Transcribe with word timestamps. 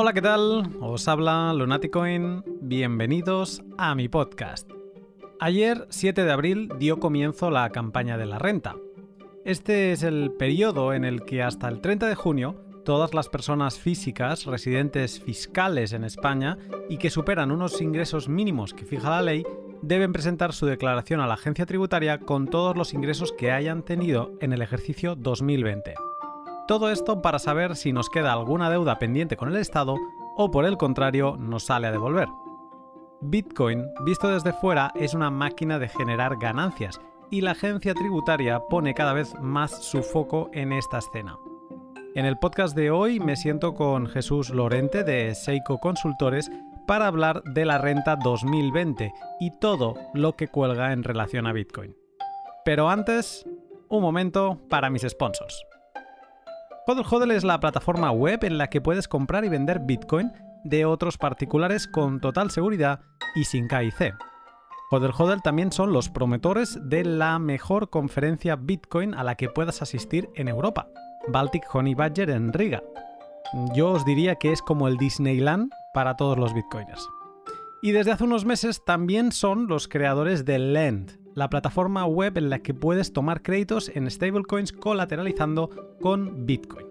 Hola, 0.00 0.12
¿qué 0.12 0.22
tal? 0.22 0.76
Os 0.80 1.08
habla 1.08 1.52
Lunaticoin. 1.52 2.44
Bienvenidos 2.60 3.64
a 3.78 3.96
mi 3.96 4.08
podcast. 4.08 4.70
Ayer, 5.40 5.88
7 5.90 6.22
de 6.22 6.30
abril, 6.30 6.68
dio 6.78 7.00
comienzo 7.00 7.50
la 7.50 7.68
campaña 7.70 8.16
de 8.16 8.26
la 8.26 8.38
renta. 8.38 8.76
Este 9.44 9.90
es 9.90 10.04
el 10.04 10.30
periodo 10.38 10.92
en 10.92 11.04
el 11.04 11.24
que 11.24 11.42
hasta 11.42 11.66
el 11.66 11.80
30 11.80 12.06
de 12.06 12.14
junio 12.14 12.54
todas 12.84 13.12
las 13.12 13.28
personas 13.28 13.80
físicas 13.80 14.46
residentes 14.46 15.20
fiscales 15.20 15.92
en 15.92 16.04
España 16.04 16.58
y 16.88 16.98
que 16.98 17.10
superan 17.10 17.50
unos 17.50 17.80
ingresos 17.80 18.28
mínimos 18.28 18.74
que 18.74 18.84
fija 18.84 19.10
la 19.10 19.22
ley 19.22 19.42
deben 19.82 20.12
presentar 20.12 20.52
su 20.52 20.66
declaración 20.66 21.18
a 21.18 21.26
la 21.26 21.34
agencia 21.34 21.66
tributaria 21.66 22.20
con 22.20 22.46
todos 22.46 22.76
los 22.76 22.94
ingresos 22.94 23.32
que 23.32 23.50
hayan 23.50 23.82
tenido 23.82 24.30
en 24.40 24.52
el 24.52 24.62
ejercicio 24.62 25.16
2020. 25.16 25.96
Todo 26.68 26.90
esto 26.90 27.22
para 27.22 27.38
saber 27.38 27.76
si 27.76 27.94
nos 27.94 28.10
queda 28.10 28.34
alguna 28.34 28.68
deuda 28.68 28.98
pendiente 28.98 29.38
con 29.38 29.48
el 29.48 29.56
Estado 29.56 29.96
o 30.36 30.50
por 30.50 30.66
el 30.66 30.76
contrario 30.76 31.34
nos 31.38 31.64
sale 31.64 31.86
a 31.86 31.92
devolver. 31.92 32.28
Bitcoin, 33.22 33.86
visto 34.04 34.28
desde 34.28 34.52
fuera, 34.52 34.92
es 34.94 35.14
una 35.14 35.30
máquina 35.30 35.78
de 35.78 35.88
generar 35.88 36.36
ganancias 36.38 37.00
y 37.30 37.40
la 37.40 37.52
agencia 37.52 37.94
tributaria 37.94 38.60
pone 38.68 38.92
cada 38.92 39.14
vez 39.14 39.34
más 39.40 39.82
su 39.82 40.02
foco 40.02 40.50
en 40.52 40.74
esta 40.74 40.98
escena. 40.98 41.38
En 42.14 42.26
el 42.26 42.38
podcast 42.38 42.76
de 42.76 42.90
hoy 42.90 43.18
me 43.18 43.36
siento 43.36 43.72
con 43.72 44.06
Jesús 44.06 44.50
Lorente 44.50 45.04
de 45.04 45.34
Seiko 45.34 45.78
Consultores 45.78 46.50
para 46.86 47.06
hablar 47.06 47.42
de 47.44 47.64
la 47.64 47.78
renta 47.78 48.16
2020 48.16 49.10
y 49.40 49.58
todo 49.58 49.94
lo 50.12 50.36
que 50.36 50.48
cuelga 50.48 50.92
en 50.92 51.02
relación 51.02 51.46
a 51.46 51.52
Bitcoin. 51.54 51.96
Pero 52.66 52.90
antes, 52.90 53.48
un 53.88 54.02
momento 54.02 54.58
para 54.68 54.90
mis 54.90 55.08
sponsors. 55.08 55.64
HODL 56.90 57.32
es 57.32 57.44
la 57.44 57.60
plataforma 57.60 58.10
web 58.12 58.44
en 58.44 58.56
la 58.56 58.68
que 58.68 58.80
puedes 58.80 59.08
comprar 59.08 59.44
y 59.44 59.50
vender 59.50 59.80
Bitcoin 59.80 60.32
de 60.64 60.86
otros 60.86 61.18
particulares 61.18 61.86
con 61.86 62.18
total 62.18 62.50
seguridad 62.50 63.00
y 63.34 63.44
sin 63.44 63.68
KIC. 63.68 64.14
HODL 64.90 65.42
también 65.42 65.70
son 65.70 65.92
los 65.92 66.08
promotores 66.08 66.78
de 66.88 67.04
la 67.04 67.38
mejor 67.38 67.90
conferencia 67.90 68.56
Bitcoin 68.56 69.12
a 69.12 69.22
la 69.22 69.34
que 69.34 69.50
puedas 69.50 69.82
asistir 69.82 70.30
en 70.34 70.48
Europa, 70.48 70.88
Baltic 71.28 71.64
Honey 71.74 71.94
Badger 71.94 72.30
en 72.30 72.54
Riga. 72.54 72.82
Yo 73.74 73.90
os 73.90 74.06
diría 74.06 74.36
que 74.36 74.52
es 74.52 74.62
como 74.62 74.88
el 74.88 74.96
Disneyland 74.96 75.70
para 75.92 76.16
todos 76.16 76.38
los 76.38 76.54
Bitcoiners. 76.54 77.06
Y 77.82 77.92
desde 77.92 78.12
hace 78.12 78.24
unos 78.24 78.46
meses 78.46 78.82
también 78.86 79.30
son 79.32 79.66
los 79.66 79.88
creadores 79.88 80.46
de 80.46 80.58
Lend, 80.58 81.18
la 81.38 81.48
plataforma 81.48 82.04
web 82.04 82.36
en 82.36 82.50
la 82.50 82.58
que 82.58 82.74
puedes 82.74 83.12
tomar 83.12 83.42
créditos 83.42 83.90
en 83.94 84.10
stablecoins 84.10 84.72
colateralizando 84.72 85.70
con 86.00 86.44
Bitcoin. 86.44 86.86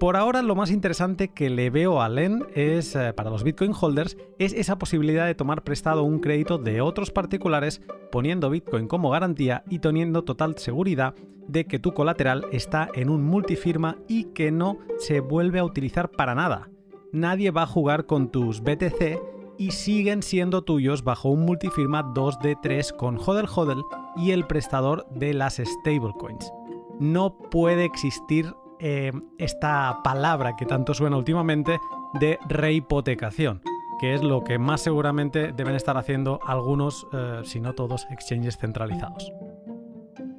Por 0.00 0.16
ahora 0.16 0.42
lo 0.42 0.56
más 0.56 0.72
interesante 0.72 1.28
que 1.28 1.48
le 1.48 1.70
veo 1.70 2.02
a 2.02 2.08
LEN 2.08 2.44
es, 2.54 2.96
eh, 2.96 3.12
para 3.12 3.30
los 3.30 3.44
Bitcoin 3.44 3.72
holders, 3.80 4.16
es 4.40 4.52
esa 4.52 4.76
posibilidad 4.76 5.24
de 5.24 5.36
tomar 5.36 5.62
prestado 5.62 6.02
un 6.02 6.18
crédito 6.18 6.58
de 6.58 6.80
otros 6.80 7.12
particulares 7.12 7.80
poniendo 8.10 8.50
Bitcoin 8.50 8.88
como 8.88 9.10
garantía 9.10 9.62
y 9.70 9.78
teniendo 9.78 10.24
total 10.24 10.58
seguridad 10.58 11.14
de 11.46 11.66
que 11.66 11.78
tu 11.78 11.94
colateral 11.94 12.46
está 12.50 12.88
en 12.92 13.08
un 13.08 13.22
multifirma 13.22 13.96
y 14.08 14.24
que 14.24 14.50
no 14.50 14.78
se 14.98 15.20
vuelve 15.20 15.60
a 15.60 15.64
utilizar 15.64 16.10
para 16.10 16.34
nada. 16.34 16.70
Nadie 17.12 17.52
va 17.52 17.62
a 17.62 17.68
jugar 17.68 18.06
con 18.06 18.30
tus 18.30 18.62
BTC 18.62 19.33
y 19.58 19.70
siguen 19.70 20.22
siendo 20.22 20.62
tuyos 20.62 21.04
bajo 21.04 21.28
un 21.28 21.44
multifirma 21.44 22.02
2 22.02 22.38
d 22.40 22.56
3 22.62 22.92
con 22.92 23.18
HODL 23.18 23.48
HODL 23.52 23.84
y 24.16 24.30
el 24.32 24.46
prestador 24.46 25.06
de 25.10 25.34
las 25.34 25.56
stablecoins. 25.56 26.52
No 26.98 27.36
puede 27.50 27.84
existir 27.84 28.54
eh, 28.80 29.12
esta 29.38 30.00
palabra 30.02 30.56
que 30.56 30.66
tanto 30.66 30.94
suena 30.94 31.16
últimamente 31.16 31.78
de 32.20 32.38
rehipotecación, 32.48 33.62
que 34.00 34.14
es 34.14 34.22
lo 34.22 34.44
que 34.44 34.58
más 34.58 34.80
seguramente 34.80 35.52
deben 35.52 35.74
estar 35.74 35.96
haciendo 35.96 36.40
algunos, 36.46 37.06
eh, 37.12 37.40
si 37.44 37.60
no 37.60 37.74
todos, 37.74 38.06
exchanges 38.10 38.58
centralizados. 38.58 39.32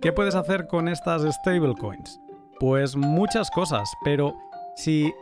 ¿Qué 0.01 0.13
puedes 0.13 0.35
hacer 0.35 0.67
con 0.67 0.87
estas 0.87 1.23
stablecoins? 1.23 2.19
Pues 2.59 2.95
muchas 2.95 3.49
cosas, 3.51 3.91
pero 4.03 4.35
si 4.75 5.13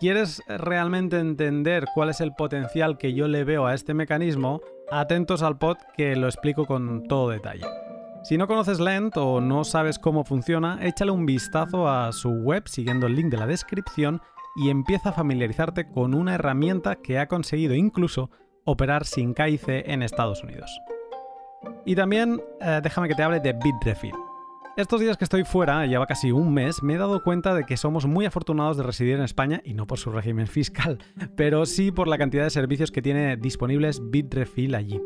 quieres 0.00 0.42
realmente 0.48 1.18
entender 1.18 1.84
cuál 1.94 2.08
es 2.08 2.20
el 2.20 2.32
potencial 2.32 2.96
que 2.96 3.12
yo 3.12 3.28
le 3.28 3.44
veo 3.44 3.66
a 3.66 3.74
este 3.74 3.92
mecanismo, 3.92 4.62
atentos 4.90 5.42
al 5.42 5.58
pod 5.58 5.76
que 5.94 6.16
lo 6.16 6.26
explico 6.26 6.66
con 6.66 7.06
todo 7.06 7.28
detalle. 7.28 7.66
Si 8.22 8.38
no 8.38 8.46
conoces 8.46 8.80
Lent 8.80 9.16
o 9.18 9.40
no 9.40 9.62
sabes 9.64 9.98
cómo 9.98 10.24
funciona, 10.24 10.78
échale 10.82 11.10
un 11.10 11.26
vistazo 11.26 11.88
a 11.88 12.12
su 12.12 12.30
web 12.30 12.66
siguiendo 12.66 13.06
el 13.06 13.14
link 13.14 13.30
de 13.30 13.36
la 13.36 13.46
descripción 13.46 14.20
y 14.56 14.70
empieza 14.70 15.10
a 15.10 15.12
familiarizarte 15.12 15.90
con 15.90 16.14
una 16.14 16.34
herramienta 16.34 16.96
que 16.96 17.18
ha 17.18 17.28
conseguido 17.28 17.74
incluso 17.74 18.30
operar 18.64 19.04
sin 19.04 19.34
KIC 19.34 19.68
en 19.68 20.02
Estados 20.02 20.42
Unidos. 20.42 20.70
Y 21.84 21.94
también 21.94 22.40
eh, 22.60 22.80
déjame 22.82 23.08
que 23.08 23.14
te 23.14 23.22
hable 23.22 23.40
de 23.40 23.52
Bitrefill. 23.52 24.29
Estos 24.80 25.02
días 25.02 25.18
que 25.18 25.24
estoy 25.24 25.44
fuera, 25.44 25.84
lleva 25.84 26.06
casi 26.06 26.32
un 26.32 26.54
mes, 26.54 26.82
me 26.82 26.94
he 26.94 26.96
dado 26.96 27.22
cuenta 27.22 27.54
de 27.54 27.66
que 27.66 27.76
somos 27.76 28.06
muy 28.06 28.24
afortunados 28.24 28.78
de 28.78 28.82
residir 28.82 29.16
en 29.16 29.22
España 29.22 29.60
y 29.62 29.74
no 29.74 29.86
por 29.86 29.98
su 29.98 30.10
régimen 30.10 30.46
fiscal, 30.46 30.98
pero 31.36 31.66
sí 31.66 31.92
por 31.92 32.08
la 32.08 32.16
cantidad 32.16 32.44
de 32.44 32.50
servicios 32.50 32.90
que 32.90 33.02
tiene 33.02 33.36
disponibles 33.36 34.00
Bitrefill 34.10 34.74
allí. 34.74 34.98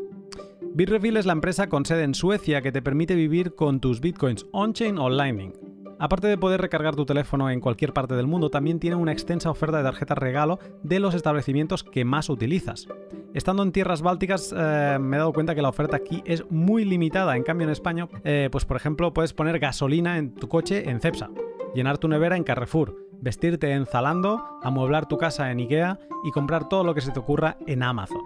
Bitrefill 0.73 1.17
es 1.17 1.25
la 1.25 1.33
empresa 1.33 1.67
con 1.67 1.83
sede 1.83 2.03
en 2.03 2.15
Suecia 2.15 2.61
que 2.61 2.71
te 2.71 2.81
permite 2.81 3.15
vivir 3.15 3.53
con 3.53 3.81
tus 3.81 3.99
bitcoins 3.99 4.45
on-chain 4.53 4.97
o 4.97 5.09
Lightning. 5.09 5.51
Aparte 5.97 6.27
de 6.27 6.37
poder 6.37 6.59
recargar 6.59 6.95
tu 6.95 7.05
teléfono 7.05 7.49
en 7.49 7.61
cualquier 7.61 7.93
parte 7.93 8.15
del 8.15 8.27
mundo, 8.27 8.49
también 8.49 8.79
tiene 8.79 8.97
una 8.97 9.13
extensa 9.13 9.49
oferta 9.49 9.77
de 9.77 9.83
tarjetas 9.83 10.17
regalo 10.17 10.59
de 10.83 10.99
los 10.99 11.15
establecimientos 11.15 11.83
que 11.83 12.03
más 12.03 12.29
utilizas. 12.29 12.87
Estando 13.33 13.63
en 13.63 13.71
tierras 13.71 14.01
bálticas 14.01 14.53
eh, 14.55 14.97
me 14.99 15.15
he 15.15 15.19
dado 15.19 15.33
cuenta 15.33 15.55
que 15.55 15.61
la 15.61 15.69
oferta 15.69 15.95
aquí 15.95 16.21
es 16.25 16.49
muy 16.51 16.83
limitada, 16.83 17.35
en 17.37 17.43
cambio 17.43 17.65
en 17.65 17.71
España, 17.71 18.09
eh, 18.23 18.49
pues 18.51 18.65
por 18.65 18.77
ejemplo 18.77 19.13
puedes 19.13 19.33
poner 19.33 19.59
gasolina 19.59 20.17
en 20.17 20.35
tu 20.35 20.49
coche 20.49 20.89
en 20.89 20.99
Cepsa, 20.99 21.29
llenar 21.73 21.97
tu 21.97 22.07
nevera 22.07 22.35
en 22.35 22.43
Carrefour, 22.43 22.95
vestirte 23.21 23.71
en 23.71 23.85
Zalando, 23.85 24.59
amueblar 24.63 25.07
tu 25.07 25.17
casa 25.17 25.49
en 25.51 25.59
Ikea 25.59 25.99
y 26.25 26.31
comprar 26.31 26.67
todo 26.67 26.83
lo 26.83 26.93
que 26.93 27.01
se 27.01 27.11
te 27.11 27.19
ocurra 27.19 27.57
en 27.67 27.83
Amazon. 27.83 28.21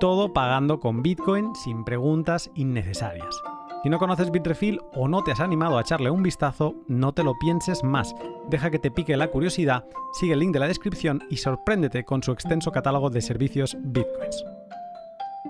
Todo 0.00 0.32
pagando 0.32 0.80
con 0.80 1.02
Bitcoin 1.02 1.54
sin 1.54 1.84
preguntas 1.84 2.50
innecesarias. 2.54 3.53
Si 3.84 3.90
no 3.90 3.98
conoces 3.98 4.30
Bitrefill 4.30 4.80
o 4.94 5.08
no 5.08 5.22
te 5.22 5.32
has 5.32 5.40
animado 5.40 5.76
a 5.76 5.82
echarle 5.82 6.08
un 6.08 6.22
vistazo, 6.22 6.74
no 6.88 7.12
te 7.12 7.22
lo 7.22 7.34
pienses 7.38 7.84
más. 7.84 8.14
Deja 8.48 8.70
que 8.70 8.78
te 8.78 8.90
pique 8.90 9.14
la 9.14 9.28
curiosidad, 9.28 9.84
sigue 10.14 10.32
el 10.32 10.38
link 10.38 10.54
de 10.54 10.60
la 10.60 10.68
descripción 10.68 11.22
y 11.28 11.36
sorpréndete 11.36 12.02
con 12.02 12.22
su 12.22 12.32
extenso 12.32 12.72
catálogo 12.72 13.10
de 13.10 13.20
servicios 13.20 13.76
Bitcoins. 13.78 14.42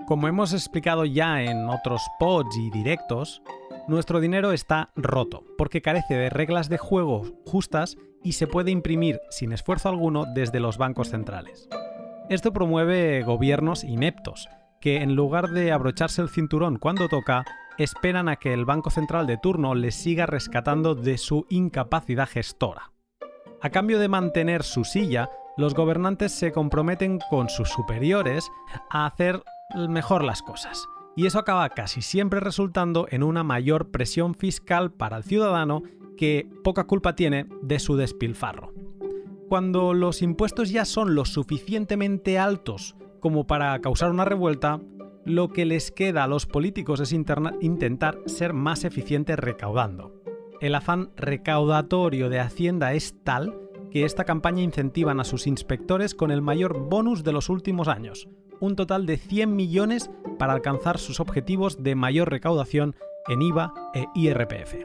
Como 0.05 0.27
hemos 0.27 0.51
explicado 0.51 1.05
ya 1.05 1.43
en 1.43 1.69
otros 1.69 2.01
pods 2.19 2.57
y 2.57 2.69
directos, 2.71 3.41
nuestro 3.87 4.19
dinero 4.19 4.51
está 4.51 4.89
roto, 4.97 5.45
porque 5.57 5.81
carece 5.81 6.15
de 6.15 6.29
reglas 6.29 6.67
de 6.67 6.77
juego 6.77 7.23
justas 7.45 7.95
y 8.21 8.33
se 8.33 8.47
puede 8.47 8.69
imprimir 8.69 9.21
sin 9.29 9.53
esfuerzo 9.53 9.87
alguno 9.87 10.25
desde 10.25 10.59
los 10.59 10.77
bancos 10.77 11.07
centrales. 11.07 11.69
Esto 12.29 12.51
promueve 12.51 13.23
gobiernos 13.23 13.85
ineptos, 13.85 14.49
que 14.81 14.97
en 14.97 15.15
lugar 15.15 15.51
de 15.51 15.71
abrocharse 15.71 16.21
el 16.21 16.27
cinturón 16.27 16.79
cuando 16.79 17.07
toca, 17.07 17.45
esperan 17.77 18.29
a 18.29 18.37
que 18.37 18.53
el 18.53 18.65
Banco 18.65 18.89
Central 18.89 19.27
de 19.27 19.37
turno 19.37 19.75
les 19.75 19.95
siga 19.95 20.25
rescatando 20.25 20.95
de 20.95 21.17
su 21.17 21.45
incapacidad 21.49 22.27
gestora. 22.27 22.91
A 23.61 23.69
cambio 23.69 23.99
de 23.99 24.07
mantener 24.07 24.63
su 24.63 24.83
silla, 24.83 25.29
los 25.57 25.73
gobernantes 25.73 26.31
se 26.33 26.51
comprometen 26.51 27.19
con 27.29 27.49
sus 27.49 27.69
superiores 27.69 28.51
a 28.89 29.05
hacer 29.05 29.41
mejor 29.89 30.23
las 30.23 30.41
cosas. 30.41 30.87
Y 31.15 31.25
eso 31.25 31.39
acaba 31.39 31.69
casi 31.69 32.01
siempre 32.01 32.41
resultando 32.41 33.07
en 33.09 33.23
una 33.23 33.43
mayor 33.43 33.89
presión 33.89 34.35
fiscal 34.35 34.91
para 34.91 35.17
el 35.17 35.23
ciudadano 35.23 35.83
que 36.17 36.49
poca 36.63 36.85
culpa 36.85 37.15
tiene 37.15 37.47
de 37.61 37.79
su 37.79 37.95
despilfarro. 37.95 38.73
Cuando 39.47 39.93
los 39.93 40.21
impuestos 40.21 40.71
ya 40.71 40.85
son 40.85 41.15
lo 41.15 41.23
suficientemente 41.23 42.37
altos 42.37 42.95
como 43.19 43.47
para 43.47 43.79
causar 43.79 44.11
una 44.11 44.25
revuelta, 44.25 44.81
lo 45.25 45.49
que 45.49 45.65
les 45.65 45.91
queda 45.91 46.23
a 46.23 46.27
los 46.27 46.45
políticos 46.45 46.99
es 46.99 47.11
intentar 47.11 48.19
ser 48.27 48.53
más 48.53 48.83
eficientes 48.83 49.37
recaudando. 49.37 50.13
El 50.61 50.75
afán 50.75 51.11
recaudatorio 51.17 52.29
de 52.29 52.39
Hacienda 52.39 52.93
es 52.93 53.15
tal 53.23 53.59
que 53.91 54.05
esta 54.05 54.23
campaña 54.23 54.61
incentivan 54.61 55.19
a 55.19 55.23
sus 55.23 55.47
inspectores 55.47 56.15
con 56.15 56.31
el 56.31 56.41
mayor 56.41 56.89
bonus 56.89 57.23
de 57.23 57.31
los 57.31 57.49
últimos 57.49 57.87
años, 57.87 58.29
un 58.59 58.75
total 58.75 59.05
de 59.05 59.17
100 59.17 59.55
millones 59.55 60.09
para 60.37 60.53
alcanzar 60.53 60.97
sus 60.97 61.19
objetivos 61.19 61.81
de 61.81 61.95
mayor 61.95 62.29
recaudación 62.29 62.95
en 63.27 63.41
IVA 63.41 63.73
e 63.93 64.05
IRPF. 64.13 64.75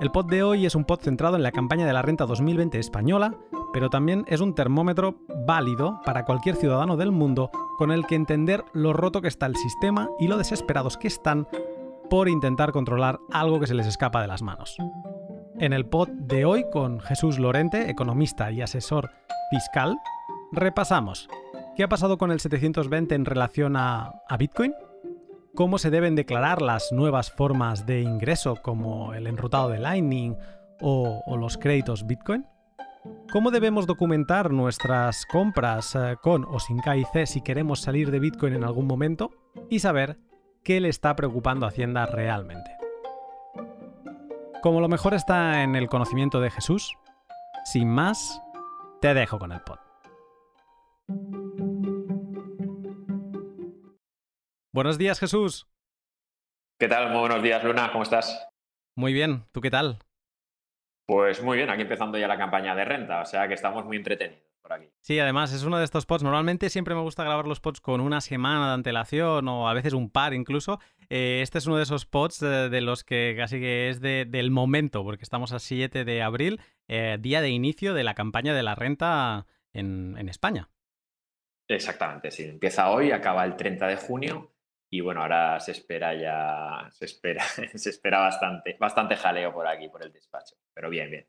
El 0.00 0.10
pod 0.10 0.26
de 0.26 0.42
hoy 0.42 0.66
es 0.66 0.74
un 0.74 0.84
pod 0.84 1.00
centrado 1.00 1.36
en 1.36 1.42
la 1.42 1.52
campaña 1.52 1.86
de 1.86 1.92
la 1.92 2.02
renta 2.02 2.26
2020 2.26 2.78
española, 2.78 3.38
pero 3.74 3.90
también 3.90 4.24
es 4.28 4.40
un 4.40 4.54
termómetro 4.54 5.16
válido 5.46 6.00
para 6.06 6.24
cualquier 6.24 6.56
ciudadano 6.56 6.96
del 6.96 7.12
mundo 7.12 7.50
con 7.76 7.92
el 7.92 8.06
que 8.06 8.14
entender 8.14 8.64
lo 8.72 8.94
roto 8.94 9.20
que 9.20 9.28
está 9.28 9.44
el 9.44 9.56
sistema 9.56 10.08
y 10.18 10.28
lo 10.28 10.38
desesperados 10.38 10.96
que 10.96 11.08
están 11.08 11.46
por 12.08 12.30
intentar 12.30 12.72
controlar 12.72 13.18
algo 13.32 13.60
que 13.60 13.66
se 13.66 13.74
les 13.74 13.86
escapa 13.86 14.22
de 14.22 14.28
las 14.28 14.40
manos. 14.40 14.76
En 15.58 15.72
el 15.72 15.84
pod 15.84 16.08
de 16.08 16.46
hoy 16.46 16.64
con 16.72 17.00
Jesús 17.00 17.38
Lorente, 17.38 17.90
economista 17.90 18.50
y 18.50 18.62
asesor 18.62 19.10
fiscal, 19.50 19.98
Repasamos. 20.54 21.28
¿Qué 21.74 21.82
ha 21.82 21.88
pasado 21.88 22.16
con 22.16 22.30
el 22.30 22.38
720 22.38 23.16
en 23.16 23.24
relación 23.24 23.74
a, 23.76 24.22
Bitcoin? 24.38 24.72
¿Cómo 25.56 25.78
se 25.78 25.90
deben 25.90 26.14
declarar 26.14 26.62
las 26.62 26.92
nuevas 26.92 27.32
formas 27.32 27.86
de 27.86 28.02
ingreso 28.02 28.56
como 28.62 29.14
el 29.14 29.26
enrutado 29.26 29.68
de 29.68 29.80
Lightning 29.80 30.36
o, 30.80 31.22
los 31.36 31.58
créditos 31.58 32.06
Bitcoin? 32.06 32.46
¿Cómo 33.32 33.50
debemos 33.50 33.86
documentar 33.86 34.50
nuestras 34.50 35.26
compras 35.26 35.94
eh, 35.94 36.16
con 36.22 36.44
o 36.44 36.58
sin 36.60 36.80
KIC 36.80 37.26
si 37.26 37.42
queremos 37.42 37.80
salir 37.80 38.10
de 38.10 38.20
Bitcoin 38.20 38.54
en 38.54 38.64
algún 38.64 38.86
momento? 38.86 39.30
Y 39.68 39.80
saber 39.80 40.18
qué 40.62 40.80
le 40.80 40.88
está 40.88 41.14
preocupando 41.16 41.66
a 41.66 41.70
Hacienda 41.70 42.06
realmente. 42.06 42.70
Como 44.62 44.80
lo 44.80 44.88
mejor 44.88 45.14
está 45.14 45.62
en 45.62 45.76
el 45.76 45.88
conocimiento 45.88 46.40
de 46.40 46.50
Jesús, 46.50 46.96
sin 47.64 47.88
más, 47.88 48.40
te 49.00 49.12
dejo 49.12 49.38
con 49.38 49.52
el 49.52 49.60
pod. 49.60 49.78
Buenos 54.72 54.96
días, 54.96 55.20
Jesús. 55.20 55.68
¿Qué 56.78 56.88
tal? 56.88 57.10
Muy 57.10 57.20
buenos 57.20 57.42
días, 57.42 57.62
Luna. 57.62 57.92
¿Cómo 57.92 58.04
estás? 58.04 58.48
Muy 58.96 59.12
bien. 59.12 59.44
¿Tú 59.52 59.60
qué 59.60 59.70
tal? 59.70 59.98
Pues 61.06 61.42
muy 61.42 61.58
bien, 61.58 61.68
aquí 61.68 61.82
empezando 61.82 62.16
ya 62.16 62.26
la 62.26 62.38
campaña 62.38 62.74
de 62.74 62.84
renta, 62.84 63.20
o 63.20 63.26
sea 63.26 63.46
que 63.46 63.54
estamos 63.54 63.84
muy 63.84 63.98
entretenidos 63.98 64.42
por 64.62 64.72
aquí. 64.72 64.88
Sí, 65.00 65.18
además 65.18 65.52
es 65.52 65.62
uno 65.64 65.78
de 65.78 65.84
estos 65.84 66.06
pods. 66.06 66.22
Normalmente 66.22 66.70
siempre 66.70 66.94
me 66.94 67.02
gusta 67.02 67.24
grabar 67.24 67.46
los 67.46 67.60
pods 67.60 67.82
con 67.82 68.00
una 68.00 68.22
semana 68.22 68.68
de 68.68 68.74
antelación 68.74 69.46
o 69.48 69.68
a 69.68 69.74
veces 69.74 69.92
un 69.92 70.08
par 70.08 70.32
incluso. 70.32 70.80
Eh, 71.10 71.40
este 71.42 71.58
es 71.58 71.66
uno 71.66 71.76
de 71.76 71.82
esos 71.82 72.06
pods 72.06 72.40
de, 72.40 72.80
los 72.80 73.04
que 73.04 73.34
casi 73.36 73.60
que 73.60 73.90
es 73.90 74.00
del 74.00 74.50
momento, 74.50 75.04
porque 75.04 75.24
estamos 75.24 75.52
a 75.52 75.58
7 75.58 76.06
de 76.06 76.22
abril, 76.22 76.60
eh, 76.88 77.18
día 77.20 77.42
de 77.42 77.50
inicio 77.50 77.92
de 77.92 78.04
la 78.04 78.14
campaña 78.14 78.54
de 78.54 78.62
la 78.62 78.74
renta 78.74 79.46
en, 79.74 80.16
en 80.16 80.30
España. 80.30 80.70
Exactamente, 81.68 82.30
sí. 82.30 82.44
Empieza 82.44 82.90
hoy, 82.90 83.10
acaba 83.10 83.44
el 83.44 83.56
30 83.56 83.86
de 83.88 83.96
junio 83.96 84.53
y 84.94 85.00
bueno, 85.00 85.22
ahora 85.22 85.58
se 85.58 85.72
espera 85.72 86.14
ya, 86.14 86.88
se 86.92 87.06
espera, 87.06 87.42
se 87.74 87.90
espera 87.90 88.20
bastante, 88.20 88.76
bastante 88.78 89.16
jaleo 89.16 89.52
por 89.52 89.66
aquí, 89.66 89.88
por 89.88 90.04
el 90.04 90.12
despacho. 90.12 90.54
Pero 90.72 90.88
bien, 90.88 91.10
bien. 91.10 91.26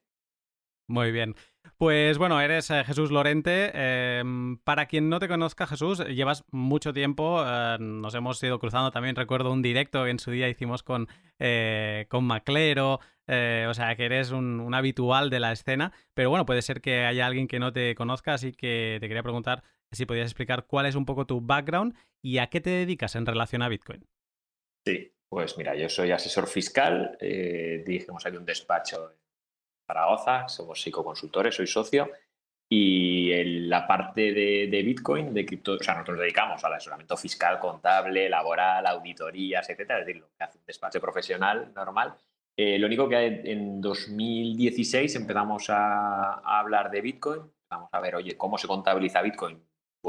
Muy 0.88 1.12
bien. 1.12 1.34
Pues 1.78 2.20
bueno, 2.20 2.40
eres 2.40 2.70
eh, 2.70 2.84
Jesús 2.84 3.10
Lorente. 3.10 3.72
Em, 3.74 4.60
para 4.60 4.86
quien 4.86 5.10
no 5.10 5.18
te 5.18 5.28
conozca, 5.28 5.66
Jesús, 5.66 5.98
llevas 6.06 6.46
mucho 6.52 6.94
tiempo, 6.94 7.44
eh, 7.44 7.78
nos 7.80 8.14
hemos 8.14 8.42
ido 8.44 8.60
cruzando 8.60 8.92
también, 8.92 9.16
recuerdo 9.16 9.52
un 9.52 9.64
directo 9.64 10.04
que 10.04 10.12
en 10.12 10.20
su 10.20 10.30
día 10.30 10.48
hicimos 10.48 10.84
con, 10.84 11.08
eh, 11.40 12.06
con 12.08 12.24
Maclero, 12.24 13.00
o 13.28 13.74
sea 13.74 13.96
que 13.96 14.06
eres 14.06 14.30
un, 14.30 14.60
un, 14.60 14.76
habitual 14.76 15.32
de 15.32 15.40
la 15.40 15.52
escena, 15.52 15.92
pero 16.14 16.30
bueno, 16.30 16.46
puede 16.46 16.62
ser 16.62 16.82
que 16.82 17.06
haya 17.06 17.26
alguien 17.26 17.48
que 17.48 17.58
no 17.58 17.74
te 17.74 17.96
conozca, 17.96 18.36
así 18.36 18.52
que 18.52 19.00
te 19.02 19.08
quería 19.08 19.24
preguntar 19.24 19.64
si 19.92 20.06
podías 20.06 20.28
explicar 20.28 20.66
cuál 20.66 20.86
es 20.86 20.96
un 20.96 21.06
poco 21.06 21.26
tu 21.26 21.42
background 21.42 21.96
y 22.22 22.40
a 22.40 22.48
qué 22.48 22.62
te 22.62 22.70
dedicas 22.70 23.16
en 23.16 23.26
relación 23.26 23.62
a 23.62 23.70
Bitcoin. 23.70 24.06
Sí, 24.86 25.14
pues 25.30 25.58
mira, 25.58 25.76
yo 25.76 25.90
soy 25.90 26.12
asesor 26.12 26.48
fiscal, 26.48 27.18
eh, 27.20 27.84
dirigimos 27.86 28.26
aquí 28.26 28.38
un 28.38 28.46
despacho 28.46 29.12
en 29.12 29.18
Zaragoza, 29.88 30.48
somos 30.48 30.82
psicoconsultores, 30.82 31.56
soy 31.56 31.68
socio 31.68 32.10
y 32.68 33.32
en 33.32 33.70
la 33.70 33.86
parte 33.86 34.34
de, 34.34 34.82
Bitcoin, 34.84 35.34
de 35.34 35.46
cripto, 35.46 35.74
o 35.74 35.84
sea, 35.84 35.94
nosotros 35.94 36.18
nos 36.18 36.24
dedicamos 36.24 36.64
al 36.64 36.74
asesoramiento 36.74 37.16
fiscal, 37.16 37.60
contable, 37.60 38.28
laboral, 38.28 38.86
auditorías, 38.88 39.70
etcétera, 39.70 40.00
es 40.00 40.06
decir, 40.08 40.22
lo 40.22 40.30
que 40.36 40.44
hace 40.44 40.58
un 40.58 40.66
despacho 40.66 41.00
profesional 41.00 41.72
normal. 41.76 42.16
Eh, 42.58 42.80
lo 42.80 42.88
único 42.88 43.08
que 43.08 43.26
en 43.26 43.82
2016 43.82 45.16
empezamos 45.16 45.70
a, 45.70 46.40
a 46.40 46.60
hablar 46.60 46.90
de 46.90 47.02
Bitcoin, 47.02 47.42
vamos 47.70 47.90
a 47.92 48.00
ver, 48.00 48.16
oye, 48.16 48.36
cómo 48.36 48.58
se 48.58 48.68
contabiliza 48.68 49.22
Bitcoin 49.22 49.62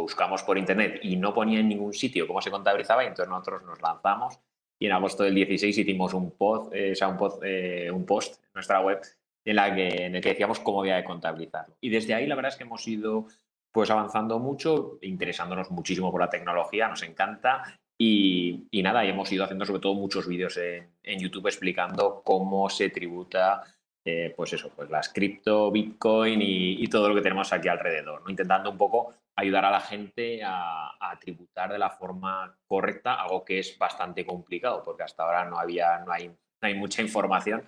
buscamos 0.02 0.42
por 0.42 0.58
internet 0.58 1.00
y 1.02 1.16
no 1.16 1.34
ponía 1.34 1.60
en 1.60 1.68
ningún 1.68 1.92
sitio 1.92 2.26
cómo 2.26 2.40
se 2.40 2.50
contabilizaba 2.50 3.04
y 3.04 3.08
entonces 3.08 3.28
nosotros 3.28 3.62
nos 3.64 3.80
lanzamos 3.80 4.38
y 4.78 4.86
en 4.86 4.92
agosto 4.92 5.22
del 5.22 5.34
16 5.34 5.78
hicimos 5.78 6.14
un 6.14 6.32
post, 6.32 6.72
eh, 6.74 6.94
un, 7.06 7.16
post 7.16 7.42
eh, 7.44 7.90
un 7.90 8.04
post 8.04 8.42
en 8.42 8.50
nuestra 8.54 8.80
web 8.80 9.00
en, 9.44 9.56
la 9.56 9.74
que, 9.74 10.06
el 10.06 10.20
que 10.20 10.30
decíamos 10.30 10.60
cómo 10.60 10.80
había 10.80 10.96
de 10.96 11.04
contabilizarlo. 11.04 11.76
Y 11.80 11.88
desde 11.88 12.14
ahí 12.14 12.26
la 12.26 12.34
verdad 12.34 12.52
es 12.52 12.56
que 12.56 12.64
hemos 12.64 12.86
ido 12.86 13.26
pues 13.72 13.90
avanzando 13.90 14.38
mucho, 14.38 14.98
interesándonos 15.02 15.70
muchísimo 15.70 16.10
por 16.10 16.20
la 16.20 16.30
tecnología, 16.30 16.88
nos 16.88 17.02
encanta 17.02 17.62
y, 17.98 18.68
nada, 18.82 19.04
y 19.04 19.10
hemos 19.10 19.30
ido 19.32 19.44
haciendo 19.44 19.64
sobre 19.64 19.80
todo 19.80 19.94
muchos 19.94 20.26
vídeos 20.26 20.58
en, 20.58 21.18
YouTube 21.18 21.46
explicando 21.46 22.22
cómo 22.24 22.68
se 22.68 22.90
tributa 22.90 23.62
eh, 24.04 24.32
pues 24.36 24.52
eso, 24.52 24.70
pues 24.74 24.88
las 24.88 25.08
cripto, 25.08 25.70
Bitcoin 25.70 26.40
y, 26.40 26.86
todo 26.88 27.08
lo 27.08 27.14
que 27.14 27.22
tenemos 27.22 27.52
aquí 27.52 27.68
alrededor, 27.68 28.22
intentando 28.28 28.70
un 28.70 28.78
poco 28.78 29.14
ayudar 29.36 29.64
a 29.64 29.70
la 29.70 29.80
gente 29.80 30.40
a, 30.44 30.92
tributar 31.20 31.72
de 31.72 31.78
la 31.78 31.90
forma 31.90 32.58
correcta, 32.66 33.14
algo 33.14 33.44
que 33.44 33.58
es 33.58 33.78
bastante 33.78 34.26
complicado, 34.26 34.82
porque 34.84 35.02
hasta 35.02 35.22
ahora 35.22 35.44
no 35.44 35.58
había, 35.58 35.98
no 36.00 36.12
hay, 36.12 36.30
hay 36.60 36.74
mucha 36.74 37.02
información. 37.02 37.64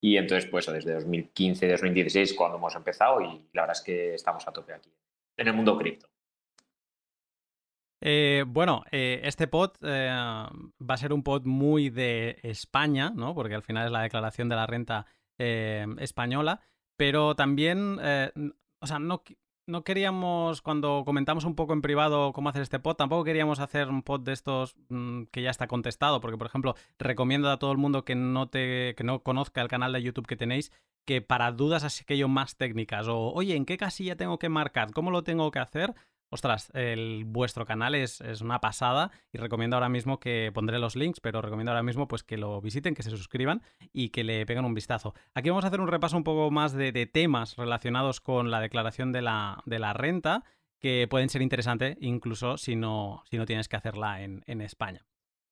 Y 0.00 0.16
entonces, 0.16 0.48
pues 0.50 0.66
desde 0.66 0.94
2015, 0.94 1.68
2016, 1.68 2.34
cuando 2.34 2.58
hemos 2.58 2.74
empezado, 2.74 3.20
y 3.20 3.48
la 3.52 3.62
verdad 3.62 3.76
es 3.76 3.82
que 3.82 4.14
estamos 4.14 4.46
a 4.46 4.52
tope 4.52 4.72
aquí, 4.72 4.92
en 5.36 5.48
el 5.48 5.54
mundo 5.54 5.76
cripto. 5.76 6.08
Eh, 8.00 8.44
bueno, 8.46 8.84
eh, 8.92 9.20
este 9.24 9.48
pod 9.48 9.72
va 9.82 10.94
a 10.94 10.96
ser 10.96 11.12
un 11.12 11.24
pod 11.24 11.44
muy 11.44 11.90
de 11.90 12.38
España, 12.42 13.10
¿no? 13.14 13.34
Porque 13.34 13.56
al 13.56 13.62
final 13.62 13.86
es 13.86 13.92
la 13.92 14.02
declaración 14.02 14.48
de 14.48 14.56
la 14.56 14.66
renta 14.66 15.06
eh, 15.40 15.86
española, 15.98 16.60
pero 16.96 17.36
también, 17.36 17.98
eh, 18.02 18.32
o 18.80 18.86
sea, 18.88 18.98
no, 18.98 19.22
no 19.68 19.84
queríamos, 19.84 20.62
cuando 20.62 21.02
comentamos 21.04 21.44
un 21.44 21.54
poco 21.54 21.74
en 21.74 21.82
privado 21.82 22.32
cómo 22.32 22.48
hacer 22.48 22.62
este 22.62 22.80
pod, 22.80 22.96
tampoco 22.96 23.22
queríamos 23.22 23.60
hacer 23.60 23.88
un 23.88 24.02
pod 24.02 24.22
de 24.22 24.32
estos 24.32 24.74
mm, 24.88 25.24
que 25.24 25.42
ya 25.42 25.50
está 25.50 25.68
contestado, 25.68 26.20
porque, 26.20 26.38
por 26.38 26.46
ejemplo, 26.46 26.74
recomiendo 26.98 27.50
a 27.50 27.58
todo 27.58 27.70
el 27.70 27.78
mundo 27.78 28.04
que 28.04 28.14
no, 28.14 28.48
te, 28.48 28.94
que 28.96 29.04
no 29.04 29.22
conozca 29.22 29.60
el 29.60 29.68
canal 29.68 29.92
de 29.92 30.02
YouTube 30.02 30.26
que 30.26 30.36
tenéis, 30.36 30.72
que 31.04 31.20
para 31.20 31.52
dudas 31.52 31.84
así 31.84 32.04
que 32.04 32.18
yo 32.18 32.28
más 32.28 32.56
técnicas, 32.56 33.08
o 33.08 33.32
oye, 33.32 33.56
¿en 33.56 33.66
qué 33.66 33.76
casilla 33.76 34.16
tengo 34.16 34.38
que 34.38 34.48
marcar? 34.48 34.90
¿Cómo 34.92 35.10
lo 35.10 35.22
tengo 35.22 35.50
que 35.50 35.58
hacer? 35.58 35.94
Ostras, 36.30 36.70
el, 36.74 37.24
vuestro 37.26 37.64
canal 37.64 37.94
es, 37.94 38.20
una 38.40 38.60
pasada 38.60 39.10
y 39.32 39.38
recomiendo 39.38 39.76
ahora 39.76 39.88
mismo 39.88 40.20
que 40.20 40.50
pondré 40.52 40.78
los 40.78 40.96
links, 40.96 41.20
pero 41.20 41.42
recomiendo 41.42 41.72
ahora 41.72 41.82
mismo 41.82 42.08
pues 42.08 42.22
que 42.22 42.36
lo 42.36 42.60
visiten, 42.60 42.94
que 42.94 43.02
se 43.02 43.10
suscriban 43.10 43.62
y 43.92 44.10
que 44.10 44.24
le 44.24 44.44
peguen 44.46 44.64
un 44.64 44.74
vistazo. 44.74 45.14
Aquí 45.34 45.48
vamos 45.48 45.64
a 45.64 45.68
hacer 45.68 45.80
un 45.80 45.88
repaso 45.88 46.16
un 46.16 46.24
poco 46.24 46.50
más 46.50 46.72
de, 46.72 46.92
temas 47.06 47.56
relacionados 47.56 48.20
con 48.20 48.50
la 48.50 48.60
declaración 48.60 49.12
de 49.12 49.22
la, 49.22 49.62
de 49.64 49.78
la, 49.78 49.92
renta 49.92 50.44
que 50.80 51.06
pueden 51.08 51.28
ser 51.28 51.42
interesantes 51.42 51.96
incluso 52.00 52.56
si 52.56 52.76
no, 52.76 53.22
si 53.30 53.38
no 53.38 53.46
tienes 53.46 53.68
que 53.68 53.76
hacerla 53.76 54.22
en, 54.22 54.60
España. 54.60 55.06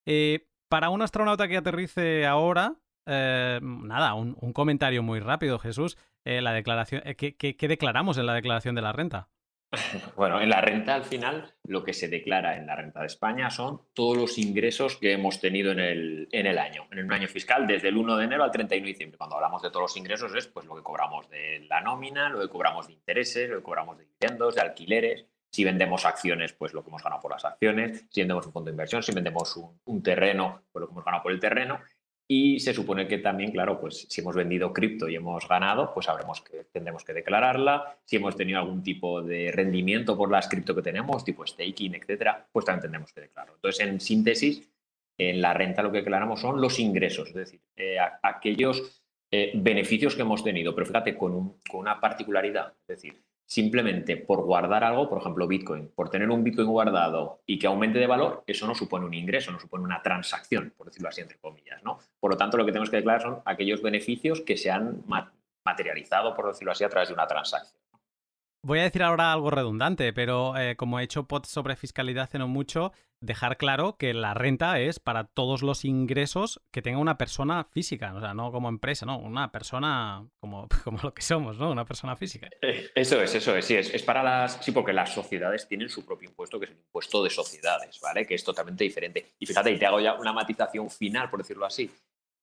Eh, 0.05 0.49
para 0.69 0.91
un 0.91 1.03
astronauta 1.03 1.49
que 1.49 1.57
aterrice 1.57 2.27
ahora, 2.27 2.77
eh, 3.07 3.61
nada, 3.63 4.15
un, 4.15 4.35
comentario 4.53 5.03
muy 5.03 5.21
rápido, 5.21 5.59
Jesús. 5.59 5.97
Eh, 6.25 6.43
la 6.43 6.53
declaración, 6.53 7.03
¿qué 7.17 7.69
declaramos 7.69 8.19
en 8.19 8.27
la 8.27 8.35
declaración 8.35 8.75
de 8.75 8.83
la 8.83 8.93
renta? 8.93 9.29
Bueno, 10.17 10.41
en 10.41 10.49
la 10.49 10.61
renta 10.61 10.95
al 10.95 11.05
final 11.05 11.55
lo 11.65 11.85
que 11.85 11.93
se 11.93 12.09
declara 12.09 12.57
en 12.57 12.67
la 12.67 12.77
renta 12.77 13.01
de 13.01 13.07
España 13.07 13.51
son 13.51 13.83
todos 13.95 14.17
los 14.17 14.39
ingresos 14.39 14.97
que 14.97 15.13
hemos 15.13 15.41
tenido 15.41 15.73
en 15.73 15.81
el, 15.81 16.29
en 16.33 16.47
el 16.47 16.59
año, 16.59 16.87
en 16.91 16.99
el 16.99 17.13
año 17.13 17.29
fiscal, 17.29 17.67
desde 17.67 17.89
el 17.89 17.97
1 17.97 18.17
de 18.17 18.25
enero 18.25 18.45
al 18.45 18.51
31 18.51 18.85
de 18.85 18.93
diciembre. 18.93 19.19
Cuando 19.19 19.37
hablamos 19.37 19.63
de 19.63 19.71
todos 19.71 19.83
los 19.83 19.97
ingresos 19.97 20.35
es 20.35 20.47
pues 20.47 20.67
lo 20.67 20.77
que 20.77 20.83
cobramos 20.83 21.29
de 21.29 21.67
la 21.69 21.81
nómina, 21.81 22.29
lo 22.29 22.41
que 22.41 22.49
cobramos 22.49 22.87
de 22.87 22.95
intereses, 22.95 23.49
lo 23.49 23.59
que 23.59 23.63
cobramos 23.63 23.99
de 23.99 24.05
dividendos, 24.05 24.55
de 24.55 24.61
alquileres. 24.61 25.27
Si 25.51 25.65
vendemos 25.65 26.05
acciones, 26.05 26.53
pues 26.53 26.75
lo 26.75 26.83
que 26.83 26.91
hemos 26.91 27.03
ganado 27.03 27.23
por 27.23 27.31
las 27.31 27.45
acciones. 27.45 28.05
Si 28.11 28.21
vendemos 28.21 28.47
un 28.47 28.53
fondo 28.53 28.67
de 28.67 28.73
inversión, 28.73 29.03
si 29.03 29.13
vendemos 29.13 29.57
un, 29.57 29.81
un 29.85 30.03
terreno, 30.03 30.65
pues 30.71 30.81
lo 30.81 30.87
que 30.87 30.93
hemos 30.93 31.05
ganado 31.05 31.23
por 31.23 31.33
el 31.33 31.41
terreno. 31.41 31.81
Y 32.29 32.59
se 32.59 32.75
supone 32.75 33.07
que 33.07 33.19
también, 33.19 33.53
claro, 33.53 33.79
pues 33.79 34.07
si 34.09 34.21
hemos 34.21 34.35
vendido 34.35 34.73
cripto 34.73 35.09
y 35.09 35.15
hemos 35.15 35.47
ganado, 35.47 35.95
pues 35.95 36.07
sabremos 36.07 36.41
que 36.41 36.65
tendremos 36.73 37.05
que 37.05 37.13
declararla. 37.13 37.99
Si 38.05 38.17
hemos 38.17 38.37
tenido 38.37 38.59
algún 38.59 38.83
tipo 38.83 39.23
de 39.23 39.53
rendimiento 39.53 40.17
por 40.17 40.31
las 40.31 40.49
cripto 40.49 40.75
que 40.75 40.83
tenemos, 40.83 41.25
tipo 41.25 41.47
staking, 41.47 41.95
etcétera, 41.95 42.49
pues 42.51 42.65
también 42.65 42.83
tendremos 42.83 43.13
que 43.13 43.21
declararlo. 43.21 43.55
Entonces, 43.55 43.87
en 43.87 44.01
síntesis, 44.01 44.69
en 45.17 45.41
la 45.41 45.55
renta 45.55 45.83
lo 45.83 45.93
que 45.93 45.99
declaramos 45.99 46.41
son 46.41 46.61
los 46.61 46.79
ingresos, 46.81 47.29
es 47.29 47.35
decir, 47.35 47.61
eh, 47.77 47.97
aquellos 48.23 49.03
eh, 49.31 49.53
beneficios 49.55 50.17
que 50.17 50.23
hemos 50.23 50.43
tenido. 50.43 50.75
Pero 50.75 50.87
fíjate, 50.87 51.17
con, 51.17 51.59
con 51.71 51.81
una 51.81 52.01
particularidad, 52.01 52.75
es 52.81 52.87
decir, 52.87 53.23
simplemente 53.47 54.17
por 54.17 54.43
guardar 54.43 54.83
algo, 54.83 55.09
por 55.09 55.21
ejemplo 55.21 55.47
Bitcoin, 55.47 55.89
por 55.95 56.11
tener 56.11 56.31
un 56.31 56.43
Bitcoin 56.43 56.69
guardado 56.69 57.43
y 57.47 57.59
que 57.59 57.67
aumente 57.67 57.99
de 57.99 58.07
valor, 58.07 58.43
eso 58.47 58.67
no 58.67 58.75
supone 58.75 59.07
un 59.07 59.15
ingreso, 59.15 59.53
no 59.53 59.61
supone 59.61 59.85
una 59.85 60.03
transacción, 60.03 60.75
por 60.77 60.89
decirlo 60.89 61.09
así, 61.09 61.21
entre 61.21 61.39
comillas. 61.39 61.83
¿no? 61.85 61.99
Por 62.19 62.33
lo 62.33 62.37
tanto, 62.37 62.57
lo 62.57 62.67
que 62.67 62.73
tenemos 62.73 62.91
que 62.91 62.97
declarar 62.97 63.23
son 63.23 63.39
aquellos 63.45 63.81
beneficios 63.83 64.41
que 64.41 64.57
se 64.57 64.71
han 64.71 65.05
materializado, 65.65 66.35
por 66.35 66.49
decirlo 66.49 66.73
así, 66.73 66.85
a 66.85 66.89
través 66.89 67.09
de 67.09 67.15
una 67.15 67.27
transacción. 67.27 67.81
Voy 68.67 68.81
a 68.81 68.83
decir 68.83 69.05
ahora 69.05 69.33
algo 69.33 69.53
redundante, 69.53 70.13
pero 70.13 70.57
eh, 70.57 70.75
como 70.75 70.99
he 70.99 71.05
hecho 71.05 71.29
pods 71.29 71.49
sobre 71.49 71.77
fiscalidad 71.77 72.25
hace 72.25 72.41
no 72.41 72.49
mucho, 72.49 72.93
dejar 73.21 73.59
claro 73.59 73.97
que 73.97 74.13
la 74.13 74.35
renta 74.35 74.81
es 74.81 74.99
para 74.99 75.23
todos 75.23 75.63
los 75.63 75.85
ingresos 75.85 76.61
que 76.73 76.83
tenga 76.83 76.99
una 76.99 77.17
persona 77.17 77.63
física, 77.63 78.13
o 78.13 78.21
sea, 78.21 78.35
no 78.35 78.51
como 78.51 78.69
empresa, 78.69 79.07
no, 79.07 79.19
una 79.19 79.53
persona 79.53 80.29
como, 80.41 80.67
como 80.83 80.99
lo 81.01 81.15
que 81.15 81.23
somos, 81.23 81.59
¿no? 81.59 81.71
Una 81.71 81.85
persona 81.85 82.17
física. 82.17 82.49
Eh, 82.61 82.91
eso 82.93 83.23
es, 83.23 83.37
eso 83.37 83.55
es, 83.55 83.65
sí, 83.65 83.77
es, 83.77 83.95
es, 83.95 84.03
para 84.03 84.25
las, 84.25 84.59
sí, 84.65 84.73
porque 84.73 84.93
las 84.93 85.15
sociedades 85.15 85.69
tienen 85.69 85.89
su 85.89 86.05
propio 86.05 86.29
impuesto, 86.29 86.59
que 86.59 86.65
es 86.65 86.73
el 86.73 86.79
impuesto 86.79 87.23
de 87.23 87.31
sociedades, 87.31 88.01
¿vale? 88.01 88.27
Que 88.27 88.35
es 88.35 88.43
totalmente 88.43 88.83
diferente. 88.83 89.35
Y 89.39 89.47
fíjate, 89.47 89.71
y 89.71 89.79
te 89.79 89.87
hago 89.87 90.01
ya 90.01 90.15
una 90.15 90.33
matización 90.33 90.91
final, 90.91 91.31
por 91.31 91.39
decirlo 91.39 91.67
así. 91.67 91.89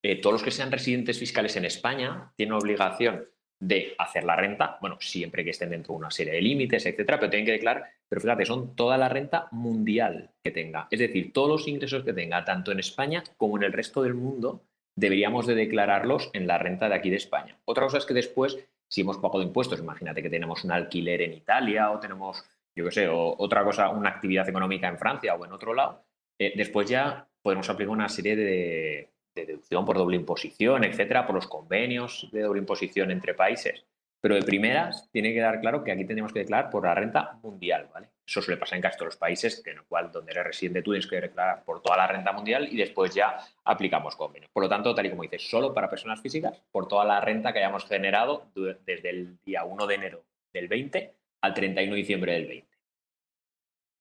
Eh, 0.02 0.22
todos 0.22 0.36
los 0.36 0.44
que 0.44 0.52
sean 0.52 0.72
residentes 0.72 1.20
fiscales 1.20 1.58
en 1.58 1.66
España 1.66 2.32
tienen 2.38 2.54
obligación 2.54 3.28
de 3.68 3.96
hacer 3.98 4.26
la 4.26 4.36
renta, 4.36 4.78
bueno, 4.82 4.98
siempre 5.00 5.44
que 5.44 5.52
estén 5.52 5.70
dentro 5.70 5.94
de 5.94 6.00
una 6.00 6.12
serie 6.12 6.34
de 6.34 6.42
límites, 6.42 6.86
etcétera, 6.86 7.18
pero 7.18 7.30
tienen 7.30 7.46
que 7.46 7.54
declarar, 7.54 7.86
pero 8.10 8.22
fíjate, 8.22 8.46
son 8.46 8.76
toda 8.76 8.98
la 8.98 9.08
renta 9.08 9.48
mundial 9.52 10.32
que 10.44 10.52
tenga. 10.52 10.88
Es 10.92 11.00
decir, 11.00 11.32
todos 11.32 11.50
los 11.50 11.68
ingresos 11.68 12.04
que 12.04 12.14
tenga, 12.14 12.44
tanto 12.44 12.72
en 12.72 12.80
España 12.80 13.24
como 13.38 13.56
en 13.58 13.64
el 13.64 13.72
resto 13.72 14.04
del 14.04 14.16
mundo, 14.16 14.66
deberíamos 14.96 15.48
de 15.48 15.56
declararlos 15.56 16.30
en 16.34 16.46
la 16.46 16.58
renta 16.58 16.90
de 16.90 16.96
aquí 16.96 17.10
de 17.10 17.16
España. 17.16 17.58
Otra 17.64 17.86
cosa 17.86 18.00
es 18.00 18.06
que 18.06 18.14
después, 18.14 18.60
si 18.90 19.02
hemos 19.02 19.18
pagado 19.18 19.42
impuestos, 19.42 19.80
imagínate 19.80 20.22
que 20.22 20.30
tenemos 20.30 20.66
un 20.66 20.72
alquiler 20.72 21.22
en 21.22 21.34
Italia 21.34 21.90
o 21.92 22.00
tenemos, 22.00 22.44
yo 22.76 22.84
qué 22.86 22.92
sé, 22.92 23.08
o 23.08 23.36
otra 23.38 23.64
cosa, 23.64 23.90
una 23.90 24.10
actividad 24.10 24.48
económica 24.50 24.90
en 24.90 24.98
Francia 24.98 25.36
o 25.36 25.46
en 25.46 25.54
otro 25.54 25.74
lado, 25.74 26.04
eh, 26.38 26.54
después 26.58 26.90
ya 26.90 27.30
podemos 27.42 27.70
aplicar 27.70 27.94
una 27.94 28.10
serie 28.10 28.36
de, 28.36 29.13
de 29.36 29.46
deducción 29.46 29.86
por 29.86 29.98
doble 29.98 30.18
imposición, 30.18 30.84
etcétera, 30.84 31.26
por 31.26 31.36
los 31.36 31.48
convenios 31.48 32.30
de 32.32 32.42
doble 32.42 32.60
imposición 32.60 33.12
entre 33.12 33.34
países. 33.34 33.86
Pero 34.22 34.36
de 34.36 34.44
primeras 34.44 35.10
tiene 35.12 35.34
que 35.34 35.42
dar 35.42 35.60
claro 35.60 35.84
que 35.84 35.92
aquí 35.92 36.06
tenemos 36.06 36.32
que 36.32 36.40
declarar 36.40 36.70
por 36.70 36.86
la 36.86 36.96
renta 36.96 37.40
mundial, 37.44 37.90
¿vale? 37.94 38.08
Eso 38.26 38.42
suele 38.42 38.58
pasar 38.58 38.78
en 38.78 38.82
casi 38.82 38.98
todos 38.98 39.08
los 39.08 39.18
países, 39.18 39.62
en 39.66 39.78
el 39.78 39.84
cual 39.84 40.12
donde 40.14 40.32
eres 40.32 40.46
residente 40.46 40.82
tú 40.82 40.92
tienes 40.92 41.08
que 41.08 41.20
declarar 41.20 41.66
por 41.66 41.82
toda 41.82 41.98
la 41.98 42.08
renta 42.08 42.32
mundial 42.32 42.70
y 42.72 42.78
después 42.78 43.14
ya 43.14 43.38
aplicamos 43.66 44.16
convenios. 44.16 44.50
Por 44.54 44.64
lo 44.64 44.70
tanto, 44.70 44.96
tal 44.96 45.08
y 45.08 45.10
como 45.10 45.24
dices, 45.24 45.50
solo 45.50 45.74
para 45.74 45.90
personas 45.90 46.22
físicas, 46.22 46.62
por 46.72 46.88
toda 46.88 47.04
la 47.04 47.20
renta 47.20 47.52
que 47.52 47.60
hayamos 47.60 47.86
generado 47.86 48.46
desde 48.86 49.10
el 49.10 49.38
día 49.44 49.66
1 49.66 49.88
de 49.88 49.96
enero 49.96 50.24
del 50.54 50.70
20 50.70 51.14
al 51.42 51.54
31 51.54 51.94
de 51.94 51.98
diciembre 51.98 52.34
del 52.34 52.48
20. 52.48 52.73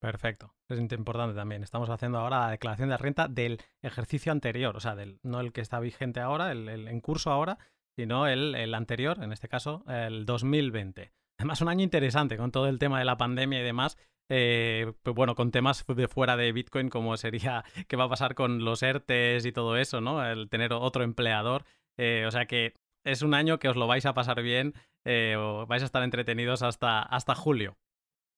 Perfecto. 0.03 0.53
Es 0.69 0.81
importante 0.81 1.33
también. 1.33 1.63
Estamos 1.63 1.89
haciendo 1.89 2.19
ahora 2.19 2.41
la 2.41 2.51
declaración 2.51 2.89
de 2.89 2.97
renta 2.97 3.29
del 3.29 3.61
ejercicio 3.83 4.33
anterior, 4.33 4.77
o 4.77 4.81
sea, 4.81 4.97
del, 4.97 5.21
no 5.23 5.39
el 5.39 5.53
que 5.53 5.61
está 5.61 5.79
vigente 5.79 6.19
ahora, 6.19 6.51
el, 6.51 6.69
en 6.69 7.01
curso 7.01 7.31
ahora, 7.31 7.59
sino 7.95 8.27
el, 8.27 8.57
el, 8.57 8.75
anterior, 8.75 9.23
en 9.23 9.33
este 9.33 9.49
caso, 9.49 9.85
el 9.87 10.27
2020. 10.27 11.13
Además, 11.39 11.61
un 11.61 11.69
año 11.69 11.85
interesante 11.85 12.37
con 12.37 12.51
todo 12.51 12.67
el 12.67 12.81
tema 12.81 12.99
de 12.99 13.05
la 13.05 13.17
pandemia 13.17 13.61
y 13.61 13.63
demás. 13.63 13.97
Eh, 14.29 14.93
pues 15.05 15.15
bueno, 15.15 15.37
con 15.37 15.53
temas 15.53 15.85
de 15.87 16.09
fuera 16.09 16.37
de 16.37 16.51
Bitcoin, 16.51 16.89
como 16.89 17.17
sería 17.17 17.63
qué 17.87 17.95
va 17.95 18.05
a 18.05 18.09
pasar 18.09 18.35
con 18.35 18.65
los 18.65 18.83
ERTES 18.83 19.47
y 19.47 19.53
todo 19.53 19.77
eso, 19.77 20.01
¿no? 20.01 20.27
El 20.27 20.49
tener 20.49 20.73
otro 20.73 21.05
empleador. 21.05 21.65
Eh, 21.97 22.25
o 22.27 22.31
sea 22.33 22.47
que 22.47 22.75
es 23.05 23.23
un 23.23 23.35
año 23.35 23.61
que 23.61 23.69
os 23.69 23.77
lo 23.77 23.87
vais 23.87 24.07
a 24.07 24.15
pasar 24.15 24.43
bien 24.43 24.75
eh, 25.05 25.37
o 25.39 25.65
vais 25.67 25.83
a 25.85 25.87
estar 25.87 26.03
entretenidos 26.03 26.63
hasta, 26.63 27.03
hasta 27.03 27.37
julio. 27.37 27.77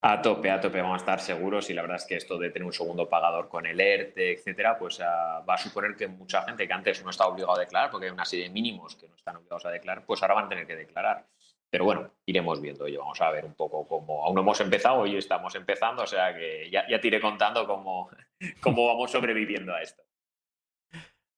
A 0.07 0.21
tope, 0.21 0.51
a 0.51 0.61
tope, 0.61 0.79
vamos 0.79 0.93
a 0.93 0.97
estar 0.97 1.19
seguros 1.19 1.67
y 1.71 1.73
la 1.73 1.81
verdad 1.81 1.97
es 1.97 2.05
que 2.05 2.15
esto 2.15 2.37
de 2.37 2.51
tener 2.51 2.67
un 2.67 2.71
segundo 2.71 3.09
pagador 3.09 3.49
con 3.49 3.65
el 3.65 3.79
ERTE, 3.79 4.33
etcétera, 4.33 4.77
pues 4.77 4.99
uh, 4.99 5.43
va 5.43 5.55
a 5.55 5.57
suponer 5.57 5.95
que 5.95 6.07
mucha 6.07 6.43
gente 6.43 6.67
que 6.67 6.73
antes 6.73 7.03
no 7.03 7.09
está 7.09 7.25
obligado 7.25 7.55
a 7.55 7.59
declarar, 7.59 7.89
porque 7.89 8.05
hay 8.05 8.11
una 8.11 8.23
serie 8.23 8.45
de 8.45 8.51
mínimos 8.51 8.95
que 8.95 9.07
no 9.07 9.15
están 9.15 9.37
obligados 9.37 9.65
a 9.65 9.71
declarar, 9.71 10.05
pues 10.05 10.21
ahora 10.21 10.35
van 10.35 10.45
a 10.45 10.49
tener 10.49 10.67
que 10.67 10.75
declarar. 10.75 11.25
Pero 11.71 11.85
bueno, 11.85 12.11
iremos 12.27 12.61
viendo 12.61 12.87
y 12.87 12.95
vamos 12.95 13.19
a 13.19 13.31
ver 13.31 13.45
un 13.45 13.55
poco 13.55 13.87
cómo. 13.87 14.23
Aún 14.23 14.35
no 14.35 14.41
hemos 14.41 14.61
empezado, 14.61 14.99
hoy 14.99 15.17
estamos 15.17 15.55
empezando, 15.55 16.03
o 16.03 16.07
sea 16.07 16.35
que 16.35 16.69
ya, 16.69 16.87
ya 16.87 17.01
te 17.01 17.07
iré 17.07 17.19
contando 17.19 17.65
cómo, 17.65 18.11
cómo 18.61 18.85
vamos 18.85 19.09
sobreviviendo 19.09 19.73
a 19.73 19.81
esto. 19.81 20.03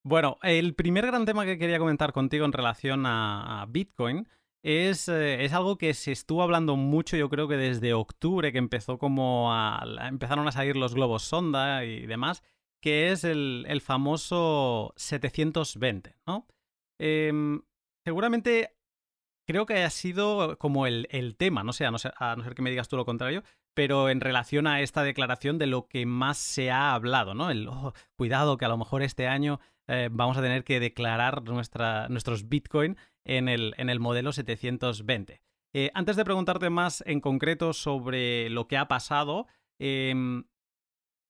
Bueno, 0.04 0.40
el 0.42 0.76
primer 0.76 1.06
gran 1.06 1.24
tema 1.24 1.46
que 1.46 1.58
quería 1.58 1.80
comentar 1.80 2.12
contigo 2.12 2.44
en 2.44 2.52
relación 2.52 3.06
a 3.06 3.66
Bitcoin 3.70 4.28
es, 4.64 5.08
eh, 5.08 5.44
es, 5.46 5.54
algo 5.54 5.78
que 5.78 5.94
se 5.94 6.12
estuvo 6.12 6.44
hablando 6.44 6.76
mucho, 6.76 7.18
yo 7.18 7.30
creo 7.30 7.48
que 7.48 7.58
desde 7.58 7.94
octubre, 7.94 8.52
que 8.52 8.58
empezó 8.58 8.98
como 8.98 9.54
a, 9.54 9.84
empezaron 10.08 10.48
a 10.48 10.52
salir 10.52 10.76
los 10.76 10.94
globos 10.94 11.24
sonda 11.24 11.86
y 11.86 12.06
demás, 12.06 12.44
que 12.82 13.12
es 13.12 13.24
el, 13.24 13.66
el 13.68 13.82
famoso 13.82 14.94
720, 14.98 16.16
¿no? 16.26 16.48
Eh, 17.00 17.32
seguramente 18.04 18.78
creo 19.48 19.66
que 19.66 19.84
ha 19.84 19.90
sido 19.90 20.58
como 20.58 20.86
el, 20.88 21.08
el 21.12 21.36
tema, 21.38 21.64
no 21.64 21.74
sé 21.74 21.86
a, 21.86 21.92
no 21.92 21.98
ser, 21.98 22.14
a 22.18 22.36
no 22.36 22.44
ser 22.44 22.54
que 22.54 22.62
me 22.62 22.70
digas 22.70 22.90
tú 22.90 22.98
lo 22.98 23.06
contrario, 23.06 23.44
pero 23.74 24.10
en 24.10 24.22
relación 24.22 24.68
a 24.68 24.82
esta 24.82 25.04
declaración 25.04 25.58
de 25.58 25.68
lo 25.68 25.88
que 25.88 26.06
más 26.06 26.38
se 26.38 26.72
ha 26.72 26.94
hablado, 26.94 27.34
¿no? 27.34 27.50
El, 27.50 27.68
oh, 27.68 27.94
cuidado 28.16 28.58
que 28.58 28.66
a 28.66 28.70
lo 28.70 28.78
mejor 28.78 29.04
este 29.04 29.28
año 29.28 29.60
eh, 29.88 30.10
vamos 30.12 30.38
a 30.38 30.42
tener 30.42 30.64
que 30.64 30.80
declarar 30.80 31.44
nuestros 31.44 32.50
Bitcoin 32.50 32.98
en 33.26 33.50
el, 33.50 34.00
modelo 34.00 34.32
720. 34.32 35.42
Eh, 35.74 35.92
antes 35.94 36.16
de 36.16 36.26
preguntarte 36.26 36.70
más 36.70 37.04
en 37.06 37.22
concreto 37.22 37.74
sobre 37.74 38.50
lo 38.50 38.68
que 38.68 38.78
ha 38.78 38.88
pasado, 38.88 39.48
eh, 39.80 40.44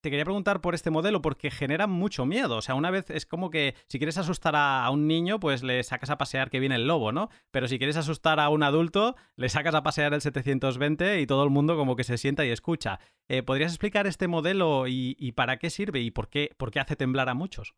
te 0.02 0.12
quería 0.12 0.26
preguntar 0.26 0.62
por 0.62 0.76
este 0.76 0.92
modelo 0.92 1.22
porque 1.22 1.52
genera 1.52 1.88
mucho 1.88 2.26
miedo. 2.26 2.58
O 2.58 2.62
sea, 2.62 2.76
una 2.76 2.92
vez 2.92 3.10
es 3.10 3.26
como 3.26 3.50
que 3.50 3.76
si 3.88 3.98
quieres 3.98 4.18
asustar 4.18 4.56
a, 4.56 4.90
un 4.90 5.08
niño, 5.08 5.40
pues 5.40 5.64
le 5.64 5.84
sacas 5.84 6.10
a 6.10 6.18
pasear 6.18 6.50
que 6.50 6.60
viene 6.60 6.76
el 6.76 6.88
lobo, 6.88 7.12
¿no? 7.12 7.30
Pero 7.52 7.68
si 7.68 7.78
quieres 7.78 7.98
asustar 7.98 8.40
a 8.40 8.50
un 8.50 8.64
adulto, 8.64 9.16
le 9.36 9.50
sacas 9.50 9.76
a 9.76 9.84
pasear 9.84 10.14
el 10.14 10.22
720 10.22 11.20
y 11.20 11.28
todo 11.28 11.44
el 11.44 11.50
mundo 11.50 11.76
como 11.76 11.96
que 11.96 12.04
se 12.04 12.18
sienta 12.18 12.46
y 12.46 12.52
escucha. 12.52 13.00
Eh, 13.28 13.44
¿Podrías 13.44 13.72
explicar 13.72 14.08
este 14.08 14.28
modelo 14.28 14.88
y, 14.88 15.16
y, 15.20 15.34
para 15.34 15.58
qué 15.58 15.70
sirve 15.70 16.00
y 16.00 16.12
por 16.12 16.30
qué, 16.30 16.52
por 16.58 16.72
qué 16.72 16.80
hace 16.80 16.96
temblar 16.96 17.28
a 17.30 17.34
muchos? 17.34 17.76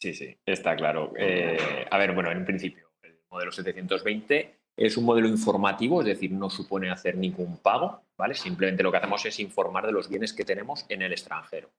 Sí, 0.00 0.14
sí, 0.14 0.36
está 0.46 0.76
claro. 0.76 1.12
Eh, 1.18 1.86
a 1.90 1.98
ver, 1.98 2.14
bueno, 2.14 2.30
en 2.30 2.44
principio 2.44 2.88
modelo 3.30 3.52
720 3.52 4.54
es 4.76 4.96
un 4.96 5.04
modelo 5.04 5.28
informativo, 5.28 6.00
es 6.00 6.06
decir, 6.06 6.30
no 6.30 6.48
supone 6.48 6.90
hacer 6.90 7.16
ningún 7.16 7.58
pago, 7.58 8.02
¿vale? 8.16 8.34
Simplemente 8.34 8.82
lo 8.82 8.92
que 8.92 8.98
hacemos 8.98 9.24
es 9.26 9.40
informar 9.40 9.86
de 9.86 9.92
los 9.92 10.08
bienes 10.08 10.32
que 10.32 10.44
tenemos 10.44 10.86
en 10.88 11.02
el 11.02 11.12
extranjero. 11.12 11.70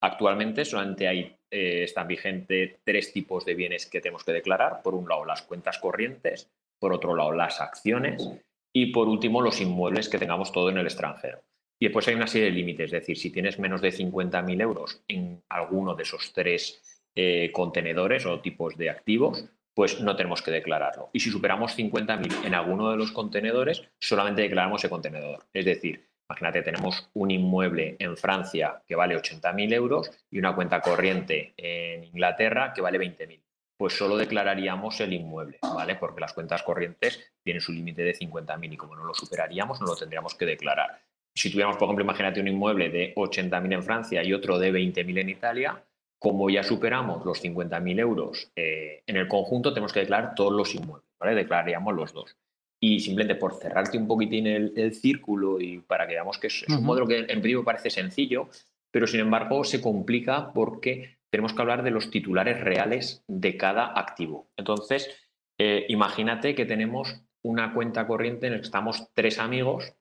Actualmente 0.00 0.64
solamente 0.64 1.06
hay, 1.06 1.36
eh, 1.50 1.84
están 1.84 2.08
vigentes 2.08 2.78
tres 2.82 3.12
tipos 3.12 3.44
de 3.44 3.54
bienes 3.54 3.86
que 3.86 4.00
tenemos 4.00 4.24
que 4.24 4.32
declarar. 4.32 4.82
Por 4.82 4.94
un 4.94 5.08
lado, 5.08 5.24
las 5.24 5.42
cuentas 5.42 5.78
corrientes, 5.78 6.50
por 6.78 6.92
otro 6.92 7.14
lado, 7.14 7.32
las 7.32 7.60
acciones 7.60 8.28
y 8.72 8.86
por 8.86 9.08
último, 9.08 9.40
los 9.40 9.60
inmuebles 9.60 10.08
que 10.08 10.18
tengamos 10.18 10.52
todo 10.52 10.70
en 10.70 10.78
el 10.78 10.86
extranjero. 10.86 11.42
Y 11.78 11.86
después 11.86 12.08
hay 12.08 12.14
una 12.14 12.26
serie 12.26 12.46
de 12.46 12.54
límites, 12.54 12.86
es 12.86 13.00
decir, 13.00 13.18
si 13.18 13.30
tienes 13.30 13.58
menos 13.58 13.82
de 13.82 13.92
50.000 13.92 14.62
euros 14.62 15.02
en 15.08 15.42
alguno 15.50 15.94
de 15.94 16.04
esos 16.04 16.32
tres 16.32 16.95
eh, 17.16 17.50
contenedores 17.52 18.26
o 18.26 18.40
tipos 18.40 18.76
de 18.76 18.90
activos, 18.90 19.46
pues 19.74 20.00
no 20.00 20.16
tenemos 20.16 20.42
que 20.42 20.50
declararlo. 20.50 21.10
Y 21.12 21.20
si 21.20 21.30
superamos 21.30 21.76
50.000 21.76 22.46
en 22.46 22.54
alguno 22.54 22.90
de 22.90 22.96
los 22.96 23.12
contenedores, 23.12 23.82
solamente 23.98 24.42
declaramos 24.42 24.82
ese 24.82 24.90
contenedor. 24.90 25.44
Es 25.52 25.64
decir, 25.64 26.08
imagínate, 26.28 26.62
tenemos 26.62 27.10
un 27.14 27.30
inmueble 27.30 27.96
en 27.98 28.16
Francia 28.16 28.82
que 28.86 28.94
vale 28.94 29.16
80.000 29.16 29.72
euros 29.72 30.10
y 30.30 30.38
una 30.38 30.54
cuenta 30.54 30.80
corriente 30.80 31.54
en 31.56 32.04
Inglaterra 32.04 32.72
que 32.74 32.80
vale 32.80 32.98
20.000. 32.98 33.40
Pues 33.78 33.94
solo 33.94 34.16
declararíamos 34.16 35.00
el 35.00 35.12
inmueble, 35.12 35.58
¿vale? 35.62 35.96
Porque 35.96 36.20
las 36.20 36.32
cuentas 36.32 36.62
corrientes 36.62 37.34
tienen 37.42 37.60
su 37.60 37.72
límite 37.72 38.02
de 38.02 38.14
50.000 38.14 38.72
y 38.72 38.76
como 38.76 38.96
no 38.96 39.04
lo 39.04 39.14
superaríamos, 39.14 39.80
no 39.80 39.86
lo 39.86 39.96
tendríamos 39.96 40.34
que 40.34 40.46
declarar. 40.46 41.02
Si 41.34 41.50
tuviéramos, 41.50 41.76
por 41.76 41.86
ejemplo, 41.86 42.04
imagínate 42.04 42.40
un 42.40 42.48
inmueble 42.48 42.88
de 42.88 43.14
80.000 43.14 43.74
en 43.74 43.82
Francia 43.82 44.22
y 44.24 44.32
otro 44.32 44.58
de 44.58 44.72
20.000 44.72 45.20
en 45.20 45.28
Italia, 45.28 45.84
como 46.18 46.48
ya 46.50 46.62
superamos 46.62 47.24
los 47.24 47.42
50.000 47.42 48.00
euros 48.00 48.50
eh, 48.56 49.02
en 49.06 49.16
el 49.16 49.28
conjunto, 49.28 49.72
tenemos 49.72 49.92
que 49.92 50.00
declarar 50.00 50.34
todos 50.34 50.52
los 50.52 50.74
inmuebles, 50.74 51.10
¿vale? 51.18 51.34
Declararíamos 51.34 51.94
los 51.94 52.12
dos. 52.12 52.36
Y 52.80 53.00
simplemente 53.00 53.38
por 53.38 53.54
cerrarte 53.54 53.98
un 53.98 54.06
poquitín 54.06 54.46
el, 54.46 54.94
círculo 54.94 55.60
y 55.60 55.78
para 55.78 56.06
que 56.06 56.14
veamos 56.14 56.38
que 56.38 56.48
es, 56.48 56.64
un 56.68 56.84
modelo 56.84 57.06
que 57.06 57.18
en 57.18 57.26
principio 57.26 57.64
parece 57.64 57.90
sencillo, 57.90 58.48
pero 58.90 59.06
sin 59.06 59.20
embargo 59.20 59.64
se 59.64 59.80
complica 59.80 60.52
porque 60.52 61.18
tenemos 61.30 61.52
que 61.52 61.62
hablar 61.62 61.82
de 61.82 61.90
los 61.90 62.10
titulares 62.10 62.60
reales 62.60 63.24
de 63.26 63.56
cada 63.56 63.98
activo. 63.98 64.48
Entonces, 64.56 65.10
eh, 65.58 65.86
imagínate 65.88 66.54
que 66.54 66.66
tenemos 66.66 67.22
una 67.42 67.72
cuenta 67.72 68.06
corriente 68.06 68.46
en 68.46 68.52
la 68.52 68.58
que 68.58 68.66
estamos 68.66 69.08
tres 69.14 69.38
amigos 69.38 69.94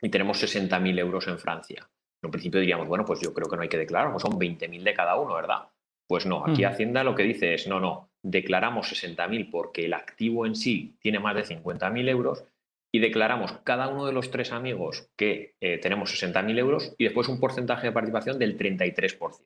y 0.00 0.08
tenemos 0.08 0.42
60.000 0.42 0.98
euros 0.98 1.26
en 1.28 1.38
Francia. 1.38 1.88
En 2.28 2.32
principio 2.32 2.60
diríamos, 2.60 2.86
bueno, 2.88 3.04
pues 3.04 3.20
yo 3.20 3.32
creo 3.32 3.48
que 3.48 3.56
no 3.56 3.62
hay 3.62 3.68
que 3.68 3.78
declarar, 3.78 4.10
pues 4.10 4.22
son 4.22 4.38
20.000 4.38 4.82
de 4.82 4.94
cada 4.94 5.16
uno, 5.16 5.34
¿verdad? 5.34 5.68
Pues 6.06 6.26
no, 6.26 6.44
aquí 6.46 6.64
Hacienda 6.64 7.02
lo 7.02 7.14
que 7.14 7.22
dice 7.22 7.54
es, 7.54 7.66
no, 7.66 7.80
no, 7.80 8.10
declaramos 8.22 8.92
60.000 8.92 9.50
porque 9.50 9.86
el 9.86 9.94
activo 9.94 10.46
en 10.46 10.54
sí 10.54 10.96
tiene 11.00 11.18
más 11.18 11.34
de 11.34 11.44
50.000 11.44 12.08
euros 12.08 12.44
y 12.92 13.00
declaramos 13.00 13.52
cada 13.64 13.88
uno 13.88 14.06
de 14.06 14.12
los 14.12 14.30
tres 14.30 14.52
amigos 14.52 15.08
que 15.16 15.56
eh, 15.60 15.78
tenemos 15.78 16.12
60.000 16.14 16.58
euros 16.58 16.94
y 16.98 17.04
después 17.04 17.28
un 17.28 17.40
porcentaje 17.40 17.88
de 17.88 17.92
participación 17.92 18.38
del 18.38 18.56
33%. 18.56 19.40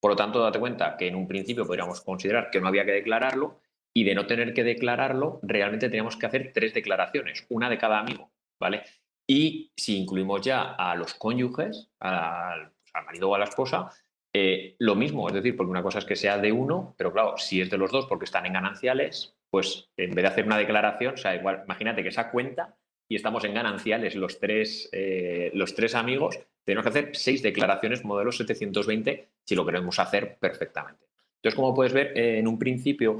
Por 0.00 0.12
lo 0.12 0.16
tanto, 0.16 0.40
date 0.40 0.60
cuenta 0.60 0.96
que 0.96 1.08
en 1.08 1.16
un 1.16 1.26
principio 1.26 1.66
podríamos 1.66 2.00
considerar 2.02 2.50
que 2.50 2.60
no 2.60 2.68
había 2.68 2.84
que 2.84 2.92
declararlo 2.92 3.60
y 3.92 4.04
de 4.04 4.14
no 4.14 4.26
tener 4.26 4.54
que 4.54 4.62
declararlo, 4.62 5.40
realmente 5.42 5.88
teníamos 5.88 6.16
que 6.16 6.26
hacer 6.26 6.52
tres 6.54 6.72
declaraciones, 6.72 7.46
una 7.48 7.68
de 7.68 7.78
cada 7.78 7.98
amigo, 7.98 8.30
¿vale? 8.60 8.84
Y 9.30 9.70
si 9.76 9.98
incluimos 9.98 10.40
ya 10.40 10.72
a 10.72 10.96
los 10.96 11.12
cónyuges, 11.12 11.90
al, 12.00 12.72
marido 13.06 13.28
o 13.28 13.34
a 13.34 13.38
la 13.38 13.44
esposa, 13.44 13.90
eh, 14.32 14.74
lo 14.78 14.94
mismo, 14.94 15.28
es 15.28 15.34
decir, 15.34 15.54
porque 15.54 15.70
una 15.70 15.82
cosa 15.82 15.98
es 15.98 16.06
que 16.06 16.16
sea 16.16 16.38
de 16.38 16.50
uno, 16.50 16.94
pero 16.96 17.12
claro, 17.12 17.36
si 17.36 17.60
es 17.60 17.68
de 17.68 17.76
los 17.76 17.92
dos 17.92 18.06
porque 18.06 18.24
están 18.24 18.46
en 18.46 18.54
gananciales, 18.54 19.36
pues 19.50 19.90
en 19.98 20.14
vez 20.14 20.22
de 20.22 20.28
hacer 20.28 20.46
una 20.46 20.56
declaración, 20.56 21.14
o 21.14 21.16
sea, 21.18 21.36
igual, 21.36 21.60
imagínate 21.64 22.02
que 22.02 22.08
esa 22.08 22.30
cuenta 22.30 22.74
y 23.06 23.16
estamos 23.16 23.44
en 23.44 23.52
gananciales 23.52 24.14
los 24.16 24.40
tres, 24.40 24.88
eh, 24.92 25.50
los 25.52 25.74
tres 25.74 25.94
amigos, 25.94 26.38
tenemos 26.64 26.84
que 26.84 26.88
hacer 26.88 27.10
seis 27.14 27.42
declaraciones 27.42 28.04
modelo 28.04 28.32
720 28.32 29.28
si 29.44 29.54
lo 29.54 29.66
queremos 29.66 29.98
hacer 29.98 30.38
perfectamente. 30.38 31.04
Entonces, 31.36 31.54
como 31.54 31.74
puedes 31.74 31.92
ver, 31.92 32.16
eh, 32.16 32.38
en 32.38 32.48
un 32.48 32.58
principio 32.58 33.18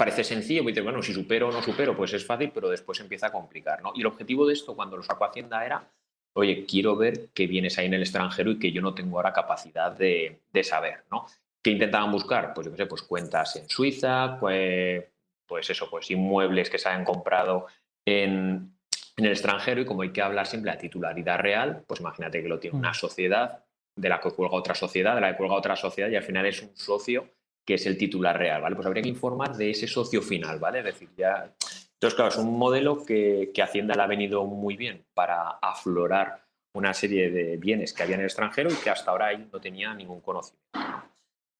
parece 0.00 0.24
sencillo, 0.24 0.62
y 0.62 0.68
dices, 0.68 0.82
bueno, 0.82 1.02
si 1.02 1.12
supero 1.12 1.48
o 1.48 1.52
no 1.52 1.60
supero, 1.60 1.94
pues 1.94 2.14
es 2.14 2.24
fácil, 2.24 2.50
pero 2.54 2.70
después 2.70 2.98
empieza 3.00 3.26
a 3.26 3.32
complicar, 3.32 3.82
¿no? 3.82 3.92
Y 3.94 4.00
el 4.00 4.06
objetivo 4.06 4.46
de 4.46 4.54
esto, 4.54 4.74
cuando 4.74 4.96
lo 4.96 5.02
sacó 5.02 5.26
Hacienda, 5.26 5.62
era, 5.62 5.86
oye, 6.32 6.64
quiero 6.64 6.96
ver 6.96 7.28
qué 7.34 7.46
vienes 7.46 7.76
ahí 7.76 7.84
en 7.84 7.92
el 7.92 8.00
extranjero 8.00 8.50
y 8.50 8.58
que 8.58 8.72
yo 8.72 8.80
no 8.80 8.94
tengo 8.94 9.18
ahora 9.18 9.34
capacidad 9.34 9.92
de, 9.92 10.40
saber, 10.62 11.04
¿no? 11.10 11.26
¿Qué 11.62 11.72
intentaban 11.72 12.10
buscar? 12.10 12.54
Pues 12.54 12.64
yo 12.64 12.70
qué 12.70 12.78
sé, 12.78 12.86
pues 12.86 13.02
cuentas 13.02 13.56
en 13.56 13.68
Suiza, 13.68 14.38
pues, 14.40 15.04
pues 15.46 15.68
eso, 15.68 15.90
pues 15.90 16.10
inmuebles 16.10 16.70
que 16.70 16.78
se 16.78 16.88
hayan 16.88 17.04
comprado 17.04 17.66
en, 18.06 18.72
en 19.18 19.24
el 19.26 19.32
extranjero 19.32 19.82
y 19.82 19.84
como 19.84 20.00
hay 20.00 20.12
que 20.12 20.22
hablar 20.22 20.46
siempre 20.46 20.72
de 20.72 20.78
titularidad 20.78 21.40
real, 21.40 21.84
pues 21.86 22.00
imagínate 22.00 22.42
que 22.42 22.48
lo 22.48 22.58
tiene 22.58 22.78
una 22.78 22.92
mm. 22.92 22.94
sociedad 22.94 23.64
de 23.94 24.08
la 24.08 24.18
que 24.18 24.30
cuelga 24.30 24.56
otra 24.56 24.74
sociedad, 24.74 25.14
de 25.14 25.20
la 25.20 25.32
que 25.32 25.36
cuelga 25.36 25.56
otra 25.56 25.76
sociedad 25.76 26.08
y 26.08 26.16
al 26.16 26.22
final 26.22 26.46
es 26.46 26.62
un 26.62 26.74
socio 26.74 27.28
que 27.70 27.74
es 27.74 27.86
el 27.86 27.96
titular 27.96 28.36
real, 28.36 28.62
¿vale? 28.62 28.74
Pues 28.74 28.84
habría 28.84 29.04
que 29.04 29.08
informar 29.08 29.56
de 29.56 29.70
ese 29.70 29.86
socio 29.86 30.20
final, 30.22 30.58
¿vale? 30.58 30.80
Es 30.80 30.86
decir, 30.86 31.08
ya... 31.16 31.54
Entonces, 31.92 32.16
claro, 32.16 32.30
es 32.30 32.36
un 32.36 32.58
modelo 32.58 33.04
que, 33.06 33.52
Hacienda 33.62 33.94
le 33.94 34.02
ha 34.02 34.08
venido 34.08 34.44
muy 34.44 34.76
bien 34.76 35.06
para 35.14 35.50
aflorar 35.50 36.44
una 36.74 36.92
serie 36.92 37.30
de 37.30 37.58
bienes 37.58 37.92
que 37.92 38.02
había 38.02 38.16
en 38.16 38.22
el 38.22 38.26
extranjero 38.26 38.72
y 38.72 38.74
que 38.74 38.90
hasta 38.90 39.12
ahora 39.12 39.26
ahí 39.26 39.48
no 39.52 39.60
tenía 39.60 39.94
ningún 39.94 40.20
conocimiento. 40.20 40.66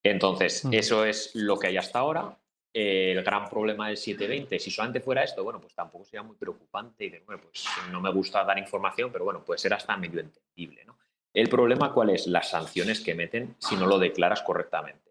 Entonces, 0.03 0.65
mm. 0.65 0.75
eso 0.75 1.05
es 1.05 1.31
lo 1.37 1.57
que 1.61 1.69
hay 1.69 1.77
hasta 1.77 2.01
ahora. 2.01 2.37
el 2.75 3.23
gran 3.23 3.49
problema 3.49 3.87
del 3.87 3.97
720, 3.97 4.59
si 4.59 4.73
solamente 4.73 4.99
fuera 4.99 5.23
esto, 5.23 5.45
bueno, 5.45 5.61
pues 5.61 5.77
tampoco 5.77 6.05
sería 6.05 6.25
muy 6.25 6.35
preocupante 6.35 7.05
y 7.05 7.11
de 7.11 7.21
nuevo, 7.21 7.43
pues 7.45 7.65
no 7.93 8.01
me 8.01 8.11
gusta 8.13 8.43
dar 8.43 8.59
información, 8.59 9.13
pero 9.13 9.25
bueno, 9.25 9.45
puede 9.45 9.59
ser 9.59 9.75
hasta 9.75 9.97
medio 9.97 10.19
entendible, 10.19 10.85
¿no? 10.85 10.99
El 11.33 11.49
problema, 11.49 11.95
¿cuál 11.95 12.11
es? 12.11 12.27
Las 12.27 12.51
sanciones 12.51 13.01
que 13.01 13.15
meten 13.15 13.55
si 13.61 13.77
no 13.77 13.87
lo 13.87 14.01
declaras 14.01 14.43
correctamente. 14.43 15.10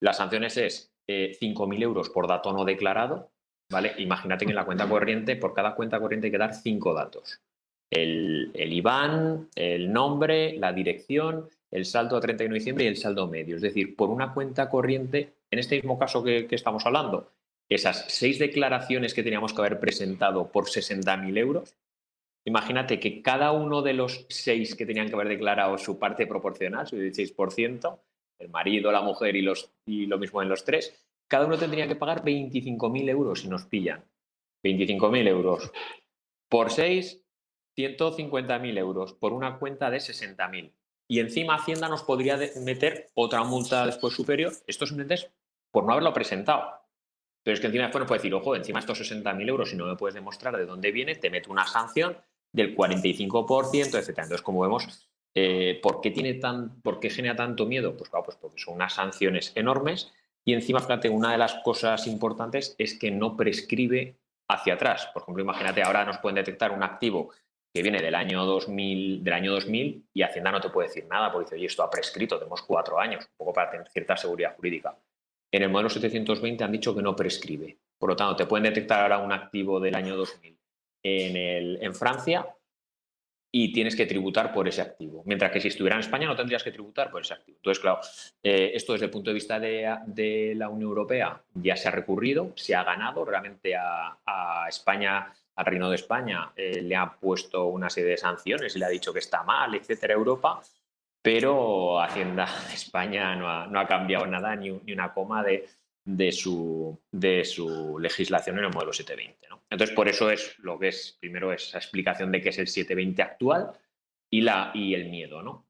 Las 0.00 0.16
sanciones 0.16 0.56
es 0.56 0.92
5.000 1.06 1.74
eh, 1.78 1.82
euros 1.82 2.10
por 2.10 2.26
dato 2.26 2.52
no 2.52 2.64
declarado, 2.64 3.30
¿vale? 3.70 3.94
Imagínate 3.98 4.44
que 4.44 4.52
en 4.52 4.56
la 4.56 4.64
cuenta 4.64 4.88
corriente, 4.88 5.36
por 5.36 5.54
cada 5.54 5.74
cuenta 5.74 6.00
corriente 6.00 6.26
hay 6.26 6.30
que 6.32 6.38
dar 6.38 6.54
cinco 6.54 6.94
datos. 6.94 7.40
El, 7.90 8.52
IBAN, 8.54 9.48
el 9.54 9.92
nombre, 9.92 10.56
la 10.56 10.72
dirección, 10.72 11.48
el 11.70 11.84
saldo 11.84 12.16
a 12.16 12.20
31 12.20 12.52
de 12.52 12.58
diciembre 12.58 12.84
y 12.84 12.88
el 12.88 12.96
saldo 12.96 13.26
medio. 13.26 13.56
Es 13.56 13.62
decir, 13.62 13.96
por 13.96 14.10
una 14.10 14.32
cuenta 14.32 14.68
corriente, 14.70 15.34
en 15.50 15.58
este 15.58 15.76
mismo 15.76 15.98
caso 15.98 16.22
que, 16.22 16.46
estamos 16.50 16.86
hablando, 16.86 17.32
esas 17.68 18.04
seis 18.08 18.38
declaraciones 18.38 19.12
que 19.12 19.22
teníamos 19.22 19.52
que 19.52 19.60
haber 19.60 19.80
presentado 19.80 20.50
por 20.50 20.66
60.000 20.66 21.38
euros, 21.38 21.74
imagínate 22.44 22.98
que 23.00 23.22
cada 23.22 23.52
uno 23.52 23.82
de 23.82 23.94
los 23.94 24.26
seis 24.28 24.74
que 24.74 24.86
tenían 24.86 25.08
que 25.08 25.14
haber 25.14 25.28
declarado 25.28 25.76
su 25.76 25.98
parte 25.98 26.26
proporcional, 26.26 26.86
su 26.86 26.96
16%, 26.96 27.98
el 28.40 28.48
marido, 28.48 28.90
la 28.90 29.02
mujer 29.02 29.36
y, 29.36 29.42
los, 29.42 29.70
y 29.86 30.06
lo 30.06 30.18
mismo 30.18 30.42
en 30.42 30.48
los 30.48 30.64
tres, 30.64 30.92
cada 31.28 31.46
uno 31.46 31.58
tendría 31.58 31.86
que 31.86 31.94
pagar 31.94 32.24
25.000 32.24 33.08
euros 33.08 33.40
si 33.40 33.48
nos 33.48 33.66
pillan. 33.66 34.04
25.000 34.64 35.28
euros. 35.28 35.70
Por 36.48 36.70
seis, 36.70 37.22
150.000 37.76 38.78
euros 38.78 39.12
por 39.14 39.32
una 39.32 39.58
cuenta 39.58 39.90
de 39.90 39.98
60.000. 39.98 40.72
Y 41.08 41.20
encima 41.20 41.56
Hacienda 41.56 41.88
nos 41.88 42.02
podría 42.02 42.38
meter 42.64 43.10
otra 43.14 43.44
multa 43.44 43.86
después 43.86 44.14
superior. 44.14 44.52
Esto 44.66 44.86
simplemente 44.86 45.14
es 45.14 45.30
por 45.70 45.84
no 45.84 45.92
haberlo 45.92 46.12
presentado. 46.12 46.80
Pero 47.42 47.54
es 47.54 47.60
que 47.60 47.66
encima 47.66 47.84
después 47.84 48.00
nos 48.00 48.08
puede 48.08 48.18
decir, 48.18 48.34
ojo, 48.34 48.54
encima 48.54 48.80
estos 48.80 49.00
60.000 49.00 49.48
euros, 49.48 49.70
si 49.70 49.76
no 49.76 49.86
me 49.86 49.96
puedes 49.96 50.14
demostrar 50.14 50.56
de 50.56 50.66
dónde 50.66 50.92
viene, 50.92 51.14
te 51.14 51.30
meto 51.30 51.50
una 51.50 51.66
sanción 51.66 52.16
del 52.52 52.76
45%, 52.76 53.98
etc. 53.98 54.08
Entonces, 54.08 54.42
como 54.42 54.60
vemos, 54.60 55.09
eh, 55.34 55.78
¿por, 55.82 56.00
qué 56.00 56.10
tiene 56.10 56.34
tan, 56.34 56.80
¿Por 56.80 57.00
qué 57.00 57.10
genera 57.10 57.36
tanto 57.36 57.66
miedo? 57.66 57.96
Pues 57.96 58.10
claro, 58.10 58.24
pues 58.24 58.36
porque 58.36 58.60
son 58.60 58.74
unas 58.74 58.94
sanciones 58.94 59.52
enormes 59.54 60.12
y 60.44 60.54
encima, 60.54 60.80
fíjate, 60.80 61.08
una 61.08 61.32
de 61.32 61.38
las 61.38 61.54
cosas 61.62 62.06
importantes 62.06 62.74
es 62.78 62.98
que 62.98 63.10
no 63.10 63.36
prescribe 63.36 64.16
hacia 64.48 64.74
atrás. 64.74 65.08
Por 65.12 65.22
ejemplo, 65.22 65.42
imagínate, 65.42 65.82
ahora 65.82 66.04
nos 66.04 66.18
pueden 66.18 66.36
detectar 66.36 66.72
un 66.72 66.82
activo 66.82 67.30
que 67.72 67.82
viene 67.82 68.02
del 68.02 68.14
año 68.14 68.44
2000, 68.44 69.22
del 69.22 69.32
año 69.32 69.52
2000 69.52 70.08
y 70.12 70.22
Hacienda 70.22 70.50
no 70.50 70.60
te 70.60 70.70
puede 70.70 70.88
decir 70.88 71.06
nada 71.06 71.30
porque 71.30 71.44
dice, 71.44 71.54
oye, 71.56 71.66
esto 71.66 71.84
ha 71.84 71.90
prescrito, 71.90 72.36
tenemos 72.38 72.62
cuatro 72.62 72.98
años, 72.98 73.24
un 73.24 73.36
poco 73.36 73.52
para 73.52 73.70
tener 73.70 73.88
cierta 73.88 74.16
seguridad 74.16 74.56
jurídica. 74.56 74.96
En 75.52 75.62
el 75.62 75.68
modelo 75.68 75.88
720 75.88 76.64
han 76.64 76.72
dicho 76.72 76.94
que 76.94 77.02
no 77.02 77.14
prescribe. 77.14 77.78
Por 77.98 78.10
lo 78.10 78.16
tanto, 78.16 78.36
te 78.36 78.46
pueden 78.46 78.64
detectar 78.64 79.02
ahora 79.02 79.18
un 79.18 79.32
activo 79.32 79.78
del 79.78 79.94
año 79.94 80.16
2000 80.16 80.58
en, 81.02 81.36
el, 81.36 81.78
en 81.82 81.94
Francia 81.94 82.46
y 83.52 83.72
tienes 83.72 83.96
que 83.96 84.06
tributar 84.06 84.52
por 84.52 84.68
ese 84.68 84.80
activo. 84.82 85.22
Mientras 85.26 85.50
que 85.50 85.60
si 85.60 85.68
estuviera 85.68 85.96
en 85.96 86.00
España 86.00 86.26
no 86.26 86.36
tendrías 86.36 86.62
que 86.62 86.70
tributar 86.70 87.10
por 87.10 87.22
ese 87.22 87.34
activo. 87.34 87.58
Entonces, 87.58 87.80
claro, 87.80 88.00
eh, 88.42 88.72
esto 88.74 88.92
desde 88.92 89.06
el 89.06 89.10
punto 89.10 89.30
de 89.30 89.34
vista 89.34 89.58
de, 89.58 90.54
la 90.56 90.68
Unión 90.68 90.90
Europea 90.90 91.40
ya 91.54 91.76
se 91.76 91.88
ha 91.88 91.90
recurrido, 91.90 92.52
se 92.54 92.74
ha 92.74 92.84
ganado. 92.84 93.24
Realmente 93.24 93.74
a, 93.76 94.66
España, 94.68 95.32
al 95.56 95.66
Reino 95.66 95.90
de 95.90 95.96
España, 95.96 96.52
eh, 96.54 96.80
le 96.82 96.94
ha 96.94 97.10
puesto 97.10 97.66
una 97.66 97.90
serie 97.90 98.10
de 98.10 98.16
sanciones 98.16 98.76
y 98.76 98.78
le 98.78 98.84
ha 98.84 98.88
dicho 98.88 99.12
que 99.12 99.18
está 99.18 99.42
mal, 99.42 99.74
etcétera, 99.74 100.14
Europa. 100.14 100.60
Pero 101.22 102.00
Hacienda 102.00 102.48
de 102.68 102.74
España 102.74 103.34
no 103.34 103.80
ha, 103.80 103.86
cambiado 103.86 104.26
nada, 104.26 104.56
ni, 104.56 104.70
ni 104.70 104.92
una 104.92 105.12
coma 105.12 105.42
de, 105.42 105.68
de 106.04 106.32
su, 106.32 107.00
de 107.10 107.44
su 107.44 107.98
legislación 107.98 108.58
en 108.58 108.64
el 108.64 108.70
modelo 108.70 108.92
720. 108.92 109.48
¿no? 109.48 109.62
Entonces, 109.70 109.94
por 109.94 110.08
eso 110.08 110.30
es 110.30 110.58
lo 110.58 110.78
que 110.78 110.88
es, 110.88 111.16
primero, 111.20 111.52
esa 111.52 111.78
explicación 111.78 112.32
de 112.32 112.40
qué 112.40 112.48
es 112.50 112.58
el 112.58 112.66
720 112.66 113.22
actual 113.22 113.72
y, 114.30 114.40
la, 114.40 114.70
y 114.74 114.94
el 114.94 115.08
miedo. 115.08 115.42
¿no? 115.42 115.66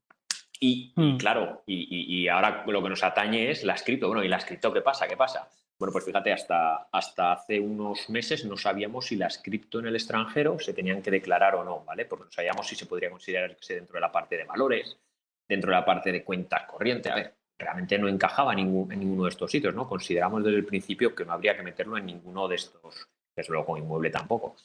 Y, 0.58 0.92
hmm. 0.94 1.16
claro, 1.16 1.62
y, 1.66 2.28
ahora 2.28 2.64
lo 2.66 2.82
que 2.82 2.90
nos 2.90 3.02
atañe 3.02 3.50
es 3.50 3.64
la 3.64 3.74
cripto. 3.74 4.08
Bueno, 4.08 4.22
¿y 4.22 4.28
la 4.28 4.38
cripto 4.38 4.72
qué 4.72 4.82
pasa? 4.82 5.08
¿Qué 5.08 5.16
pasa? 5.16 5.48
Bueno, 5.78 5.92
pues 5.92 6.04
fíjate, 6.04 6.30
hasta, 6.30 6.88
hasta 6.92 7.32
hace 7.32 7.58
unos 7.58 8.10
meses 8.10 8.44
no 8.44 8.58
sabíamos 8.58 9.06
si 9.06 9.16
las 9.16 9.38
cripto 9.38 9.78
en 9.78 9.86
el 9.86 9.94
extranjero 9.96 10.58
se 10.58 10.74
tenían 10.74 11.00
que 11.00 11.10
declarar 11.10 11.54
o 11.54 11.64
no, 11.64 11.82
¿vale? 11.86 12.04
Porque 12.04 12.26
no 12.26 12.30
sabíamos 12.30 12.68
si 12.68 12.76
se 12.76 12.84
podría 12.84 13.08
considerarse 13.08 13.76
dentro 13.76 13.94
de 13.94 14.02
la 14.02 14.12
parte 14.12 14.36
de 14.36 14.44
valores, 14.44 14.98
dentro 15.48 15.70
de 15.70 15.76
la 15.76 15.84
parte 15.86 16.12
de 16.12 16.22
cuentas 16.22 16.64
corrientes. 16.64 17.10
A 17.10 17.14
ver, 17.14 17.34
realmente 17.60 17.98
no 17.98 18.08
encajaba 18.08 18.52
en, 18.52 18.58
ninguno 18.58 19.24
de 19.24 19.28
estos 19.28 19.50
sitios, 19.50 19.74
¿no? 19.74 19.88
Consideramos 19.88 20.42
desde 20.42 20.58
el 20.58 20.64
principio 20.64 21.14
que 21.14 21.24
no 21.24 21.32
habría 21.32 21.56
que 21.56 21.62
meterlo 21.62 21.96
en 21.96 22.06
ninguno 22.06 22.48
de 22.48 22.56
estos, 22.56 23.08
desde 23.36 23.52
luego 23.52 23.76
inmueble 23.76 24.10
tampoco. 24.10 24.56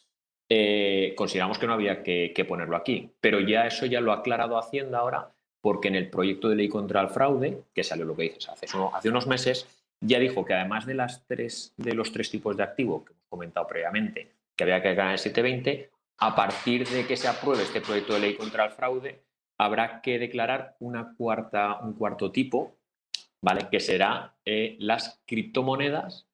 Eh, 0.48 1.14
consideramos 1.18 1.58
que 1.58 1.68
no 1.68 1.74
había 1.74 2.04
que, 2.04 2.46
ponerlo 2.48 2.76
aquí, 2.76 3.12
pero 3.20 3.40
ya 3.40 3.68
eso 3.68 3.86
ya 3.86 4.02
lo 4.02 4.12
ha 4.12 4.18
aclarado 4.18 4.58
Hacienda 4.58 5.00
ahora, 5.00 5.32
porque 5.62 5.88
en 5.88 5.96
el 5.96 6.10
proyecto 6.10 6.50
de 6.50 6.56
ley 6.56 6.70
contra 6.70 7.02
el 7.02 7.10
fraude, 7.10 7.64
que 7.74 7.84
salió 7.84 8.06
lo 8.06 8.16
que 8.16 8.24
dices 8.24 8.50
hace, 8.50 8.68
hace 8.94 9.10
unos 9.10 9.28
meses, 9.28 9.68
ya 10.00 10.20
dijo 10.20 10.46
que 10.46 10.54
además 10.54 10.86
de, 10.86 10.94
las 10.94 11.26
tres, 11.26 11.74
de 11.78 11.94
los 11.94 12.12
tres 12.12 12.30
tipos 12.30 12.56
de 12.56 12.64
activo 12.64 13.04
que 13.04 13.14
hemos 13.14 13.26
comentado 13.28 13.68
previamente, 13.68 14.32
que 14.56 14.64
había 14.64 14.82
que 14.82 14.94
ganar 14.94 15.14
el 15.14 15.20
720, 15.20 15.90
a 16.18 16.36
partir 16.36 16.88
de 16.88 17.06
que 17.06 17.18
se 17.18 17.28
apruebe 17.28 17.64
este 17.64 17.82
proyecto 17.82 18.14
de 18.14 18.20
ley 18.20 18.36
contra 18.36 18.66
el 18.66 18.72
fraude, 18.72 19.22
habrá 19.58 20.02
que 20.02 20.20
declarar 20.20 20.76
una 20.80 21.16
cuarta, 21.18 21.80
un 21.82 21.94
cuarto 21.94 22.32
tipo, 22.32 22.75
¿vale? 23.46 23.68
Que 23.70 23.80
será 23.80 24.34
eh, 24.44 24.76
las 24.80 25.22
criptomonedas 25.28 26.28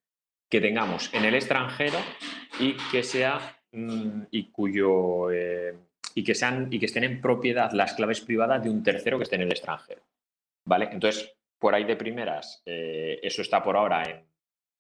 que 0.50 0.62
tengamos 0.62 1.14
en 1.14 1.26
el 1.26 1.36
extranjero 1.36 1.98
y 2.58 2.78
que 2.90 3.04
sea 3.04 3.60
mm, 3.74 4.24
y 4.32 4.50
cuyo 4.50 5.30
eh, 5.30 5.76
y 6.16 6.24
que 6.24 6.34
sean 6.34 6.70
y 6.72 6.80
que 6.80 6.86
estén 6.86 7.04
en 7.04 7.20
propiedad 7.20 7.74
las 7.74 7.96
claves 7.96 8.22
privadas 8.22 8.64
de 8.64 8.70
un 8.70 8.82
tercero 8.82 9.18
que 9.18 9.24
esté 9.24 9.36
en 9.36 9.42
el 9.42 9.52
extranjero. 9.52 10.02
¿Vale? 10.66 10.88
Entonces, 10.90 11.36
por 11.60 11.76
ahí 11.76 11.84
de 11.84 11.98
primeras, 11.98 12.64
eh, 12.66 13.20
eso 13.22 13.42
está 13.42 13.62
por 13.62 13.76
ahora 13.76 14.04
en 14.04 14.26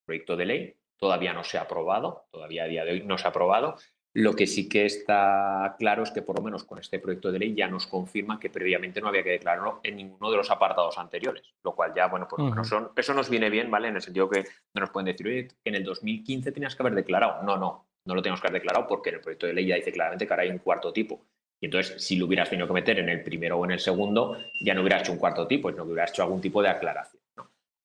proyecto 0.06 0.38
de 0.38 0.46
ley, 0.46 0.76
todavía 0.96 1.34
no 1.34 1.44
se 1.44 1.58
ha 1.58 1.64
aprobado, 1.64 2.28
todavía 2.32 2.64
a 2.64 2.68
día 2.68 2.86
de 2.86 2.92
hoy 2.92 3.04
no 3.04 3.18
se 3.18 3.28
ha 3.28 3.32
aprobado, 3.32 3.76
lo 4.14 4.36
que 4.36 4.46
sí 4.46 4.68
que 4.68 4.86
está 4.86 5.76
claro 5.80 6.04
es 6.04 6.12
que 6.12 6.22
por 6.22 6.38
lo 6.38 6.44
menos 6.44 6.66
con 6.66 6.80
este 6.80 7.00
proyecto 7.00 7.32
de 7.32 7.40
ley 7.40 7.56
ya 7.56 7.68
nos 7.68 7.88
confirma 7.88 8.40
que 8.40 8.50
previamente 8.50 9.00
no 9.00 9.08
había 9.08 9.24
que 9.24 9.32
declararlo 9.32 9.80
en 9.84 9.96
ninguno 9.96 10.30
de 10.30 10.38
los 10.38 10.52
apartados 10.52 10.98
anteriores, 10.98 11.44
lo 11.64 11.74
cual 11.74 11.94
ya, 11.96 12.08
bueno, 12.08 12.28
pues 12.28 12.72
eso 12.98 13.14
nos 13.14 13.30
viene 13.30 13.50
bien, 13.50 13.72
¿vale? 13.72 13.88
En 13.88 13.96
el 13.96 14.02
sentido 14.02 14.30
que 14.30 14.44
no 14.74 14.82
nos 14.82 14.90
pueden 14.90 15.06
decir, 15.06 15.28
oye, 15.28 15.48
en 15.64 15.76
el 15.76 15.84
2015 15.84 16.52
tenías 16.52 16.76
que 16.76 16.84
haber 16.84 16.96
declarado. 16.96 17.42
No, 17.44 17.56
no, 17.56 17.88
no 18.06 18.16
lo 18.16 18.22
tenemos 18.22 18.42
que 18.42 18.48
haber 18.48 18.62
declarado 18.62 18.88
porque 18.88 19.10
en 19.10 19.16
el 19.16 19.22
proyecto 19.22 19.48
de 19.48 19.54
ley 19.54 19.68
ya 19.68 19.76
dice 19.76 19.94
claramente 19.94 20.28
que 20.28 20.34
ahora 20.34 20.44
hay 20.44 20.50
un 20.50 20.60
cuarto 20.60 20.92
tipo. 20.92 21.26
Y 21.62 21.68
entonces, 21.68 22.04
si 22.04 22.18
lo 22.18 22.26
hubieras 22.26 22.50
tenido 22.50 22.68
que 22.68 22.74
meter 22.74 23.00
en 23.00 23.08
el 23.08 23.24
primero 23.24 23.60
o 23.60 23.66
en 23.66 23.72
el 23.72 23.80
segundo, 23.80 24.38
ya 24.66 24.74
no 24.74 24.82
hubieras 24.82 25.04
hecho 25.04 25.12
un 25.12 25.20
cuarto 25.20 25.48
tipo, 25.48 25.70
sino 25.70 25.86
que 25.86 25.92
hubieras 25.92 26.12
hecho 26.12 26.24
algún 26.24 26.42
tipo 26.42 26.62
de 26.62 26.70
aclaración. 26.70 27.22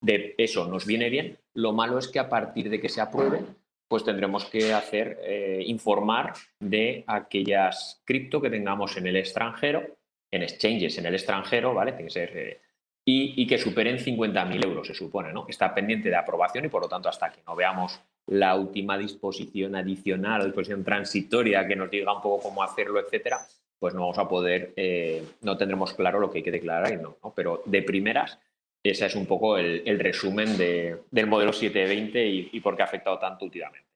De 0.00 0.34
eso 0.38 0.66
nos 0.66 0.86
viene 0.86 1.10
bien. 1.10 1.38
Lo 1.54 1.72
malo 1.72 1.98
es 1.98 2.08
que 2.08 2.18
a 2.18 2.28
partir 2.28 2.70
de 2.70 2.80
que 2.80 2.88
se 2.88 3.00
apruebe, 3.00 3.42
pues 3.88 4.04
tendremos 4.04 4.44
que 4.46 4.72
hacer, 4.72 5.18
eh, 5.22 5.62
informar 5.66 6.32
de 6.58 7.04
aquellas 7.06 8.02
cripto 8.04 8.40
que 8.40 8.50
tengamos 8.50 8.96
en 8.96 9.06
el 9.06 9.16
extranjero, 9.16 9.96
en 10.30 10.42
exchanges 10.42 10.98
en 10.98 11.06
el 11.06 11.14
extranjero, 11.14 11.74
¿vale? 11.74 11.92
Tiene 11.92 12.06
que 12.06 12.10
ser, 12.10 12.36
eh, 12.36 12.60
y, 13.08 13.46
que 13.46 13.58
superen 13.58 13.98
50.000 13.98 14.64
euros, 14.64 14.88
se 14.88 14.94
supone, 14.94 15.32
¿no? 15.32 15.46
Está 15.48 15.72
pendiente 15.72 16.08
de 16.08 16.16
aprobación 16.16 16.64
y 16.64 16.68
por 16.68 16.82
lo 16.82 16.88
tanto 16.88 17.08
hasta 17.08 17.30
que 17.30 17.40
no 17.46 17.54
veamos 17.54 18.00
la 18.26 18.56
última 18.56 18.98
disposición 18.98 19.76
adicional, 19.76 20.44
disposición 20.44 20.82
transitoria 20.82 21.66
que 21.68 21.76
nos 21.76 21.88
diga 21.88 22.12
un 22.12 22.20
poco 22.20 22.48
cómo 22.48 22.64
hacerlo, 22.64 22.98
etcétera, 22.98 23.38
pues 23.78 23.94
no 23.94 24.00
vamos 24.00 24.18
a 24.18 24.28
poder, 24.28 24.72
eh, 24.74 25.24
no 25.42 25.56
tendremos 25.56 25.94
claro 25.94 26.18
lo 26.18 26.30
que 26.30 26.38
hay 26.38 26.44
que 26.44 26.50
declarar 26.50 26.92
y 26.92 26.96
no, 26.96 27.16
¿no? 27.22 27.32
Pero 27.36 27.62
de 27.64 27.82
primeras, 27.82 28.40
ese 28.88 29.06
es 29.06 29.14
un 29.14 29.26
poco 29.26 29.58
el, 29.58 29.98
resumen 29.98 30.56
del 30.56 31.26
modelo 31.26 31.52
720 31.52 32.26
y, 32.26 32.50
y, 32.52 32.60
por 32.60 32.76
qué 32.76 32.82
ha 32.82 32.86
afectado 32.86 33.18
tanto 33.18 33.44
últimamente. 33.44 33.88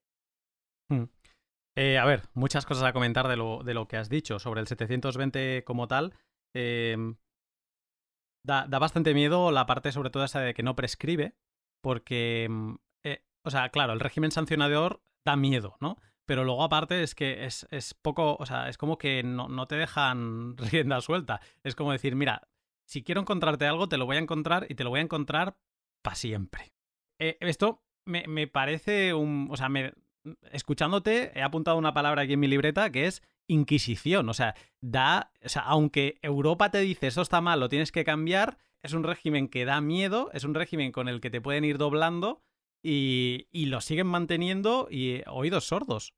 Hmm. 0.89 1.05
Eh, 1.77 1.99
a 1.99 2.05
ver, 2.05 2.23
muchas 2.35 2.67
cosas 2.67 2.85
a 2.85 2.93
comentar 2.93 3.29
de 3.29 3.37
lo, 3.37 3.89
que 3.89 3.97
has 3.97 4.09
dicho 4.09 4.39
sobre 4.39 4.61
el 4.61 4.67
720 4.67 5.65
como 5.65 5.89
tal. 5.89 6.15
Em, 6.55 7.17
da, 8.45 8.67
bastante 8.67 9.15
miedo 9.15 9.51
la 9.53 9.67
parte 9.67 9.93
sobre 9.93 10.11
todo 10.11 10.25
esa 10.25 10.41
de 10.41 10.55
que 10.55 10.63
no 10.63 10.77
prescribe, 10.77 11.37
porque, 11.83 12.49
mm, 12.51 12.75
eh, 13.05 13.25
o 13.45 13.51
sea, 13.51 13.71
claro, 13.71 13.93
el 13.93 14.01
régimen 14.01 14.33
sancionador 14.33 15.03
da 15.25 15.37
miedo, 15.37 15.77
¿no? 15.81 15.97
Pero 16.27 16.45
luego 16.45 16.63
aparte 16.65 17.03
es 17.03 17.15
que 17.15 17.45
es, 17.47 17.67
poco, 18.03 18.37
o 18.39 18.47
sea, 18.47 18.69
es 18.69 18.79
como 18.79 18.99
que 18.99 19.23
no 19.23 19.67
te 19.67 19.77
dejan 19.77 20.57
rienda 20.59 21.01
suelta. 21.01 21.41
Es 21.65 21.75
como 21.75 21.93
decir, 21.93 22.15
mira, 22.15 22.50
si 22.91 23.05
quiero 23.05 23.21
encontrarte 23.21 23.67
algo, 23.67 23.89
te 23.89 23.99
lo 23.99 24.05
voy 24.05 24.17
a 24.17 24.21
encontrar 24.21 24.67
y 24.69 24.75
te 24.75 24.83
lo 24.83 24.91
voy 24.91 24.99
a 24.99 25.05
encontrar 25.05 25.57
para 26.03 26.17
siempre. 26.17 26.73
Eh, 27.21 27.37
esto 27.39 27.85
me, 28.05 28.27
me, 28.27 28.49
parece 28.49 29.15
un. 29.15 29.47
O 29.49 29.57
sea, 29.57 29.69
me, 29.69 29.95
escuchándote, 30.51 31.31
he 31.39 31.43
apuntado 31.43 31.79
una 31.79 31.95
palabra 31.95 32.23
aquí 32.23 32.33
en 32.33 32.41
mi 32.41 32.49
libreta 32.49 32.91
que 32.91 33.07
es 33.07 33.23
inquisición. 33.47 34.29
O 34.29 34.35
sea, 34.35 34.57
da. 34.81 35.31
O 35.45 35.49
sea, 35.49 35.63
aunque 35.63 36.19
Europa 36.23 36.73
te 36.73 36.81
dice 36.81 37.07
eso 37.07 37.23
está 37.23 37.41
mal, 37.41 37.61
lo 37.61 37.69
tienes 37.69 37.93
que 37.93 38.05
cambiar, 38.05 38.59
es 38.83 38.93
un 38.93 39.05
régimen 39.05 39.47
que 39.47 39.65
da 39.65 39.81
miedo, 39.81 40.29
es 40.33 40.43
un 40.43 40.55
régimen 40.55 40.91
con 40.91 41.09
el 41.09 41.21
que 41.21 41.31
te 41.31 41.41
pueden 41.41 41.65
ir 41.65 41.79
doblando 41.79 42.43
y, 42.83 43.47
y 43.53 43.67
lo 43.67 43.81
siguen 43.83 44.09
manteniendo 44.09 44.89
y 44.91 45.23
oídos 45.29 45.65
sordos. 45.65 46.13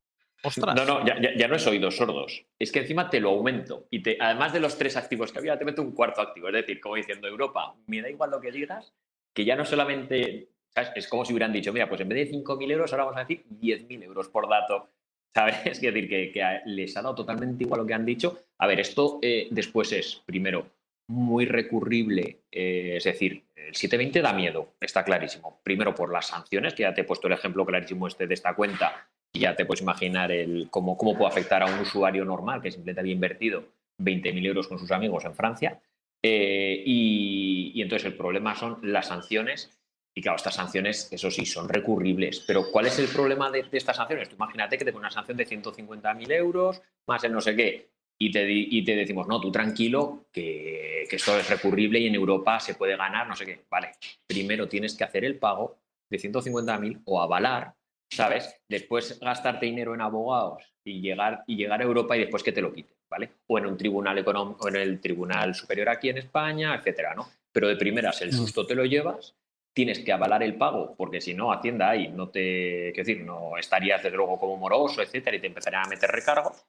No, 0.74 0.84
no, 0.84 1.06
ya, 1.06 1.48
no 1.48 1.54
es 1.54 1.66
oídos 1.66 1.96
sordos. 1.96 2.44
Es 2.58 2.72
que 2.72 2.80
encima 2.80 3.08
te 3.08 3.20
lo 3.20 3.30
aumento. 3.30 3.86
Y 3.90 4.02
te, 4.02 4.16
además 4.20 4.52
de 4.52 4.58
los 4.60 4.76
tres 4.76 4.96
activos 4.96 5.32
que 5.32 5.38
había, 5.38 5.58
te 5.58 5.64
meto 5.64 5.82
un 5.82 5.92
cuarto 5.92 6.20
activo. 6.20 6.48
Es 6.48 6.54
decir, 6.54 6.80
como 6.80 6.96
diciendo, 6.96 7.28
Europa, 7.28 7.76
me 7.86 8.02
da 8.02 8.10
igual 8.10 8.30
lo 8.30 8.40
que 8.40 8.50
digas, 8.50 8.92
que 9.32 9.44
ya 9.44 9.54
no 9.54 9.64
solamente. 9.64 10.48
Es 10.96 11.06
como 11.06 11.24
si 11.24 11.32
hubieran 11.32 11.52
dicho, 11.52 11.72
mira, 11.72 11.88
pues 11.88 12.00
en 12.00 12.08
vez 12.08 12.30
de 12.30 12.38
5.000 12.38 12.72
euros, 12.72 12.92
ahora 12.92 13.04
vamos 13.04 13.18
a 13.18 13.24
decir 13.24 13.44
10.000 13.60 14.02
euros 14.04 14.28
por 14.28 14.48
dato. 14.48 14.88
¿Sabes? 15.34 15.56
Es 15.64 15.80
decir, 15.80 16.08
que, 16.08 16.60
les 16.66 16.96
ha 16.96 17.02
dado 17.02 17.14
totalmente 17.14 17.64
igual 17.64 17.80
lo 17.80 17.86
que 17.86 17.94
han 17.94 18.04
dicho. 18.04 18.40
A 18.58 18.66
ver, 18.66 18.80
esto 18.80 19.18
eh, 19.22 19.48
después 19.50 19.92
es, 19.92 20.22
primero, 20.26 20.66
muy 21.08 21.46
recurrible. 21.46 22.40
Eh, 22.50 22.94
es 22.96 23.04
decir, 23.04 23.44
el 23.54 23.74
720 23.74 24.20
da 24.20 24.32
miedo, 24.32 24.74
está 24.80 25.04
clarísimo. 25.04 25.60
Primero 25.62 25.94
por 25.94 26.12
las 26.12 26.26
sanciones, 26.26 26.74
que 26.74 26.82
ya 26.82 26.92
te 26.92 27.02
he 27.02 27.04
puesto 27.04 27.28
el 27.28 27.34
ejemplo 27.34 27.64
clarísimo 27.64 28.08
este 28.08 28.26
de 28.26 28.34
esta 28.34 28.54
cuenta 28.54 29.08
y 29.32 29.40
ya 29.40 29.56
te 29.56 29.64
puedes 29.64 29.80
imaginar 29.80 30.30
el, 30.30 30.68
cómo, 30.70 30.96
cómo 30.96 31.16
puede 31.16 31.30
afectar 31.30 31.62
a 31.62 31.66
un 31.66 31.80
usuario 31.80 32.24
normal 32.24 32.60
que 32.60 32.70
simplemente 32.70 33.00
había 33.00 33.14
invertido 33.14 33.64
20.000 33.98 34.46
euros 34.46 34.68
con 34.68 34.78
sus 34.78 34.90
amigos 34.90 35.24
en 35.24 35.34
Francia. 35.34 35.80
Eh, 36.22 36.82
y, 36.84 37.80
entonces 37.80 38.06
el 38.06 38.16
problema 38.16 38.54
son 38.54 38.78
las 38.82 39.08
sanciones. 39.08 39.78
Y 40.14 40.20
claro, 40.20 40.36
estas 40.36 40.54
sanciones, 40.54 41.10
eso 41.10 41.30
sí, 41.30 41.46
son 41.46 41.68
recurribles. 41.68 42.40
Pero 42.46 42.70
¿cuál 42.70 42.86
es 42.86 42.98
el 42.98 43.08
problema 43.08 43.50
de, 43.50 43.64
estas 43.72 43.96
sanciones? 43.96 44.28
Tú 44.28 44.36
imagínate 44.36 44.76
que 44.76 44.84
te 44.84 44.92
ponen 44.92 45.06
una 45.06 45.10
sanción 45.10 45.38
de 45.38 45.46
150.000 45.46 46.32
euros, 46.32 46.82
más 47.06 47.24
el 47.24 47.32
no 47.32 47.40
sé 47.40 47.56
qué, 47.56 47.88
y 48.18 48.30
te, 48.30 48.46
y 48.48 48.84
te 48.84 48.94
decimos, 48.94 49.26
no, 49.26 49.40
tú 49.40 49.50
tranquilo, 49.50 50.26
que, 50.30 51.06
que 51.08 51.16
esto 51.16 51.38
es 51.38 51.48
recurrible 51.48 51.98
y 51.98 52.06
en 52.06 52.14
Europa 52.14 52.60
se 52.60 52.74
puede 52.74 52.96
ganar, 52.96 53.26
no 53.26 53.34
sé 53.34 53.46
qué. 53.46 53.64
Vale, 53.70 53.92
primero 54.26 54.68
tienes 54.68 54.94
que 54.94 55.04
hacer 55.04 55.24
el 55.24 55.38
pago 55.38 55.78
de 56.10 56.18
150.000 56.18 57.00
o 57.06 57.22
avalar 57.22 57.74
¿sabes? 58.14 58.54
Después 58.68 59.18
gastarte 59.20 59.66
dinero 59.66 59.94
en 59.94 60.00
abogados 60.00 60.62
y 60.84 61.00
llegar, 61.00 61.44
y 61.46 61.56
llegar 61.56 61.80
a 61.80 61.84
Europa 61.84 62.16
y 62.16 62.20
después 62.20 62.42
que 62.42 62.52
te 62.52 62.60
lo 62.60 62.72
quiten, 62.72 62.96
¿vale? 63.08 63.30
O 63.46 63.58
en 63.58 63.66
un 63.66 63.76
tribunal 63.76 64.18
económico, 64.18 64.66
o 64.66 64.68
en 64.68 64.76
el 64.76 65.00
tribunal 65.00 65.54
superior 65.54 65.88
aquí 65.88 66.08
en 66.08 66.18
España, 66.18 66.74
etcétera, 66.74 67.14
¿no? 67.14 67.28
Pero 67.50 67.68
de 67.68 67.76
primeras 67.76 68.20
el 68.22 68.28
mm. 68.28 68.32
susto 68.32 68.66
te 68.66 68.74
lo 68.74 68.84
llevas, 68.84 69.34
tienes 69.72 70.00
que 70.00 70.12
avalar 70.12 70.42
el 70.42 70.56
pago, 70.56 70.94
porque 70.96 71.20
si 71.20 71.34
no, 71.34 71.52
Hacienda 71.52 71.90
ahí 71.90 72.08
no 72.08 72.28
te, 72.28 72.92
quiero 72.94 73.06
decir, 73.06 73.24
no 73.24 73.56
estarías 73.56 74.02
de 74.02 74.10
luego 74.10 74.38
como 74.38 74.56
moroso, 74.56 75.02
etcétera, 75.02 75.36
y 75.36 75.40
te 75.40 75.46
empezarían 75.46 75.86
a 75.86 75.88
meter 75.88 76.10
recargos. 76.10 76.64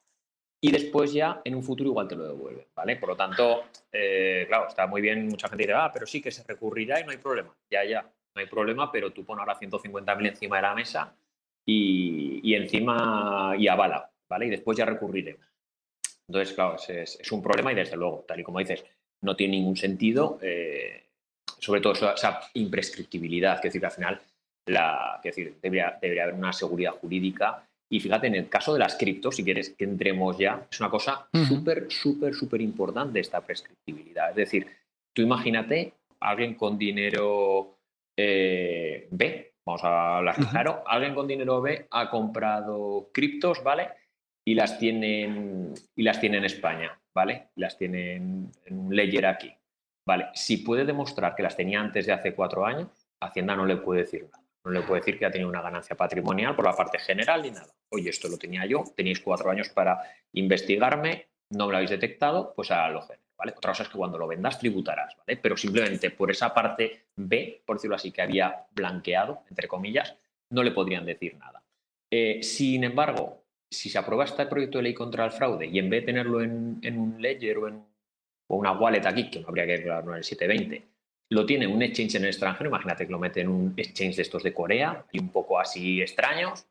Y 0.62 0.72
después 0.72 1.12
ya 1.12 1.42
en 1.44 1.56
un 1.56 1.62
futuro 1.62 1.90
igual 1.90 2.08
te 2.08 2.16
lo 2.16 2.26
devuelven, 2.26 2.66
¿vale? 2.74 2.96
Por 2.96 3.10
lo 3.10 3.16
tanto, 3.16 3.64
eh, 3.92 4.46
claro, 4.48 4.68
está 4.68 4.86
muy 4.86 5.02
bien, 5.02 5.28
mucha 5.28 5.48
gente 5.48 5.64
dice, 5.64 5.74
ah, 5.74 5.90
pero 5.92 6.06
sí 6.06 6.22
que 6.22 6.30
se 6.30 6.42
recurrirá 6.44 7.00
y 7.00 7.04
no 7.04 7.10
hay 7.10 7.18
problema. 7.18 7.54
Ya, 7.70 7.84
ya, 7.84 8.00
no 8.00 8.40
hay 8.40 8.46
problema, 8.46 8.90
pero 8.90 9.12
tú 9.12 9.26
pones 9.26 9.40
ahora 9.40 9.58
150.000 9.60 10.26
encima 10.26 10.56
de 10.56 10.62
la 10.62 10.74
mesa 10.74 11.14
y, 11.66 12.54
encima 12.54 13.54
y 13.58 13.68
avala, 13.68 14.10
¿vale? 14.28 14.46
Y 14.46 14.50
después 14.50 14.76
ya 14.76 14.84
recurriremos. 14.84 15.46
Entonces, 16.28 16.54
claro, 16.54 16.76
es, 16.76 17.18
es, 17.20 17.32
un 17.32 17.42
problema 17.42 17.72
y 17.72 17.74
desde 17.74 17.96
luego, 17.96 18.24
tal 18.26 18.40
y 18.40 18.44
como 18.44 18.58
dices, 18.58 18.84
no 19.22 19.36
tiene 19.36 19.56
ningún 19.56 19.76
sentido, 19.76 20.38
eh, 20.42 21.04
sobre 21.58 21.80
todo 21.80 21.92
esa, 21.92 22.40
imprescriptibilidad, 22.54 23.60
que 23.60 23.68
decir, 23.68 23.80
que 23.80 23.86
al 23.86 23.92
final 23.92 24.20
la, 24.66 25.20
que 25.22 25.30
decir, 25.30 25.56
debería, 25.62 25.98
debería 26.00 26.24
haber 26.24 26.34
una 26.34 26.52
seguridad 26.52 26.92
jurídica. 26.92 27.66
Y 27.90 28.00
fíjate, 28.00 28.26
en 28.26 28.34
el 28.34 28.48
caso 28.48 28.72
de 28.72 28.78
las 28.78 28.96
criptos, 28.96 29.36
si 29.36 29.44
quieres 29.44 29.70
que 29.70 29.84
entremos 29.84 30.38
ya, 30.38 30.66
es 30.70 30.80
una 30.80 30.90
cosa 30.90 31.28
súper, 31.46 31.86
súper, 31.90 32.34
súper 32.34 32.60
importante 32.60 33.20
esta 33.20 33.40
prescriptibilidad. 33.40 34.30
Es 34.30 34.36
decir, 34.36 34.66
tú 35.12 35.22
imagínate 35.22 35.92
alguien 36.20 36.54
con 36.54 36.78
dinero 36.78 37.76
eh, 38.16 39.06
B, 39.10 39.53
Vamos 39.66 39.82
a 39.84 40.18
hablar 40.18 40.36
claro. 40.50 40.82
Alguien 40.86 41.14
con 41.14 41.26
dinero 41.26 41.60
B 41.60 41.86
ha 41.90 42.10
comprado 42.10 43.10
criptos, 43.12 43.62
¿vale? 43.62 43.88
Y 44.46 44.54
las 44.54 44.78
tienen, 44.78 45.72
y 45.96 46.02
las 46.02 46.20
tiene 46.20 46.38
en 46.38 46.44
España, 46.44 47.00
¿vale? 47.14 47.48
Las 47.56 47.78
tiene 47.78 48.16
en, 48.16 48.52
un 48.70 48.94
ledger 48.94 49.26
aquí. 49.26 49.54
Vale, 50.06 50.26
si 50.34 50.58
puede 50.58 50.84
demostrar 50.84 51.34
que 51.34 51.42
las 51.42 51.56
tenía 51.56 51.80
antes 51.80 52.06
de 52.06 52.12
hace 52.12 52.34
cuatro 52.34 52.66
años, 52.66 52.88
Hacienda 53.20 53.56
no 53.56 53.64
le 53.64 53.78
puede 53.78 54.02
decir 54.02 54.28
nada. 54.30 54.44
No 54.66 54.70
le 54.70 54.82
puede 54.82 55.00
decir 55.00 55.18
que 55.18 55.26
ha 55.26 55.30
tenido 55.30 55.48
una 55.48 55.62
ganancia 55.62 55.96
patrimonial 55.96 56.54
por 56.54 56.64
la 56.66 56.74
parte 56.74 56.98
general 56.98 57.42
ni 57.42 57.50
nada. 57.50 57.72
Oye, 57.90 58.10
esto 58.10 58.28
lo 58.28 58.38
tenía 58.38 58.66
yo, 58.66 58.84
tenéis 58.96 59.20
cuatro 59.20 59.50
años 59.50 59.70
para 59.70 60.00
investigarme, 60.32 61.28
no 61.50 61.66
me 61.66 61.72
lo 61.72 61.76
habéis 61.76 61.90
detectado, 61.90 62.52
pues 62.54 62.70
a 62.70 62.88
lo 62.88 63.02
general. 63.02 63.23
Otra 63.52 63.72
cosa 63.72 63.82
es 63.82 63.88
que 63.88 63.98
cuando 63.98 64.18
lo 64.18 64.26
vendas 64.26 64.58
tributarás, 64.58 65.16
¿vale? 65.16 65.36
Pero 65.36 65.56
simplemente 65.56 66.10
por 66.10 66.30
esa 66.30 66.54
parte 66.54 67.06
B, 67.16 67.62
por 67.64 67.76
decirlo 67.76 67.96
así, 67.96 68.10
que 68.10 68.22
había 68.22 68.66
blanqueado, 68.72 69.42
entre 69.48 69.68
comillas, 69.68 70.16
no 70.50 70.62
le 70.62 70.70
podrían 70.70 71.04
decir 71.04 71.36
nada. 71.36 71.62
Eh, 72.10 72.42
sin 72.42 72.84
embargo, 72.84 73.44
si 73.70 73.90
se 73.90 73.98
aprueba 73.98 74.24
este 74.24 74.46
proyecto 74.46 74.78
de 74.78 74.84
ley 74.84 74.94
contra 74.94 75.24
el 75.24 75.32
fraude 75.32 75.66
y 75.66 75.78
en 75.78 75.90
vez 75.90 76.02
de 76.02 76.06
tenerlo 76.06 76.42
en, 76.42 76.80
un 76.98 77.16
ledger 77.20 77.58
o 77.58 77.68
en 77.68 77.84
una 78.48 78.72
wallet 78.72 79.04
aquí, 79.04 79.30
que 79.30 79.40
no 79.40 79.48
habría 79.48 79.66
que 79.66 79.78
declararlo 79.78 80.12
en 80.12 80.18
el 80.18 80.24
720, 80.24 80.86
lo 81.30 81.44
tiene 81.46 81.66
un 81.66 81.82
exchange 81.82 82.16
en 82.16 82.22
el 82.22 82.28
extranjero, 82.28 82.68
imagínate 82.68 83.06
que 83.06 83.12
lo 83.12 83.18
mete 83.18 83.40
en 83.40 83.48
un 83.48 83.74
exchange 83.76 84.16
de 84.16 84.22
estos 84.22 84.42
de 84.42 84.52
Corea 84.52 85.04
y 85.10 85.18
un 85.18 85.30
poco 85.30 85.58
así 85.58 86.00
extraños. 86.00 86.66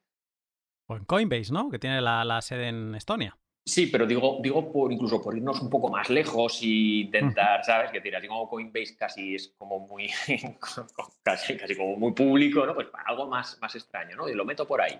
O 0.87 0.95
en 0.95 1.05
Coinbase, 1.05 1.51
¿no? 1.51 1.69
Que 1.69 1.79
tiene 1.79 1.99
la 2.01 2.41
sede 2.41 2.69
en 2.69 2.95
Estonia. 2.95 3.37
Sí, 3.65 3.87
pero 3.87 4.05
digo, 4.05 4.39
digo 4.41 4.69
por 4.71 4.91
incluso 4.91 5.21
por 5.21 5.37
irnos 5.37 5.61
un 5.61 5.69
poco 5.69 5.89
más 5.89 6.09
lejos 6.09 6.61
e 6.61 7.05
intentar, 7.05 7.63
¿sabes? 7.63 7.91
Que 7.91 7.99
decir, 7.99 8.15
así 8.15 8.27
como 8.27 8.49
Coinbase 8.49 8.97
casi 8.97 9.35
es 9.35 9.53
como 9.57 9.79
muy 9.79 10.09
casi, 11.23 11.55
casi 11.55 11.75
como 11.75 11.95
muy 11.95 12.11
público, 12.11 12.65
¿no? 12.65 12.75
Pues 12.75 12.87
para 12.87 13.05
algo 13.05 13.27
más, 13.27 13.57
más 13.61 13.73
extraño, 13.75 14.17
¿no? 14.17 14.27
Y 14.27 14.33
lo 14.33 14.43
meto 14.43 14.67
por 14.67 14.81
ahí. 14.81 14.99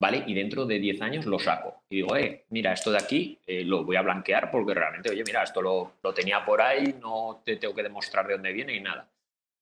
¿Vale? 0.00 0.24
Y 0.26 0.32
dentro 0.32 0.64
de 0.64 0.78
10 0.78 1.02
años 1.02 1.26
lo 1.26 1.38
saco. 1.38 1.82
Y 1.90 1.96
digo, 1.96 2.16
eh, 2.16 2.46
mira, 2.48 2.72
esto 2.72 2.90
de 2.90 2.96
aquí 2.96 3.38
eh, 3.46 3.64
lo 3.64 3.84
voy 3.84 3.96
a 3.96 4.02
blanquear 4.02 4.50
porque 4.50 4.72
realmente, 4.72 5.10
oye, 5.10 5.22
mira, 5.26 5.42
esto 5.42 5.60
lo, 5.60 5.92
lo 6.02 6.14
tenía 6.14 6.42
por 6.42 6.62
ahí, 6.62 6.94
no 7.02 7.42
te 7.44 7.56
tengo 7.56 7.74
que 7.74 7.82
demostrar 7.82 8.26
de 8.26 8.32
dónde 8.32 8.54
viene 8.54 8.74
y 8.74 8.80
nada. 8.80 9.10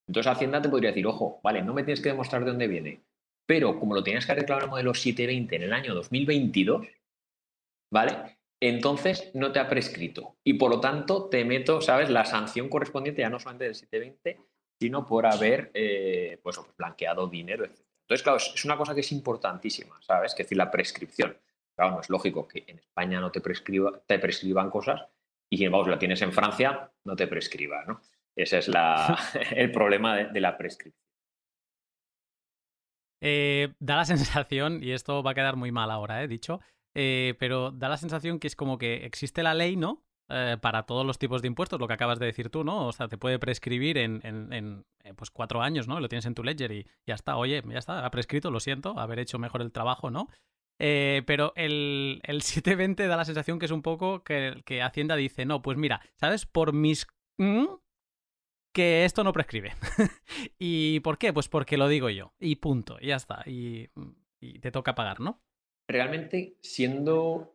Entonces 0.07 0.31
Hacienda 0.31 0.63
te 0.63 0.69
podría 0.69 0.91
decir, 0.91 1.09
ojo, 1.09 1.41
vale, 1.43 1.61
no 1.63 1.75
me 1.75 1.83
tienes 1.83 2.01
que 2.01 2.11
demostrar 2.11 2.45
de 2.45 2.51
dónde 2.51 2.69
viene, 2.69 3.01
pero 3.47 3.81
como 3.81 3.95
lo 3.95 4.05
tenías 4.05 4.25
que 4.25 4.33
arreglar 4.33 4.63
el 4.63 4.71
modelo 4.71 4.95
720 4.95 5.57
en 5.57 5.63
el 5.63 5.73
año 5.73 5.93
2022, 5.95 6.87
¿vale? 7.91 8.39
Entonces 8.61 9.31
no 9.35 9.53
te 9.53 9.61
ha 9.61 9.69
prescrito 9.69 10.37
y 10.43 10.55
por 10.55 10.71
lo 10.71 10.81
tanto 10.81 11.29
te 11.29 11.45
meto, 11.45 11.81
¿sabes? 11.81 12.11
La 12.11 12.25
sanción 12.25 12.69
correspondiente 12.69 13.23
ya 13.23 13.31
no 13.31 13.39
solamente 13.39 13.65
del 13.65 13.75
720, 13.75 14.41
sino 14.81 15.07
por 15.07 15.27
haber 15.27 15.71
eh, 15.75 16.41
pues, 16.43 16.61
blanqueado 16.77 17.29
dinero, 17.29 17.65
etc. 17.65 17.81
Entonces, 18.03 18.23
claro, 18.23 18.39
es 18.39 18.65
una 18.65 18.77
cosa 18.77 18.95
que 18.95 19.01
es 19.01 19.13
importantísima, 19.13 20.01
¿sabes? 20.01 20.35
Que 20.35 20.43
es 20.43 20.47
decir, 20.47 20.59
la 20.59 20.71
prescripción. 20.71 21.37
Claro, 21.77 21.93
no 21.93 22.01
es 22.01 22.09
lógico 22.09 22.49
que 22.49 22.65
en 22.67 22.79
España 22.79 23.21
no 23.21 23.31
te, 23.31 23.41
prescriba, 23.41 24.01
te 24.07 24.19
prescriban 24.19 24.71
cosas 24.71 25.03
y 25.51 25.59
si 25.59 25.69
vamos, 25.69 25.89
la 25.89 25.99
tienes 25.99 26.21
en 26.23 26.33
Francia, 26.33 26.91
no 27.05 27.15
te 27.15 27.27
prescriba, 27.27 27.85
¿no? 27.85 28.01
Ese 28.35 28.59
es 28.59 28.69
la, 28.69 29.19
el 29.53 29.71
problema 29.71 30.17
de 30.17 30.41
la 30.41 30.57
prescripción. 30.57 31.09
Eh, 33.21 33.75
da 33.81 33.97
la 33.97 34.05
sensación, 34.05 34.83
y 34.83 34.93
esto 34.93 35.23
va 35.23 35.33
a 35.33 35.35
quedar 35.35 35.57
muy 35.57 35.73
mal 35.73 35.91
ahora, 35.91 36.21
he 36.21 36.25
¿eh? 36.25 36.29
dicho, 36.29 36.61
eh, 36.99 37.35
pero 37.39 37.71
da 37.71 37.89
la 37.89 37.97
sensación 37.97 38.39
que 38.39 38.47
es 38.49 38.57
como 38.57 38.77
que 38.77 39.07
existe 39.07 39.43
la 39.43 39.55
ley, 39.55 39.77
¿no? 39.77 40.05
para 40.61 40.83
todos 40.83 41.07
los 41.07 41.19
tipos 41.19 41.41
de 41.41 41.49
impuestos, 41.49 41.81
lo 41.81 41.89
que 41.89 41.95
acabas 41.95 42.19
de 42.19 42.27
decir 42.27 42.51
tú, 42.51 42.63
¿no? 42.63 42.87
O 42.87 42.93
sea, 42.93 43.09
te 43.09 43.17
puede 43.17 43.39
prescribir 43.39 43.97
en, 43.97 44.21
en, 44.23 44.85
pues 45.17 45.31
cuatro 45.31 45.63
años, 45.63 45.89
¿no? 45.89 46.01
Lo 46.01 46.09
tienes 46.11 46.27
en 46.27 46.35
tu 46.35 46.45
ledger 46.45 46.71
y 46.71 46.87
ya 47.07 47.15
está, 47.15 47.39
oye, 47.39 47.63
ya 47.67 47.79
está, 47.79 48.05
ha 48.05 48.11
prescrito, 48.11 48.51
lo 48.51 48.61
siento, 48.61 48.99
haber 48.99 49.21
hecho 49.21 49.39
mejor 49.39 49.63
el 49.63 49.73
trabajo, 49.73 50.11
¿no? 50.11 50.29
pero 50.77 51.55
el, 51.57 52.21
el 52.25 52.43
720 52.43 53.07
da 53.07 53.17
la 53.17 53.25
sensación 53.25 53.59
que 53.59 53.65
es 53.65 53.73
un 53.73 53.81
poco 53.81 54.23
que, 54.23 54.61
que 54.67 54.83
Hacienda 54.83 55.17
dice, 55.17 55.47
no, 55.47 55.63
pues 55.63 55.79
mira, 55.79 56.03
¿sabes? 56.17 56.45
Por 56.45 56.75
mis 56.75 57.07
que 58.79 59.05
esto 59.05 59.25
no 59.25 59.33
prescribe. 59.33 59.75
¿Y 60.59 61.01
por 61.01 61.19
qué? 61.19 61.33
Pues 61.33 61.49
porque 61.49 61.77
lo 61.77 61.89
digo 61.89 62.11
yo. 62.11 62.33
Y 62.39 62.57
punto. 62.57 62.97
Y 63.01 63.09
ya 63.09 63.17
está. 63.17 63.43
Y, 63.45 63.89
te 64.61 64.71
toca 64.71 64.95
pagar, 64.95 65.19
¿no? 65.19 65.43
Realmente, 65.89 66.55
siendo. 66.61 67.55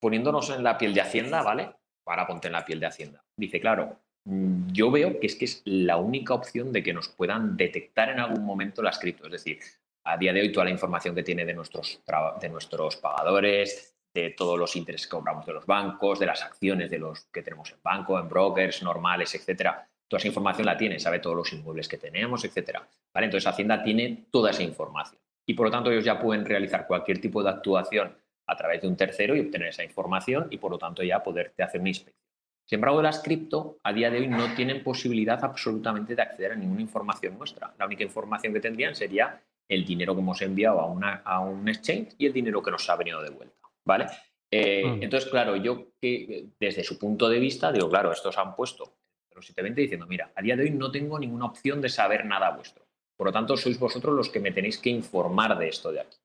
poniéndonos 0.00 0.50
en 0.50 0.64
la 0.64 0.76
piel 0.78 0.94
de 0.94 1.02
Hacienda, 1.02 1.42
¿vale? 1.42 1.70
Para 2.02 2.26
ponte 2.26 2.48
en 2.48 2.52
la 2.54 2.64
piel 2.64 2.80
de 2.80 2.86
Hacienda. 2.86 3.24
Dice, 3.36 3.60
claro, 3.60 4.00
mm, 4.24 4.72
yo 4.72 4.90
veo 4.90 5.20
que 5.20 5.26
es 5.26 5.36
que 5.36 5.44
es 5.44 5.62
la 5.64 5.98
única 5.98 6.34
opción 6.34 6.72
de 6.72 6.82
que 6.82 6.94
nos 6.94 7.08
puedan 7.08 7.56
detectar 7.56 8.08
en 8.08 8.20
algún 8.20 8.44
momento 8.44 8.82
las 8.82 8.98
cripto. 8.98 9.26
Es 9.26 9.32
decir, 9.32 9.58
a 10.04 10.16
día 10.16 10.32
de 10.32 10.40
hoy 10.40 10.52
toda 10.52 10.64
la 10.64 10.70
información 10.70 11.14
que 11.14 11.22
tiene 11.22 11.44
de 11.44 11.54
nuestros, 11.54 12.02
de 12.40 12.48
nuestros 12.48 12.96
pagadores, 12.96 13.96
de 14.14 14.30
todos 14.30 14.58
los 14.58 14.76
intereses 14.76 15.06
que 15.06 15.16
cobramos 15.16 15.44
de 15.44 15.52
los 15.52 15.66
bancos, 15.66 16.18
de 16.18 16.26
las 16.26 16.42
acciones 16.42 16.90
de 16.90 16.98
los 16.98 17.24
que 17.26 17.42
tenemos 17.42 17.70
en 17.72 17.78
banco, 17.82 18.18
en 18.18 18.28
brokers 18.28 18.82
normales, 18.82 19.34
etcétera. 19.34 19.88
Toda 20.08 20.18
esa 20.18 20.28
información 20.28 20.66
la 20.66 20.76
tiene, 20.76 21.00
sabe 21.00 21.18
todos 21.18 21.36
los 21.36 21.52
inmuebles 21.52 21.88
que 21.88 21.98
tenemos, 21.98 22.44
etcétera. 22.44 22.86
¿Vale? 23.12 23.26
Entonces 23.26 23.46
Hacienda 23.46 23.82
tiene 23.82 24.26
toda 24.30 24.50
esa 24.50 24.62
información 24.62 25.23
y 25.46 25.54
por 25.54 25.66
lo 25.66 25.70
tanto 25.70 25.90
ellos 25.90 26.04
ya 26.04 26.18
pueden 26.18 26.44
realizar 26.44 26.86
cualquier 26.86 27.20
tipo 27.20 27.42
de 27.42 27.50
actuación 27.50 28.16
a 28.46 28.56
través 28.56 28.82
de 28.82 28.88
un 28.88 28.96
tercero 28.96 29.34
y 29.34 29.40
obtener 29.40 29.68
esa 29.68 29.84
información 29.84 30.48
y 30.50 30.58
por 30.58 30.70
lo 30.70 30.78
tanto 30.78 31.02
ya 31.02 31.22
poderte 31.22 31.62
hacer 31.62 31.80
una 31.80 31.90
inspección. 31.90 32.22
Sin 32.66 32.78
embargo, 32.78 33.02
las 33.02 33.22
cripto 33.22 33.78
a 33.82 33.92
día 33.92 34.10
de 34.10 34.18
hoy 34.18 34.28
no 34.28 34.54
tienen 34.54 34.82
posibilidad 34.82 35.42
absolutamente 35.44 36.14
de 36.14 36.22
acceder 36.22 36.52
a 36.52 36.56
ninguna 36.56 36.80
información 36.80 37.36
nuestra. 37.36 37.74
La 37.78 37.86
única 37.86 38.04
información 38.04 38.54
que 38.54 38.60
tendrían 38.60 38.94
sería 38.94 39.42
el 39.68 39.84
dinero 39.84 40.14
que 40.14 40.20
hemos 40.20 40.40
enviado 40.40 40.80
a, 40.80 40.86
una, 40.86 41.22
a 41.24 41.40
un 41.40 41.68
exchange 41.68 42.14
y 42.16 42.26
el 42.26 42.32
dinero 42.32 42.62
que 42.62 42.70
nos 42.70 42.88
ha 42.88 42.96
venido 42.96 43.22
de 43.22 43.30
vuelta. 43.30 43.56
¿vale? 43.84 44.06
Eh, 44.50 44.86
mm. 44.86 45.02
Entonces, 45.02 45.30
claro, 45.30 45.56
yo 45.56 45.88
que 46.00 46.46
desde 46.58 46.84
su 46.84 46.98
punto 46.98 47.28
de 47.28 47.38
vista 47.38 47.70
digo, 47.70 47.88
claro, 47.90 48.12
estos 48.12 48.38
han 48.38 48.54
puesto 48.54 48.94
los 49.34 49.46
720 49.46 49.80
diciendo, 49.80 50.06
mira, 50.06 50.32
a 50.34 50.42
día 50.42 50.56
de 50.56 50.62
hoy 50.62 50.70
no 50.70 50.90
tengo 50.90 51.18
ninguna 51.18 51.46
opción 51.46 51.80
de 51.80 51.88
saber 51.88 52.24
nada 52.24 52.50
vuestro. 52.50 52.83
Por 53.16 53.28
lo 53.28 53.32
tanto, 53.32 53.56
sois 53.56 53.78
vosotros 53.78 54.14
los 54.14 54.28
que 54.28 54.40
me 54.40 54.52
tenéis 54.52 54.78
que 54.78 54.90
informar 54.90 55.58
de 55.58 55.68
esto 55.68 55.92
de 55.92 56.00
aquí. 56.00 56.18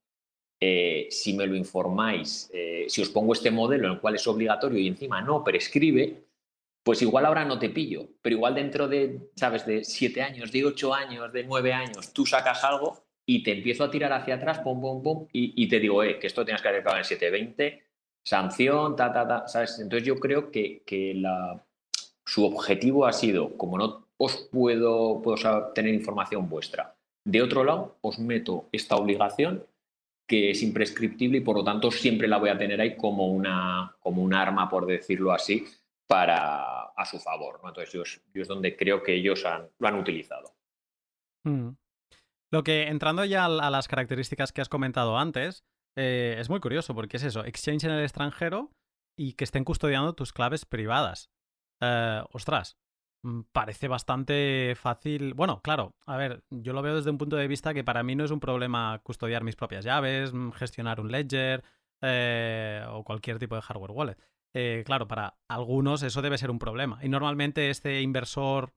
Eh, 0.62 1.08
si 1.10 1.32
me 1.32 1.46
lo 1.46 1.56
informáis, 1.56 2.50
eh, 2.52 2.84
si 2.88 3.00
os 3.00 3.08
pongo 3.08 3.32
este 3.32 3.50
modelo 3.50 3.86
en 3.86 3.94
el 3.94 4.00
cual 4.00 4.16
es 4.16 4.26
obligatorio 4.26 4.78
y 4.78 4.88
encima 4.88 5.22
no 5.22 5.42
prescribe, 5.42 6.24
pues 6.82 7.00
igual 7.02 7.26
ahora 7.26 7.44
no 7.44 7.58
te 7.58 7.70
pillo, 7.70 8.08
pero 8.20 8.36
igual 8.36 8.54
dentro 8.54 8.88
de, 8.88 9.30
¿sabes?, 9.36 9.64
de 9.64 9.84
siete 9.84 10.22
años, 10.22 10.52
de 10.52 10.64
ocho 10.64 10.92
años, 10.92 11.32
de 11.32 11.44
nueve 11.44 11.72
años, 11.72 12.12
tú 12.12 12.26
sacas 12.26 12.64
algo 12.64 13.04
y 13.24 13.42
te 13.42 13.52
empiezo 13.52 13.84
a 13.84 13.90
tirar 13.90 14.12
hacia 14.12 14.34
atrás, 14.34 14.58
pum, 14.58 14.80
pum, 14.80 15.02
pum, 15.02 15.28
y, 15.32 15.68
te 15.68 15.78
digo, 15.78 16.02
eh, 16.02 16.18
que 16.18 16.26
esto 16.26 16.44
tienes 16.44 16.62
que 16.62 16.68
haber 16.68 16.82
en 16.86 16.96
el 16.96 17.04
720, 17.04 17.84
sanción, 18.22 18.96
ta, 18.96 19.12
ta, 19.12 19.28
ta, 19.28 19.46
¿sabes? 19.46 19.78
Entonces 19.78 20.06
yo 20.06 20.16
creo 20.16 20.50
que, 20.50 20.82
la, 21.14 21.64
su 22.24 22.44
objetivo 22.44 23.06
ha 23.06 23.12
sido, 23.12 23.56
como 23.56 23.78
no 23.78 24.08
os 24.22 24.36
puedo, 24.36 25.22
puedo 25.22 25.72
tener 25.72 25.94
información 25.94 26.48
vuestra, 26.48 26.94
de 27.24 27.42
otro 27.42 27.64
lado 27.64 27.96
os 28.02 28.18
meto 28.18 28.68
esta 28.70 28.96
obligación 28.96 29.64
que 30.28 30.50
es 30.50 30.62
imprescriptible 30.62 31.38
y 31.38 31.40
por 31.40 31.56
lo 31.56 31.64
tanto 31.64 31.90
siempre 31.90 32.28
la 32.28 32.38
voy 32.38 32.50
a 32.50 32.58
tener 32.58 32.80
ahí 32.80 32.96
como 32.96 33.26
una, 33.26 33.96
como 33.98 34.22
un 34.22 34.32
arma, 34.32 34.68
por 34.68 34.86
decirlo 34.86 35.32
así, 35.32 35.66
para 36.06 36.84
a 36.84 37.04
su 37.04 37.18
favor. 37.18 37.60
Entonces 37.64 37.92
yo 37.92 38.02
es, 38.02 38.48
donde 38.48 38.76
creo 38.76 39.02
que 39.02 39.14
ellos 39.14 39.44
han, 39.44 39.68
lo 39.78 39.88
han 39.88 39.96
utilizado. 39.96 40.54
Mm. 41.44 41.70
Lo 42.52 42.62
que, 42.62 42.88
entrando 42.88 43.24
ya 43.24 43.46
a 43.46 43.70
las 43.70 43.88
características 43.88 44.52
que 44.52 44.60
has 44.60 44.68
comentado 44.68 45.18
antes, 45.18 45.64
eh, 45.96 46.36
es 46.38 46.48
muy 46.48 46.60
curioso 46.60 46.94
porque 46.94 47.16
es 47.16 47.24
eso, 47.24 47.44
exchange 47.44 47.84
en 47.84 47.92
el 47.92 48.02
extranjero 48.02 48.70
y 49.18 49.32
que 49.32 49.44
estén 49.44 49.64
custodiando 49.64 50.14
tus 50.14 50.32
claves 50.32 50.64
privadas. 50.64 51.30
Eh, 51.80 52.22
ostras, 52.32 52.76
parece 53.52 53.88
bastante 53.88 54.74
fácil. 54.76 55.34
Bueno, 55.34 55.60
claro, 55.62 55.94
a 56.06 56.16
ver, 56.16 56.42
yo 56.50 56.72
lo 56.72 56.82
veo 56.82 56.96
desde 56.96 57.10
un 57.10 57.18
punto 57.18 57.36
de 57.36 57.48
vista 57.48 57.74
que 57.74 57.84
para 57.84 58.02
mí 58.02 58.14
no 58.16 58.24
es 58.24 58.30
un 58.30 58.40
problema 58.40 59.00
custodiar 59.02 59.44
mis 59.44 59.56
propias 59.56 59.84
llaves, 59.84 60.32
mm, 60.32 60.50
gestionar 60.50 61.00
un 61.00 61.10
ledger 61.10 61.62
eh, 62.02 62.84
o 62.88 63.04
cualquier 63.04 63.38
tipo 63.38 63.54
de 63.54 63.62
hardware 63.62 63.92
wallet. 63.92 64.16
claro, 64.84 65.06
para 65.06 65.36
algunos 65.48 66.02
eso 66.02 66.22
debe 66.22 66.38
ser 66.38 66.50
un 66.50 66.58
problema. 66.58 66.98
Y 67.02 67.08
normalmente 67.08 67.70
este 67.70 68.00
inversor 68.02 68.72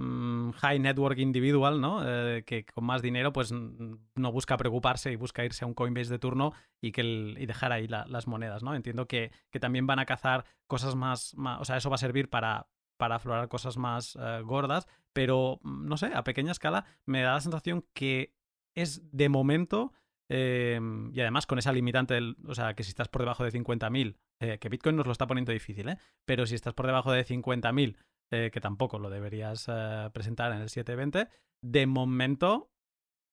Mm, 0.00 0.52
high 0.52 0.78
network 0.78 1.18
individual, 1.18 1.78
¿no? 1.78 2.00
Eh, 2.02 2.42
que 2.46 2.64
con 2.64 2.84
más 2.84 3.02
dinero 3.02 3.34
pues 3.34 3.52
no 3.52 4.32
busca 4.32 4.56
preocuparse 4.56 5.12
y 5.12 5.16
busca 5.16 5.44
irse 5.44 5.64
a 5.64 5.68
un 5.68 5.74
Coinbase 5.74 6.10
de 6.10 6.18
turno 6.18 6.54
y, 6.80 6.92
que 6.92 7.02
y 7.02 7.44
dejar 7.44 7.70
ahí 7.72 7.86
las 7.86 8.26
monedas, 8.26 8.62
¿no? 8.62 8.74
Entiendo 8.74 9.06
que, 9.06 9.30
también 9.60 9.86
van 9.86 9.98
a 9.98 10.06
cazar 10.06 10.46
cosas 10.66 10.94
más, 10.94 11.34
o 11.36 11.64
sea, 11.66 11.76
eso 11.76 11.90
va 11.90 11.96
a 11.96 11.98
servir 11.98 12.30
para, 12.30 12.66
para 13.00 13.16
aflorar 13.16 13.48
cosas 13.48 13.76
más 13.76 14.16
eh, 14.20 14.42
gordas, 14.44 14.86
pero 15.12 15.58
mm, 15.64 15.88
no 15.88 15.96
sé, 15.96 16.12
a 16.14 16.22
pequeña 16.22 16.52
escala 16.52 16.84
me 17.04 17.22
da 17.22 17.32
la 17.32 17.40
sensación 17.40 17.84
que 17.92 18.36
es 18.76 19.02
de 19.10 19.28
momento... 19.28 19.92
Em, 20.32 21.10
y 21.12 21.20
además 21.22 21.44
con 21.44 21.58
esa 21.58 21.72
limitante, 21.72 22.14
del, 22.14 22.36
o 22.46 22.54
sea, 22.54 22.74
que 22.74 22.84
si 22.84 22.90
estás 22.90 23.08
por 23.08 23.22
debajo 23.22 23.42
de 23.42 23.50
50.000, 23.50 24.16
eh, 24.38 24.58
que 24.60 24.68
Bitcoin 24.68 24.94
nos 24.94 25.06
lo 25.06 25.10
está 25.10 25.26
poniendo 25.26 25.50
difícil, 25.50 25.88
¿eh? 25.88 25.98
Pero 26.24 26.46
si 26.46 26.54
estás 26.54 26.72
por 26.72 26.86
debajo 26.86 27.10
de 27.10 27.26
50.000 27.26 27.96
eh, 28.32 28.50
que 28.52 28.60
tampoco 28.60 29.00
lo 29.00 29.10
deberías 29.10 29.66
eh, 29.68 30.08
presentar 30.12 30.52
en 30.52 30.60
el 30.60 30.68
720. 30.68 31.28
De 31.62 31.86
momento, 31.86 32.70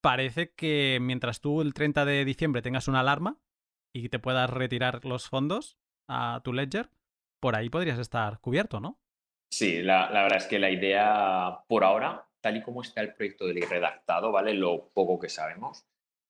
parece 0.02 0.54
que 0.54 0.98
mientras 1.00 1.40
tú 1.40 1.62
el 1.62 1.76
30 1.76 2.04
de 2.04 2.26
diciembre 2.26 2.64
tengas 2.64 2.88
una 2.88 3.02
alarma 3.02 3.40
y 3.94 4.10
te 4.10 4.18
puedas 4.18 4.50
retirar 4.50 5.06
los 5.06 5.30
fondos 5.30 5.78
a 6.10 6.42
tu 6.44 6.52
ledger, 6.52 6.90
por 7.40 7.56
ahí 7.56 7.70
podrías 7.70 8.00
estar 8.00 8.40
cubierto, 8.40 8.80
¿no? 8.80 9.00
Sí, 9.50 9.82
la, 9.82 10.10
verdad 10.12 10.38
es 10.38 10.46
que 10.46 10.60
la 10.60 10.70
idea 10.70 11.60
por 11.68 11.84
ahora, 11.84 12.26
tal 12.42 12.58
y 12.58 12.62
como 12.62 12.82
está 12.82 13.02
el 13.02 13.14
proyecto 13.14 13.48
del 13.48 13.62
redactado, 13.62 14.32
¿vale? 14.32 14.54
Lo 14.54 14.90
poco 14.94 15.20
que 15.20 15.30
sabemos, 15.30 15.86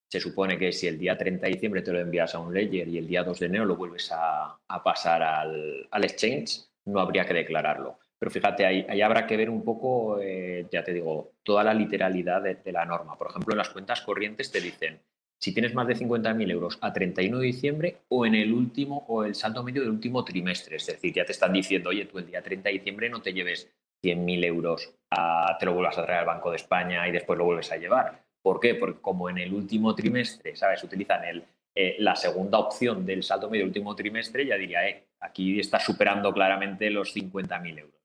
se 0.09 0.19
supone 0.19 0.57
que 0.57 0.71
si 0.71 0.87
el 0.87 0.97
día 0.97 1.17
30 1.17 1.45
de 1.45 1.53
diciembre 1.53 1.81
te 1.81 1.91
lo 1.91 1.99
envías 1.99 2.33
a 2.35 2.39
un 2.39 2.53
ledger 2.53 2.87
y 2.87 2.97
el 2.97 3.07
día 3.07 3.23
2 3.23 3.39
de 3.39 3.45
enero 3.47 3.65
lo 3.65 3.75
vuelves 3.75 4.09
a, 4.13 4.57
pasar 4.83 5.21
al, 5.23 5.87
al, 5.91 6.03
exchange, 6.03 6.65
no 6.85 6.99
habría 6.99 7.25
que 7.25 7.33
declararlo. 7.33 7.99
Pero 8.19 8.31
fíjate, 8.31 8.65
ahí, 8.65 9.01
habrá 9.01 9.27
que 9.27 9.37
ver 9.37 9.49
un 9.49 9.63
poco, 9.63 10.19
eh, 10.19 10.65
ya 10.71 10.83
te 10.83 10.93
digo, 10.93 11.33
toda 11.43 11.63
la 11.63 11.73
literalidad 11.73 12.41
de, 12.41 12.71
la 12.71 12.85
norma. 12.85 13.17
Por 13.17 13.29
ejemplo, 13.29 13.53
en 13.53 13.59
las 13.59 13.69
cuentas 13.69 14.01
corrientes 14.01 14.51
te 14.51 14.59
dicen 14.59 14.99
si 15.39 15.53
tienes 15.53 15.73
más 15.73 15.87
de 15.87 15.95
50.000 15.95 16.51
euros 16.51 16.77
a 16.81 16.91
31 16.91 17.39
de 17.39 17.45
diciembre 17.45 17.97
o 18.09 18.25
en 18.25 18.35
el 18.35 18.51
último 18.53 19.05
o 19.07 19.23
el 19.23 19.35
saldo 19.35 19.63
medio 19.63 19.81
del 19.81 19.91
último 19.91 20.23
trimestre. 20.23 20.77
Es 20.77 20.87
decir, 20.87 21.13
ya 21.13 21.25
te 21.25 21.31
están 21.31 21.53
diciendo, 21.53 21.89
oye, 21.89 22.05
tú 22.05 22.17
el 22.17 22.27
día 22.27 22.41
30 22.41 22.69
de 22.69 22.73
diciembre 22.73 23.09
no 23.09 23.21
te 23.21 23.33
lleves 23.33 23.69
100.000 24.03 24.45
euros, 24.45 24.93
a, 25.11 25.57
te 25.59 25.65
lo 25.65 25.73
vuelvas 25.73 25.97
a 25.97 26.05
traer 26.05 26.19
al 26.19 26.25
Banco 26.25 26.51
de 26.51 26.57
España 26.57 27.07
y 27.07 27.11
después 27.11 27.37
lo 27.37 27.45
vuelves 27.45 27.71
a 27.71 27.77
llevar. 27.77 28.23
¿Por 28.41 28.59
qué? 28.59 28.75
Porque 28.75 29.01
como 29.01 29.29
en 29.29 29.37
el 29.37 29.53
último 29.53 29.93
trimestre, 29.95 30.55
¿sabes? 30.55 30.83
Utilizan 30.83 31.23
el, 31.25 31.43
eh, 31.75 31.95
la 31.99 32.15
segunda 32.15 32.59
opción 32.59 33.05
del 33.05 33.23
saldo 33.23 33.49
medio 33.49 33.63
del 33.63 33.69
último 33.69 33.95
trimestre, 33.95 34.45
ya 34.45 34.55
diría, 34.55 34.87
eh, 34.87 35.07
aquí 35.19 35.59
está 35.59 35.79
superando 35.79 36.33
claramente 36.33 36.89
los 36.89 37.15
50.000 37.15 37.79
euros. 37.79 37.97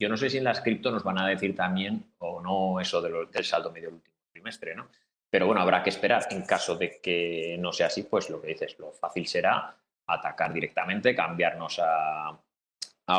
Yo 0.00 0.08
no 0.08 0.16
sé 0.16 0.30
si 0.30 0.38
en 0.38 0.44
las 0.44 0.62
cripto 0.62 0.90
nos 0.90 1.04
van 1.04 1.18
a 1.18 1.28
decir 1.28 1.54
también 1.54 2.14
o 2.18 2.40
no 2.40 2.80
eso 2.80 3.02
del 3.02 3.44
saldo 3.44 3.70
medio 3.70 3.88
del 3.88 3.96
último 3.96 4.16
trimestre, 4.32 4.74
¿no? 4.74 4.88
Pero 5.30 5.46
bueno, 5.46 5.60
habrá 5.60 5.82
que 5.82 5.90
esperar. 5.90 6.26
En 6.30 6.42
caso 6.42 6.76
de 6.76 7.00
que 7.00 7.56
no 7.58 7.72
sea 7.72 7.86
así, 7.86 8.02
pues 8.02 8.28
lo 8.30 8.40
que 8.40 8.48
dices, 8.48 8.78
lo 8.78 8.92
fácil 8.92 9.26
será 9.26 9.76
atacar 10.06 10.52
directamente, 10.52 11.14
cambiarnos 11.14 11.80
a, 11.82 12.38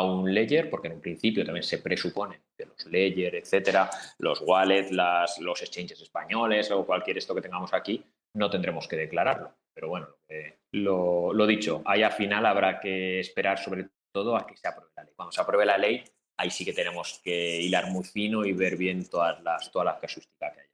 un 0.03 0.33
ledger, 0.33 0.69
porque 0.69 0.87
en 0.87 0.93
un 0.93 1.01
principio 1.01 1.43
también 1.43 1.63
se 1.63 1.79
presupone 1.79 2.43
que 2.57 2.65
los 2.65 2.85
ledger, 2.85 3.35
etcétera, 3.35 3.89
los 4.19 4.41
wallets, 4.41 4.89
las, 4.91 5.37
los 5.39 5.61
exchanges 5.61 6.01
españoles 6.01 6.71
o 6.71 6.85
cualquier 6.85 7.17
esto 7.17 7.35
que 7.35 7.41
tengamos 7.41 7.73
aquí, 7.73 8.01
no 8.35 8.49
tendremos 8.49 8.87
que 8.87 8.95
declararlo. 8.95 9.53
Pero 9.73 9.89
bueno, 9.89 10.07
lo, 10.71 11.33
lo 11.33 11.45
dicho, 11.45 11.81
ahí 11.85 12.03
al 12.03 12.13
final 12.13 12.45
habrá 12.45 12.79
que 12.79 13.19
esperar 13.19 13.59
sobre 13.59 13.89
todo 14.13 14.37
a 14.37 14.47
que 14.47 14.55
se 14.55 14.67
apruebe 14.67 14.91
la 14.95 15.03
ley. 15.03 15.13
Cuando 15.13 15.31
se 15.33 15.41
apruebe 15.41 15.65
la 15.65 15.77
ley, 15.77 16.03
ahí 16.37 16.49
sí 16.49 16.63
que 16.63 16.73
tenemos 16.73 17.19
que 17.23 17.61
hilar 17.61 17.91
muy 17.91 18.03
fino 18.03 18.45
y 18.45 18.53
ver 18.53 18.77
bien 18.77 19.09
todas 19.09 19.41
las, 19.43 19.71
todas 19.71 19.85
las 19.85 19.99
casuísticas 19.99 20.53
que 20.53 20.61
haya. 20.61 20.70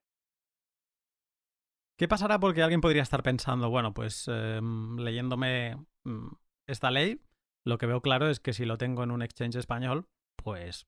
¿Qué 1.98 2.08
pasará? 2.08 2.40
Porque 2.40 2.62
alguien 2.62 2.82
podría 2.82 3.02
estar 3.02 3.24
pensando, 3.24 3.70
bueno, 3.70 3.94
pues 3.94 4.28
em, 4.28 4.98
leyéndome 4.98 5.78
mm, 6.04 6.28
esta 6.68 6.92
ley, 6.92 7.22
lo 7.66 7.78
que 7.78 7.88
veo 7.88 8.02
claro 8.02 8.30
es 8.30 8.40
que 8.40 8.54
si 8.54 8.66
lo 8.66 8.78
tengo 8.78 9.04
en 9.04 9.12
un 9.12 9.22
exchange 9.22 9.56
español, 9.56 10.08
pues 10.36 10.88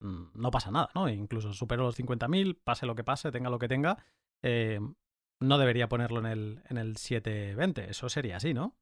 mm, 0.00 0.32
no 0.34 0.50
pasa 0.50 0.70
nada, 0.70 0.90
¿no? 0.94 1.08
Incluso 1.08 1.54
supero 1.54 1.84
los 1.84 1.98
50.000, 1.98 2.58
pase 2.62 2.86
lo 2.86 2.94
que 2.94 3.04
pase, 3.04 3.30
tenga 3.30 3.48
lo 3.50 3.58
que 3.58 3.68
tenga, 3.68 4.04
em, 4.42 4.94
no 5.40 5.58
debería 5.58 5.88
ponerlo 5.88 6.20
en 6.20 6.26
el, 6.26 6.62
en 6.68 6.76
el 6.76 6.96
720. 6.96 7.90
Eso 7.90 8.08
sería 8.08 8.36
así, 8.36 8.52
¿no? 8.52 8.76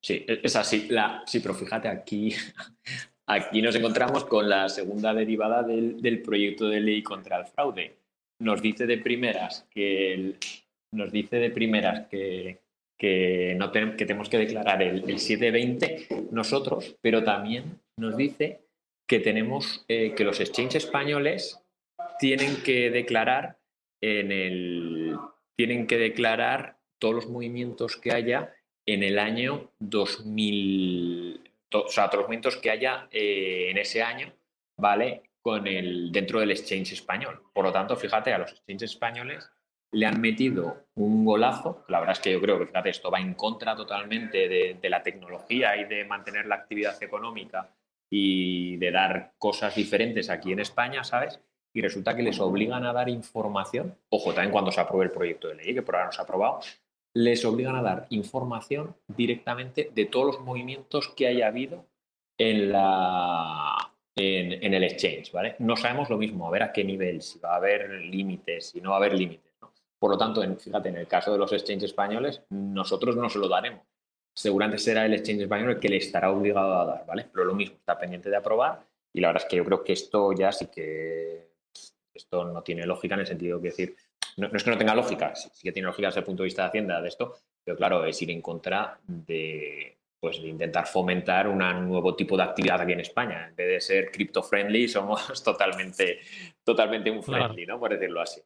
Sí, 0.00 0.24
e, 0.26 0.40
es 0.42 0.56
así. 0.56 0.88
Sí, 1.26 1.40
pero 1.40 1.54
fíjate, 1.54 1.88
aquí, 1.88 2.32
aquí 3.26 3.62
nos 3.62 3.74
encontramos 3.74 4.24
con 4.24 4.48
la 4.48 4.68
segunda 4.68 5.12
derivada 5.12 5.62
del, 5.62 6.22
proyecto 6.22 6.68
de 6.68 6.80
ley 6.80 7.02
contra 7.02 7.38
el 7.38 7.46
fraude. 7.46 7.98
Nos 8.40 8.62
dice 8.62 8.86
de 8.86 8.98
primeras 8.98 9.66
que 9.70 10.36
nos 10.92 11.12
dice 11.12 11.36
de 11.36 11.50
primeras 11.50 12.08
que, 12.08 12.60
que, 12.98 13.54
no 13.56 13.70
que 13.70 14.06
tenemos 14.06 14.28
que 14.28 14.38
declarar 14.38 14.82
el, 14.82 15.02
720 15.18 16.08
nosotros, 16.32 16.96
pero 17.00 17.22
también 17.22 17.80
nos 17.96 18.16
dice 18.16 18.60
que 19.06 19.20
tenemos 19.20 19.84
eh, 19.88 20.14
que 20.14 20.24
los 20.24 20.40
exchanges 20.40 20.84
españoles 20.84 21.60
tienen 22.18 22.62
que 22.62 22.90
declarar 22.90 23.58
en 24.00 24.32
el 24.32 25.16
tienen 25.56 25.86
que 25.86 25.98
declarar 25.98 26.78
todos 27.00 27.14
los 27.14 27.28
movimientos 27.28 27.96
que 27.96 28.12
haya 28.12 28.54
en 28.86 29.02
el 29.02 29.18
año 29.18 29.72
2000, 29.80 31.40
o 31.74 31.88
sea, 31.88 32.06
todos 32.06 32.20
los 32.20 32.28
movimientos 32.28 32.56
que 32.56 32.70
haya 32.70 33.08
eh, 33.10 33.68
en 33.70 33.76
ese 33.76 34.02
año, 34.02 34.32
¿vale? 34.78 35.22
Con 35.42 35.66
el, 35.66 36.12
dentro 36.12 36.40
del 36.40 36.52
exchange 36.52 36.92
español. 36.92 37.42
Por 37.52 37.64
lo 37.64 37.72
tanto, 37.72 37.96
fíjate, 37.96 38.32
a 38.32 38.38
los 38.38 38.52
exchanges 38.52 38.92
españoles 38.92 39.50
le 39.92 40.06
han 40.06 40.20
metido 40.20 40.88
un 40.94 41.24
golazo. 41.24 41.84
La 41.88 42.00
verdad 42.00 42.16
es 42.16 42.20
que 42.20 42.32
yo 42.32 42.40
creo 42.40 42.58
que, 42.58 42.66
fíjate, 42.66 42.90
esto 42.90 43.10
va 43.10 43.20
en 43.20 43.34
contra 43.34 43.74
totalmente 43.74 44.48
de, 44.48 44.88
la 44.88 45.02
tecnología 45.02 45.76
y 45.76 45.84
de 45.84 46.04
mantener 46.04 46.46
la 46.46 46.56
actividad 46.56 47.02
económica 47.02 47.70
y 48.10 48.76
de 48.76 48.90
dar 48.90 49.32
cosas 49.38 49.74
diferentes 49.74 50.30
aquí 50.30 50.52
en 50.52 50.60
España, 50.60 51.04
¿sabes? 51.04 51.40
Y 51.72 51.82
resulta 51.82 52.16
que 52.16 52.22
les 52.22 52.40
obligan 52.40 52.84
a 52.86 52.92
dar 52.92 53.08
información, 53.08 53.96
ojo, 54.08 54.32
también 54.32 54.52
cuando 54.52 54.72
se 54.72 54.80
apruebe 54.80 55.06
el 55.06 55.12
proyecto 55.12 55.48
de 55.48 55.56
ley, 55.56 55.74
que 55.74 55.82
por 55.82 55.96
ahora 55.96 56.06
no 56.06 56.12
se 56.12 56.20
ha 56.20 56.24
aprobado, 56.24 56.60
les 57.14 57.44
obligan 57.44 57.76
a 57.76 57.82
dar 57.82 58.06
información 58.10 58.96
directamente 59.06 59.90
de 59.94 60.06
todos 60.06 60.26
los 60.26 60.40
movimientos 60.40 61.08
que 61.16 61.26
haya 61.26 61.48
habido 61.48 61.86
en, 62.38 62.72
en, 64.16 64.74
el 64.74 64.84
exchange, 64.84 65.32
¿vale? 65.32 65.56
No 65.58 65.76
sabemos 65.76 66.08
lo 66.08 66.16
mismo, 66.16 66.46
a 66.46 66.50
ver 66.50 66.62
a 66.62 66.72
qué 66.72 66.84
nivel, 66.84 67.20
si 67.22 67.38
va 67.38 67.54
a 67.54 67.56
haber 67.56 67.90
límites, 67.90 68.70
si 68.70 68.80
no 68.80 68.90
va 68.90 68.96
a 68.96 68.98
haber 68.98 69.14
límites. 69.14 69.47
Por 69.98 70.12
lo 70.12 70.18
tanto, 70.18 70.42
fíjate, 70.56 70.88
en 70.90 70.96
el 70.96 71.06
caso 71.06 71.32
de 71.32 71.38
los 71.38 71.52
exchanges 71.52 71.90
españoles, 71.90 72.42
nosotros 72.50 73.16
no 73.16 73.28
se 73.28 73.38
lo 73.38 73.48
daremos. 73.48 73.82
Seguramente 74.34 74.78
será 74.78 75.04
el 75.04 75.14
exchange 75.14 75.42
español 75.42 75.70
el 75.70 75.80
que 75.80 75.88
le 75.88 75.96
estará 75.96 76.30
obligado 76.30 76.80
a 76.80 76.84
dar, 76.84 77.06
¿vale? 77.06 77.26
Pero 77.32 77.44
lo 77.44 77.54
mismo, 77.54 77.76
está 77.76 77.98
pendiente 77.98 78.30
de 78.30 78.36
aprobar 78.36 78.80
y 79.12 79.20
la 79.20 79.28
verdad 79.28 79.42
es 79.42 79.48
que 79.48 79.56
yo 79.56 79.64
creo 79.64 79.82
que 79.82 79.92
esto 79.92 80.32
ya 80.32 80.52
sí 80.52 80.66
que 80.66 81.48
esto 82.14 82.44
no 82.44 82.62
tiene 82.62 82.86
lógica 82.86 83.14
en 83.14 83.20
el 83.20 83.26
sentido 83.26 83.60
que 83.60 83.68
decir, 83.68 83.96
no, 84.36 84.48
es 84.52 84.62
que 84.62 84.70
no 84.70 84.78
tenga 84.78 84.94
lógica, 84.94 85.34
sí, 85.34 85.48
que 85.62 85.72
tiene 85.72 85.86
lógica 85.86 86.08
desde 86.08 86.20
el 86.20 86.26
punto 86.26 86.42
de 86.42 86.46
vista 86.46 86.62
de 86.62 86.68
Hacienda 86.68 87.00
de 87.00 87.08
esto, 87.08 87.34
pero 87.64 87.76
claro, 87.76 88.04
es 88.04 88.20
ir 88.22 88.30
en 88.30 88.40
contra 88.40 88.98
de, 89.06 89.98
pues, 90.20 90.40
de 90.40 90.48
intentar 90.48 90.86
fomentar 90.86 91.48
un 91.48 91.58
nuevo 91.58 92.14
tipo 92.14 92.36
de 92.36 92.42
actividad 92.42 92.80
aquí 92.80 92.92
en 92.92 93.00
España. 93.00 93.48
En 93.48 93.56
vez 93.56 93.68
de 93.68 93.80
ser 93.80 94.10
crypto 94.10 94.42
friendly, 94.42 94.88
somos 94.88 95.42
totalmente, 95.44 96.20
totalmente 96.64 97.10
un 97.10 97.22
friendly, 97.22 97.66
¿no? 97.66 97.78
Por 97.78 97.92
decirlo 97.92 98.20
así. 98.20 98.40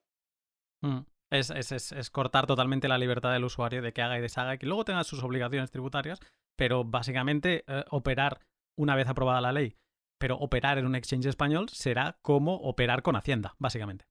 Mm. 0.82 1.00
Es, 1.32 1.50
es, 1.50 2.10
cortar 2.10 2.46
totalmente 2.46 2.88
la 2.88 2.98
libertad 2.98 3.32
del 3.32 3.44
usuario 3.44 3.80
de 3.80 3.94
que 3.94 4.02
haga 4.02 4.18
y 4.18 4.20
deshaga 4.20 4.54
y 4.54 4.58
que 4.58 4.66
luego 4.66 4.84
tenga 4.84 5.02
sus 5.02 5.22
obligaciones 5.22 5.70
tributarias, 5.70 6.20
pero 6.56 6.84
básicamente 6.84 7.64
eh, 7.66 7.84
operar 7.90 8.40
una 8.76 8.94
vez 8.96 9.08
aprobada 9.08 9.40
la 9.40 9.50
ley, 9.50 9.74
pero 10.18 10.36
operar 10.36 10.76
en 10.76 10.84
un 10.84 10.94
exchange 10.94 11.26
español 11.26 11.70
será 11.70 12.18
como 12.20 12.56
operar 12.56 13.02
con 13.02 13.16
Hacienda, 13.16 13.54
básicamente. 13.58 14.04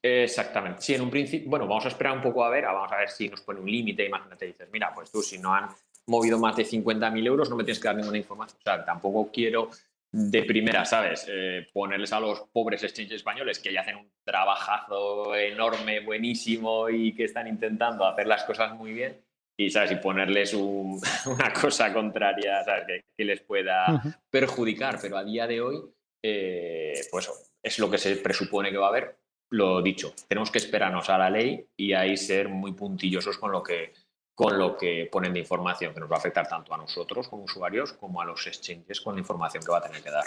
Exactamente. 0.00 0.80
Sí, 0.80 0.94
en 0.94 1.02
un 1.02 1.10
principio, 1.10 1.50
bueno, 1.50 1.66
vamos 1.66 1.84
a 1.86 1.88
esperar 1.88 2.16
un 2.16 2.22
poco 2.22 2.44
a 2.44 2.50
ver, 2.50 2.64
vamos 2.64 2.92
a 2.92 2.98
ver 2.98 3.08
si 3.08 3.28
nos 3.28 3.40
pone 3.40 3.58
un 3.58 3.68
límite. 3.68 4.06
Imagínate, 4.06 4.46
dices, 4.46 4.68
mira, 4.72 4.92
pues 4.94 5.10
tú 5.10 5.22
si 5.22 5.38
no 5.38 5.52
han 5.52 5.68
movido 6.06 6.38
más 6.38 6.56
de 6.56 6.64
50.000 6.64 7.26
euros 7.26 7.50
no 7.50 7.56
me 7.56 7.64
tienes 7.64 7.80
que 7.80 7.88
dar 7.88 7.96
ninguna 7.96 8.16
información. 8.16 8.58
O 8.60 8.62
sea, 8.62 8.84
tampoco 8.84 9.30
quiero 9.32 9.70
de 10.10 10.42
primera, 10.44 10.84
¿sabes? 10.84 11.26
Eh, 11.28 11.68
ponerles 11.72 12.12
a 12.12 12.20
los 12.20 12.40
pobres 12.52 12.82
exchanges 12.82 13.16
españoles 13.16 13.58
que 13.58 13.72
ya 13.72 13.82
hacen 13.82 13.96
un 13.96 14.10
trabajazo 14.24 15.34
enorme, 15.34 16.00
buenísimo 16.00 16.88
y 16.88 17.14
que 17.14 17.24
están 17.24 17.46
intentando 17.46 18.06
hacer 18.06 18.26
las 18.26 18.44
cosas 18.44 18.74
muy 18.74 18.92
bien. 18.92 19.20
Y, 19.56 19.70
¿sabes? 19.70 19.92
Y 19.92 19.96
ponerles 19.96 20.54
una 21.26 21.52
cosa 21.52 21.92
contraria, 21.92 22.62
¿sabes? 22.64 23.04
Que, 23.16 23.24
les 23.24 23.40
pueda 23.40 24.02
perjudicar. 24.30 24.98
Pero 25.00 25.18
a 25.18 25.24
día 25.24 25.46
de 25.46 25.60
hoy, 25.60 25.82
eh, 26.22 27.00
pues 27.10 27.30
es 27.62 27.78
lo 27.78 27.90
que 27.90 27.98
se 27.98 28.16
presupone 28.16 28.70
que 28.70 28.78
va 28.78 28.86
a 28.86 28.90
haber. 28.90 29.18
Lo 29.50 29.82
dicho, 29.82 30.14
tenemos 30.28 30.50
que 30.50 30.58
esperarnos 30.58 31.08
a 31.10 31.18
la 31.18 31.30
ley 31.30 31.66
y 31.76 31.92
ahí 31.92 32.16
ser 32.16 32.48
muy 32.48 32.72
puntillosos 32.72 33.38
con 33.38 33.50
lo 33.50 33.62
que 33.62 33.92
con 34.38 34.56
lo 34.56 34.76
que 34.76 35.08
ponen 35.10 35.32
de 35.32 35.40
información, 35.40 35.92
que 35.92 35.98
nos 35.98 36.08
va 36.08 36.14
a 36.14 36.18
afectar 36.20 36.46
tanto 36.46 36.72
a 36.72 36.76
nosotros 36.76 37.26
como 37.26 37.42
usuarios 37.42 37.92
como 37.94 38.20
a 38.20 38.24
los 38.24 38.46
exchanges 38.46 39.00
con 39.00 39.16
la 39.16 39.20
información 39.20 39.64
que 39.64 39.72
va 39.72 39.78
a 39.78 39.82
tener 39.82 40.00
que 40.00 40.12
dar. 40.12 40.24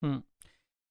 Mm. 0.00 0.24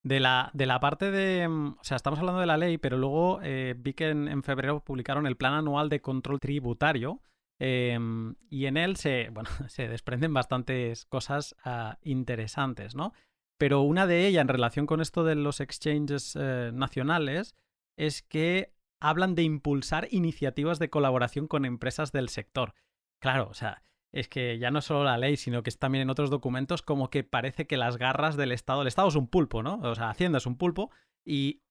De 0.02 0.20
la, 0.22 0.50
de 0.54 0.66
la 0.68 0.80
parte 0.80 1.12
de. 1.12 1.50
Mm, 1.50 1.76
o 1.78 1.84
sea, 1.84 1.98
estamos 1.98 2.18
hablando 2.18 2.40
de 2.40 2.48
la 2.48 2.56
ley, 2.56 2.78
pero 2.78 2.96
luego 2.96 3.42
eh, 3.44 3.76
vi 3.78 3.94
que 3.94 4.08
en, 4.08 4.42
febrero 4.42 4.80
publicaron 4.80 5.28
el 5.28 5.36
Plan 5.36 5.54
Anual 5.54 5.90
de 5.90 6.00
Control 6.00 6.40
Tributario. 6.40 7.20
Em, 7.60 8.36
y 8.50 8.68
en 8.68 8.78
él 8.78 8.96
se, 8.96 9.28
bueno, 9.34 9.50
se 9.68 9.90
desprenden 9.90 10.34
bastantes 10.34 11.04
cosas 11.04 11.58
ah, 11.66 11.98
interesantes, 12.04 12.96
¿no? 12.96 13.12
Pero 13.58 13.82
una 13.82 14.08
de 14.08 14.28
ellas, 14.28 14.44
en 14.44 14.48
relación 14.48 14.86
con 14.86 15.02
esto 15.02 15.26
de 15.26 15.36
los 15.36 15.60
exchanges 15.60 16.38
eh, 16.40 16.72
nacionales, 16.74 17.54
es 17.98 18.22
que 18.22 18.72
hablan 19.02 19.36
de 19.36 19.44
impulsar 19.44 20.08
iniciativas 20.12 20.80
de 20.80 20.90
colaboración 20.90 21.48
con 21.48 21.66
empresas 21.66 22.12
del 22.12 22.30
sector. 22.30 22.74
Claro, 23.20 23.50
o 23.50 23.54
sea, 23.54 23.84
es 24.14 24.28
que 24.28 24.60
ya 24.60 24.72
no 24.72 24.82
solo 24.82 25.04
la 25.04 25.18
ley, 25.18 25.38
sino 25.38 25.64
que 25.64 25.70
es 25.70 25.80
también 25.80 26.04
en 26.04 26.10
otros 26.10 26.30
documentos 26.30 26.82
como 26.82 27.10
que 27.10 27.24
parece 27.24 27.68
que 27.68 27.78
las 27.78 27.98
garras 27.98 28.38
del 28.38 28.52
Estado, 28.52 28.82
el 28.82 28.88
Estado 28.88 29.08
es 29.08 29.16
un 29.16 29.28
pulpo, 29.28 29.64
¿no? 29.64 29.80
O 29.82 29.96
sea, 29.96 30.10
Hacienda 30.10 30.38
es 30.38 30.46
un 30.46 30.58
pulpo 30.58 30.92
y, 31.26 31.62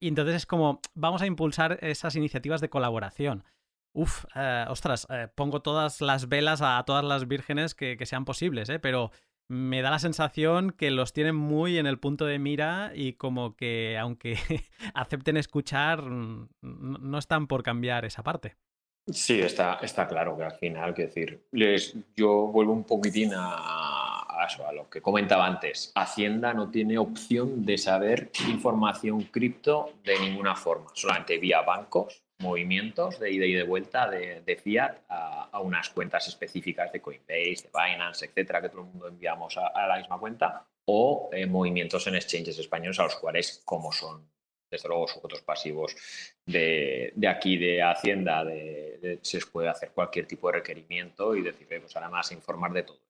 entonces 0.00 0.36
es 0.36 0.46
como, 0.46 0.80
vamos 0.94 1.22
a 1.22 1.26
impulsar 1.26 1.78
esas 1.82 2.14
iniciativas 2.16 2.60
de 2.60 2.70
colaboración. 2.70 3.44
Uf, 3.92 4.24
eh, 4.34 4.64
ostras, 4.68 5.06
eh, 5.10 5.28
pongo 5.34 5.62
todas 5.62 6.00
las 6.00 6.28
velas 6.28 6.62
a, 6.62 6.82
todas 6.84 7.04
las 7.04 7.26
vírgenes 7.26 7.74
que, 7.74 7.96
que 7.96 8.06
sean 8.06 8.24
posibles, 8.24 8.68
¿eh? 8.68 8.78
Pero 8.78 9.10
me 9.48 9.82
da 9.82 9.90
la 9.90 9.98
sensación 9.98 10.70
que 10.72 10.90
los 10.90 11.12
tienen 11.12 11.34
muy 11.34 11.78
en 11.78 11.86
el 11.86 11.98
punto 11.98 12.26
de 12.26 12.38
mira 12.38 12.92
y 12.94 13.14
como 13.14 13.56
que 13.56 13.98
aunque 13.98 14.36
acepten 14.94 15.36
escuchar, 15.36 16.02
mm, 16.02 16.48
no 16.62 17.18
están 17.18 17.46
por 17.46 17.62
cambiar 17.62 18.04
esa 18.04 18.22
parte. 18.22 18.56
Sí, 19.10 19.40
está, 19.40 19.78
está 19.80 20.06
claro 20.06 20.36
que 20.36 20.44
al 20.44 20.52
final, 20.52 20.92
que 20.92 21.06
decir, 21.06 21.42
yo 22.14 22.48
vuelvo 22.48 22.74
un 22.74 22.84
poquitín 22.84 23.32
a, 23.34 23.54
a 24.38 24.72
lo 24.72 24.88
que 24.88 25.00
comentaba 25.00 25.46
antes. 25.46 25.92
Hacienda 25.94 26.52
no 26.52 26.70
tiene 26.70 26.98
opción 26.98 27.64
de 27.64 27.78
saber 27.78 28.30
información 28.48 29.22
cripto 29.22 29.94
de 30.04 30.18
ninguna 30.20 30.54
forma, 30.54 30.90
solamente 30.94 31.38
vía 31.38 31.62
bancos 31.62 32.22
movimientos 32.38 33.18
de 33.18 33.32
ida 33.32 33.46
y 33.46 33.52
de 33.52 33.62
vuelta 33.64 34.08
de, 34.08 34.56
fiat 34.62 34.98
a, 35.08 35.60
unas 35.60 35.90
cuentas 35.90 36.28
específicas 36.28 36.92
de 36.92 37.00
Coinbase, 37.00 37.64
de 37.64 37.70
Binance, 37.74 38.26
etcétera, 38.26 38.62
que 38.62 38.68
todo 38.68 38.82
el 38.82 38.86
mundo 38.88 39.08
enviamos 39.08 39.56
a, 39.56 39.86
la 39.86 39.98
misma 39.98 40.18
cuenta, 40.18 40.66
o 40.86 41.30
eh, 41.32 41.46
movimientos 41.46 42.06
en 42.06 42.14
exchanges 42.14 42.58
españoles 42.58 42.98
a 43.00 43.04
los 43.04 43.16
cuales, 43.16 43.60
como 43.64 43.92
son 43.92 44.30
desde 44.70 44.88
luego 44.88 45.08
sujetos 45.08 45.40
pasivos 45.42 45.96
de, 46.44 47.12
aquí 47.28 47.56
de 47.56 47.82
Hacienda, 47.82 48.44
de, 48.44 49.18
se 49.22 49.40
puede 49.46 49.68
hacer 49.68 49.90
cualquier 49.92 50.26
tipo 50.26 50.48
de 50.48 50.58
requerimiento 50.58 51.34
y 51.34 51.42
decir, 51.42 51.66
pues 51.80 51.96
además 51.96 52.30
informar 52.32 52.72
de 52.72 52.82
todo. 52.84 53.00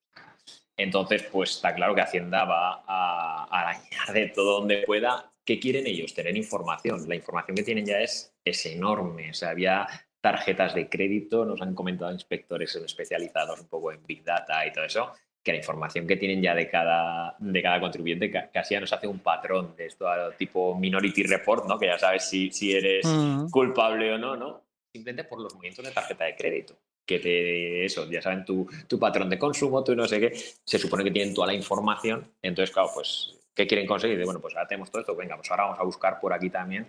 Entonces, 0.77 1.25
pues 1.25 1.57
está 1.57 1.75
claro 1.75 1.95
que 1.95 2.01
Hacienda 2.01 2.45
va 2.45 2.85
a 2.87 3.45
arañar 3.51 4.13
de 4.15 4.29
todo 4.29 4.61
donde 4.61 4.85
pueda 4.87 5.33
¿Qué 5.49 5.59
quieren 5.59 5.87
ellos? 5.87 6.13
Tener 6.13 6.37
información. 6.37 7.09
La 7.09 7.15
información 7.15 7.57
que 7.57 7.63
tienen 7.63 7.87
ya 7.87 7.99
es, 8.01 8.35
es 8.51 8.67
enorme. 8.67 9.31
O 9.31 9.35
sea, 9.35 9.51
había 9.51 9.87
tarjetas 10.21 10.75
de 10.75 10.89
crédito, 10.89 11.45
nos 11.45 11.63
han 11.63 11.75
comentado 11.75 12.13
inspectores 12.13 12.75
especializados 12.77 13.61
un 13.61 13.69
poco 13.69 13.93
en 13.93 14.05
Big 14.05 14.25
Data 14.25 14.67
y 14.67 14.73
todo 14.73 14.85
eso, 14.85 15.13
que 15.43 15.53
la 15.53 15.59
información 15.59 16.07
que 16.07 16.17
tienen 16.17 16.43
ya 16.43 16.55
de 16.55 16.69
cada, 16.69 17.37
de 17.39 17.63
cada 17.63 17.81
contribuyente 17.81 18.31
casi 18.53 18.75
ya 18.75 18.81
nos 18.81 18.93
hace 18.93 19.07
un 19.07 19.21
patrón 19.21 19.75
de 19.77 19.87
esto 19.87 20.07
tipo 20.37 20.75
Minority 20.75 21.23
Report, 21.23 21.67
¿no? 21.67 21.79
que 21.79 21.87
ya 21.87 21.99
sabes 21.99 22.29
si, 22.29 22.51
si 22.51 22.75
eres 22.75 23.07
mm. 23.07 23.49
culpable 23.51 24.13
o 24.13 24.19
no, 24.19 24.37
¿no? 24.37 24.65
Simplemente 24.93 25.29
por 25.29 25.41
los 25.41 25.55
movimientos 25.55 25.85
de 25.85 25.93
tarjeta 25.93 26.25
de 26.25 26.35
crédito 26.35 26.77
que 27.07 27.21
te, 27.21 27.87
eso, 27.87 28.11
ya 28.11 28.21
saben 28.21 28.45
tu, 28.45 28.69
tu 28.87 28.99
patrón 28.99 29.31
de 29.31 29.39
consumo, 29.39 29.83
tú 29.83 29.97
no 29.97 30.07
sé 30.07 30.21
qué, 30.21 30.33
se 30.63 30.79
supone 30.79 31.05
que 31.05 31.11
tienen 31.11 31.33
toda 31.33 31.47
la 31.47 31.55
información, 31.55 32.35
entonces, 32.43 32.75
claro, 32.75 32.91
pues 32.93 33.39
¿Qué 33.59 33.67
quieren 33.67 33.89
conseguir? 33.89 34.25
bueno, 34.25 34.41
pues 34.41 34.55
ahora 34.55 34.69
tenemos 34.69 34.89
todo 34.89 35.01
esto, 35.01 35.17
venga, 35.17 35.35
pues 35.35 35.51
ahora 35.51 35.65
vamos 35.65 35.81
a 35.81 35.83
buscar 35.83 36.21
por 36.21 36.33
aquí 36.33 36.49
también. 36.49 36.87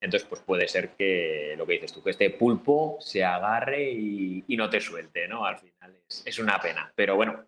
Entonces, 0.00 0.26
pues 0.28 0.40
puede 0.40 0.66
ser 0.66 0.90
que 0.90 1.54
lo 1.58 1.66
que 1.66 1.74
dices 1.74 1.92
tú, 1.92 2.02
que 2.02 2.10
este 2.10 2.30
pulpo 2.30 2.96
se 3.00 3.22
agarre 3.22 3.90
y, 3.92 4.56
no 4.56 4.70
te 4.70 4.80
suelte, 4.80 5.28
¿no? 5.28 5.44
Al 5.44 5.58
final 5.58 5.94
es, 6.24 6.38
una 6.38 6.58
pena. 6.60 6.90
Pero 6.94 7.16
bueno, 7.16 7.44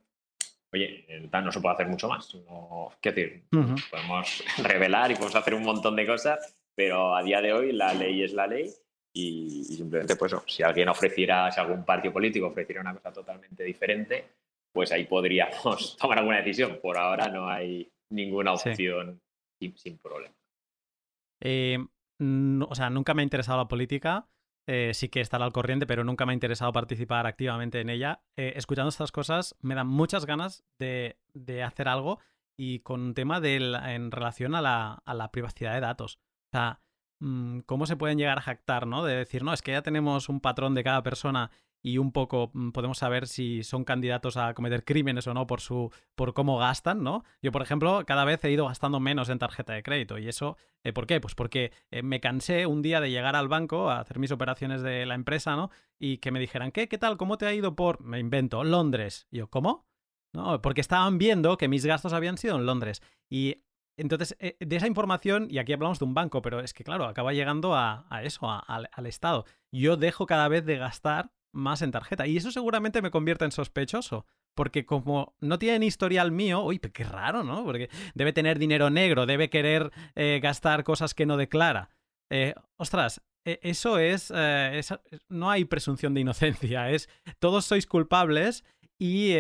oye, 0.73 1.07
no 1.31 1.53
se 1.53 1.61
puede 1.61 1.75
hacer 1.75 1.89
mucho 1.89 2.09
más. 2.09 2.35
No, 2.35 2.91
¿Qué 3.01 3.13
decir? 3.13 3.45
Podemos 3.91 4.45
revelar 4.63 5.11
y 5.11 5.15
podemos 5.15 5.37
hacer 5.37 5.55
un 5.55 5.65
montón 5.65 5.97
de 5.97 6.07
cosas, 6.07 6.57
pero 6.75 7.17
a 7.17 7.23
día 7.23 7.41
de 7.41 7.53
hoy 7.53 7.73
la 7.73 7.95
ley 7.95 8.23
es 8.23 8.35
la 8.35 8.47
ley 8.47 8.71
y, 9.15 9.65
simplemente, 9.65 10.17
pues, 10.17 10.35
si 10.47 10.63
alguien 10.63 10.89
ofreciera, 10.89 11.51
si 11.51 11.61
algún 11.61 11.85
partido 11.85 12.13
político 12.13 12.47
ofreciera 12.47 12.81
una 12.81 12.95
cosa 12.95 13.13
totalmente 13.13 13.65
diferente, 13.65 14.25
pues 14.73 14.93
ahí 14.93 15.05
podríamos 15.05 15.97
tomar 16.01 16.19
alguna 16.19 16.39
decisión. 16.39 16.79
Por 16.81 16.99
ahora 16.99 17.29
no 17.29 17.49
hay 17.49 17.91
ninguna 18.11 18.53
opción 18.53 19.21
sin, 19.77 19.99
problema. 19.99 20.35
Eh, 21.41 21.79
o 22.69 22.75
sea, 22.75 22.91
nunca 22.91 23.15
me 23.15 23.23
ha 23.23 23.25
interesado 23.25 23.59
la 23.59 23.69
política. 23.69 24.29
Eh, 24.69 24.93
sí 24.95 25.09
que 25.09 25.21
estar 25.21 25.43
al 25.43 25.53
corriente, 25.53 25.87
pero 25.87 26.05
nunca 26.05 26.25
me 26.25 26.33
ha 26.33 26.35
interesado 26.35 26.73
participar 26.73 27.27
activamente 27.27 27.81
en 27.81 27.91
ella. 27.91 28.23
Eh, 28.37 28.53
escuchando 28.57 28.91
estas 28.91 29.11
cosas, 29.11 29.57
me 29.61 29.75
dan 29.75 29.89
muchas 29.89 30.25
ganas 30.25 30.65
de, 30.79 31.17
hacer 31.65 31.89
algo 31.89 32.21
y 32.57 32.81
con 32.81 33.01
un 33.01 33.15
tema 33.15 33.39
en 33.39 34.11
relación 34.13 34.55
a 34.55 34.61
la, 34.61 35.03
a 35.05 35.15
la, 35.15 35.33
privacidad 35.33 35.75
de 35.75 35.81
datos. 35.81 36.21
O 36.53 36.57
sea, 36.57 36.81
mm, 37.19 37.61
cómo 37.61 37.87
se 37.87 37.97
pueden 37.97 38.19
llegar 38.19 38.39
a 38.39 38.43
jactar, 38.43 38.87
¿no? 38.87 39.05
De 39.05 39.17
decir, 39.17 39.43
no, 39.43 39.53
es 39.53 39.63
que 39.63 39.73
ya 39.73 39.83
tenemos 39.83 40.29
un 40.29 40.41
patrón 40.41 40.75
de 40.75 40.85
cada 40.85 41.03
persona 41.03 41.51
y 41.83 41.99
un 41.99 42.13
poco 42.13 42.51
mm, 42.55 42.71
podemos 42.71 42.99
saber 42.99 43.27
si 43.27 43.65
son 43.65 43.85
candidatos 43.85 44.37
a 44.37 44.55
cometer 44.55 44.85
crímenes 44.85 45.27
o 45.27 45.35
no 45.35 45.47
por 45.47 45.61
su 45.61 45.91
por 46.15 46.33
cómo 46.35 46.59
gastan, 46.59 47.03
¿no? 47.03 47.25
Yo, 47.43 47.53
por 47.53 47.63
ejemplo, 47.63 48.05
cada 48.07 48.25
vez 48.25 48.45
he 48.45 48.51
ido 48.51 48.67
gastando 48.67 49.01
menos 49.01 49.29
en 49.29 49.39
tarjeta 49.39 49.73
de 49.73 49.83
crédito 49.83 50.19
y 50.19 50.29
eso 50.29 50.57
eh, 50.85 50.93
¿por 50.93 51.07
qué? 51.07 51.21
Pues 51.21 51.35
porque 51.35 51.73
eh, 51.91 52.03
me 52.03 52.21
cansé 52.21 52.67
un 52.67 52.83
día 52.83 53.01
de 53.01 53.11
llegar 53.11 53.37
al 53.37 53.49
banco 53.49 53.91
a 53.91 54.01
hacer 54.01 54.19
mis 54.19 54.33
operaciones 54.33 54.83
de 54.83 55.07
la 55.07 55.15
empresa, 55.15 55.57
¿no? 55.57 55.71
Y 55.99 56.19
que 56.19 56.31
me 56.31 56.41
dijeran, 56.41 56.73
"¿Qué 56.73 56.89
qué 56.89 56.99
tal? 56.99 57.17
¿Cómo 57.17 57.39
te 57.39 57.47
ha 57.47 57.55
ido 57.55 57.75
por 57.77 58.03
me 58.03 58.19
invento 58.19 58.65
Londres?" 58.65 59.27
Yo, 59.31 59.49
"¿Cómo?" 59.49 59.87
No, 60.35 60.63
porque 60.63 60.81
estaban 60.81 61.19
viendo 61.19 61.59
que 61.59 61.69
mis 61.69 61.85
gastos 61.85 62.13
habían 62.13 62.39
sido 62.39 62.57
en 62.57 62.67
Londres 62.67 63.03
y 63.29 63.63
entonces, 63.99 64.37
eh, 64.41 64.57
de 64.59 64.77
esa 64.77 64.87
información, 64.87 65.49
y 65.51 65.59
aquí 65.59 65.73
hablamos 65.73 65.99
de 65.99 66.07
un 66.07 66.15
banco, 66.15 66.41
pero 66.41 66.61
es 66.61 66.73
que, 66.73 66.83
claro, 66.83 67.05
acaba 67.05 67.35
llegando 67.35 67.75
a, 67.77 68.07
eso, 68.23 68.49
al 68.49 69.07
Estado. 69.07 69.45
Yo 69.71 69.99
dejo 69.99 70.25
cada 70.27 70.49
vez 70.49 70.65
de 70.65 70.79
gastar 70.79 71.31
más 71.53 71.83
en 71.83 71.91
tarjeta. 71.91 72.27
Y 72.27 72.37
eso 72.37 72.51
seguramente 72.51 73.03
me 73.03 73.11
convierte 73.11 73.45
en 73.45 73.53
sospechoso. 73.53 74.27
Porque 74.55 74.85
como 74.85 75.35
no 75.41 75.59
tienen 75.59 75.83
historial 75.83 76.31
mío, 76.31 76.63
uy, 76.63 76.79
qué 76.79 77.05
raro, 77.05 77.43
¿no? 77.43 77.65
Porque 77.65 77.89
debe 78.15 78.33
tener 78.33 78.59
dinero 78.59 78.91
negro, 78.91 79.25
debe 79.25 79.49
querer 79.49 79.91
eh, 80.15 80.41
gastar 80.43 80.85
cosas 80.85 81.15
que 81.15 81.25
no 81.25 81.37
declara. 81.37 81.89
Eh, 82.31 82.55
ostras, 82.77 83.23
e, 83.45 83.61
eso 83.63 83.99
es, 83.99 84.33
eh, 84.35 84.81
No 85.29 85.51
hay 85.51 85.65
presunción 85.65 86.13
de 86.13 86.21
inocencia, 86.21 86.91
es. 86.91 87.09
Todos 87.39 87.65
sois 87.65 87.87
culpables 87.87 88.65
y, 88.99 89.35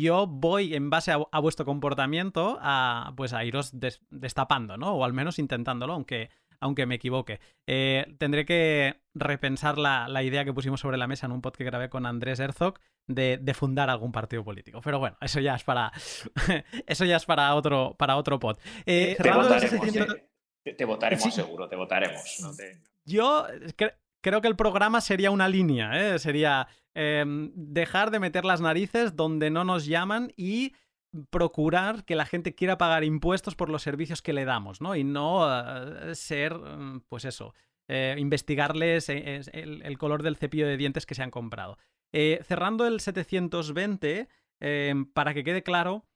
yo 0.00 0.26
voy 0.26 0.74
en 0.74 0.90
base 0.90 1.12
a, 1.12 1.38
vuestro 1.40 1.64
comportamiento 1.66 2.58
a, 2.60 3.12
pues, 3.16 3.32
a 3.32 3.44
iros 3.44 3.72
destapando, 4.10 4.76
¿no? 4.76 4.94
O 4.94 5.04
al 5.04 5.12
menos 5.12 5.38
intentándolo, 5.38 5.92
aunque 5.92 6.30
aunque 6.60 6.86
me 6.86 6.96
equivoque. 6.96 7.40
Eh, 7.66 8.06
tendré 8.18 8.44
que 8.44 9.00
repensar 9.14 9.78
la, 9.78 10.22
idea 10.22 10.44
que 10.44 10.52
pusimos 10.52 10.80
sobre 10.80 10.98
la 10.98 11.06
mesa 11.06 11.26
en 11.26 11.32
un 11.32 11.40
pod 11.40 11.54
que 11.54 11.64
grabé 11.64 11.88
con 11.88 12.06
Andrés 12.06 12.40
Herzog 12.40 12.78
de, 13.06 13.54
fundar 13.54 13.90
algún 13.90 14.12
partido 14.12 14.44
político. 14.44 14.80
Pero 14.82 14.98
bueno, 14.98 15.16
eso 15.20 15.40
ya 15.40 15.54
es 15.54 15.64
para 15.64 15.92
eso 16.86 17.04
ya 17.04 17.16
es 17.16 17.24
para 17.24 17.54
otro, 17.54 17.94
para 17.98 18.16
otro 18.16 18.38
pod. 18.38 18.58
Eh, 18.86 19.16
te, 19.18 19.30
votaremos, 20.84 21.34
seguro, 21.34 21.68
te 21.68 21.76
votaremos. 21.76 22.40
Yo 23.04 23.46
creo 24.20 24.40
que 24.40 24.48
el 24.48 24.56
programa 24.56 25.00
sería 25.00 25.30
una 25.30 25.48
línea, 25.48 26.14
¿eh? 26.14 26.18
sería 26.18 26.68
em, 26.94 27.50
dejar 27.54 28.10
de 28.10 28.20
meter 28.20 28.44
las 28.44 28.60
narices 28.60 29.16
donde 29.16 29.50
no 29.50 29.64
nos 29.64 29.86
llaman 29.86 30.32
y 30.36 30.74
procurar 31.30 32.04
que 32.04 32.16
la 32.16 32.26
gente 32.26 32.54
quiera 32.54 32.78
pagar 32.78 33.04
impuestos 33.04 33.54
por 33.54 33.70
los 33.70 33.82
servicios 33.82 34.22
que 34.22 34.32
le 34.32 34.44
damos, 34.44 34.80
¿no? 34.80 34.94
Y 34.94 35.04
no 35.04 35.46
eh, 35.48 36.14
ser, 36.14 36.54
mm, 36.54 37.02
pues 37.08 37.24
eso, 37.24 37.54
eh, 37.88 38.14
investigarles 38.18 39.08
eh, 39.08 39.40
el, 39.52 39.98
color 39.98 40.22
del 40.22 40.36
cepillo 40.36 40.66
de 40.66 40.76
dientes 40.76 41.06
que 41.06 41.14
se 41.14 41.22
han 41.22 41.30
comprado. 41.30 41.78
cerrando 42.12 42.86
el 42.86 43.00
720, 43.00 44.28
para 45.12 45.34
que 45.34 45.44
quede 45.44 45.62
claro, 45.62 46.06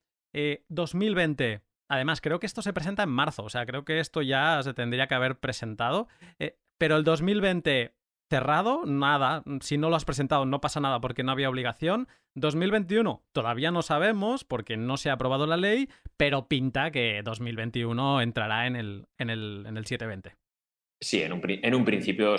2020, 0.69 1.63
además 1.89 2.21
creo 2.23 2.41
que 2.41 2.47
esto 2.47 2.63
se 2.63 2.73
presenta 2.73 3.03
en 3.03 3.11
marzo, 3.11 3.45
o 3.45 3.51
sea, 3.51 3.67
creo 3.67 3.85
que 3.85 4.01
esto 4.01 4.23
ya 4.23 4.63
se 4.63 4.73
tendría 4.73 5.07
que 5.07 5.15
haber 5.15 5.39
presentado, 5.39 6.09
pero 6.79 6.97
el 6.97 7.05
2020 7.05 7.95
cerrado, 8.33 8.87
nada. 8.87 9.45
Si 9.61 9.77
no 9.77 9.91
lo 9.91 9.97
has 9.97 10.07
presentado, 10.07 10.47
no 10.47 10.63
pasa 10.63 10.81
nada 10.81 11.03
porque 11.03 11.23
no 11.23 11.33
había 11.33 11.51
obligación. 11.51 12.09
2021, 12.35 13.23
todavía 13.33 13.71
no 13.71 13.83
sabemos 13.83 14.43
porque 14.45 14.79
no 14.79 14.97
se 14.97 15.11
ha 15.11 15.15
aprobado 15.15 15.47
la 15.47 15.59
ley, 15.59 15.91
pero 16.17 16.49
pinta 16.49 16.91
que 16.91 17.21
2021 17.23 18.23
entrará 18.23 18.67
en 18.67 18.77
el, 18.77 19.05
en 19.19 19.29
el, 19.29 19.67
en 19.69 19.77
el 19.77 19.85
720. 19.85 20.35
Sí, 20.99 21.21
en 21.21 21.35
un, 21.35 21.43
en 21.45 21.75
un 21.75 21.85
principio 21.85 22.37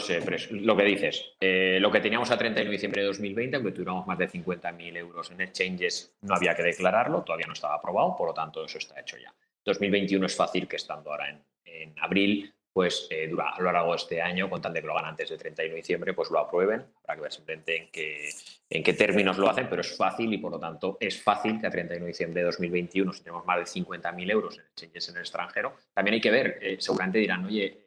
lo 0.49 0.75
que 0.75 0.83
dices, 0.83 1.35
eh, 1.39 1.77
lo 1.79 1.91
que 1.91 1.99
teníamos 1.99 2.31
a 2.31 2.37
31 2.39 2.69
de 2.69 2.71
diciembre 2.71 3.01
de 3.01 3.07
2020, 3.07 3.57
aunque 3.57 3.71
tuviéramos 3.71 4.07
más 4.07 4.17
de 4.17 4.29
50.000 4.29 4.97
euros 4.97 5.29
en 5.29 5.41
exchanges, 5.41 6.17
no 6.21 6.33
había 6.33 6.55
que 6.55 6.63
declararlo, 6.63 7.21
todavía 7.21 7.45
no 7.45 7.53
estaba 7.53 7.75
aprobado, 7.75 8.15
por 8.15 8.29
lo 8.29 8.33
tanto 8.33 8.65
eso 8.65 8.79
está 8.79 8.99
hecho 8.99 9.17
ya. 9.17 9.31
2021 9.63 10.25
es 10.25 10.35
fácil 10.35 10.67
que 10.67 10.77
estando 10.77 11.11
ahora 11.11 11.29
en, 11.29 11.43
en 11.65 11.93
abril 11.99 12.53
pues 12.74 13.07
eh, 13.11 13.28
dura, 13.28 13.49
a 13.49 13.61
lo 13.61 13.71
largo 13.71 13.91
de 13.91 13.97
este 13.97 14.21
año, 14.21 14.49
con 14.49 14.59
tal 14.59 14.74
de 14.74 14.82
que 14.82 14.88
lo 14.88 14.97
hagan 14.97 15.11
antes 15.11 15.30
del 15.30 15.38
31 15.38 15.74
de 15.74 15.78
diciembre, 15.78 16.13
pues 16.13 16.32
lo 16.32 16.39
aprueben. 16.39 16.84
Habrá 17.03 17.15
que 17.15 17.21
ver 17.21 17.32
simplemente 17.32 17.78
en 17.78 17.91
qué, 17.91 18.30
en 18.67 18.84
qué 18.84 18.93
términos 18.93 19.38
lo 19.38 19.47
hacen, 19.47 19.67
pero 19.69 19.82
es 19.82 19.95
fácil 19.95 20.34
y 20.34 20.39
por 20.39 20.51
lo 20.51 20.59
tanto 20.59 20.97
es 20.99 21.21
fácil 21.21 21.61
que 21.61 21.67
a 21.67 21.69
31 21.69 22.03
de 22.03 22.11
diciembre 22.11 22.41
de 22.41 22.45
2021, 22.47 23.13
si 23.13 23.24
tenemos 23.24 23.45
más 23.45 23.59
de 23.59 23.82
50.000 23.82 24.32
euros 24.32 24.57
en 24.57 24.65
exchanges 24.65 25.09
en 25.09 25.15
el 25.15 25.21
extranjero, 25.21 25.76
también 25.93 26.15
hay 26.15 26.21
que 26.21 26.32
ver, 26.32 26.57
eh, 26.61 26.78
seguramente 26.80 27.19
dirán, 27.19 27.45
oye, 27.45 27.78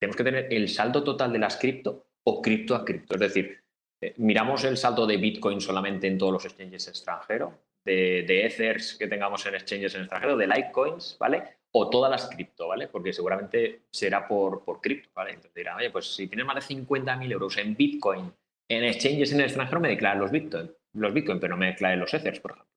tenemos 0.00 0.16
que 0.16 0.24
tener 0.24 0.52
el 0.52 0.68
saldo 0.70 1.04
total 1.04 1.30
de 1.30 1.38
las 1.38 1.58
cripto 1.58 2.06
o 2.24 2.40
cripto 2.40 2.74
a 2.74 2.86
cripto. 2.86 3.14
Es 3.14 3.20
decir, 3.20 3.62
eh, 4.00 4.14
miramos 4.16 4.64
el 4.64 4.78
saldo 4.78 5.06
de 5.06 5.18
Bitcoin 5.18 5.60
solamente 5.60 6.06
en 6.06 6.16
todos 6.16 6.32
los 6.32 6.44
exchanges 6.46 6.88
extranjeros, 6.88 7.52
de, 7.84 8.24
de 8.26 8.46
Ethers 8.46 8.94
que 8.94 9.08
tengamos 9.08 9.44
en 9.44 9.56
exchanges 9.56 9.94
en 9.94 10.02
extranjero, 10.02 10.38
de 10.38 10.46
Litecoins, 10.46 11.16
¿vale? 11.18 11.61
O 11.72 11.88
todas 11.88 12.10
las 12.10 12.28
cripto, 12.28 12.68
¿vale? 12.68 12.88
Porque 12.88 13.12
seguramente 13.12 13.82
será 13.90 14.28
por, 14.28 14.64
por 14.64 14.80
cripto, 14.80 15.10
¿vale? 15.14 15.30
Entonces 15.30 15.54
dirán, 15.54 15.76
oye, 15.76 15.90
pues 15.90 16.14
si 16.14 16.28
tienes 16.28 16.46
más 16.46 16.56
de 16.56 16.74
50.000 16.74 17.32
euros 17.32 17.56
en 17.56 17.74
Bitcoin, 17.74 18.32
en 18.68 18.84
exchanges 18.84 19.32
en 19.32 19.40
el 19.40 19.46
extranjero, 19.46 19.80
me 19.80 19.88
declaran 19.88 20.20
los 20.20 20.30
Bitcoin, 20.30 20.70
los 20.94 21.14
Bitcoin, 21.14 21.40
pero 21.40 21.54
no 21.54 21.58
me 21.58 21.66
declaren 21.66 22.00
los 22.00 22.12
Ethers, 22.12 22.40
por 22.40 22.52
ejemplo. 22.52 22.72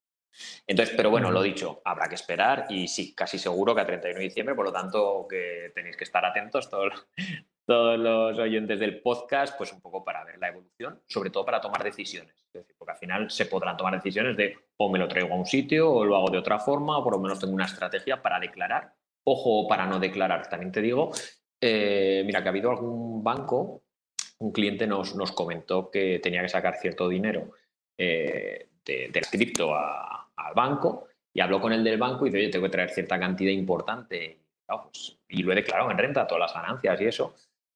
Entonces, 0.67 0.95
pero 0.95 1.09
bueno, 1.09 1.31
lo 1.31 1.41
dicho, 1.41 1.81
habrá 1.85 2.07
que 2.09 2.15
esperar 2.15 2.65
y 2.69 2.87
sí, 2.87 3.13
casi 3.13 3.37
seguro 3.37 3.73
que 3.73 3.81
a 3.81 3.85
31 3.85 4.19
de 4.19 4.25
diciembre, 4.25 4.55
por 4.55 4.65
lo 4.65 4.73
tanto, 4.73 5.25
que 5.29 5.71
tenéis 5.73 5.95
que 5.95 6.03
estar 6.03 6.25
atentos 6.25 6.69
todos, 6.69 7.07
todos 7.65 7.97
los 7.99 8.37
oyentes 8.37 8.79
del 8.79 9.01
podcast, 9.01 9.57
pues 9.57 9.73
un 9.73 9.81
poco 9.81 10.03
para 10.03 10.23
ver 10.23 10.37
la 10.37 10.49
evolución, 10.49 11.01
sobre 11.07 11.31
todo 11.31 11.45
para 11.45 11.59
tomar 11.59 11.83
decisiones. 11.83 12.33
porque 12.77 12.91
al 12.91 12.97
final 12.97 13.31
se 13.31 13.47
podrán 13.47 13.75
tomar 13.75 13.95
decisiones 13.95 14.37
de 14.37 14.55
o 14.77 14.89
me 14.89 14.99
lo 14.99 15.07
traigo 15.07 15.33
a 15.33 15.37
un 15.37 15.45
sitio 15.45 15.91
o 15.91 16.05
lo 16.05 16.15
hago 16.15 16.29
de 16.29 16.37
otra 16.37 16.59
forma 16.59 16.97
o 16.97 17.03
por 17.03 17.13
lo 17.13 17.19
menos 17.19 17.39
tengo 17.39 17.53
una 17.53 17.65
estrategia 17.65 18.21
para 18.21 18.39
declarar. 18.39 18.93
Ojo, 19.23 19.67
para 19.67 19.87
no 19.87 19.99
declarar. 19.99 20.47
También 20.47 20.71
te 20.71 20.81
digo, 20.81 21.11
eh, 21.59 22.23
mira, 22.25 22.41
que 22.41 22.49
ha 22.49 22.51
habido 22.51 22.69
algún 22.69 23.23
banco, 23.23 23.83
un 24.39 24.51
cliente 24.51 24.85
nos, 24.85 25.15
nos 25.15 25.31
comentó 25.31 25.89
que 25.89 26.19
tenía 26.19 26.43
que 26.43 26.49
sacar 26.49 26.75
cierto 26.75 27.09
dinero 27.09 27.51
eh, 27.97 28.69
de, 28.85 29.21
cripto 29.31 29.73
al 29.75 30.53
banco 30.53 31.07
y 31.33 31.41
habló 31.41 31.59
con 31.59 31.73
el 31.73 31.83
del 31.83 31.97
banco 31.97 32.25
y 32.25 32.29
dice, 32.29 32.37
oye, 32.37 32.49
tengo 32.49 32.65
que 32.65 32.71
traer 32.71 32.91
cierta 32.91 33.19
cantidad 33.19 33.51
importante. 33.51 34.41
Pues, 34.67 35.17
y 35.27 35.43
lo 35.43 35.51
he 35.51 35.55
declarado 35.55 35.91
en 35.91 35.97
renta, 35.97 36.27
todas 36.27 36.41
las 36.41 36.53
ganancias 36.53 37.01
y 37.01 37.05
eso. 37.05 37.35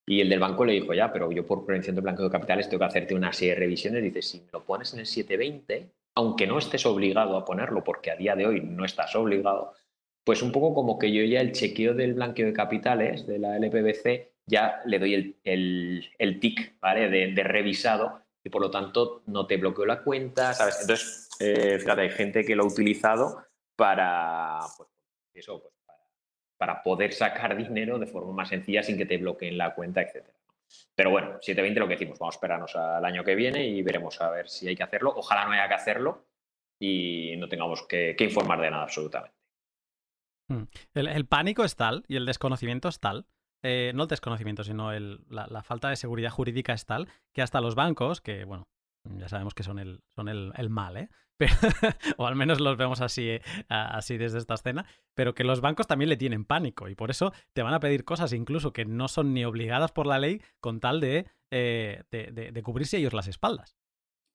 Y 0.09 0.21
el 0.21 0.29
del 0.29 0.39
banco 0.39 0.65
le 0.65 0.73
dijo, 0.73 0.91
ya, 0.95 1.13
pero 1.13 1.31
yo 1.31 1.45
por 1.45 1.63
prevención 1.63 1.95
de 1.95 2.01
blanqueo 2.01 2.25
de 2.25 2.31
capitales 2.31 2.67
tengo 2.67 2.79
que 2.79 2.85
hacerte 2.85 3.13
una 3.13 3.31
serie 3.31 3.53
de 3.53 3.59
revisiones. 3.59 4.01
Dice, 4.01 4.23
si 4.23 4.39
me 4.39 4.47
lo 4.51 4.65
pones 4.65 4.91
en 4.95 5.01
el 5.01 5.05
720, 5.05 5.91
aunque 6.15 6.47
no 6.47 6.57
estés 6.57 6.83
obligado 6.87 7.37
a 7.37 7.45
ponerlo, 7.45 7.83
porque 7.83 8.09
a 8.09 8.15
día 8.15 8.35
de 8.35 8.47
hoy 8.47 8.59
no 8.59 8.85
estás 8.85 9.15
obligado, 9.15 9.75
pues 10.23 10.41
un 10.41 10.51
poco 10.51 10.73
como 10.73 10.97
que 10.97 11.11
yo 11.11 11.23
ya 11.23 11.41
el 11.41 11.51
chequeo 11.51 11.93
del 11.93 12.15
blanqueo 12.15 12.47
de 12.47 12.53
capitales 12.53 13.27
de 13.27 13.37
la 13.37 13.55
LPBC 13.57 14.31
ya 14.47 14.81
le 14.83 14.97
doy 14.97 15.13
el, 15.13 15.35
el, 15.43 16.09
el 16.17 16.39
tic, 16.39 16.79
¿vale? 16.81 17.07
De, 17.09 17.43
revisado 17.43 18.23
y 18.43 18.49
por 18.49 18.63
lo 18.63 18.71
tanto 18.71 19.21
no 19.27 19.45
te 19.45 19.57
bloqueo 19.57 19.85
la 19.85 20.01
cuenta, 20.01 20.55
¿sabes? 20.55 20.79
Entonces, 20.81 21.29
eh, 21.39 21.77
fíjate, 21.77 22.01
hay 22.01 22.09
gente 22.09 22.43
que 22.43 22.55
lo 22.55 22.63
ha 22.63 22.67
utilizado 22.67 23.43
para, 23.75 24.61
pues, 24.75 24.89
eso, 25.35 25.61
pues, 25.61 25.71
para 26.59 26.83
poder 26.83 27.13
sacar 27.13 27.55
dinero 27.55 27.97
de 27.97 28.05
forma 28.05 28.33
más 28.33 28.49
sencilla 28.49 28.83
sin 28.83 28.97
que 28.97 29.05
te 29.05 29.17
bloqueen 29.17 29.57
la 29.57 29.73
cuenta, 29.73 30.01
etcétera. 30.01 30.37
Pero 30.93 31.09
bueno, 31.09 31.37
720 31.41 31.79
lo 31.79 31.87
que 31.87 31.93
decimos, 31.93 32.19
vamos 32.19 32.35
a 32.35 32.37
esperarnos 32.37 32.75
al 32.75 33.05
año 33.05 33.23
que 33.23 33.33
viene 33.33 33.65
y 33.65 33.81
veremos 33.81 34.19
a 34.19 34.29
ver 34.29 34.49
si 34.49 34.67
hay 34.67 34.75
que 34.75 34.83
hacerlo. 34.83 35.13
Ojalá 35.15 35.45
no 35.45 35.53
haya 35.53 35.69
que 35.69 35.73
hacerlo 35.75 36.25
y 36.77 37.33
no 37.37 37.47
tengamos 37.47 37.87
que, 37.87 38.13
informar 38.19 38.59
de 38.59 38.71
nada 38.71 38.83
absolutamente. 38.83 39.37
Hmm. 40.49 40.63
El, 40.93 41.25
pánico 41.27 41.63
es 41.63 41.77
tal 41.77 42.03
y 42.09 42.17
el 42.17 42.25
desconocimiento 42.25 42.89
es 42.89 42.99
tal, 42.99 43.25
eh, 43.63 43.93
no 43.95 44.03
el 44.03 44.09
desconocimiento, 44.09 44.65
sino 44.65 44.91
la, 44.91 45.63
falta 45.63 45.89
de 45.89 45.95
seguridad 45.95 46.31
jurídica 46.31 46.73
es 46.73 46.85
tal 46.85 47.07
que 47.33 47.41
hasta 47.41 47.61
los 47.61 47.75
bancos, 47.75 48.19
que 48.19 48.43
bueno, 48.43 48.67
ya 49.17 49.29
sabemos 49.29 49.53
que 49.53 49.63
son 49.63 49.79
el, 49.79 50.01
son 50.15 50.29
el 50.29 50.69
mal, 50.69 50.97
¿eh? 50.97 51.09
o 52.17 52.27
al 52.27 52.35
menos 52.35 52.59
los 52.59 52.77
vemos 52.77 53.01
así, 53.01 53.29
eh, 53.29 53.41
así 53.69 54.17
desde 54.17 54.39
esta 54.39 54.55
escena, 54.55 54.85
pero 55.13 55.33
que 55.33 55.43
los 55.43 55.61
bancos 55.61 55.87
también 55.87 56.09
le 56.09 56.17
tienen 56.17 56.45
pánico 56.45 56.89
y 56.89 56.95
por 56.95 57.11
eso 57.11 57.33
te 57.53 57.63
van 57.63 57.73
a 57.73 57.79
pedir 57.79 58.03
cosas 58.03 58.33
incluso 58.33 58.73
que 58.73 58.85
no 58.85 59.07
son 59.07 59.33
ni 59.33 59.45
obligadas 59.45 59.91
por 59.91 60.05
la 60.05 60.19
ley 60.19 60.41
con 60.59 60.79
tal 60.79 60.99
de 60.99 61.27
eh, 61.51 62.03
de, 62.11 62.61
cubrirse 62.63 62.97
ellos 62.97 63.13
las 63.13 63.27
espaldas. 63.27 63.75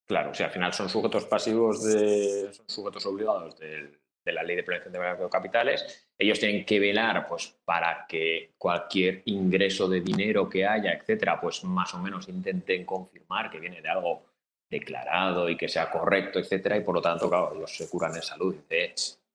Claro, 0.07 0.31
o 0.31 0.35
sea, 0.35 0.47
al 0.47 0.53
final 0.53 0.72
son 0.72 0.89
sujetos 0.89 1.25
pasivos 1.27 1.85
de. 1.85 2.53
son 2.53 2.68
sujetos 2.68 3.07
obligados 3.07 3.57
de 3.59 4.33
la 4.33 4.43
ley 4.43 4.57
de 4.57 4.64
prevención 4.64 4.93
de 4.93 4.99
blanqueo 4.99 5.27
de 5.27 5.31
capitales. 5.31 6.09
Ellos 6.18 6.41
tienen 6.41 6.64
que 6.64 6.81
velar 6.81 7.27
pues, 7.29 7.57
para 7.64 8.05
que 8.09 8.55
cualquier 8.59 9.22
ingreso 9.27 9.89
de 9.89 10.01
dinero 10.01 10.49
que 10.49 10.66
haya, 10.66 10.93
etcétera, 10.93 11.41
pues 11.41 11.62
más 11.64 11.95
o 11.95 11.99
menos 11.99 12.29
intenten 12.29 12.85
confirmar 12.85 13.51
que 13.51 13.61
viene 13.61 13.81
de 13.81 13.89
algo 13.89 14.25
declarado 14.70 15.48
y 15.48 15.56
que 15.56 15.68
sea 15.68 15.90
correcto, 15.90 16.38
etcétera, 16.38 16.76
y 16.76 16.80
por 16.80 16.94
lo 16.94 17.02
tanto, 17.02 17.28
claro, 17.28 17.54
ellos 17.54 17.76
se 17.76 17.88
curan 17.88 18.14
en 18.16 18.22
salud. 18.22 18.54
Dice, 18.54 18.94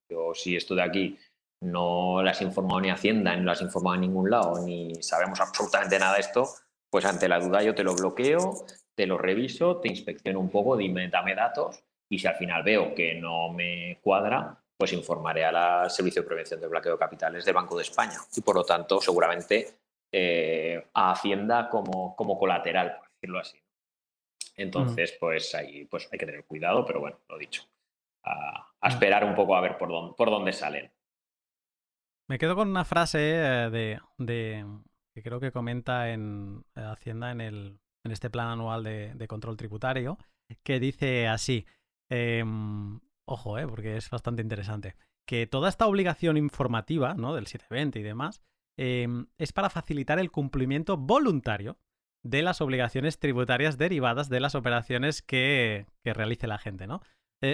yo 0.10 0.34
si 0.34 0.56
esto 0.56 0.76
de 0.76 0.82
aquí 0.82 1.18
no 1.62 2.22
las 2.24 2.42
informado 2.42 2.82
ni 2.82 2.90
Hacienda, 2.90 3.36
ni 3.36 3.44
las 3.44 3.62
informado 3.62 3.96
en 3.96 4.02
ningún 4.02 4.30
lado, 4.30 4.66
ni 4.66 4.96
sabemos 5.02 5.40
absolutamente 5.40 6.00
nada 6.00 6.16
de 6.16 6.22
esto, 6.22 6.48
pues 6.90 7.06
ante 7.06 7.28
la 7.28 7.40
duda 7.40 7.62
yo 7.62 7.76
te 7.76 7.84
lo 7.84 7.96
bloqueo, 7.96 8.66
te 8.96 9.06
lo 9.06 9.18
reviso, 9.18 9.78
te 9.78 9.90
inspecciono 9.90 10.40
un 10.40 10.50
poco, 10.50 10.76
dime, 10.76 11.08
dame 11.10 11.36
datos, 11.36 11.84
y 12.12 12.20
si 12.20 12.28
al 12.28 12.36
final 12.36 12.64
veo 12.64 12.96
que 12.96 13.16
no 13.16 13.50
me 13.50 14.00
cuadra, 14.02 14.58
pues 14.78 14.94
informaré 14.94 15.44
al 15.44 15.92
Servicio 15.92 16.22
de 16.22 16.28
Prevención 16.28 16.60
de 16.60 16.68
Bloqueo 16.68 16.94
de 16.94 16.98
Capitales 16.98 17.46
del 17.46 17.54
Banco 17.54 17.76
de 17.76 17.84
España. 17.84 18.18
Y 18.36 18.42
por 18.42 18.56
lo 18.56 18.64
tanto, 18.64 19.02
seguramente 19.02 19.76
eh, 20.12 20.88
a 20.94 21.12
Hacienda 21.12 21.70
como, 21.70 22.16
como 22.16 22.40
colateral, 22.40 22.96
por 22.98 23.10
decirlo 23.10 23.40
así. 23.40 23.58
Entonces, 24.60 25.16
pues 25.20 25.56
ahí 25.56 25.86
pues 25.86 26.10
hay 26.12 26.20
que 26.20 26.26
tener 26.26 26.46
cuidado, 26.46 26.86
pero 26.86 27.00
bueno, 27.00 27.18
lo 27.30 27.38
dicho. 27.38 27.64
A, 28.24 28.68
esperar 28.84 29.24
un 29.24 29.34
poco 29.34 29.56
a 29.56 29.62
ver 29.62 29.78
por 29.78 29.90
dónde, 29.90 30.14
por 30.18 30.30
dónde 30.30 30.52
salen. 30.52 30.92
Me 32.28 32.38
quedo 32.38 32.56
con 32.56 32.70
una 32.70 32.84
frase 32.84 33.20
eh, 33.36 34.00
de, 34.18 34.66
que 35.16 35.24
creo 35.24 35.40
que 35.40 35.52
comenta 35.52 36.10
en 36.12 36.64
eh, 36.76 36.82
Hacienda 36.82 37.32
en, 37.32 37.42
el, 37.42 37.80
en 38.04 38.12
este 38.12 38.30
plan 38.30 38.48
anual 38.48 38.84
de, 38.84 39.28
control 39.28 39.58
tributario, 39.58 40.18
que 40.64 40.80
dice 40.80 41.28
así, 41.28 41.66
em, 42.10 43.00
ojo, 43.26 43.58
eh, 43.58 43.68
porque 43.68 43.96
es 43.96 44.10
bastante 44.10 44.42
interesante, 44.42 44.96
que 45.26 45.48
toda 45.48 45.70
esta 45.70 45.88
obligación 45.88 46.36
informativa 46.36 47.14
¿no? 47.14 47.34
del 47.34 47.48
720 47.48 48.00
y 48.00 48.04
demás 48.04 48.42
em, 48.78 49.28
es 49.38 49.54
para 49.54 49.70
facilitar 49.70 50.20
el 50.20 50.32
cumplimiento 50.32 50.98
voluntario 50.98 51.78
de 52.24 52.42
las 52.42 52.62
obligaciones 52.62 53.20
tributarias 53.20 53.78
derivadas 53.78 54.30
de 54.30 54.40
las 54.40 54.56
operaciones 54.56 55.22
que, 55.22 55.86
realice 56.04 56.48
la 56.48 56.58
gente, 56.58 56.88
¿no? 56.88 57.02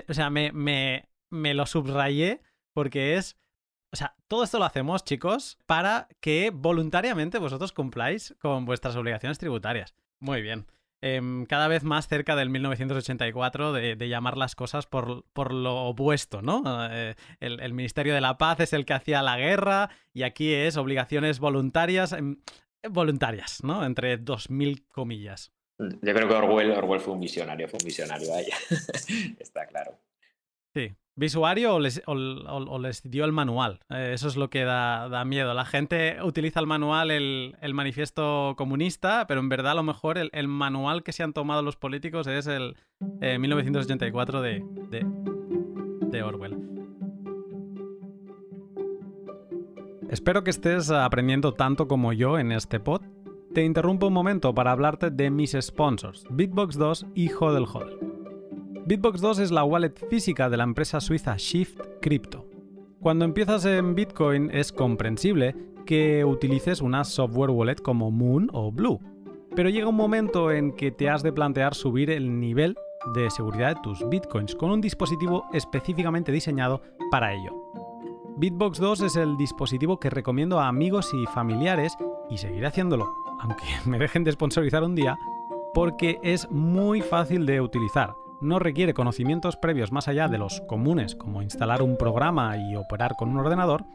o 0.07 0.13
sea, 0.13 0.29
me, 0.29 0.51
me, 0.51 1.09
me 1.29 1.53
lo 1.53 1.65
subrayé 1.65 2.41
porque 2.73 3.17
es 3.17 3.37
o 3.95 3.97
sea, 3.97 4.13
todo 4.27 4.43
esto 4.43 4.59
lo 4.59 4.65
hacemos, 4.65 5.05
chicos, 5.05 5.57
para 5.65 6.09
que 6.19 6.51
voluntariamente 6.53 7.39
vosotros 7.39 7.71
cumpláis 7.71 8.35
con 8.41 8.65
vuestras 8.65 8.97
obligaciones 8.97 9.37
tributarias. 9.37 9.95
Muy 10.19 10.41
bien. 10.41 10.65
Em, 11.01 11.45
cada 11.45 11.69
vez 11.69 11.85
más 11.85 12.09
cerca 12.09 12.35
del 12.35 12.49
1984 12.49 13.71
de, 13.71 13.95
llamar 14.09 14.37
las 14.37 14.53
cosas 14.53 14.85
por, 14.85 15.23
por 15.31 15.53
lo 15.53 15.83
opuesto, 15.85 16.41
¿no? 16.41 16.63
Eh, 16.91 17.15
el, 17.39 17.73
Ministerio 17.73 18.13
de 18.13 18.19
la 18.19 18.37
Paz 18.37 18.59
es 18.59 18.73
el 18.73 18.85
que 18.85 18.95
hacía 18.95 19.21
la 19.21 19.37
guerra 19.37 19.89
y 20.13 20.23
aquí 20.23 20.53
es 20.53 20.75
obligaciones 20.75 21.39
voluntarias, 21.39 22.11
em, 22.11 22.37
voluntarias, 22.89 23.63
¿no? 23.63 23.85
Entre 23.85 24.17
dos 24.17 24.49
mil 24.49 24.87
comillas. 24.87 25.51
Yo 25.77 26.13
creo 26.13 26.27
que 26.27 26.33
Orwell, 26.33 26.71
Orwell 26.71 27.01
fue 27.01 27.13
un 27.13 27.19
visionario, 27.19 27.67
fue 27.67 27.79
un 27.81 27.85
visionario, 27.85 28.29
vaya. 28.29 28.55
Está 29.39 29.65
claro. 29.67 29.99
Sí, 30.73 30.95
¿Visuario 31.17 31.75
o 31.75 31.79
les, 31.79 33.01
dio 33.05 33.23
el 33.23 33.31
manual? 33.31 33.79
Eh, 33.89 34.11
eso 34.13 34.27
es 34.27 34.35
lo 34.35 34.49
que 34.49 34.65
da, 34.65 35.23
miedo. 35.23 35.53
La 35.53 35.63
gente 35.63 36.17
utiliza 36.21 36.59
el 36.59 36.67
manual, 36.67 37.09
el, 37.09 37.73
manifiesto 37.73 38.55
comunista, 38.57 39.25
pero 39.25 39.39
en 39.39 39.47
verdad 39.47 39.71
a 39.71 39.75
lo 39.75 39.83
mejor 39.83 40.17
el, 40.17 40.47
manual 40.49 41.03
que 41.03 41.13
se 41.13 41.23
han 41.23 41.31
tomado 41.31 41.61
los 41.61 41.77
políticos 41.77 42.27
es 42.27 42.47
el 42.47 42.75
1984 43.21 44.45
eh, 44.45 44.61
de, 44.89 45.05
de 46.09 46.23
Orwell. 46.23 46.84
Espero 50.09 50.43
que 50.43 50.51
estés 50.51 50.91
aprendiendo 50.91 51.53
tanto 51.53 51.87
como 51.87 52.13
yo 52.13 52.37
en 52.37 52.51
este 52.51 52.79
pod. 52.79 53.01
Te 53.53 53.63
interrumpo 53.63 54.07
un 54.07 54.13
momento 54.13 54.53
para 54.53 54.71
hablarte 54.71 55.09
de 55.09 55.31
mis 55.31 55.57
sponsors, 55.59 56.25
Bitbox 56.29 56.75
2 56.77 57.07
y 57.15 57.31
Hodel 57.33 57.65
Hodel. 57.65 57.97
Bitbox 58.85 59.19
2 59.19 59.39
es 59.39 59.51
la 59.51 59.63
wallet 59.63 59.95
física 60.09 60.49
de 60.49 60.57
la 60.57 60.63
empresa 60.63 60.99
suiza 60.99 61.35
Shift 61.37 61.79
Crypto. 62.01 62.45
Cuando 62.99 63.25
empiezas 63.25 63.65
en 63.65 63.95
Bitcoin 63.95 64.51
es 64.51 64.71
comprensible 64.71 65.55
que 65.87 66.23
utilices 66.23 66.81
una 66.81 67.03
software 67.03 67.49
wallet 67.49 67.81
como 67.81 68.11
Moon 68.11 68.49
o 68.53 68.71
Blue, 68.71 68.99
pero 69.55 69.69
llega 69.69 69.87
un 69.87 69.95
momento 69.95 70.51
en 70.51 70.73
que 70.73 70.91
te 70.91 71.09
has 71.09 71.23
de 71.23 71.33
plantear 71.33 71.73
subir 71.73 72.11
el 72.11 72.39
nivel 72.39 72.75
de 73.15 73.29
seguridad 73.31 73.75
de 73.75 73.81
tus 73.81 74.07
bitcoins 74.09 74.55
con 74.55 74.69
un 74.69 74.81
dispositivo 74.81 75.45
específicamente 75.53 76.31
diseñado 76.31 76.81
para 77.09 77.33
ello. 77.33 77.84
Bitbox 78.37 78.79
2 78.79 79.01
es 79.01 79.15
el 79.15 79.37
dispositivo 79.37 79.97
que 79.97 80.09
recomiendo 80.09 80.59
a 80.59 80.67
amigos 80.67 81.13
y 81.13 81.25
familiares 81.27 81.95
y 82.29 82.37
seguiré 82.37 82.67
haciéndolo, 82.67 83.13
aunque 83.39 83.63
me 83.85 83.97
dejen 83.97 84.25
de 84.25 84.33
sponsorizar 84.33 84.83
un 84.83 84.93
día, 84.93 85.17
porque 85.73 86.19
es 86.21 86.51
muy 86.51 87.01
fácil 87.01 87.45
de 87.45 87.61
utilizar. 87.61 88.13
No 88.41 88.59
requiere 88.59 88.93
conocimientos 88.93 89.55
previos 89.55 89.93
más 89.93 90.09
allá 90.09 90.27
de 90.27 90.37
los 90.37 90.59
comunes 90.67 91.15
como 91.15 91.41
instalar 91.41 91.81
un 91.81 91.97
programa 91.97 92.57
y 92.57 92.75
operar 92.75 93.15
con 93.15 93.29
un 93.29 93.37
ordenador, 93.37 93.85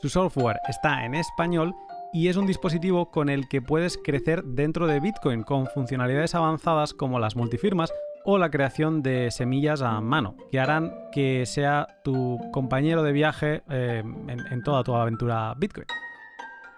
su 0.00 0.08
software 0.08 0.60
está 0.68 1.04
en 1.04 1.16
español 1.16 1.74
y 2.12 2.28
es 2.28 2.36
un 2.36 2.46
dispositivo 2.46 3.10
con 3.10 3.28
el 3.28 3.48
que 3.48 3.60
puedes 3.60 3.98
crecer 3.98 4.44
dentro 4.44 4.86
de 4.86 5.00
Bitcoin 5.00 5.42
con 5.42 5.66
funcionalidades 5.66 6.36
avanzadas 6.36 6.94
como 6.94 7.18
las 7.18 7.34
multifirmas 7.34 7.92
o 8.24 8.38
la 8.38 8.50
creación 8.50 9.02
de 9.02 9.30
semillas 9.30 9.82
a 9.82 10.00
mano, 10.00 10.36
que 10.50 10.60
harán 10.60 10.92
que 11.12 11.46
sea 11.46 11.86
tu 12.02 12.38
compañero 12.52 13.02
de 13.02 13.12
viaje 13.12 13.62
eh, 13.70 14.02
en, 14.04 14.62
toda 14.62 14.84
tu 14.84 14.94
aventura 14.94 15.54
Bitcoin. 15.56 15.86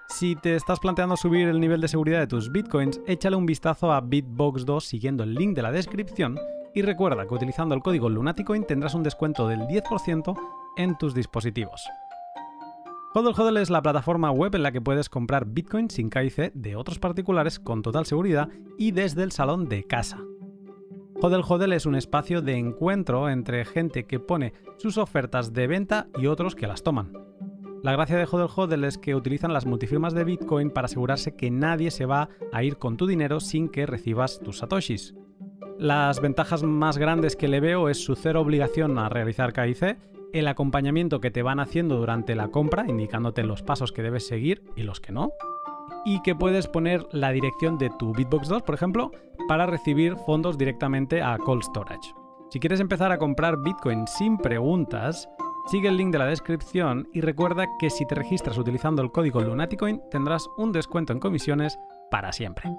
Si 0.09 0.35
te 0.37 0.57
estás 0.57 0.81
planteando 0.81 1.17
subir 1.17 1.49
el 1.49 1.61
nivel 1.61 1.81
de 1.81 1.89
seguridad 1.89 2.19
de 2.19 2.27
tus 2.27 2.51
bitcoins, 2.51 3.01
échale 3.07 3.37
un 3.37 3.47
vistazo 3.47 3.93
a 3.93 4.01
Bitbox 4.01 4.67
2 4.67 4.85
siguiendo 4.85 5.23
el 5.23 5.35
link 5.35 5.55
de 5.55 5.63
la 5.63 5.71
descripción 5.71 6.37
y 6.75 6.83
recuerda 6.83 7.27
que 7.27 7.35
utilizando 7.35 7.75
el 7.75 7.83
código 7.83 8.09
Lunaticoin 8.09 8.65
tendrás 8.65 8.95
un 8.95 9.05
descuento 9.05 9.47
del 9.47 9.61
10% 9.61 10.37
en 10.77 10.99
tus 10.99 11.15
dispositivos. 11.15 11.89
Hodl 13.13 13.35
Hodl 13.41 13.57
es 13.57 13.71
la 13.71 13.83
plataforma 13.83 14.31
web 14.31 14.55
en 14.55 14.63
la 14.63 14.71
que 14.71 14.81
puedes 14.81 15.09
comprar 15.09 15.47
Bitcoin 15.47 15.91
sin 15.91 16.11
KIC 16.11 16.53
de 16.55 16.77
otros 16.77 16.99
particulares 16.99 17.59
con 17.59 17.83
total 17.83 18.07
seguridad 18.07 18.49
y 18.79 18.93
desde 18.93 19.25
el 19.25 19.33
salón 19.33 19.69
de 19.69 19.85
casa. 19.85 20.19
Hodl 21.23 21.43
Hodl 21.47 21.75
es 21.75 21.85
un 21.85 21.97
espacio 21.97 22.41
de 22.41 22.55
encuentro 22.55 23.29
entre 23.29 23.67
gente 23.67 24.05
que 24.05 24.19
pone 24.19 24.55
sus 24.79 24.97
ofertas 24.97 25.53
de 25.53 25.67
venta 25.67 26.07
y 26.19 26.29
otros 26.29 26.55
que 26.55 26.67
las 26.67 26.83
toman. 26.83 27.13
La 27.83 27.93
gracia 27.93 28.17
de 28.17 28.25
Hodl 28.25 28.49
Hodl 28.55 28.85
es 28.85 28.97
que 28.97 29.15
utilizan 29.15 29.53
las 29.53 29.67
multifirmas 29.67 30.15
de 30.15 30.25
Bitcoin 30.25 30.71
para 30.71 30.87
asegurarse 30.87 31.37
que 31.37 31.51
nadie 31.51 31.91
se 31.91 32.07
va 32.07 32.31
a 32.53 32.65
ir 32.65 32.79
con 32.79 32.97
tu 32.97 33.07
dinero 33.07 33.41
sin 33.41 33.69
que 33.69 33.85
recibas 33.85 34.41
tus 34.41 34.59
satoshis. 34.59 35.15
Las 35.79 36.23
ventajas 36.23 36.63
más 36.63 36.97
grandes 36.97 37.37
que 37.37 37.49
le 37.49 37.61
veo 37.61 37.91
es 37.91 38.03
su 38.03 38.15
cero 38.15 38.41
obligación 38.41 38.99
a 38.99 39.11
realizar 39.11 39.53
KIC, 39.53 39.99
el 40.33 40.49
acompañamiento 40.49 41.21
que 41.21 41.31
te 41.31 41.43
van 41.43 41.61
haciendo 41.61 41.99
durante 41.99 42.35
la 42.35 42.49
compra, 42.49 42.87
indicándote 42.89 43.45
los 43.45 43.63
pasos 43.63 43.93
que 43.93 44.03
debes 44.03 44.27
seguir 44.27 44.63
y 44.75 44.85
los 44.85 45.01
que 45.01 45.13
no, 45.13 45.33
y 46.05 46.21
que 46.23 46.35
puedes 46.35 46.67
poner 46.67 47.07
la 47.13 47.33
dirección 47.33 47.79
de 47.79 47.91
tu 47.99 48.13
Bitbox 48.13 48.49
2, 48.49 48.63
por 48.63 48.75
ejemplo, 48.75 49.11
para 49.49 49.67
recibir 49.67 50.17
fondos 50.17 50.59
directamente 50.59 51.23
a 51.23 51.39
Cold 51.39 51.63
Storage. 51.63 52.15
Si 52.51 52.59
quieres 52.59 52.81
empezar 52.81 53.13
a 53.13 53.19
comprar 53.19 53.59
Bitcoin 53.63 54.07
sin 54.07 54.37
preguntas, 54.37 55.29
sigue 55.67 55.89
el 55.89 55.97
link 55.97 56.11
de 56.13 56.19
la 56.19 56.27
descripción 56.27 57.09
y 57.13 57.21
recuerda 57.21 57.67
que 57.79 57.91
si 57.91 58.07
te 58.07 58.15
registras 58.15 58.59
utilizando 58.59 59.03
el 59.03 59.13
código 59.13 59.41
Lunaticoin 59.41 60.01
tendrás 60.11 60.49
un 60.57 60.73
descuento 60.73 61.13
en 61.13 61.21
comisiones 61.21 61.79
para 62.11 62.33
siempre. 62.33 62.71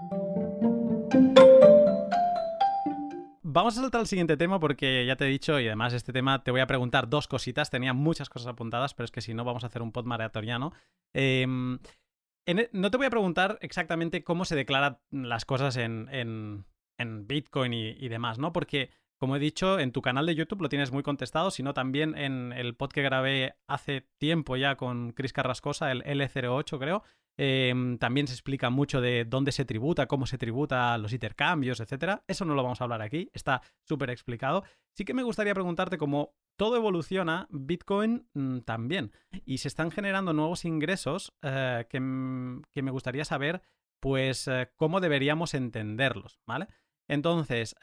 Vamos 3.53 3.77
a 3.77 3.81
saltar 3.81 3.99
al 3.99 4.07
siguiente 4.07 4.37
tema 4.37 4.61
porque 4.61 5.05
ya 5.05 5.17
te 5.17 5.25
he 5.25 5.27
dicho, 5.27 5.59
y 5.59 5.67
además 5.67 5.91
este 5.91 6.13
tema 6.13 6.41
te 6.41 6.51
voy 6.51 6.61
a 6.61 6.67
preguntar 6.67 7.09
dos 7.09 7.27
cositas. 7.27 7.69
Tenía 7.69 7.91
muchas 7.91 8.29
cosas 8.29 8.47
apuntadas, 8.47 8.93
pero 8.93 9.03
es 9.03 9.11
que 9.11 9.19
si 9.19 9.33
no 9.33 9.43
vamos 9.43 9.65
a 9.65 9.67
hacer 9.67 9.81
un 9.81 9.91
pod 9.91 10.05
maratoniano. 10.05 10.71
Em, 11.13 11.77
e, 12.45 12.69
no 12.73 12.91
te 12.91 12.97
voy 12.97 13.07
a 13.07 13.11
preguntar 13.11 13.57
exactamente 13.61 14.23
cómo 14.23 14.45
se 14.45 14.55
declaran 14.55 14.99
las 15.11 15.45
cosas 15.45 15.77
en, 15.77 16.65
Bitcoin 17.27 17.73
y, 17.73 18.07
demás, 18.09 18.37
¿no? 18.37 18.53
Porque, 18.53 18.91
como 19.17 19.35
he 19.35 19.39
dicho, 19.39 19.79
en 19.79 19.91
tu 19.91 20.01
canal 20.01 20.25
de 20.25 20.35
YouTube 20.35 20.61
lo 20.61 20.69
tienes 20.69 20.91
muy 20.91 21.01
contestado, 21.01 21.49
sino 21.49 21.73
también 21.73 22.15
en 22.15 22.53
el 22.53 22.75
pod 22.75 22.91
que 22.91 23.01
grabé 23.01 23.55
hace 23.67 24.07
tiempo 24.19 24.55
ya 24.55 24.75
con 24.75 25.11
Chris 25.13 25.33
Carrascosa, 25.33 25.91
el 25.91 26.03
L08 26.03 26.77
creo, 26.77 27.03
Em, 27.37 27.97
también 27.97 28.27
se 28.27 28.33
explica 28.33 28.69
mucho 28.69 29.01
de 29.01 29.25
dónde 29.25 29.51
se 29.51 29.65
tributa, 29.65 30.07
cómo 30.07 30.25
se 30.25 30.37
tributa 30.37 30.97
los 30.97 31.13
intercambios, 31.13 31.79
etcétera. 31.79 32.23
Eso 32.27 32.45
no 32.45 32.55
lo 32.55 32.63
vamos 32.63 32.81
a 32.81 32.83
hablar 32.83 33.01
aquí, 33.01 33.29
está 33.33 33.61
súper 33.83 34.09
explicado. 34.09 34.63
Sí 34.95 35.05
que 35.05 35.13
me 35.13 35.23
gustaría 35.23 35.53
preguntarte 35.53 35.97
cómo 35.97 36.35
todo 36.57 36.75
evoluciona, 36.75 37.47
Bitcoin 37.49 38.27
mm, 38.33 38.59
también. 38.59 39.11
Y 39.45 39.59
se 39.59 39.67
están 39.67 39.91
generando 39.91 40.33
nuevos 40.33 40.65
ingresos 40.65 41.33
eh, 41.41 41.85
que, 41.89 41.99
me 41.99 42.91
gustaría 42.91 43.25
saber 43.25 43.61
pues 43.99 44.49
cómo 44.77 44.99
deberíamos 44.99 45.53
entenderlos, 45.53 46.39
¿vale? 46.47 46.67
Entonces, 47.07 47.75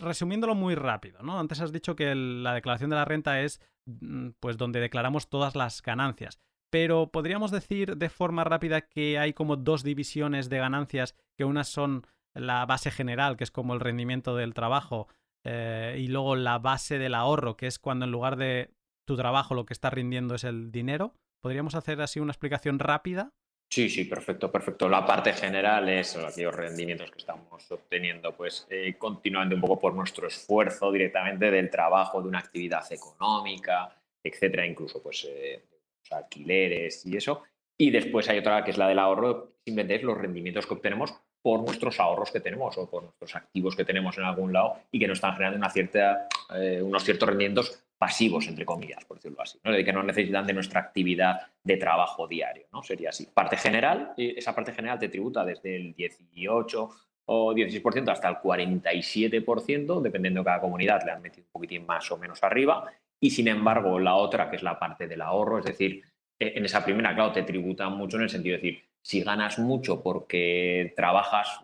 resumiéndolo 0.00 0.54
muy 0.54 0.74
rápido, 0.74 1.22
¿no? 1.22 1.40
Antes 1.40 1.60
has 1.60 1.72
dicho 1.72 1.96
que 1.96 2.14
la 2.14 2.54
declaración 2.54 2.90
de 2.90 2.96
la 2.96 3.04
renta 3.04 3.40
es 3.40 3.60
mm, 3.86 4.30
pues 4.38 4.58
donde 4.58 4.80
declaramos 4.80 5.28
todas 5.28 5.56
las 5.56 5.82
ganancias. 5.82 6.38
Pero 6.70 7.10
podríamos 7.10 7.50
decir 7.50 7.96
de 7.96 8.08
forma 8.10 8.44
rápida 8.44 8.82
que 8.82 9.18
hay 9.18 9.32
como 9.32 9.56
dos 9.56 9.82
divisiones 9.82 10.50
de 10.50 10.58
ganancias, 10.58 11.14
que 11.36 11.44
unas 11.44 11.68
son 11.68 12.06
la 12.34 12.66
base 12.66 12.90
general, 12.90 13.36
que 13.36 13.44
es 13.44 13.50
como 13.50 13.74
el 13.74 13.80
rendimiento 13.80 14.36
del 14.36 14.54
trabajo, 14.54 15.08
eh, 15.44 15.96
y 15.98 16.08
luego 16.08 16.36
la 16.36 16.58
base 16.58 16.98
del 16.98 17.14
ahorro, 17.14 17.56
que 17.56 17.66
es 17.66 17.78
cuando 17.78 18.06
en 18.06 18.12
lugar 18.12 18.36
de 18.36 18.70
tu 19.06 19.16
trabajo 19.16 19.54
lo 19.54 19.66
que 19.66 19.74
está 19.74 19.90
rindiendo 19.90 20.34
es 20.34 20.44
el 20.44 20.72
dinero. 20.72 21.14
¿Podríamos 21.42 21.74
hacer 21.74 22.00
así 22.00 22.20
una 22.20 22.32
explicación 22.32 22.78
rápida? 22.78 23.30
Sí, 23.70 23.90
sí, 23.90 24.04
perfecto, 24.04 24.50
perfecto. 24.52 24.88
La 24.88 25.04
parte 25.04 25.32
general 25.32 25.88
es 25.88 26.16
aquellos 26.16 26.54
rendimientos 26.54 27.10
que 27.10 27.18
estamos 27.18 27.70
obteniendo, 27.70 28.34
pues 28.36 28.66
eh, 28.70 28.94
continuando 28.96 29.54
un 29.54 29.60
poco 29.60 29.80
por 29.80 29.94
nuestro 29.94 30.28
esfuerzo 30.28 30.92
directamente 30.92 31.50
del 31.50 31.70
trabajo, 31.70 32.22
de 32.22 32.28
una 32.28 32.38
actividad 32.38 32.84
económica, 32.92 33.94
etcétera, 34.22 34.64
incluso 34.64 35.02
pues 35.02 35.26
eh, 35.28 35.64
alquileres 36.10 37.04
y 37.04 37.16
eso. 37.16 37.42
Y 37.76 37.90
después 37.90 38.28
hay 38.28 38.38
otra 38.38 38.64
que 38.64 38.70
es 38.70 38.78
la 38.78 38.88
del 38.88 39.00
ahorro, 39.00 39.56
simplemente 39.64 39.96
es 39.96 40.02
los 40.04 40.16
rendimientos 40.16 40.66
que 40.66 40.74
obtenemos 40.74 41.12
por 41.44 41.60
nuestros 41.60 42.00
ahorros 42.00 42.30
que 42.30 42.40
tenemos 42.40 42.78
o 42.78 42.88
por 42.88 43.02
nuestros 43.02 43.36
activos 43.36 43.76
que 43.76 43.84
tenemos 43.84 44.16
en 44.16 44.24
algún 44.24 44.50
lado 44.50 44.78
y 44.90 44.98
que 44.98 45.06
nos 45.06 45.18
están 45.18 45.34
generando 45.34 45.68
eh, 46.56 46.80
unos 46.80 47.04
ciertos 47.04 47.28
rendimientos 47.28 47.84
pasivos, 47.98 48.48
entre 48.48 48.64
comillas, 48.64 49.04
por 49.04 49.18
decirlo 49.18 49.42
así, 49.42 49.58
¿no? 49.62 49.70
de 49.70 49.84
que 49.84 49.92
no 49.92 50.02
necesitan 50.02 50.46
de 50.46 50.54
nuestra 50.54 50.80
actividad 50.80 51.42
de 51.62 51.76
trabajo 51.76 52.26
diario, 52.26 52.64
¿no? 52.72 52.82
Sería 52.82 53.10
así. 53.10 53.26
Parte 53.26 53.58
general, 53.58 54.14
esa 54.16 54.54
parte 54.54 54.72
general 54.72 54.98
te 54.98 55.10
tributa 55.10 55.44
desde 55.44 55.76
el 55.76 55.94
18 55.94 56.90
o 57.26 57.52
16% 57.52 58.10
hasta 58.10 58.28
el 58.30 58.36
47%, 58.36 60.00
dependiendo 60.00 60.40
de 60.40 60.44
cada 60.46 60.60
comunidad, 60.62 61.02
le 61.04 61.12
han 61.12 61.20
metido 61.20 61.44
un 61.46 61.52
poquitín 61.52 61.84
más 61.84 62.10
o 62.10 62.16
menos 62.16 62.42
arriba. 62.42 62.90
Y 63.20 63.30
sin 63.30 63.48
embargo, 63.48 63.98
la 63.98 64.14
otra, 64.14 64.48
que 64.48 64.56
es 64.56 64.62
la 64.62 64.78
parte 64.78 65.06
del 65.06 65.20
ahorro, 65.20 65.58
es 65.58 65.66
decir, 65.66 66.02
e, 66.38 66.54
en 66.56 66.64
esa 66.64 66.82
primera, 66.82 67.14
claro, 67.14 67.32
te 67.32 67.42
tributa 67.42 67.90
mucho 67.90 68.16
en 68.16 68.24
el 68.24 68.30
sentido 68.30 68.56
de 68.56 68.62
decir, 68.62 68.84
si 69.04 69.22
ganas 69.22 69.58
mucho 69.58 70.02
porque 70.02 70.94
trabajas, 70.96 71.60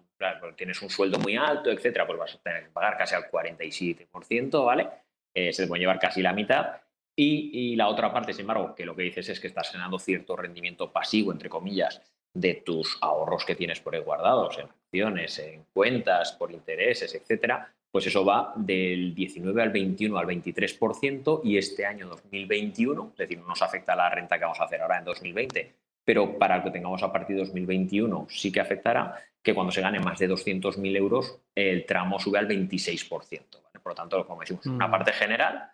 tienes 0.56 0.82
un 0.82 0.90
sueldo 0.90 1.18
muy 1.18 1.36
alto, 1.36 1.70
etcétera, 1.70 2.06
pues 2.06 2.18
vas 2.18 2.34
a 2.34 2.38
tener 2.38 2.64
que 2.64 2.70
pagar 2.70 2.98
casi 2.98 3.14
al 3.14 3.30
47%, 3.30 4.64
¿vale? 4.64 4.88
Eh, 5.32 5.50
se 5.50 5.62
te 5.62 5.68
puede 5.68 5.80
llevar 5.80 5.98
casi 5.98 6.20
la 6.20 6.34
mitad. 6.34 6.82
Y, 7.16 7.76
la 7.76 7.88
otra 7.88 8.12
parte, 8.12 8.32
sin 8.32 8.42
embargo, 8.42 8.74
que 8.74 8.86
lo 8.86 8.96
que 8.96 9.02
dices 9.02 9.28
es 9.28 9.40
que 9.40 9.46
estás 9.46 9.70
generando 9.70 9.98
cierto 9.98 10.36
rendimiento 10.36 10.90
pasivo, 10.90 11.32
entre 11.32 11.48
comillas, 11.50 12.00
de 12.32 12.54
tus 12.54 12.98
ahorros 13.00 13.44
que 13.44 13.54
tienes 13.54 13.80
por 13.80 13.94
ahí 13.94 14.00
guardados 14.00 14.58
en 14.58 14.66
acciones, 14.66 15.38
en 15.38 15.64
cuentas, 15.72 16.32
por 16.32 16.50
intereses, 16.52 17.14
etcétera, 17.14 17.74
pues 17.90 18.06
eso 18.06 18.24
va 18.24 18.52
del 18.56 19.14
19 19.14 19.62
al 19.62 19.70
21 19.70 20.16
al 20.16 20.26
23% 20.26 21.40
y 21.44 21.58
este 21.58 21.84
año 21.84 22.06
2021, 22.06 23.10
es 23.12 23.18
decir, 23.18 23.38
no 23.38 23.48
nos 23.48 23.62
afecta 23.62 23.96
la 23.96 24.08
renta 24.08 24.38
que 24.38 24.44
vamos 24.44 24.60
a 24.60 24.64
hacer 24.64 24.80
ahora 24.80 24.98
en 24.98 25.04
2020, 25.04 25.74
pero 26.04 26.38
para 26.38 26.56
el 26.56 26.62
que 26.62 26.70
tengamos 26.70 27.02
a 27.02 27.12
partir 27.12 27.36
de 27.36 27.42
2021 27.42 28.26
sí 28.28 28.50
que 28.50 28.60
afectará 28.60 29.14
que 29.42 29.54
cuando 29.54 29.72
se 29.72 29.80
gane 29.80 30.00
más 30.00 30.18
de 30.18 30.28
200.000 30.28 30.96
euros 30.96 31.40
el 31.54 31.86
tramo 31.86 32.18
sube 32.18 32.38
al 32.38 32.48
26%. 32.48 33.60
Por 33.82 33.92
lo 33.92 33.94
tanto, 33.94 34.26
como 34.26 34.40
decimos, 34.40 34.66
una 34.66 34.88
mm. 34.88 34.90
parte 34.90 35.12
general 35.12 35.70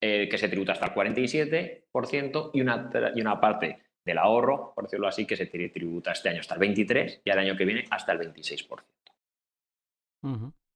eh, 0.00 0.28
que 0.28 0.38
se 0.38 0.48
tributa 0.48 0.72
hasta 0.72 0.86
el 0.86 0.92
47% 0.92 2.50
y 2.52 2.60
una, 2.60 2.90
y 3.14 3.20
una 3.20 3.40
parte 3.40 3.82
del 4.04 4.18
ahorro, 4.18 4.72
por 4.74 4.84
decirlo 4.84 5.08
así, 5.08 5.26
que 5.26 5.36
se 5.36 5.46
tributa 5.46 6.12
este 6.12 6.28
año 6.28 6.40
hasta 6.40 6.54
el 6.54 6.60
23% 6.60 7.20
y 7.24 7.30
el 7.30 7.38
año 7.38 7.56
que 7.56 7.64
viene 7.64 7.84
hasta 7.90 8.12
el 8.12 8.32
26%. 8.32 8.82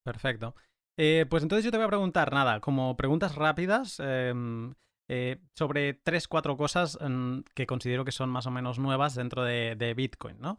Perfecto. 0.03 0.55
Eh, 0.97 1.27
pues 1.29 1.43
entonces 1.43 1.65
yo 1.65 1.71
te 1.71 1.77
voy 1.77 1.85
a 1.85 1.91
preguntar, 1.91 2.33
nada, 2.33 2.61
como 2.61 2.97
preguntas 2.97 3.35
rápidas 3.35 4.01
em, 4.01 4.75
eh, 5.09 5.39
sobre 5.55 5.95
tres, 5.95 6.29
cuatro 6.29 6.57
cosas 6.57 6.99
mm, 7.01 7.41
que 7.55 7.67
considero 7.67 8.05
que 8.05 8.13
son 8.13 8.31
más 8.31 8.47
o 8.47 8.51
menos 8.51 8.79
nuevas 8.79 9.15
dentro 9.15 9.45
de, 9.45 9.95
Bitcoin, 9.97 10.39
¿no? 10.41 10.59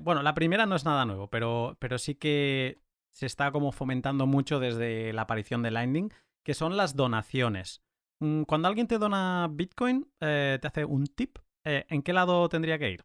bueno, 0.00 0.24
la 0.24 0.34
primera 0.34 0.66
no 0.66 0.74
es 0.74 0.84
nada 0.84 1.04
nuevo, 1.04 1.28
pero, 1.28 1.76
pero 1.78 1.96
sí 1.96 2.16
que 2.16 2.80
se 3.12 3.26
está 3.26 3.52
como 3.52 3.72
fomentando 3.72 4.26
mucho 4.26 4.60
desde 4.60 5.12
la 5.12 5.22
aparición 5.22 5.62
de 5.62 5.70
Lightning, 5.70 6.10
que 6.44 6.54
son 6.54 6.76
las 6.76 6.96
donaciones. 6.96 7.82
Mm, 8.20 8.42
cuando 8.42 8.68
alguien 8.68 8.86
te 8.86 8.98
dona 8.98 9.48
Bitcoin, 9.50 10.06
eh, 10.20 10.58
te 10.60 10.66
hace 10.66 10.84
un 10.84 11.06
tip, 11.06 11.38
eh, 11.64 11.84
¿en 11.88 12.02
qué 12.02 12.12
lado 12.12 12.48
tendría 12.48 12.78
que 12.78 12.90
ir? 12.90 13.04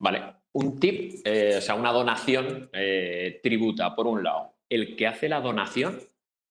Vale, 0.00 0.22
un 0.52 0.78
tip, 0.78 1.20
eh, 1.24 1.56
o 1.58 1.60
sea, 1.60 1.74
una 1.74 1.92
donación 1.92 2.70
tributa, 3.42 3.94
por 3.94 4.06
un 4.06 4.22
lado, 4.22 4.54
el 4.68 4.96
que 4.96 5.06
hace 5.06 5.28
la 5.28 5.40
donación, 5.40 5.98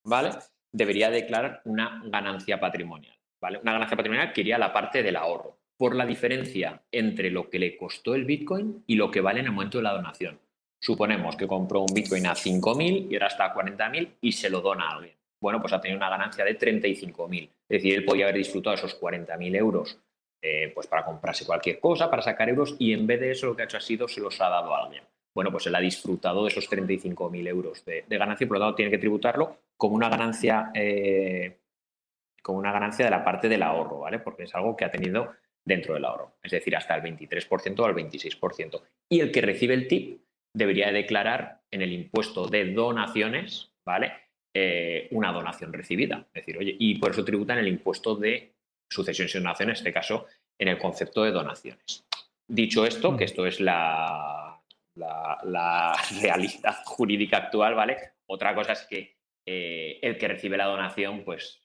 ¿vale? 0.06 0.32
Debería 0.74 1.10
declarar 1.10 1.62
una 1.66 2.02
ganancia 2.06 2.60
patrimonial, 2.60 3.16
¿vale? 3.40 3.60
Una 3.60 3.74
ganancia 3.74 3.96
patrimonial 3.96 4.34
que 4.34 4.42
iría 4.42 4.56
a 4.58 4.60
la 4.60 4.74
parte 4.74 5.04
del 5.04 5.16
ahorro, 5.16 5.58
por 5.78 5.96
la 5.96 6.06
diferencia 6.06 6.82
entre 6.92 7.30
lo 7.30 7.50
que 7.50 7.60
le 7.60 7.78
costó 7.78 8.16
el 8.16 8.26
Bitcoin 8.26 8.84
y 8.88 8.96
lo 8.96 9.12
que 9.12 9.22
vale 9.22 9.40
en 9.40 9.46
el 9.46 9.52
momento 9.52 9.78
de 9.78 9.84
la 9.84 9.94
donación. 9.94 10.40
Suponemos 10.80 11.38
que 11.38 11.48
compró 11.48 11.82
un 11.82 11.94
Bitcoin 11.94 12.26
a 12.26 12.34
5.000 12.34 13.08
y 13.10 13.16
ahora 13.16 13.28
está 13.28 13.46
a 13.46 13.56
40.000 13.56 14.16
y 14.20 14.32
se 14.34 14.50
lo 14.50 14.60
dona 14.62 14.90
a 14.90 14.96
alguien. 14.98 15.16
Bueno, 15.40 15.62
pues 15.62 15.72
ha 15.74 15.80
tenido 15.80 15.98
una 15.98 16.10
ganancia 16.10 16.44
de 16.44 16.58
35.000. 16.58 17.44
Es 17.44 17.50
decir, 17.70 17.96
él 17.96 18.06
podía 18.06 18.26
haber 18.26 18.38
disfrutado 18.38 18.76
esos 18.76 19.00
40.000 19.00 19.56
euros 19.56 19.98
eh, 20.46 20.72
pues 20.74 20.88
para 20.88 21.06
comprarse 21.06 21.46
cualquier 21.46 21.80
cosa, 21.80 22.10
para 22.10 22.22
sacar 22.22 22.50
euros 22.50 22.76
y 22.78 22.92
en 22.92 23.08
vez 23.08 23.22
de 23.22 23.32
eso 23.32 23.48
lo 23.48 23.56
que 23.56 23.62
ha 23.62 23.66
hecho 23.66 23.78
ha 23.78 23.82
sido 23.82 24.10
se 24.10 24.20
los 24.20 24.42
ha 24.42 24.50
dado 24.50 24.76
a 24.76 24.84
alguien. 24.84 25.04
Bueno, 25.36 25.52
pues 25.52 25.66
él 25.68 25.76
ha 25.76 25.80
disfrutado 25.80 26.44
de 26.44 26.50
esos 26.50 26.70
35.000 26.70 27.48
euros 27.48 27.84
de, 27.86 28.06
ganancia 28.08 28.46
y 28.46 28.48
por 28.48 28.58
lo 28.58 28.66
tanto 28.66 28.76
tiene 28.76 28.92
que 28.92 29.00
tributarlo 29.00 29.58
como 29.78 29.96
una 29.96 30.10
ganancia 30.10 30.72
eh, 30.76 31.58
como 32.44 32.60
una 32.60 32.72
ganancia 32.72 33.06
de 33.06 33.12
la 33.12 33.24
parte 33.24 33.50
del 33.50 33.64
ahorro, 33.64 34.00
¿vale? 34.00 34.20
Porque 34.20 34.44
es 34.44 34.54
algo 34.54 34.76
que 34.76 34.86
ha 34.86 34.92
tenido 34.92 35.32
dentro 35.66 35.94
del 35.94 36.06
ahorro, 36.06 36.36
es 36.44 36.52
decir, 36.52 36.76
hasta 36.76 36.94
el 36.96 37.02
23% 37.02 37.80
o 37.80 37.86
al 37.86 37.96
26%. 37.96 38.82
Y 39.10 39.22
el 39.22 39.32
que 39.32 39.42
recibe 39.42 39.74
el 39.74 39.88
tip 39.88 40.22
debería 40.54 40.92
declarar 40.92 41.62
en 41.72 41.82
el 41.82 41.94
impuesto 41.94 42.48
de 42.48 42.74
donaciones, 42.74 43.72
¿vale? 43.86 44.12
Eh, 44.54 45.08
una 45.12 45.32
donación 45.32 45.72
recibida. 45.74 46.28
Es 46.34 46.46
decir, 46.46 46.58
oye, 46.58 46.76
y 46.78 47.00
por 47.00 47.12
eso 47.12 47.26
tributan 47.26 47.58
el 47.58 47.68
impuesto 47.68 48.16
de 48.16 48.54
sucesiones 48.92 49.34
y 49.34 49.40
donaciones, 49.40 49.80
en 49.80 49.88
este 49.88 49.94
caso, 49.94 50.28
en 50.60 50.68
el 50.68 50.78
concepto 50.78 51.24
de 51.24 51.32
donaciones. 51.32 52.06
Dicho 52.48 52.86
esto, 52.86 53.16
que 53.16 53.24
esto 53.24 53.48
es 53.48 53.62
la, 53.62 54.53
la, 54.96 55.96
realidad 56.22 56.84
jurídica 56.86 57.38
actual, 57.38 57.76
¿vale? 57.76 57.98
Otra 58.28 58.56
cosa 58.56 58.74
es 58.74 58.82
que 58.84 59.18
eh, 59.46 60.00
el 60.02 60.18
que 60.18 60.28
recibe 60.28 60.58
la 60.58 60.66
donación, 60.66 61.24
pues, 61.24 61.62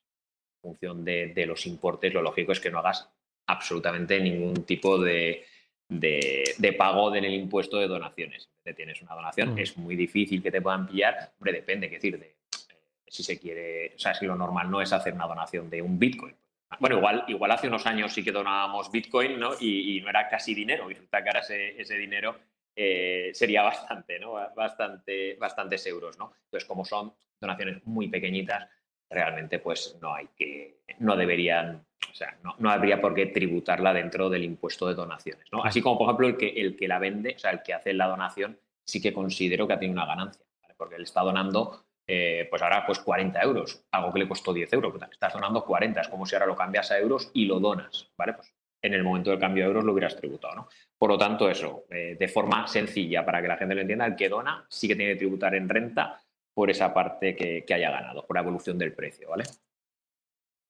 en 0.56 0.70
función 0.70 1.04
de 1.04 1.46
los 1.46 1.66
importes, 1.66 2.12
lo 2.12 2.22
lógico 2.22 2.52
es 2.52 2.60
que 2.60 2.70
no 2.70 2.80
hagas 2.80 3.08
absolutamente 3.46 4.20
ningún 4.20 4.64
tipo 4.64 4.98
de, 4.98 5.44
de, 5.88 6.74
pago 6.76 7.10
del 7.10 7.26
impuesto 7.26 7.78
de 7.78 7.88
donaciones. 7.88 8.48
Si 8.64 8.74
tienes 8.74 9.00
una 9.02 9.14
donación, 9.14 9.54
mm. 9.54 9.58
es 9.58 9.76
muy 9.76 9.96
difícil 9.96 10.42
que 10.42 10.50
te 10.50 10.60
puedan 10.60 10.86
pillar. 10.86 11.32
Hombre, 11.38 11.52
depende, 11.52 11.86
es 11.86 11.92
decir, 11.92 12.18
de 12.18 12.26
eh, 12.26 12.76
si 13.06 13.22
se 13.22 13.38
quiere, 13.38 13.94
o 13.96 13.98
sea, 13.98 14.14
si 14.14 14.26
lo 14.26 14.36
normal 14.36 14.70
no 14.70 14.82
es 14.82 14.92
hacer 14.92 15.14
una 15.14 15.26
donación 15.26 15.70
de 15.70 15.82
un 15.82 15.98
Bitcoin. 15.98 16.34
Bueno, 16.80 16.98
igual, 16.98 17.24
igual 17.28 17.50
hace 17.50 17.68
unos 17.68 17.86
años 17.86 18.12
sí 18.12 18.22
que 18.22 18.30
donábamos 18.30 18.92
Bitcoin, 18.92 19.40
¿no? 19.40 19.52
Y, 19.58 20.00
no 20.02 20.10
era 20.10 20.28
casi 20.28 20.54
dinero, 20.54 20.90
y 20.90 20.94
resulta 20.94 21.22
que 21.22 21.30
ahora 21.30 21.40
ese, 21.40 21.96
dinero 21.96 22.38
eh, 22.80 23.30
sería 23.34 23.62
bastante, 23.64 24.20
¿no? 24.20 24.34
Bastante, 24.54 25.34
bastantes 25.34 25.84
euros, 25.86 26.16
¿no? 26.16 26.32
Entonces, 26.44 26.66
como 26.66 26.84
son 26.84 27.12
donaciones 27.40 27.84
muy 27.86 28.08
pequeñitas, 28.08 28.68
realmente 29.10 29.58
pues 29.58 29.98
no 30.00 30.14
hay 30.14 30.28
que, 30.36 30.82
no 30.98 31.16
deberían, 31.16 31.84
o 32.10 32.14
sea, 32.14 32.38
no, 32.42 32.70
habría 32.70 33.00
por 33.00 33.14
qué 33.14 33.26
tributarla 33.26 33.92
dentro 33.92 34.30
del 34.30 34.44
impuesto 34.44 34.86
de 34.86 34.94
donaciones, 34.94 35.46
¿no? 35.50 35.64
Así 35.64 35.82
como, 35.82 35.98
por 35.98 36.06
ejemplo, 36.06 36.28
el 36.28 36.36
que, 36.36 36.48
el 36.60 36.76
que 36.76 36.86
la 36.86 37.00
vende, 37.00 37.34
o 37.34 37.38
sea, 37.38 37.50
el 37.50 37.62
que 37.62 37.74
hace 37.74 37.92
la 37.94 38.06
donación, 38.06 38.60
sí 38.84 39.00
que 39.00 39.12
considero 39.12 39.66
que 39.66 39.72
ha 39.72 39.78
tenido 39.78 39.94
una 40.00 40.06
ganancia, 40.06 40.44
porque 40.76 40.96
él 40.96 41.02
está 41.02 41.22
donando, 41.22 41.84
eh, 42.06 42.46
pues 42.48 42.62
ahora, 42.62 42.86
pues 42.86 43.00
40 43.00 43.42
euros, 43.42 43.84
algo 43.90 44.12
que 44.12 44.20
le 44.20 44.28
costó 44.28 44.52
10 44.52 44.72
euros, 44.74 44.92
pues, 44.92 45.10
estás 45.10 45.32
donando 45.32 45.64
40, 45.64 46.00
es 46.00 46.08
como 46.08 46.26
si 46.26 46.36
ahora 46.36 46.46
lo 46.46 46.54
cambias 46.54 46.90
a 46.92 46.98
euros 46.98 47.30
y 47.34 47.46
lo 47.46 47.58
donas, 47.58 48.12
¿vale? 48.16 48.34
Pues 48.34 48.54
en 48.80 48.94
el 48.94 49.02
momento 49.02 49.30
del 49.30 49.38
cambio 49.38 49.64
de 49.64 49.68
euros 49.68 49.84
lo 49.84 49.92
hubieras 49.92 50.16
tributado, 50.16 50.54
¿no? 50.54 50.68
Por 50.96 51.10
lo 51.10 51.18
tanto, 51.18 51.48
eso, 51.48 51.84
eh, 51.90 52.16
de 52.18 52.28
forma 52.28 52.66
sencilla, 52.66 53.24
para 53.24 53.42
que 53.42 53.48
la 53.48 53.56
gente 53.56 53.74
lo 53.74 53.80
entienda, 53.80 54.06
el 54.06 54.16
que 54.16 54.28
dona 54.28 54.66
sí 54.68 54.88
que 54.88 54.96
tiene 54.96 55.12
que 55.12 55.18
tributar 55.18 55.54
en 55.54 55.68
renta 55.68 56.20
por 56.54 56.70
esa 56.70 56.92
parte 56.92 57.36
que, 57.36 57.64
haya 57.72 57.90
ganado, 57.90 58.26
por 58.26 58.36
la 58.36 58.42
evolución 58.42 58.78
del 58.78 58.92
precio, 58.92 59.28
¿vale? 59.30 59.44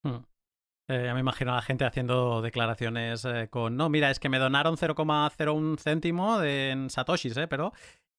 Hmm. 0.03 0.25
Eh, 0.91 1.05
ya 1.05 1.15
me 1.15 1.21
imagino 1.21 1.53
a 1.53 1.57
la 1.57 1.63
gente 1.63 1.85
haciendo 1.85 2.41
declaraciones 2.41 3.25
eh, 3.27 3.49
con, 3.51 3.77
no, 3.77 3.89
mira, 3.89 4.11
es 4.11 4.19
que 4.19 4.29
me 4.29 4.39
donaron 4.39 4.77
0,01 4.77 5.79
céntimo 5.79 6.43
en 6.43 6.89
satoshis, 6.89 7.37
¿eh? 7.37 7.49
Pero, 7.49 7.73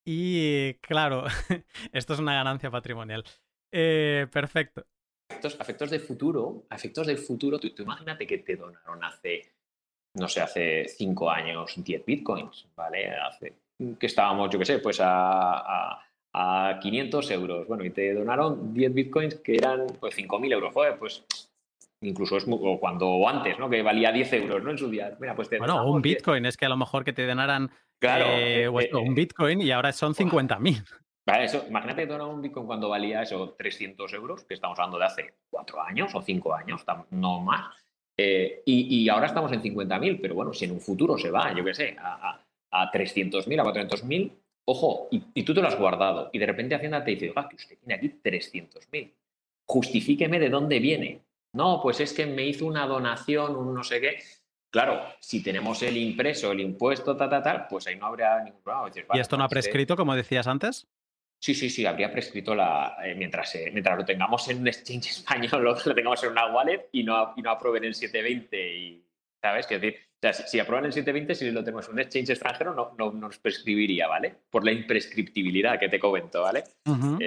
y 0.05 0.75
claro, 0.75 1.25
esto 1.93 2.13
es 2.13 2.19
una 2.19 2.35
ganancia 2.35 2.69
patrimonial. 2.69 3.23
Perfecto. 3.71 4.85
Efectos, 5.29 5.57
efectos 5.59 5.89
de 5.91 5.99
futuro, 5.99 6.65
efectos 6.71 7.05
del 7.05 7.19
futuro, 7.19 7.59
tú, 7.59 7.69
imagínate 7.77 8.25
que 8.25 8.39
te 8.39 8.55
donaron 8.55 9.03
hace, 9.03 9.58
no 10.15 10.27
sé, 10.27 10.41
hace 10.41 10.87
5 10.87 11.29
años 11.29 11.73
10 11.75 12.05
bitcoins, 12.05 12.67
¿vale? 12.75 13.11
Hace 13.11 13.53
que 13.99 14.07
estábamos, 14.07 14.49
yo 14.49 14.59
qué 14.59 14.65
sé, 14.65 14.79
pues 14.79 14.99
a, 15.01 16.05
500 16.31 17.31
euros. 17.31 17.67
Bueno, 17.67 17.83
y 17.83 17.89
te 17.89 18.13
donaron 18.13 18.73
10 18.73 18.93
bitcoins 18.93 19.35
que 19.35 19.55
eran 19.55 19.87
pues 19.99 20.15
5.000 20.17 20.53
euros. 20.53 20.73
Joder, 20.73 20.97
pues 20.97 21.25
incluso 22.01 22.37
es 22.37 22.45
o 22.47 22.79
cuando 22.79 23.27
antes, 23.27 23.57
¿no? 23.57 23.69
Que 23.69 23.81
valía 23.81 24.11
10 24.11 24.33
euros, 24.33 24.63
¿no? 24.63 24.71
En 24.71 24.77
su 24.77 24.89
día. 24.89 25.17
Mira, 25.19 25.35
pues 25.35 25.49
bueno, 25.57 25.89
un 25.89 26.01
bitcoin, 26.01 26.45
es 26.45 26.55
que 26.55 26.65
a 26.65 26.69
lo 26.69 26.77
mejor 26.77 27.03
que 27.03 27.13
te 27.13 27.25
donaran 27.25 27.71
claro, 27.99 28.25
eh, 28.25 28.65
eh, 28.65 28.65
eh, 28.65 28.95
un 28.95 29.15
bitcoin 29.15 29.61
y 29.61 29.71
ahora 29.71 29.91
son 29.91 30.13
50.000. 30.13 30.83
Vale, 31.25 31.45
eso, 31.45 31.65
imagínate 31.67 32.05
donar 32.05 32.27
un 32.27 32.41
bitcoin 32.41 32.65
cuando 32.65 32.89
valía 32.89 33.21
eso 33.21 33.55
300 33.57 34.13
euros, 34.13 34.45
que 34.45 34.53
estamos 34.53 34.77
hablando 34.79 34.97
de 34.97 35.05
hace 35.05 35.33
4 35.49 35.81
años 35.81 36.15
o 36.15 36.21
5 36.21 36.55
años, 36.55 36.83
no 37.11 37.41
más. 37.41 37.78
Y, 38.65 39.09
ahora 39.09 39.27
estamos 39.27 39.51
en 39.51 39.61
50.000, 39.61 40.19
pero 40.21 40.35
bueno, 40.35 40.53
si 40.53 40.65
en 40.65 40.71
un 40.71 40.81
futuro 40.81 41.17
se 41.17 41.31
va, 41.31 41.53
yo 41.55 41.63
qué 41.63 41.73
sé, 41.73 41.95
a, 41.99 42.39
a 42.71 42.91
300.000, 42.91 43.59
a 43.59 43.63
400.000, 43.63 44.31
ojo, 44.65 45.07
y, 45.11 45.43
tú 45.43 45.53
te 45.53 45.61
lo 45.61 45.67
has 45.67 45.77
guardado, 45.77 46.29
y 46.31 46.39
de 46.39 46.45
repente 46.45 46.75
Hacienda 46.75 47.03
te 47.03 47.11
dice, 47.11 47.29
oiga, 47.29 47.49
que 47.49 47.55
usted 47.55 47.77
tiene 47.77 47.95
aquí 47.95 48.19
300.000, 48.23 49.11
justifíqueme 49.65 50.39
de 50.39 50.49
dónde 50.49 50.79
viene. 50.79 51.21
No, 51.53 51.79
pues 51.81 51.99
es 51.99 52.13
que 52.13 52.27
me 52.27 52.45
hizo 52.45 52.65
una 52.65 52.85
donación, 52.85 53.55
un 53.55 53.73
no 53.73 53.83
sé 53.83 53.99
qué. 53.99 54.19
Claro, 54.71 55.01
si 55.19 55.41
tenemos 55.41 55.81
el 55.81 55.97
impreso, 55.97 56.51
el 56.51 56.59
impuesto, 56.59 57.17
tal, 57.17 57.29
tal, 57.29 57.41
tal, 57.41 57.67
pues 57.67 57.87
ahí 57.87 57.95
no 57.95 58.05
habría 58.05 58.39
ningún 58.43 58.61
problema. 58.61 58.91
¿Y 59.15 59.19
esto 59.19 59.35
no 59.35 59.43
ha 59.43 59.47
eh, 59.47 59.49
prescrito, 59.49 59.95
como 59.95 60.15
decías 60.15 60.45
antes? 60.45 60.87
Sí, 61.41 61.55
sí, 61.55 61.69
sí, 61.69 61.85
habría 61.85 62.11
prescrito 62.11 62.53
la, 62.53 62.97
eh, 63.03 63.15
mientras, 63.15 63.55
eh, 63.55 63.69
mientras 63.71 63.97
lo 63.97 64.03
tengamos 64.03 64.47
en 64.49 64.59
un 64.59 64.67
exchange 64.67 65.07
español, 65.09 65.63
lo, 65.63 65.73
lo 65.73 65.95
tengamos 65.95 66.23
en 66.23 66.31
una 66.31 66.47
wallet 66.47 66.89
y 66.91 67.03
no, 67.03 67.33
y 67.35 67.41
no 67.41 67.51
aprueben 67.51 67.85
el 67.85 67.95
720 67.95 68.77
y, 68.77 69.05
¿sabes? 69.41 69.65
Que 69.65 69.79
decir, 69.79 70.09
si 70.47 70.59
aprueban 70.59 70.85
el 70.85 70.93
720, 70.93 71.35
si 71.35 71.51
lo 71.51 71.63
tenemos 71.63 71.87
en 71.87 71.93
un 71.93 71.99
exchange 71.99 72.31
extranjero, 72.31 72.73
no, 72.73 72.93
no, 72.97 73.11
nos 73.11 73.39
prescribiría, 73.39 74.07
¿vale? 74.07 74.35
Por 74.49 74.65
la 74.65 74.71
imprescriptibilidad 74.71 75.79
que 75.79 75.89
te 75.89 75.99
comento, 75.99 76.41
¿vale? 76.41 76.63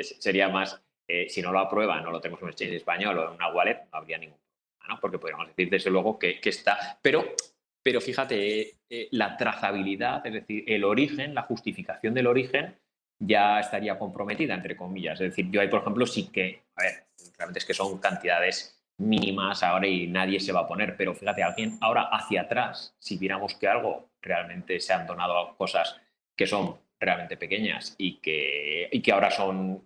sería 0.02 0.48
más, 0.48 0.80
eh, 1.08 1.28
si 1.28 1.40
no 1.40 1.52
lo 1.52 1.60
aprueban, 1.60 2.02
no 2.04 2.10
lo 2.10 2.20
tenemos 2.20 2.40
en 2.40 2.44
un 2.44 2.50
exchange 2.50 2.74
español 2.74 3.18
o 3.18 3.28
en 3.28 3.34
una 3.36 3.48
wallet, 3.48 3.88
no 3.90 3.98
habría 3.98 4.18
ningún 4.18 4.38
problema, 4.38 4.94
¿no? 4.94 5.00
Porque 5.00 5.18
podríamos 5.18 5.48
decir, 5.48 5.70
desde 5.70 5.90
luego, 5.90 6.18
que, 6.18 6.38
está. 6.42 6.98
Pero, 7.00 7.34
pero 7.82 8.00
fíjate, 8.00 8.76
eh, 8.90 9.08
la 9.12 9.38
trazabilidad, 9.38 10.26
es 10.26 10.34
decir, 10.34 10.64
el 10.66 10.84
origen, 10.84 11.34
la 11.34 11.42
justificación 11.42 12.12
del 12.12 12.26
origen, 12.26 12.76
ya 13.24 13.60
estaría 13.60 13.98
comprometida, 13.98 14.54
entre 14.54 14.76
comillas. 14.76 15.20
Es 15.20 15.30
decir, 15.30 15.50
yo 15.50 15.60
ahí, 15.60 15.68
por 15.68 15.80
ejemplo, 15.80 16.06
sí 16.06 16.28
que, 16.28 16.62
a 16.76 16.82
ver, 16.82 17.04
realmente 17.38 17.60
es 17.60 17.64
que 17.64 17.74
son 17.74 17.98
cantidades 17.98 18.82
mínimas 18.98 19.62
ahora 19.62 19.86
y 19.86 20.06
nadie 20.06 20.40
se 20.40 20.52
va 20.52 20.60
a 20.60 20.66
poner, 20.66 20.96
pero 20.96 21.14
fíjate, 21.14 21.42
alguien 21.42 21.78
ahora 21.80 22.08
hacia 22.10 22.42
atrás, 22.42 22.94
si 22.98 23.16
viéramos 23.16 23.54
que 23.54 23.68
algo 23.68 24.10
realmente 24.20 24.78
se 24.80 24.92
han 24.92 25.06
donado 25.06 25.56
cosas 25.56 25.96
que 26.36 26.46
son 26.46 26.78
realmente 26.98 27.36
pequeñas 27.36 27.94
y 27.98 28.18
que, 28.18 28.88
y 28.90 29.00
que 29.00 29.12
ahora 29.12 29.30
son 29.30 29.82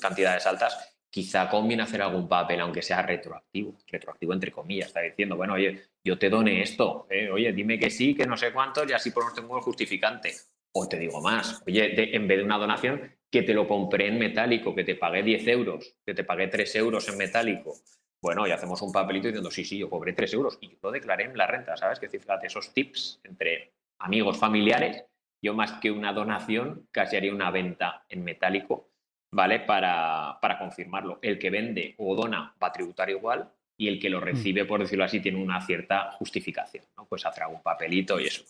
cantidades 0.00 0.46
altas, 0.46 0.96
quizá 1.10 1.48
conviene 1.48 1.82
hacer 1.82 2.02
algún 2.02 2.28
papel, 2.28 2.60
aunque 2.60 2.82
sea 2.82 3.02
retroactivo, 3.02 3.76
retroactivo 3.86 4.32
entre 4.32 4.52
comillas, 4.52 4.88
está 4.88 5.00
diciendo, 5.00 5.36
bueno, 5.36 5.54
oye, 5.54 5.82
yo 6.02 6.18
te 6.18 6.28
doné 6.28 6.62
esto, 6.62 7.06
¿eh? 7.10 7.30
oye, 7.30 7.52
dime 7.52 7.78
que 7.78 7.90
sí, 7.90 8.14
que 8.14 8.26
no 8.26 8.36
sé 8.36 8.52
cuánto, 8.52 8.84
y 8.84 8.92
así 8.92 9.12
tengo 9.34 9.56
el 9.56 9.62
justificante. 9.62 10.32
O 10.76 10.88
te 10.88 10.98
digo 10.98 11.20
más, 11.20 11.62
oye, 11.66 12.16
en 12.16 12.26
vez 12.26 12.38
de 12.38 12.44
una 12.44 12.58
donación, 12.58 13.12
que 13.30 13.42
te 13.42 13.54
lo 13.54 13.66
compré 13.68 14.08
en 14.08 14.18
metálico, 14.18 14.74
que 14.74 14.84
te 14.84 14.96
pagué 14.96 15.22
10 15.22 15.46
euros, 15.48 15.96
que 16.04 16.14
te 16.14 16.24
pagué 16.24 16.48
3 16.48 16.76
euros 16.76 17.08
en 17.08 17.16
metálico, 17.16 17.74
bueno, 18.24 18.46
y 18.46 18.52
hacemos 18.52 18.80
un 18.80 18.90
papelito 18.90 19.28
diciendo, 19.28 19.50
sí, 19.50 19.64
sí, 19.64 19.76
yo 19.76 19.90
cobré 19.90 20.14
3 20.14 20.32
euros 20.32 20.58
y 20.60 20.70
yo 20.70 20.78
lo 20.82 20.90
declaré 20.90 21.24
en 21.24 21.36
la 21.36 21.46
renta, 21.46 21.76
¿sabes? 21.76 22.00
Que 22.00 22.08
fíjate, 22.08 22.46
esos 22.46 22.72
tips 22.72 23.20
entre 23.22 23.74
amigos 23.98 24.38
familiares, 24.38 25.04
yo 25.42 25.52
más 25.52 25.72
que 25.72 25.90
una 25.90 26.12
donación, 26.12 26.88
casi 26.90 27.16
haría 27.16 27.34
una 27.34 27.50
venta 27.50 28.06
en 28.08 28.24
metálico, 28.24 28.88
¿vale? 29.30 29.60
Para, 29.60 30.38
para 30.40 30.58
confirmarlo. 30.58 31.18
El 31.20 31.38
que 31.38 31.50
vende 31.50 31.94
o 31.98 32.16
dona 32.16 32.54
va 32.62 32.68
a 32.68 32.72
tributar 32.72 33.10
igual 33.10 33.52
y 33.76 33.88
el 33.88 34.00
que 34.00 34.08
lo 34.08 34.20
mm. 34.20 34.24
recibe, 34.24 34.64
por 34.64 34.80
decirlo 34.80 35.04
así, 35.04 35.20
tiene 35.20 35.42
una 35.42 35.60
cierta 35.60 36.10
justificación, 36.12 36.86
¿no? 36.96 37.04
Pues 37.04 37.26
hacer 37.26 37.42
algún 37.42 37.62
papelito 37.62 38.18
y 38.18 38.24
eso. 38.24 38.44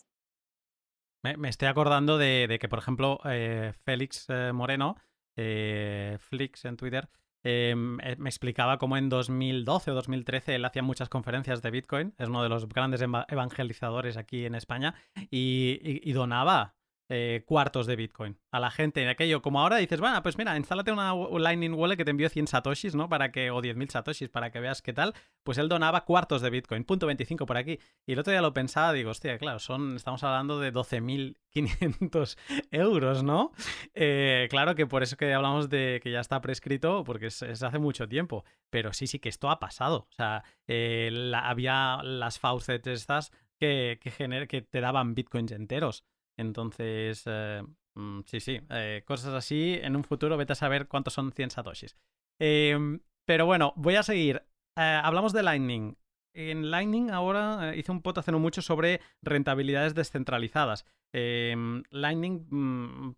Me, 1.37 1.49
estoy 1.49 1.67
acordando 1.67 2.17
de, 2.17 2.57
que, 2.59 2.69
por 2.69 2.79
ejemplo, 2.79 3.19
eh, 3.25 3.73
Félix 3.83 4.25
eh, 4.29 4.51
Moreno, 4.53 4.97
eh, 5.35 6.17
Flix 6.19 6.65
en 6.65 6.77
Twitter, 6.77 7.09
Em, 7.47 7.99
eh, 8.01 8.15
me 8.17 8.27
explicaba 8.27 8.79
cómo 8.79 8.97
en 8.97 9.07
2012 9.07 9.91
o 9.91 9.93
2013 9.93 10.55
él 10.55 10.65
hacía 10.65 10.81
muchas 10.81 11.09
conferencias 11.09 11.61
de 11.61 11.69
Bitcoin, 11.69 12.15
es 12.17 12.27
uno 12.27 12.41
de 12.41 12.49
los 12.49 12.67
grandes 12.67 13.01
evangelizadores 13.03 14.17
aquí 14.17 14.47
en 14.47 14.55
España, 14.55 14.95
y 15.29 16.11
donaba 16.13 16.73
eh, 17.09 17.43
cuartos 17.45 17.85
de 17.85 17.95
Bitcoin 17.95 18.37
a 18.51 18.59
la 18.59 18.71
gente 18.71 19.01
en 19.01 19.09
aquello. 19.09 19.41
Como 19.41 19.61
ahora 19.61 19.77
dices, 19.77 19.99
bueno, 19.99 20.21
pues 20.23 20.37
mira, 20.37 20.57
instálate 20.57 20.91
una 20.91 21.13
Lightning 21.13 21.73
Wallet 21.73 21.97
que 21.97 22.05
te 22.05 22.11
envió 22.11 22.29
100 22.29 22.47
satoshis, 22.47 22.95
¿no? 22.95 23.09
Para 23.09 23.31
que, 23.31 23.51
o 23.51 23.61
10.000 23.61 23.89
satoshis 23.89 24.29
para 24.29 24.51
que 24.51 24.59
veas 24.59 24.81
qué 24.81 24.93
tal. 24.93 25.13
Pues 25.43 25.57
él 25.57 25.69
donaba 25.69 26.05
cuartos 26.05 26.41
de 26.41 26.49
Bitcoin, 26.49 26.83
punto 26.83 27.05
25 27.05 27.45
por 27.45 27.57
aquí. 27.57 27.79
Y 28.05 28.13
el 28.13 28.19
otro 28.19 28.31
día 28.31 28.41
lo 28.41 28.53
pensaba, 28.53 28.91
digo, 28.93 29.11
hostia, 29.11 29.37
claro, 29.37 29.59
son, 29.59 29.95
estamos 29.95 30.23
hablando 30.23 30.59
de 30.59 30.73
12.500 30.73 32.37
euros, 32.71 33.23
¿no? 33.23 33.51
Eh, 33.93 34.47
claro 34.49 34.73
que 34.75 34.87
por 34.87 35.03
eso 35.03 35.15
que 35.17 35.33
hablamos 35.33 35.69
de 35.69 35.99
que 36.01 36.11
ya 36.11 36.21
está 36.21 36.41
prescrito, 36.41 37.03
porque 37.03 37.27
es, 37.27 37.43
hace 37.43 37.77
mucho 37.79 38.07
tiempo. 38.07 38.45
Pero 38.69 38.93
sí, 38.93 39.05
sí 39.05 39.19
que 39.19 39.29
esto 39.29 39.49
ha 39.49 39.59
pasado. 39.59 40.07
O 40.09 40.13
sea, 40.13 40.43
eh, 40.67 41.31
había 41.35 41.99
las 42.03 42.39
faucets 42.39 42.87
estas 42.87 43.31
que, 43.59 43.99
que, 44.01 44.47
que 44.47 44.61
te 44.61 44.81
daban 44.81 45.15
bitcoins 45.15 45.51
enteros. 45.51 46.03
Entonces, 46.37 47.23
eh, 47.25 47.63
mm, 47.95 48.21
sí, 48.25 48.39
sí, 48.39 48.59
eh, 48.69 49.03
cosas 49.05 49.33
así. 49.33 49.79
En 49.81 49.95
un 49.95 50.03
futuro 50.03 50.37
vete 50.37 50.53
a 50.53 50.55
saber 50.55 50.87
cuántos 50.87 51.13
son 51.13 51.31
100 51.31 51.51
satoshis. 51.51 51.97
Em, 52.39 52.99
pero 53.25 53.45
bueno, 53.45 53.73
voy 53.75 53.95
a 53.95 54.03
seguir. 54.03 54.43
Eh, 54.77 55.01
hablamos 55.03 55.33
de 55.33 55.43
Lightning. 55.43 55.97
En 56.33 56.69
Lightning 56.69 57.11
ahora 57.11 57.75
hice 57.75 57.91
un 57.91 58.01
pot 58.01 58.17
hace 58.17 58.31
no 58.31 58.39
mucho 58.39 58.61
sobre 58.61 58.99
rentabilidades 59.21 59.95
descentralizadas. 59.95 60.85
Em, 61.13 61.83
Lightning 61.91 62.45
mm, 62.49 63.15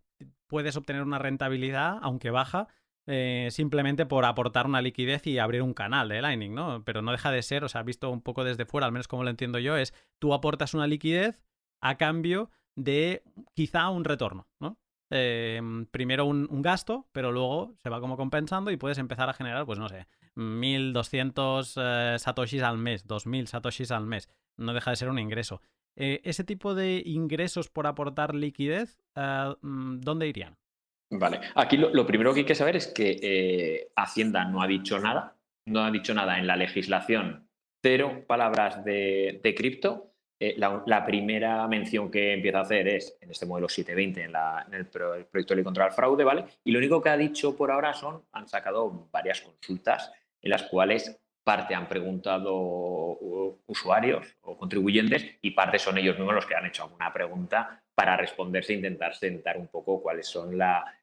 puedes 0.47 0.77
obtener 0.77 1.01
una 1.01 1.17
rentabilidad, 1.17 1.97
aunque 2.01 2.29
baja, 2.29 2.67
simplemente 3.49 4.05
por 4.05 4.25
aportar 4.25 4.65
una 4.65 4.81
liquidez 4.81 5.25
y 5.27 5.39
abrir 5.39 5.61
un 5.61 5.73
canal 5.73 6.09
de 6.09 6.21
Lightning, 6.21 6.53
¿no? 6.53 6.83
Pero 6.83 7.01
no 7.01 7.13
deja 7.13 7.31
de 7.31 7.41
ser, 7.41 7.63
o 7.63 7.69
sea, 7.69 7.81
visto 7.81 8.09
un 8.09 8.21
poco 8.21 8.43
desde 8.43 8.65
fuera, 8.65 8.85
al 8.85 8.91
menos 8.91 9.07
como 9.07 9.23
lo 9.23 9.29
entiendo 9.29 9.59
yo, 9.59 9.77
es 9.77 9.93
tú 10.19 10.33
aportas 10.33 10.73
una 10.73 10.87
liquidez 10.87 11.41
a 11.81 11.95
cambio 11.97 12.51
de 12.77 13.23
quizá 13.53 13.89
un 13.89 14.05
retorno, 14.05 14.47
¿no? 14.61 14.77
Em, 15.09 15.85
primero 15.85 16.25
un, 16.25 16.61
gasto, 16.61 17.07
pero 17.11 17.31
luego 17.31 17.73
se 17.77 17.89
va 17.89 18.01
como 18.01 18.17
compensando 18.17 18.71
y 18.71 18.77
puedes 18.77 18.97
empezar 18.97 19.29
a 19.29 19.33
generar, 19.33 19.65
pues 19.65 19.79
no 19.79 19.87
sé, 19.87 20.05
1200 20.35 21.75
eh, 21.77 22.15
satoshis 22.19 22.61
al 22.61 22.77
mes, 22.77 23.07
2000 23.07 23.47
satoshis 23.47 23.91
al 23.91 24.05
mes. 24.05 24.29
No 24.57 24.73
deja 24.73 24.91
de 24.91 24.97
ser 24.97 25.09
un 25.09 25.19
ingreso. 25.19 25.61
Eh, 25.95 26.21
ese 26.23 26.43
tipo 26.43 26.75
de 26.75 27.01
ingresos 27.05 27.69
por 27.69 27.87
aportar 27.87 28.35
liquidez, 28.35 28.99
eh, 29.15 29.55
mm, 29.61 30.01
¿dónde 30.01 30.27
irían? 30.27 30.57
Vale, 31.09 31.39
aquí 31.55 31.77
lo, 31.77 32.05
primero 32.05 32.33
que 32.33 32.41
hay 32.41 32.45
que 32.45 32.53
saber 32.53 32.75
es 32.75 32.87
que 32.87 33.87
Hacienda 33.95 34.43
no 34.43 34.61
ha 34.61 34.67
dicho 34.67 34.99
nada, 34.99 35.37
no 35.65 35.85
ha 35.85 35.91
dicho 35.91 36.13
nada 36.13 36.37
en 36.37 36.47
la 36.47 36.57
legislación, 36.57 37.47
cero 37.81 38.25
palabras 38.27 38.83
de 38.83 39.53
cripto 39.55 40.16
eh, 40.39 40.55
la, 40.57 41.05
primera 41.05 41.67
mención 41.67 42.11
que 42.11 42.33
empieza 42.33 42.59
a 42.59 42.61
hacer 42.61 42.87
es 42.87 43.17
en 43.21 43.31
este 43.31 43.45
modelo 43.45 43.67
720, 43.67 44.23
en, 44.23 44.33
en 44.67 44.79
el, 44.79 44.85
proyecto 44.85 45.53
de 45.53 45.55
ley 45.55 45.63
contra 45.63 45.87
el 45.87 45.91
fraude, 45.91 46.23
¿vale? 46.23 46.45
Y 46.63 46.71
lo 46.71 46.77
único 46.77 47.01
que 47.01 47.09
ha 47.09 47.17
dicho 47.17 47.55
por 47.55 47.71
ahora 47.71 47.93
son, 47.93 48.23
han 48.31 48.47
sacado 48.47 49.07
varias 49.11 49.41
consultas 49.41 50.11
en 50.41 50.51
las 50.51 50.63
cuales 50.63 51.19
parte 51.43 51.73
han 51.73 51.87
preguntado 51.87 52.53
usuarios 53.67 54.35
o 54.41 54.57
contribuyentes 54.57 55.25
y 55.41 55.51
parte 55.51 55.79
son 55.79 55.97
ellos 55.97 56.17
mismos 56.17 56.35
los 56.35 56.45
que 56.45 56.55
han 56.55 56.65
hecho 56.65 56.83
alguna 56.83 57.11
pregunta 57.13 57.81
para 57.95 58.17
responderse 58.17 58.73
e 58.73 58.75
intentar 58.75 59.15
sentar 59.15 59.57
un 59.57 59.67
poco 59.67 60.01
cuáles 60.01 60.27
son 60.27 60.57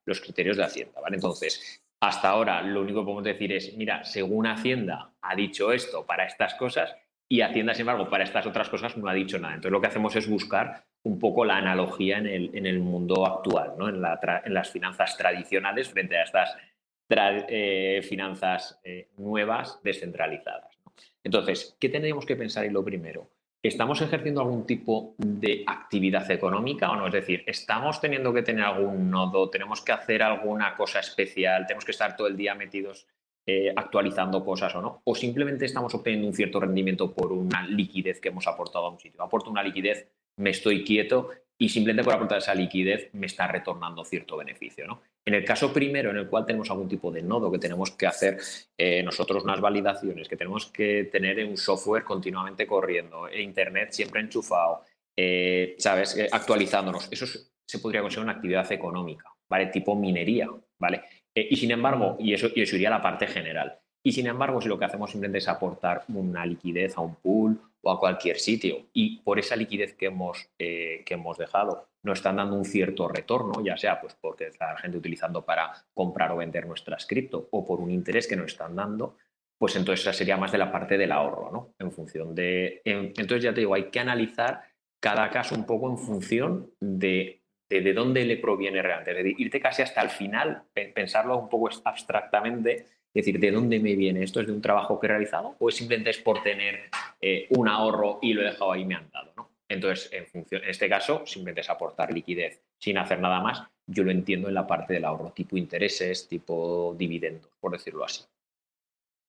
los 0.04 0.20
criterios 0.20 0.58
de 0.58 0.64
Hacienda, 0.64 1.00
¿vale? 1.00 1.16
Entonces, 1.16 1.82
hasta 1.98 2.28
ahora 2.28 2.60
lo 2.60 2.82
único 2.82 3.00
que 3.00 3.04
podemos 3.04 3.24
decir 3.24 3.52
es, 3.52 3.74
mira, 3.76 4.04
según 4.04 4.46
Hacienda 4.46 5.10
ha 5.22 5.34
dicho 5.34 5.72
esto 5.72 6.04
para 6.04 6.26
estas 6.26 6.54
cosas, 6.54 6.94
y 7.34 7.40
Hacienda, 7.40 7.74
sin 7.74 7.80
embargo, 7.80 8.08
para 8.08 8.22
estas 8.22 8.46
otras 8.46 8.68
cosas 8.68 8.96
no 8.96 9.08
ha 9.08 9.12
dicho 9.12 9.40
nada. 9.40 9.54
Entonces 9.54 9.72
lo 9.72 9.80
que 9.80 9.88
hacemos 9.88 10.14
es 10.14 10.28
buscar 10.28 10.84
un 11.02 11.18
poco 11.18 11.44
la 11.44 11.56
analogía 11.56 12.18
en 12.18 12.26
el, 12.26 12.50
en 12.54 12.64
el 12.64 12.78
mundo 12.78 13.26
actual, 13.26 13.72
¿no? 13.76 13.88
en, 13.88 14.00
las 14.00 14.70
finanzas 14.70 15.16
tradicionales 15.16 15.88
frente 15.88 16.16
a 16.16 16.22
estas 16.22 16.56
eh, 17.08 18.06
finanzas 18.08 18.78
eh, 18.84 19.08
nuevas 19.16 19.80
descentralizadas. 19.82 20.78
Entonces, 21.24 21.76
¿qué 21.80 21.88
tendríamos 21.88 22.24
que 22.24 22.36
pensar 22.36 22.66
en 22.66 22.72
lo 22.72 22.84
primero? 22.84 23.28
¿Estamos 23.60 24.00
ejerciendo 24.00 24.40
algún 24.40 24.64
tipo 24.64 25.16
de 25.18 25.64
actividad 25.66 26.30
económica 26.30 26.92
o 26.92 26.94
no? 26.94 27.08
Es 27.08 27.14
decir, 27.14 27.42
¿estamos 27.48 28.00
teniendo 28.00 28.32
que 28.32 28.42
tener 28.42 28.64
algún 28.64 29.10
nodo? 29.10 29.50
¿Tenemos 29.50 29.80
que 29.80 29.90
hacer 29.90 30.22
alguna 30.22 30.76
cosa 30.76 31.00
especial? 31.00 31.66
¿Tenemos 31.66 31.84
que 31.84 31.90
estar 31.90 32.14
todo 32.14 32.28
el 32.28 32.36
día 32.36 32.54
metidos 32.54 33.08
eh, 33.46 33.72
actualizando 33.74 34.44
cosas 34.44 34.74
o 34.74 34.80
no, 34.80 35.02
o 35.04 35.14
simplemente 35.14 35.66
estamos 35.66 35.94
obteniendo 35.94 36.28
un 36.28 36.34
cierto 36.34 36.60
rendimiento 36.60 37.12
por 37.12 37.32
una 37.32 37.66
liquidez 37.66 38.20
que 38.20 38.28
hemos 38.28 38.46
aportado 38.46 38.86
a 38.86 38.90
un 38.90 38.98
sitio. 38.98 39.22
Aporto 39.22 39.50
una 39.50 39.62
liquidez, 39.62 40.08
me 40.36 40.50
estoy 40.50 40.82
quieto 40.82 41.30
y 41.58 41.68
simplemente 41.68 42.04
por 42.04 42.14
aportar 42.14 42.38
esa 42.38 42.54
liquidez 42.54 43.10
me 43.12 43.26
está 43.26 43.46
retornando 43.46 44.04
cierto 44.04 44.36
beneficio. 44.36 44.86
¿no? 44.86 45.02
En 45.24 45.34
el 45.34 45.44
caso 45.44 45.72
primero, 45.72 46.10
en 46.10 46.16
el 46.16 46.28
cual 46.28 46.44
tenemos 46.46 46.70
algún 46.70 46.88
tipo 46.88 47.10
de 47.10 47.22
nodo 47.22 47.50
que 47.50 47.58
tenemos 47.58 47.90
que 47.92 48.06
hacer 48.06 48.38
eh, 48.76 49.02
nosotros 49.02 49.44
unas 49.44 49.60
validaciones, 49.60 50.28
que 50.28 50.36
tenemos 50.36 50.66
que 50.66 51.04
tener 51.12 51.44
un 51.44 51.56
software 51.56 52.04
continuamente 52.04 52.66
corriendo, 52.66 53.28
e 53.28 53.40
Internet 53.42 53.92
siempre 53.92 54.20
enchufado, 54.20 54.82
eh, 55.16 55.76
¿sabes? 55.78 56.18
Actualizándonos. 56.30 57.08
Eso 57.10 57.26
se 57.66 57.78
podría 57.78 58.02
considerar 58.02 58.24
una 58.24 58.36
actividad 58.36 58.70
económica, 58.72 59.24
¿vale? 59.48 59.66
Tipo 59.66 59.94
minería, 59.94 60.50
¿vale? 60.78 61.02
Y 61.34 61.56
sin 61.56 61.70
embargo, 61.70 62.16
y 62.18 62.34
eso, 62.34 62.48
y 62.54 62.62
eso 62.62 62.76
iría 62.76 62.88
a 62.88 62.98
la 62.98 63.02
parte 63.02 63.26
general. 63.26 63.78
Y 64.06 64.12
sin 64.12 64.26
embargo, 64.26 64.60
si 64.60 64.68
lo 64.68 64.78
que 64.78 64.84
hacemos 64.84 65.10
simplemente 65.10 65.38
es 65.38 65.48
aportar 65.48 66.04
una 66.08 66.44
liquidez 66.44 66.96
a 66.96 67.00
un 67.00 67.16
pool 67.16 67.58
o 67.80 67.90
a 67.90 67.98
cualquier 67.98 68.38
sitio 68.38 68.86
y 68.92 69.20
por 69.20 69.38
esa 69.38 69.56
liquidez 69.56 69.94
que 69.94 70.06
hemos, 70.06 70.50
eh, 70.58 71.02
que 71.06 71.14
hemos 71.14 71.38
dejado 71.38 71.88
nos 72.02 72.18
están 72.18 72.36
dando 72.36 72.56
un 72.56 72.66
cierto 72.66 73.08
retorno, 73.08 73.64
ya 73.64 73.78
sea 73.78 74.00
pues 74.00 74.14
porque 74.20 74.48
está 74.48 74.72
la 74.72 74.78
gente 74.78 74.98
utilizando 74.98 75.42
para 75.42 75.72
comprar 75.94 76.32
o 76.32 76.36
vender 76.36 76.66
nuestras 76.66 77.06
cripto 77.06 77.48
o 77.50 77.64
por 77.64 77.80
un 77.80 77.90
interés 77.90 78.28
que 78.28 78.36
nos 78.36 78.52
están 78.52 78.76
dando, 78.76 79.16
pues 79.58 79.74
entonces 79.76 80.02
esa 80.02 80.12
sería 80.12 80.36
más 80.36 80.52
de 80.52 80.58
la 80.58 80.70
parte 80.70 80.98
del 80.98 81.12
ahorro, 81.12 81.50
¿no? 81.50 81.74
En 81.78 81.90
función 81.90 82.34
de... 82.34 82.82
entonces 82.84 83.42
ya 83.42 83.54
te 83.54 83.60
digo, 83.60 83.74
hay 83.74 83.84
que 83.84 84.00
analizar 84.00 84.64
cada 85.00 85.30
caso 85.30 85.54
un 85.54 85.64
poco 85.64 85.90
en 85.90 85.96
función 85.96 86.70
de, 86.78 87.43
de, 87.68 87.80
de 87.80 87.92
dónde 87.92 88.24
le 88.24 88.36
proviene 88.36 88.82
realmente. 88.82 89.10
Es 89.12 89.16
decir, 89.18 89.34
irte 89.38 89.60
casi 89.60 89.82
hasta 89.82 90.02
el 90.02 90.10
final, 90.10 90.64
pensarlo 90.94 91.38
un 91.38 91.48
poco 91.48 91.70
abstractamente 91.84 92.86
es 93.14 93.24
decir, 93.24 93.40
¿de 93.40 93.52
dónde 93.52 93.78
me 93.78 93.94
viene? 93.94 94.24
¿Esto 94.24 94.40
es 94.40 94.48
de 94.48 94.52
un 94.52 94.60
trabajo 94.60 94.98
que 94.98 95.06
he 95.06 95.10
realizado 95.10 95.54
o 95.60 95.70
simplemente 95.70 96.10
es 96.10 96.18
por 96.18 96.42
tener 96.42 96.90
eh, 97.20 97.46
un 97.50 97.68
ahorro 97.68 98.18
y 98.20 98.32
lo 98.32 98.42
he 98.42 98.46
dejado 98.46 98.72
ahí 98.72 98.82
y 98.82 98.86
me 98.86 98.96
han 98.96 99.08
dado? 99.12 99.32
¿no? 99.36 99.50
Entonces, 99.68 100.12
en, 100.12 100.26
función, 100.26 100.64
en 100.64 100.70
este 100.70 100.88
caso, 100.88 101.24
simplemente 101.24 101.60
es 101.60 101.70
aportar 101.70 102.12
liquidez 102.12 102.60
sin 102.76 102.98
hacer 102.98 103.20
nada 103.20 103.40
más. 103.40 103.62
Yo 103.86 104.02
lo 104.02 104.10
entiendo 104.10 104.48
en 104.48 104.54
la 104.54 104.66
parte 104.66 104.94
del 104.94 105.04
ahorro, 105.04 105.30
tipo 105.30 105.56
intereses, 105.56 106.26
tipo 106.26 106.92
dividendos, 106.98 107.52
por 107.60 107.70
decirlo 107.70 108.04
así. 108.04 108.24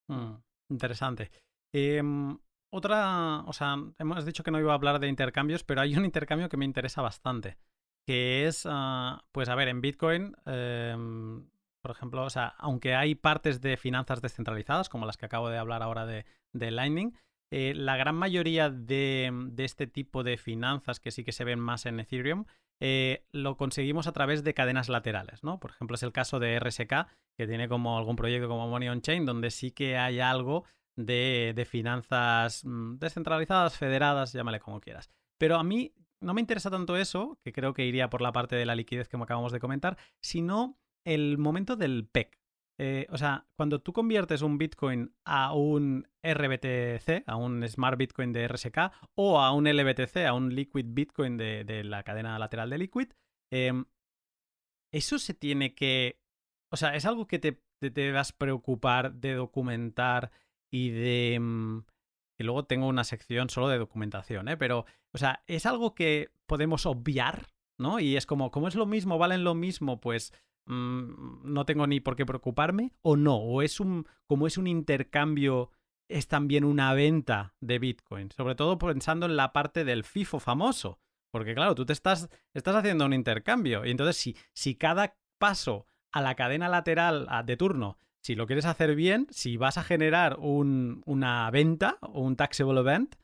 Mm, 0.08 0.34
interesante. 0.70 1.30
Em, 1.72 2.36
otra, 2.70 3.44
o 3.46 3.52
sea, 3.52 3.76
hemos 4.00 4.26
dicho 4.26 4.42
que 4.42 4.50
no 4.50 4.58
iba 4.58 4.72
a 4.72 4.74
hablar 4.74 4.98
de 4.98 5.06
intercambios, 5.06 5.62
pero 5.62 5.80
hay 5.80 5.94
un 5.94 6.04
intercambio 6.04 6.48
que 6.48 6.56
me 6.56 6.64
interesa 6.64 7.02
bastante, 7.02 7.56
que 8.06 8.46
es, 8.46 8.66
ah, 8.70 9.24
pues 9.32 9.48
a 9.48 9.54
ver, 9.54 9.68
en 9.68 9.80
Bitcoin 9.80 10.36
em, 10.46 11.44
por 11.86 11.94
ejemplo, 11.94 12.24
o 12.24 12.30
sea, 12.30 12.48
aunque 12.58 12.96
hay 12.96 13.14
partes 13.14 13.60
de 13.60 13.76
finanzas 13.76 14.20
descentralizadas, 14.20 14.88
como 14.88 15.06
las 15.06 15.16
que 15.16 15.26
acabo 15.26 15.50
de 15.50 15.58
hablar 15.58 15.84
ahora 15.84 16.04
de, 16.04 16.24
Lightning, 16.52 17.14
eh, 17.52 17.74
la 17.76 17.96
gran 17.96 18.16
mayoría 18.16 18.70
de, 18.70 19.52
este 19.58 19.86
tipo 19.86 20.24
de 20.24 20.36
finanzas 20.36 20.98
que 20.98 21.12
sí 21.12 21.22
que 21.22 21.30
se 21.30 21.44
ven 21.44 21.60
más 21.60 21.86
en 21.86 22.00
Ethereum, 22.00 22.46
eh, 22.80 23.24
lo 23.30 23.56
conseguimos 23.56 24.08
a 24.08 24.12
través 24.12 24.42
de 24.42 24.52
cadenas 24.52 24.88
laterales, 24.88 25.44
¿no? 25.44 25.60
Por 25.60 25.70
ejemplo, 25.70 25.94
es 25.94 26.02
el 26.02 26.10
caso 26.10 26.40
de 26.40 26.58
RSK, 26.58 27.06
que 27.36 27.46
tiene 27.46 27.68
como 27.68 27.96
algún 27.96 28.16
proyecto 28.16 28.48
como 28.48 28.66
Money 28.66 28.88
on 28.88 29.00
Chain, 29.00 29.24
donde 29.24 29.52
sí 29.52 29.70
que 29.70 29.96
hay 29.96 30.18
algo 30.18 30.64
de, 30.96 31.52
de 31.54 31.64
finanzas 31.66 32.64
mm, 32.64 32.96
descentralizadas, 32.96 33.78
federadas, 33.78 34.32
llámale 34.32 34.58
como 34.58 34.80
quieras. 34.80 35.08
Pero 35.38 35.54
a 35.54 35.62
mí 35.62 35.92
no 36.20 36.34
me 36.34 36.40
interesa 36.40 36.70
tanto 36.70 36.96
eso, 36.96 37.38
que 37.42 37.52
creo 37.52 37.74
que 37.74 37.84
iría 37.84 38.10
por 38.10 38.22
la 38.22 38.32
parte 38.32 38.56
de 38.56 38.66
la 38.66 38.74
liquidez 38.74 39.08
que 39.08 39.16
acabamos 39.16 39.52
de 39.52 39.60
comentar, 39.60 39.96
sino 40.20 40.78
el 41.04 41.38
momento 41.38 41.76
del 41.76 42.06
PEC. 42.06 42.38
Eh, 42.78 43.06
o 43.10 43.16
sea, 43.16 43.46
cuando 43.56 43.80
tú 43.80 43.92
conviertes 43.92 44.42
un 44.42 44.58
Bitcoin 44.58 45.14
a 45.24 45.54
un 45.54 46.06
RBTC, 46.22 47.24
a 47.26 47.36
un 47.36 47.66
Smart 47.66 47.96
Bitcoin 47.96 48.32
de 48.32 48.46
RSK, 48.48 48.92
o 49.14 49.40
a 49.40 49.52
un 49.52 49.64
LBTC, 49.64 50.26
a 50.26 50.34
un 50.34 50.54
Liquid 50.54 50.84
Bitcoin 50.88 51.38
de, 51.38 51.84
la 51.84 52.02
cadena 52.02 52.38
lateral 52.38 52.68
de 52.68 52.78
Liquid, 52.78 53.08
em, 53.50 53.86
eso 54.92 55.18
se 55.18 55.34
tiene 55.34 55.74
que... 55.74 56.20
O 56.70 56.76
sea, 56.76 56.94
es 56.96 57.06
algo 57.06 57.26
que 57.26 57.38
te, 57.38 57.62
te 57.80 57.90
debas 57.90 58.32
preocupar 58.32 59.14
de 59.14 59.34
documentar 59.34 60.30
y 60.70 60.90
de... 60.90 61.82
y 62.38 62.44
luego 62.44 62.64
tengo 62.64 62.86
una 62.86 63.04
sección 63.04 63.50
solo 63.50 63.68
de 63.68 63.78
documentación, 63.78 64.48
¿eh? 64.48 64.56
Pero, 64.56 64.86
o 65.12 65.18
sea, 65.18 65.42
es 65.46 65.66
algo 65.66 65.94
que 65.94 66.30
podemos 66.46 66.86
obviar, 66.86 67.48
¿no? 67.78 68.00
Y 68.00 68.16
es 68.16 68.26
como, 68.26 68.50
como 68.50 68.68
es 68.68 68.74
lo 68.74 68.86
mismo, 68.86 69.18
valen 69.18 69.44
lo 69.44 69.54
mismo, 69.54 70.00
pues 70.00 70.32
Mm, 70.66 71.52
no 71.52 71.64
tengo 71.64 71.86
ni 71.86 72.00
por 72.00 72.16
qué 72.16 72.26
preocuparme 72.26 72.92
o 73.02 73.16
no, 73.16 73.36
o 73.36 73.62
es 73.62 73.78
un, 73.78 74.06
como 74.26 74.48
es 74.48 74.58
un 74.58 74.66
intercambio, 74.66 75.70
es 76.08 76.26
también 76.26 76.64
una 76.64 76.92
venta 76.92 77.54
de 77.60 77.78
Bitcoin, 77.78 78.32
sobre 78.32 78.56
todo 78.56 78.76
pensando 78.76 79.26
en 79.26 79.36
la 79.36 79.52
parte 79.52 79.84
del 79.84 80.02
FIFO 80.02 80.40
famoso, 80.40 80.98
porque 81.30 81.54
claro, 81.54 81.76
tú 81.76 81.86
te 81.86 81.92
estás, 81.92 82.28
estás 82.52 82.74
haciendo 82.74 83.06
un 83.06 83.12
intercambio 83.12 83.84
y 83.84 83.92
entonces 83.92 84.16
si, 84.16 84.36
si 84.52 84.74
cada 84.74 85.16
paso 85.38 85.86
a 86.10 86.20
la 86.20 86.34
cadena 86.34 86.68
lateral 86.68 87.28
de 87.44 87.56
turno, 87.56 87.98
si 88.26 88.34
lo 88.34 88.48
quieres 88.48 88.66
hacer 88.66 88.96
bien, 88.96 89.28
si 89.30 89.56
vas 89.56 89.78
a 89.78 89.84
generar 89.84 90.38
un, 90.40 91.00
una 91.06 91.48
venta 91.52 91.96
o 92.00 92.22
un 92.22 92.34
taxable 92.34 92.80
event, 92.80 93.14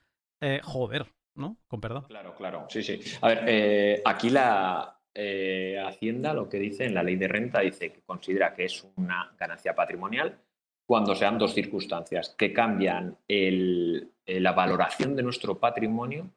eh, 0.41 0.61
joder, 0.63 1.07
¿no? 1.35 1.57
Con 1.67 1.81
perdón. 1.81 2.05
Claro, 2.05 2.37
claro, 2.37 2.67
sí, 2.69 2.85
sí. 2.85 3.01
A 3.21 3.27
ver, 3.27 3.45
eh, 3.49 4.03
aquí 4.05 4.31
la, 4.31 4.97
eh, 5.13 5.77
Hacienda 5.85 6.33
lo 6.33 6.49
que 6.49 6.61
dice 6.61 6.85
en 6.85 6.95
la 6.95 7.03
ley 7.03 7.17
de 7.17 7.27
renta 7.27 7.63
dice 7.63 7.91
que 7.91 8.03
considera 8.03 8.55
que 8.55 8.67
es 8.67 8.87
una 8.95 9.35
ganancia 9.37 9.75
patrimonial 9.75 10.39
cuando 10.87 11.17
sean 11.17 11.37
dos 11.37 11.53
circunstancias 11.53 12.37
que 12.39 12.53
cambian 12.53 13.19
la 13.27 14.53
valoración 14.53 15.17
de 15.17 15.23
nuestro 15.25 15.59
patrimonio 15.59 16.31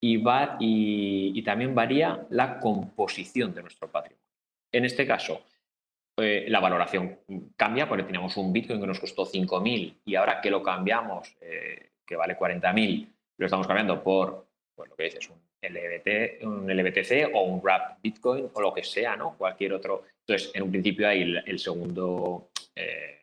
y, 0.00 0.18
va, 0.18 0.58
y, 0.60 1.42
también 1.42 1.74
varía 1.74 2.24
la 2.30 2.60
composición 2.60 3.52
de 3.52 3.62
nuestro 3.62 3.90
patrimonio. 3.90 4.22
En 4.70 4.84
este 4.84 5.06
caso, 5.08 5.42
eh, 6.16 6.46
la 6.48 6.60
valoración 6.60 7.18
cambia 7.56 7.88
porque 7.88 8.04
teníamos 8.04 8.36
un 8.36 8.52
Bitcoin 8.52 8.80
que 8.80 8.86
nos 8.86 9.00
costó 9.00 9.24
5.000 9.24 9.94
y 10.04 10.14
ahora 10.14 10.40
que 10.40 10.50
lo 10.50 10.62
cambiamos, 10.62 11.36
que 11.40 12.16
vale 12.16 12.36
40.000, 12.36 13.08
lo 13.38 13.46
estamos 13.46 13.66
cambiando 13.66 14.02
por, 14.02 14.46
pues 14.74 14.90
lo 14.90 14.96
que 14.96 15.04
dices, 15.04 15.28
un 15.30 15.38
LBT, 15.62 16.44
un 16.44 16.66
LBTC 16.68 17.34
o 17.34 17.42
un 17.42 17.60
wrap 17.62 18.00
Bitcoin 18.02 18.50
o 18.52 18.60
lo 18.60 18.74
que 18.74 18.82
sea, 18.82 19.16
¿no? 19.16 19.36
Cualquier 19.36 19.72
otro. 19.72 20.04
Entonces, 20.26 20.50
en 20.54 20.62
un 20.64 20.70
principio 20.70 21.08
hay 21.08 21.22
el, 21.44 21.58
segundo, 21.58 22.50
eh, 22.74 23.20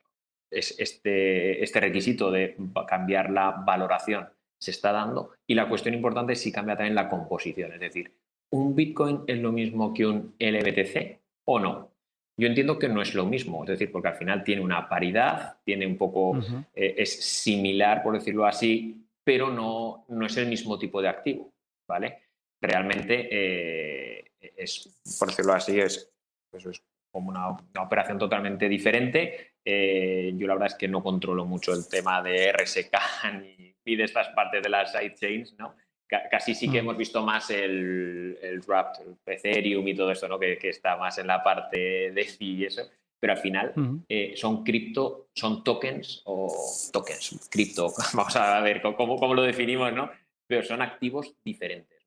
es 0.49 0.79
este, 0.79 1.63
este 1.63 1.79
requisito 1.79 2.31
de 2.31 2.55
cambiar 2.87 3.29
la 3.29 3.51
valoración 3.51 4.27
se 4.59 4.71
está 4.71 4.91
dando 4.91 5.31
y 5.47 5.55
la 5.55 5.69
cuestión 5.69 5.93
importante 5.93 6.33
es 6.33 6.41
si 6.41 6.51
cambia 6.51 6.75
también 6.75 6.95
la 6.95 7.09
composición, 7.09 7.71
es 7.71 7.79
decir, 7.79 8.11
¿un 8.51 8.75
Bitcoin 8.75 9.21
es 9.27 9.39
lo 9.39 9.53
mismo 9.53 9.93
que 9.93 10.05
un 10.05 10.35
LBTC 10.37 11.19
o 11.45 11.59
no? 11.59 11.91
Yo 12.39 12.47
entiendo 12.47 12.79
que 12.79 12.89
no 12.89 13.01
es 13.01 13.13
lo 13.13 13.25
mismo, 13.25 13.63
es 13.63 13.69
decir, 13.69 13.91
porque 13.91 14.07
al 14.07 14.15
final 14.15 14.43
tiene 14.43 14.61
una 14.61 14.87
paridad, 14.87 15.57
tiene 15.63 15.85
un 15.85 15.97
poco, 15.97 16.39
eh, 16.73 16.95
es 16.97 17.21
similar, 17.21 18.01
por 18.01 18.13
decirlo 18.13 18.45
así, 18.45 19.05
pero 19.23 19.49
no, 19.49 20.05
no 20.07 20.25
es 20.25 20.37
el 20.37 20.47
mismo 20.47 20.79
tipo 20.79 21.01
de 21.01 21.09
activo, 21.09 21.53
¿vale? 21.87 22.29
realmente 22.61 23.27
eh, 23.31 24.31
es, 24.39 25.01
por 25.17 25.29
decirlo 25.29 25.53
así, 25.53 25.79
es, 25.79 26.11
pues 26.49 26.65
es 26.65 26.83
como 27.11 27.29
una, 27.29 27.49
operación 27.81 28.17
totalmente 28.17 28.67
diferente. 28.67 29.53
Eh, 29.63 30.33
yo 30.35 30.47
la 30.47 30.53
verdad 30.53 30.67
es 30.67 30.75
que 30.75 30.87
no 30.87 31.01
controlo 31.03 31.45
mucho 31.45 31.73
el 31.73 31.87
tema 31.87 32.21
de 32.21 32.51
RSK 32.51 32.91
ni, 33.41 33.95
de 33.95 34.03
estas 34.03 34.29
partes 34.29 34.61
de 34.61 34.69
las 34.69 34.91
sidechains, 34.91 35.57
¿no? 35.57 35.75
Casi 36.09 36.55
sí 36.55 36.69
que 36.69 36.77
mm. 36.77 36.85
hemos 36.85 36.97
visto 36.97 37.23
más 37.23 37.49
el, 37.51 38.37
el 38.41 38.61
el 38.61 39.17
Ethereum 39.25 39.87
y 39.87 39.95
todo 39.95 40.11
esto, 40.11 40.27
¿no? 40.27 40.39
Que, 40.39 40.57
está 40.63 40.97
más 40.97 41.17
en 41.19 41.27
la 41.27 41.43
parte 41.43 42.11
de 42.11 42.23
FI 42.23 42.45
y 42.57 42.65
eso. 42.65 42.83
Pero 43.19 43.33
al 43.33 43.39
final 43.39 43.73
eh, 44.07 44.33
son 44.37 44.63
cripto, 44.63 45.27
son 45.35 45.61
tokens 45.61 46.21
o 46.25 46.49
tokens, 46.93 47.49
cripto, 47.51 47.91
vamos 48.13 48.35
a 48.37 48.61
ver 48.61 48.81
cómo, 48.81 49.17
cómo 49.17 49.33
lo 49.33 49.41
definimos, 49.41 49.91
¿no? 49.93 50.09
Pero 50.47 50.63
son 50.63 50.81
activos 50.81 51.35
diferentes. 51.43 51.99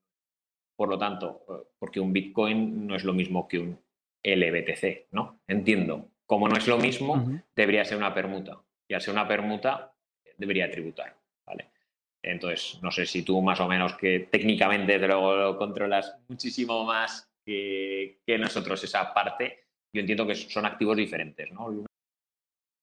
Por 0.75 0.89
lo 0.89 0.99
tanto, 0.99 1.45
eh, 1.49 1.69
porque 1.79 2.01
un 2.01 2.15
Bitcoin 2.15 2.87
no 2.87 2.97
es 2.97 3.05
lo 3.05 3.13
mismo 3.13 3.47
que 3.47 3.59
un 3.59 3.79
LBTC, 4.25 5.09
¿no? 5.13 5.41
Entiendo. 5.47 6.09
Como 6.25 6.49
no 6.49 6.57
es 6.57 6.67
lo 6.67 6.79
mismo, 6.79 7.43
debería 7.55 7.85
ser 7.85 7.99
una 7.99 8.15
permuta. 8.15 8.59
Y 8.89 8.95
al 8.95 9.03
ser 9.03 9.13
una 9.13 9.29
permuta, 9.29 9.93
debería 10.39 10.71
tributar. 10.71 11.15
Entonces, 12.23 12.79
no 12.83 12.91
sé 12.91 13.05
si 13.07 13.23
tú 13.23 13.43
más 13.43 13.61
o 13.61 13.69
menos 13.69 13.95
que 13.95 14.21
técnicamente 14.31 14.99
te 14.99 15.09
lo, 15.09 15.57
controlas 15.59 16.17
muchísimo 16.29 16.85
más 16.85 17.29
que, 17.45 18.21
nosotros 18.39 18.83
esa 18.85 19.13
parte, 19.13 19.67
yo 19.95 20.01
entiendo 20.01 20.27
que 20.27 20.35
son 20.35 20.65
activos 20.65 20.97
diferentes, 20.97 21.51
¿no? 21.53 21.85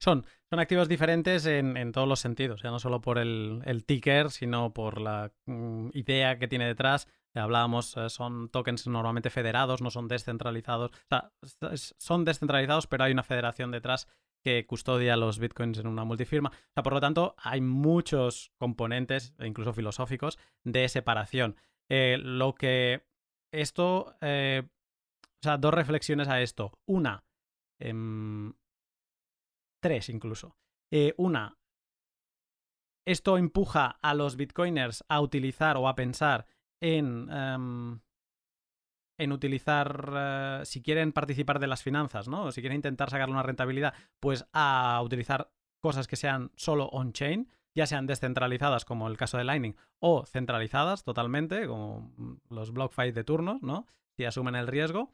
Son, 0.01 0.25
son 0.49 0.59
activos 0.59 0.87
diferentes 0.87 1.45
en, 1.45 1.91
todos 1.91 2.07
los 2.07 2.19
sentidos, 2.19 2.61
ya 2.61 2.71
no 2.71 2.79
solo 2.79 3.01
por 3.01 3.17
el, 3.17 3.83
ticker, 3.85 4.31
sino 4.31 4.73
por 4.73 5.01
la 5.01 5.31
mm, 5.45 5.89
idea 5.93 6.39
que 6.39 6.47
tiene 6.47 6.67
detrás, 6.67 7.07
hablábamos, 7.35 7.95
eh, 7.97 8.09
son 8.09 8.49
tokens 8.49 8.87
normalmente 8.87 9.29
federados, 9.29 9.81
no 9.81 9.91
son 9.91 10.07
descentralizados. 10.07 10.91
O 10.91 11.07
sea, 11.09 11.31
son 11.97 12.25
descentralizados, 12.25 12.87
pero 12.87 13.03
hay 13.03 13.11
una 13.11 13.23
federación 13.23 13.71
detrás 13.71 14.07
que 14.43 14.65
custodia 14.65 15.17
los 15.17 15.39
bitcoins 15.39 15.79
en 15.79 15.87
una 15.87 16.03
multifirma. 16.03 16.49
O 16.49 16.73
sea, 16.73 16.83
por 16.83 16.93
lo 16.93 17.01
tanto, 17.01 17.35
hay 17.37 17.61
muchos 17.61 18.51
componentes, 18.57 19.33
incluso 19.39 19.73
filosóficos, 19.73 20.39
de 20.63 20.87
separación. 20.89 21.55
Eh, 21.89 22.17
lo 22.19 22.55
que 22.55 23.05
esto, 23.51 24.15
eh, 24.21 24.63
o 24.65 25.43
sea, 25.43 25.57
dos 25.57 25.73
reflexiones 25.73 26.27
a 26.27 26.41
esto. 26.41 26.79
Una, 26.85 27.23
em, 27.79 28.53
tres 29.81 30.09
incluso. 30.09 30.55
Eh, 30.91 31.13
una, 31.17 31.57
esto 33.05 33.37
empuja 33.37 33.97
a 34.01 34.13
los 34.13 34.35
bitcoiners 34.35 35.03
a 35.07 35.21
utilizar 35.21 35.77
o 35.77 35.87
a 35.87 35.95
pensar 35.95 36.45
en, 36.81 37.27
em, 37.31 37.99
en 39.19 39.31
utilizar, 39.31 40.11
eh, 40.15 40.61
si 40.63 40.81
quieren 40.81 41.11
participar 41.11 41.59
de 41.59 41.67
las 41.67 41.83
finanzas, 41.83 42.27
¿no? 42.27 42.51
Si 42.51 42.61
quieren 42.61 42.77
intentar 42.77 43.09
sacar 43.09 43.29
una 43.29 43.43
rentabilidad, 43.43 43.93
pues 44.19 44.47
a 44.53 44.99
utilizar 45.03 45.51
cosas 45.81 46.07
que 46.07 46.15
sean 46.15 46.51
solo 46.55 46.87
on-chain, 46.87 47.49
ya 47.75 47.85
sean 47.85 48.07
descentralizadas 48.07 48.85
como 48.85 49.07
el 49.07 49.17
caso 49.17 49.37
de 49.37 49.43
Lightning 49.43 49.75
o 49.99 50.25
centralizadas 50.25 51.03
totalmente, 51.03 51.67
como 51.67 52.11
los 52.49 52.71
BlockFi 52.71 53.11
de 53.11 53.23
turnos, 53.23 53.61
¿no? 53.61 53.85
Si 54.17 54.25
asumen 54.25 54.55
el 54.55 54.67
riesgo. 54.67 55.13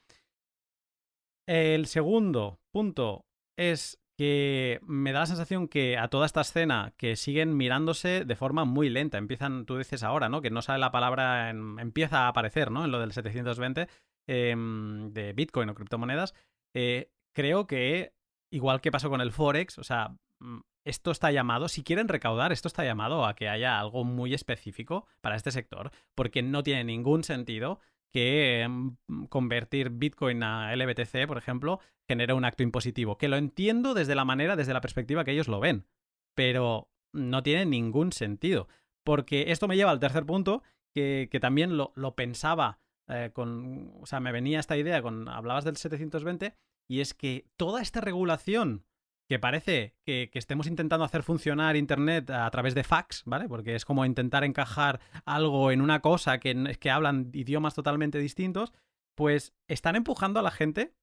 El 1.48 1.88
segundo 1.88 2.60
punto 2.72 3.26
es 3.58 4.00
que 4.18 4.80
me 4.84 5.12
da 5.12 5.22
la 5.22 5.26
sensación 5.26 5.68
que 5.68 5.98
a 5.98 6.08
toda 6.08 6.26
esta 6.26 6.42
escena 6.42 6.94
que 6.98 7.16
siguen 7.16 7.58
mirándose 7.58 8.24
de 8.26 8.36
forma 8.36 8.64
muy 8.64 8.90
lenta. 8.90 9.18
Empiezan, 9.18 9.66
tú 9.66 9.78
dices 9.78 10.04
ahora, 10.04 10.30
¿no? 10.30 10.42
Que 10.42 10.50
no 10.50 10.62
sale 10.62 10.80
la 10.80 10.92
palabra, 10.92 11.50
empieza 11.50 12.22
a 12.22 12.28
aparecer, 12.30 12.72
¿no? 12.72 12.86
En 12.86 12.92
lo 12.92 13.00
del 13.00 13.12
720 13.12 13.88
em, 14.28 15.12
de 15.12 15.34
Bitcoin 15.34 15.70
o 15.70 15.76
criptomonedas. 15.76 16.34
Eh, 16.74 17.12
creo 17.34 17.68
que, 17.68 18.14
igual 18.52 18.82
que 18.82 18.92
pasó 18.92 19.10
con 19.10 19.22
el 19.22 19.34
Forex, 19.34 19.78
o 19.80 19.84
sea, 19.84 20.16
mm, 20.40 20.60
esto 20.86 21.12
está 21.12 21.32
llamado, 21.32 21.68
si 21.68 21.84
quieren 21.84 22.08
recaudar, 22.08 22.52
esto 22.52 22.68
está 22.68 22.86
llamado 22.86 23.26
a 23.26 23.36
que 23.36 23.50
haya 23.50 23.80
algo 23.80 24.04
muy 24.04 24.34
específico 24.34 25.08
para 25.20 25.36
este 25.36 25.52
sector, 25.52 25.92
porque 26.14 26.44
no 26.44 26.64
tiene 26.64 26.84
ningún 26.84 27.24
sentido 27.24 27.80
que 28.16 28.66
mm, 28.70 29.26
convertir 29.26 29.90
Bitcoin 29.90 30.42
a 30.42 30.74
LBTC, 30.74 31.28
por 31.28 31.38
ejemplo, 31.38 31.82
genera 32.08 32.34
un 32.34 32.46
acto 32.46 32.64
impositivo. 32.64 33.18
Que 33.18 33.28
lo 33.28 33.36
entiendo 33.36 33.94
desde 33.94 34.16
la 34.16 34.24
manera, 34.24 34.56
desde 34.56 34.72
la 34.72 34.80
perspectiva 34.80 35.26
que 35.26 35.34
ellos 35.34 35.50
lo 35.50 35.60
ven. 35.60 35.86
Pero 36.34 36.90
no 37.12 37.44
tiene 37.44 37.66
ningún 37.66 38.14
sentido. 38.14 38.70
Porque 39.04 39.52
esto 39.52 39.68
me 39.68 39.76
lleva 39.76 39.92
al 39.92 40.00
tercer 40.00 40.26
punto, 40.26 40.64
que, 40.94 41.28
también 41.42 41.76
lo, 41.76 42.16
pensaba 42.16 42.80
eh, 43.10 43.32
con. 43.34 43.92
O 44.00 44.06
sea, 44.06 44.22
me 44.22 44.32
venía 44.32 44.62
esta 44.62 44.78
idea 44.78 45.02
con. 45.02 45.28
Hablabas 45.28 45.66
del 45.66 45.76
720, 45.76 46.56
y 46.88 47.02
es 47.02 47.14
que 47.14 47.50
toda 47.58 47.82
esta 47.82 48.00
regulación 48.00 48.86
que 49.28 49.40
parece 49.40 49.96
que, 50.06 50.30
estemos 50.34 50.68
intentando 50.68 51.06
hacer 51.06 51.24
funcionar 51.24 51.76
Internet 51.76 52.30
a 52.30 52.50
través 52.52 52.76
de 52.76 52.84
fax, 52.84 53.24
¿vale? 53.26 53.48
Porque 53.48 53.76
es 53.76 53.86
como 53.86 54.06
intentar 54.06 54.44
encajar 54.44 55.00
algo 55.26 55.72
en 55.72 55.82
una 55.82 56.02
cosa 56.02 56.40
que, 56.40 56.78
que 56.80 56.92
hablan 56.92 57.32
idiomas 57.34 57.74
totalmente 57.74 58.20
distintos, 58.20 58.74
pues 59.16 59.56
están 59.68 59.96
empujando 59.96 60.40
a 60.40 60.44
la 60.44 60.52
gente 60.52 60.94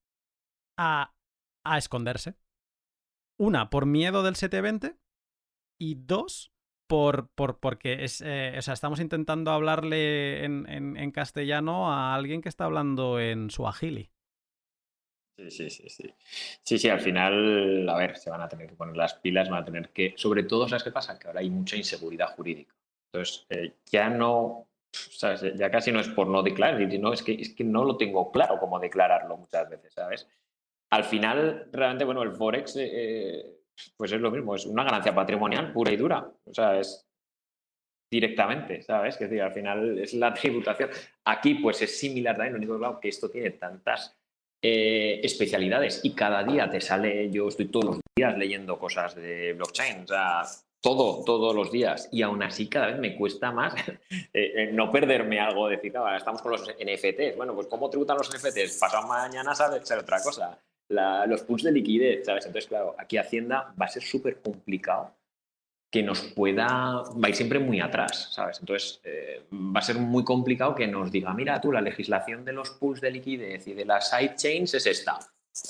a, 0.79 1.15
a 1.65 1.79
esconderse. 1.79 2.37
Una, 3.39 3.71
por 3.71 3.87
miedo 3.87 4.23
del 4.23 4.37
720 4.37 4.99
y 5.81 5.95
dos, 5.97 6.53
por, 6.89 7.29
por, 7.31 7.59
porque 7.59 8.05
es, 8.05 8.21
eh, 8.21 8.55
o 8.57 8.63
sea, 8.63 8.75
estamos 8.75 9.01
intentando 9.01 9.51
hablarle 9.51 10.45
en, 10.45 10.67
en, 10.69 11.11
castellano 11.11 11.91
a 11.91 12.15
alguien 12.15 12.41
que 12.43 12.49
está 12.49 12.67
hablando 12.67 13.19
en 13.19 13.51
suajili. 13.51 14.13
Sí, 15.37 15.51
sí, 15.51 15.71
sí, 15.71 15.89
sí. 15.89 16.15
Sí, 16.63 16.79
sí, 16.79 16.89
al 16.89 17.01
final, 17.01 17.89
a 17.89 17.97
ver, 17.97 18.17
se 18.17 18.31
van 18.31 18.43
a 18.43 18.49
tener 18.49 18.69
que 18.69 18.75
poner 18.75 18.97
las 18.97 19.15
pilas, 19.15 19.49
van 19.49 19.63
a 19.63 19.65
tener 19.65 19.91
que, 19.91 20.15
sobre 20.17 20.45
todo, 20.45 20.69
¿sabes 20.69 20.85
qué 20.85 20.91
pasa? 20.91 21.19
Que 21.19 21.29
ahora 21.29 21.41
hay 21.41 21.51
mucha 21.51 21.77
inseguridad 21.77 22.35
jurídica. 22.37 22.75
Entonces, 23.13 23.47
eh, 23.51 23.75
ya 23.91 24.09
no, 24.11 24.69
¿sabes? 24.93 25.43
Ya 25.57 25.71
casi 25.71 25.91
no 25.91 26.01
es 26.01 26.09
por 26.09 26.29
no 26.29 26.43
declarar, 26.43 26.81
no, 26.99 27.13
es 27.13 27.23
que, 27.23 27.33
es 27.33 27.55
que 27.55 27.65
no 27.65 27.85
lo 27.85 27.97
tengo 27.97 28.31
claro 28.31 28.59
cómo 28.59 28.79
declararlo 28.79 29.37
muchas 29.37 29.69
veces, 29.71 29.95
¿sabes? 29.95 30.29
Al 30.91 31.05
final, 31.05 31.69
realmente, 31.73 32.05
bueno, 32.05 32.23
el 32.23 32.33
Forex, 32.33 32.77
eh, 32.79 33.59
pues 33.97 34.13
es 34.13 34.21
lo 34.21 34.31
mismo, 34.31 34.55
es 34.55 34.67
una 34.67 34.85
ganancia 34.85 35.15
patrimonial 35.15 35.73
pura 35.73 35.91
y 35.93 35.97
dura. 35.97 36.31
O 36.45 36.55
sea, 36.55 36.79
es 36.79 37.07
directamente, 38.11 38.83
¿sabes? 38.83 39.17
Que 39.17 39.25
decir, 39.25 39.41
al 39.41 39.53
final 39.53 39.99
es 39.99 40.13
la 40.13 40.35
tributación. 40.35 40.91
Aquí, 41.25 41.55
pues 41.55 41.81
es 41.81 41.99
similar 41.99 42.37
también, 42.37 42.53
lo 42.53 42.59
único 42.59 42.79
claro, 42.79 43.01
que 43.01 43.09
esto 43.09 43.31
tiene 43.31 43.53
tantas 43.53 44.15
eh, 44.65 45.21
especialidades 45.25 46.01
y 46.05 46.13
cada 46.15 46.45
día 46.45 46.71
te 46.71 46.81
sale, 46.81 47.29
yo 47.31 47.49
estoy 47.49 47.67
todos 47.67 47.85
los 47.85 48.01
días 48.17 48.39
leyendo 48.39 48.79
cosas 48.79 49.15
de 49.17 49.55
blockchain, 49.55 50.05
o 50.05 50.07
sea, 50.07 50.43
todo, 50.81 51.25
todos 51.25 51.53
los 51.55 51.73
días 51.73 52.09
y 52.13 52.23
aún 52.23 52.43
así 52.45 52.69
cada 52.69 52.87
vez 52.87 52.99
me 52.99 53.17
cuesta 53.17 53.51
más 53.51 53.75
eh, 53.89 54.29
eh, 54.33 54.71
no 54.73 54.93
perderme 54.93 55.41
algo, 55.41 55.69
decir, 55.69 55.91
claro, 55.91 56.17
estamos 56.17 56.43
con 56.43 56.53
los 56.53 56.63
NFTs, 56.63 57.37
bueno, 57.37 57.55
pues 57.55 57.67
¿cómo 57.67 57.91
tributan 57.91 58.17
los 58.17 58.31
NFTs? 58.31 58.79
Pasado 58.79 59.09
mañana 59.09 59.53
sabe 59.55 59.79
otra 59.79 60.23
cosa, 60.23 60.57
los 61.27 61.43
pools 61.43 61.65
de 61.65 61.73
liquidez, 61.73 62.25
¿sabes? 62.25 62.47
Entonces, 62.47 62.69
claro, 62.69 62.95
aquí 62.99 63.17
Hacienda 63.17 63.75
va 63.81 63.87
a 63.87 63.89
ser 63.89 64.03
súper 64.03 64.41
complicado 64.41 65.13
que 65.93 66.03
nos 66.03 66.23
pueda, 66.23 67.03
va 67.03 67.27
a 67.27 67.29
ir 67.29 67.37
siempre 67.37 67.59
muy 67.59 67.79
atrás, 67.79 68.31
¿sabes? 68.33 68.59
Entonces, 68.61 68.99
eh, 69.05 69.43
va 69.53 69.81
a 69.81 69.83
ser 69.83 69.97
muy 69.97 70.25
complicado 70.25 70.75
que 70.75 70.89
nos 70.89 71.13
diga, 71.13 71.35
mira 71.35 71.61
tú, 71.61 71.71
la 71.71 71.83
legislación 71.83 72.47
de 72.47 72.55
los 72.55 72.71
pools 72.71 73.03
de 73.03 73.11
liquidez 73.11 73.69
y 73.69 73.75
de 73.75 73.85
las 73.85 74.09
sidechains 74.09 74.73
es 74.73 74.87
esta. 74.87 75.19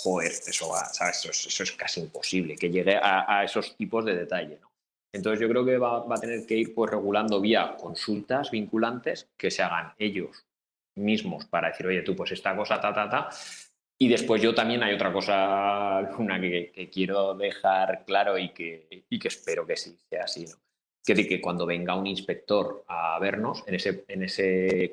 Joder, 0.04 0.30
eso 0.30 0.68
va, 0.68 0.84
¿sabes? 0.84 1.24
Eso 1.24 1.62
es, 1.64 1.72
casi 1.72 2.02
imposible, 2.02 2.54
que 2.54 2.70
llegue 2.70 3.00
a, 3.02 3.42
esos 3.42 3.76
tipos 3.76 4.04
de 4.04 4.14
detalle, 4.14 4.58
¿no? 4.60 4.70
Entonces, 5.12 5.40
yo 5.40 5.48
creo 5.48 5.64
que 5.64 5.76
va, 5.76 6.06
va, 6.06 6.14
a 6.14 6.20
tener 6.20 6.46
que 6.46 6.56
ir 6.56 6.72
pues, 6.72 6.88
regulando 6.88 7.40
vía 7.40 7.76
consultas 7.76 8.52
vinculantes 8.52 9.28
que 9.36 9.50
se 9.50 9.64
hagan 9.64 9.92
ellos 9.98 10.46
mismos 10.94 11.46
para 11.46 11.70
decir, 11.70 11.84
oye, 11.88 12.02
tú, 12.02 12.14
pues 12.14 12.30
esta 12.30 12.54
cosa, 12.54 12.80
ta, 12.80 12.94
ta, 12.94 13.10
ta, 13.10 13.28
y 14.02 14.08
después 14.08 14.42
yo 14.42 14.52
también 14.52 14.82
hay 14.82 14.94
otra 14.94 15.12
cosa, 15.12 16.10
una 16.18 16.40
que, 16.40 16.90
quiero 16.92 17.34
dejar 17.34 18.04
claro 18.04 18.36
y 18.36 18.48
que, 18.48 19.04
y 19.08 19.16
que 19.16 19.28
espero 19.28 19.64
que 19.64 19.76
sí 19.76 19.96
sea 20.10 20.24
así, 20.24 20.44
¿no? 20.44 20.56
Que, 21.04 21.14
que 21.14 21.40
cuando 21.40 21.66
venga 21.66 21.94
un 21.94 22.08
inspector 22.08 22.84
a 22.88 23.16
vernos, 23.20 23.62
en 23.64 23.76
ese, 23.76 24.04
en 24.08 24.24
ese 24.24 24.90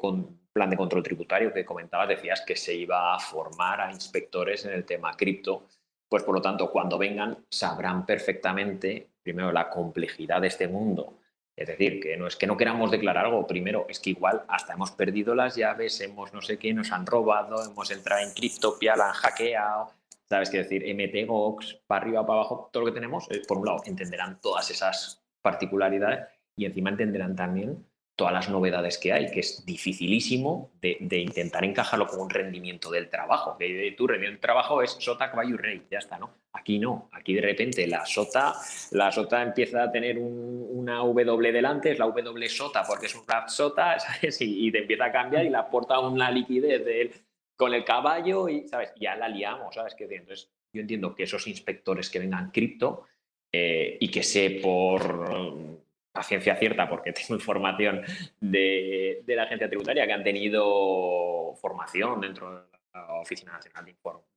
plan 0.53 0.69
de 0.69 0.77
control 0.77 1.01
tributario 1.01 1.51
que 1.51 1.65
comentabas, 1.65 2.07
decías 2.07 2.43
que 2.45 2.55
se 2.55 2.75
iba 2.75 3.15
a 3.15 3.19
formar 3.19 3.81
a 3.81 3.91
inspectores 3.91 4.65
en 4.65 4.73
el 4.73 4.85
tema 4.85 5.17
cripto, 5.17 5.65
pues 6.07 6.21
por 6.21 6.35
lo 6.35 6.41
tanto, 6.43 6.69
cuando 6.69 6.99
vengan 6.99 7.35
sabrán 7.49 8.05
perfectamente, 8.05 9.07
primero, 9.23 9.51
la 9.51 9.71
complejidad 9.71 10.39
de 10.39 10.49
este 10.49 10.67
mundo 10.67 11.18
es 11.59 11.67
decir, 11.67 11.99
que 11.99 12.15
no 12.15 12.25
es 12.25 12.37
que 12.37 12.47
no 12.47 12.55
queramos 12.55 12.89
declarar 12.89 13.25
algo, 13.25 13.45
primero, 13.45 13.85
es 13.89 13.99
que 13.99 14.11
igual 14.11 14.43
hasta 14.47 14.73
hemos 14.73 14.91
perdido 14.91 15.35
las 15.35 15.57
llaves, 15.57 15.99
hemos 15.99 16.33
no 16.33 16.41
sé 16.41 16.57
qué, 16.57 16.73
nos 16.73 16.93
han 16.93 17.05
robado, 17.05 17.61
hemos 17.69 17.91
entrado 17.91 18.25
en 18.25 18.31
Cryptopia, 18.31 18.95
la 18.95 19.07
han 19.09 19.13
hackeado, 19.13 19.91
¿sabes 20.29 20.49
qué 20.49 20.59
decir? 20.59 20.85
MTGOX, 20.95 21.81
para 21.85 22.01
arriba, 22.01 22.25
para 22.25 22.39
abajo, 22.39 22.69
todo 22.71 22.83
lo 22.83 22.87
que 22.87 22.95
tenemos, 22.95 23.29
eh, 23.29 23.41
por 23.45 23.57
un 23.57 23.65
lado, 23.65 23.81
entenderán 23.85 24.39
todas 24.39 24.71
esas 24.71 25.21
particularidades 25.41 26.27
y 26.55 26.63
encima 26.63 26.91
entenderán 26.91 27.35
también 27.35 27.85
todas 28.19 28.33
las 28.33 28.49
novedades 28.49 28.97
que 28.97 29.13
hay, 29.13 29.31
que 29.31 29.39
es 29.39 29.65
dificilísimo 29.65 30.71
de, 30.81 30.97
intentar 31.19 31.63
encajarlo 31.63 32.05
con 32.05 32.19
un 32.19 32.29
rendimiento 32.29 32.91
del 32.91 33.09
trabajo. 33.09 33.55
Que 33.57 33.95
tu 33.97 34.07
rendimiento 34.07 34.35
del 34.35 34.41
trabajo 34.41 34.81
es 34.81 34.91
sota, 34.99 35.31
caballo 35.31 35.55
y 35.55 35.57
rey, 35.57 35.87
ya 35.89 35.99
está, 35.99 36.17
¿no? 36.19 36.29
Aquí 36.51 36.79
no, 36.79 37.09
aquí 37.13 37.33
de 37.33 37.39
repente 37.39 37.87
la 37.87 38.05
sota, 38.05 38.55
la 38.91 39.09
sota 39.09 39.41
empieza 39.41 39.83
a 39.83 39.89
tener 39.89 40.17
una 40.19 40.97
W 40.97 41.53
delante, 41.53 41.93
es 41.93 41.99
la 41.99 42.07
W 42.07 42.49
sota 42.49 42.83
porque 42.85 43.05
es 43.05 43.15
un 43.15 43.25
rap 43.25 43.47
sota, 43.47 43.97
¿sabes? 43.99 44.37
Y, 44.41 44.69
te 44.69 44.79
empieza 44.79 45.05
a 45.05 45.11
cambiar 45.13 45.45
y 45.45 45.49
la 45.49 45.59
aporta 45.59 45.97
una 46.01 46.29
liquidez 46.29 47.23
con 47.55 47.73
el 47.73 47.85
caballo 47.85 48.49
y, 48.49 48.67
¿sabes? 48.67 48.91
Ya 48.99 49.15
la 49.15 49.29
liamos, 49.29 49.73
¿sabes? 49.73 49.95
Entonces 49.97 50.51
yo 50.73 50.81
entiendo 50.81 51.15
que 51.15 51.23
esos 51.23 51.47
inspectores 51.47 52.09
que 52.09 52.19
vengan 52.19 52.51
cripto 52.51 53.05
eh, 53.53 53.97
y 53.97 54.11
que 54.11 54.23
sé 54.23 54.59
por 54.61 55.79
a 56.19 56.23
ciencia 56.23 56.55
cierta, 56.55 56.89
porque 56.89 57.13
tengo 57.13 57.35
información 57.35 58.01
de, 58.39 59.23
la 59.27 59.43
agencia 59.43 59.67
tributaria 59.69 60.05
que 60.05 60.13
han 60.13 60.23
tenido 60.23 61.55
formación 61.55 62.21
dentro 62.21 62.55
de 62.55 62.61
la 62.93 63.13
Oficina 63.19 63.53
Nacional 63.53 63.85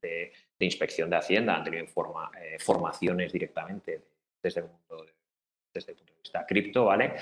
de, 0.00 0.32
Inspección 0.58 1.10
de 1.10 1.16
Hacienda, 1.16 1.56
han 1.56 1.64
tenido 1.64 1.84
eh, 1.84 2.58
formaciones 2.60 3.32
directamente 3.32 4.02
desde 4.42 4.60
el, 4.60 4.66
mundo 4.66 5.06
desde 5.74 5.94
punto 5.94 6.12
de 6.12 6.18
vista 6.20 6.46
cripto, 6.46 6.84
¿vale? 6.84 7.14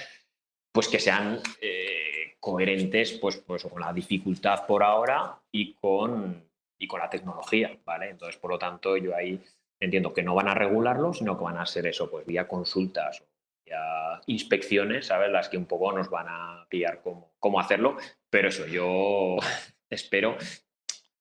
Pues 0.72 0.88
que 0.88 0.98
sean 0.98 1.40
eh, 1.60 2.36
coherentes 2.38 3.12
pues, 3.12 3.38
pues, 3.38 3.64
con 3.64 3.80
la 3.80 3.92
dificultad 3.92 4.66
por 4.66 4.82
ahora 4.82 5.38
y 5.50 5.74
con, 5.74 6.44
y 6.78 6.86
con 6.86 7.00
la 7.00 7.08
tecnología, 7.08 7.76
¿vale? 7.84 8.10
Entonces, 8.10 8.38
por 8.38 8.50
lo 8.50 8.58
tanto, 8.58 8.96
yo 8.96 9.14
ahí 9.16 9.40
entiendo 9.80 10.12
que 10.12 10.22
no 10.22 10.34
van 10.34 10.48
a 10.48 10.54
regularlo, 10.54 11.14
sino 11.14 11.38
que 11.38 11.44
van 11.44 11.56
a 11.56 11.66
ser 11.66 11.86
eso, 11.86 12.10
pues 12.10 12.26
vía 12.26 12.46
consultas 12.46 13.22
inspecciones, 14.26 15.06
¿sabes? 15.06 15.30
Las 15.30 15.48
que 15.48 15.56
un 15.56 15.66
poco 15.66 15.92
nos 15.92 16.10
van 16.10 16.26
a 16.28 16.66
guiar 16.70 17.00
cómo, 17.02 17.32
cómo 17.38 17.60
hacerlo. 17.60 17.96
Pero 18.28 18.48
eso, 18.48 18.66
yo 18.66 19.36
espero 19.90 20.36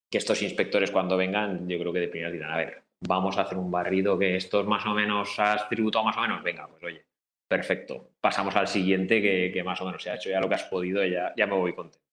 que 0.10 0.18
estos 0.18 0.42
inspectores 0.42 0.92
cuando 0.92 1.18
vengan, 1.18 1.68
yo 1.68 1.78
creo 1.80 1.94
que 1.94 2.00
de 2.00 2.08
primera 2.08 2.32
dirán, 2.32 2.52
a 2.52 2.58
ver, 2.58 2.84
vamos 3.02 3.38
a 3.38 3.42
hacer 3.42 3.58
un 3.58 3.72
barrido 3.72 4.18
que 4.18 4.36
estos 4.36 4.66
más 4.66 4.86
o 4.86 4.94
menos 4.94 5.40
has 5.40 5.70
tributado 5.70 6.06
más 6.06 6.18
o 6.18 6.22
menos, 6.22 6.44
venga, 6.44 6.68
pues 6.68 6.84
oye, 6.84 7.06
perfecto, 7.48 8.12
pasamos 8.20 8.56
al 8.56 8.68
siguiente 8.68 9.22
que, 9.22 9.64
más 9.64 9.80
o 9.82 9.86
menos 9.86 10.02
se 10.02 10.10
ha 10.10 10.16
hecho 10.16 10.30
ya 10.30 10.40
lo 10.40 10.50
que 10.50 10.56
has 10.56 10.64
podido, 10.64 11.06
ya, 11.06 11.34
ya 11.36 11.48
me 11.48 11.56
voy 11.56 11.74
contento. 11.74 12.06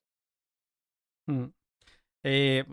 Mm. 1.29 1.47
Eh, 2.29 2.65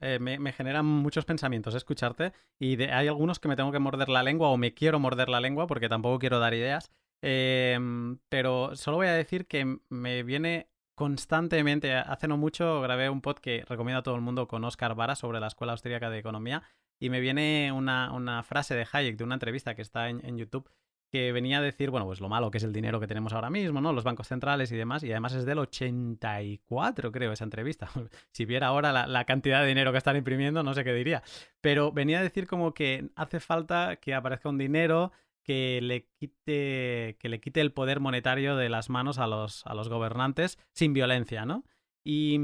eh, 0.00 0.18
me, 0.18 0.52
generan 0.52 0.84
muchos 0.84 1.24
pensamientos 1.24 1.76
escucharte 1.76 2.32
y 2.58 2.82
hay 2.82 3.06
algunos 3.06 3.38
que 3.38 3.46
me 3.46 3.54
tengo 3.54 3.70
que 3.70 3.78
morder 3.78 4.08
la 4.08 4.24
lengua 4.24 4.48
o 4.48 4.56
me 4.56 4.74
quiero 4.74 4.98
morder 4.98 5.28
la 5.28 5.38
lengua 5.38 5.68
porque 5.68 5.88
tampoco 5.88 6.18
quiero 6.18 6.40
dar 6.40 6.54
ideas. 6.54 6.90
Em, 7.22 8.18
pero 8.28 8.74
solo 8.74 8.96
voy 8.96 9.06
a 9.06 9.12
decir 9.12 9.46
que 9.46 9.78
me 9.90 10.24
viene 10.24 10.70
constantemente, 10.96 11.94
hace 11.94 12.26
no 12.26 12.36
mucho 12.36 12.80
grabé 12.80 13.08
un 13.10 13.20
pod 13.20 13.36
que 13.38 13.64
recomiendo 13.68 14.00
a 14.00 14.02
todo 14.02 14.16
el 14.16 14.22
mundo 14.22 14.48
con 14.48 14.64
Oscar 14.64 14.96
Vara 14.96 15.14
sobre 15.14 15.38
la 15.38 15.46
Escuela 15.46 15.72
Austríaca 15.72 16.10
de 16.10 16.18
Economía 16.18 16.64
y 16.98 17.10
me 17.10 17.20
viene 17.20 17.70
una, 17.70 18.42
frase 18.42 18.74
de 18.74 18.88
Hayek 18.90 19.16
de 19.16 19.22
una 19.22 19.36
entrevista 19.36 19.76
que 19.76 19.82
está 19.82 20.08
en 20.08 20.36
YouTube 20.36 20.68
que 21.10 21.32
venía 21.32 21.58
a 21.58 21.60
decir, 21.60 21.90
bueno, 21.90 22.06
pues 22.06 22.20
lo 22.20 22.28
malo 22.28 22.50
que 22.50 22.58
es 22.58 22.64
el 22.64 22.72
dinero 22.72 23.00
que 23.00 23.06
tenemos 23.06 23.32
ahora 23.32 23.50
mismo, 23.50 23.80
¿no? 23.80 23.92
Los 23.92 24.04
bancos 24.04 24.28
centrales 24.28 24.70
y 24.72 24.76
demás, 24.76 25.02
y 25.02 25.10
además 25.10 25.34
es 25.34 25.44
del 25.44 25.58
84, 25.58 27.10
creo, 27.12 27.32
esa 27.32 27.44
entrevista. 27.44 27.90
si 28.32 28.44
viera 28.44 28.68
ahora 28.68 29.06
la, 29.06 29.24
cantidad 29.24 29.62
de 29.62 29.68
dinero 29.68 29.92
que 29.92 29.98
están 29.98 30.16
imprimiendo, 30.16 30.62
no 30.62 30.74
sé 30.74 30.84
qué 30.84 30.92
diría. 30.92 31.22
Pero 31.60 31.92
venía 31.92 32.20
a 32.20 32.22
decir 32.22 32.46
como 32.46 32.72
que 32.72 33.10
hace 33.16 33.40
falta 33.40 33.96
que 33.96 34.14
aparezca 34.14 34.48
un 34.48 34.58
dinero 34.58 35.12
que 35.42 35.80
le 35.82 36.06
quite, 36.18 37.16
que 37.18 37.28
le 37.28 37.40
quite 37.40 37.60
el 37.60 37.72
poder 37.72 37.98
monetario 37.98 38.56
de 38.56 38.68
las 38.68 38.88
manos 38.88 39.18
a 39.18 39.26
los, 39.26 39.66
a 39.66 39.74
los 39.74 39.88
gobernantes 39.88 40.58
sin 40.72 40.92
violencia, 40.92 41.44
¿no? 41.44 41.64
Y, 42.04 42.38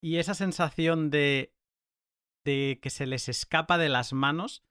y 0.00 0.16
esa 0.16 0.34
sensación 0.34 1.10
de, 1.10 1.54
de 2.44 2.78
que 2.82 2.90
se 2.90 3.06
les 3.06 3.28
escapa 3.28 3.78
de 3.78 3.88
las 3.88 4.12
manos 4.12 4.64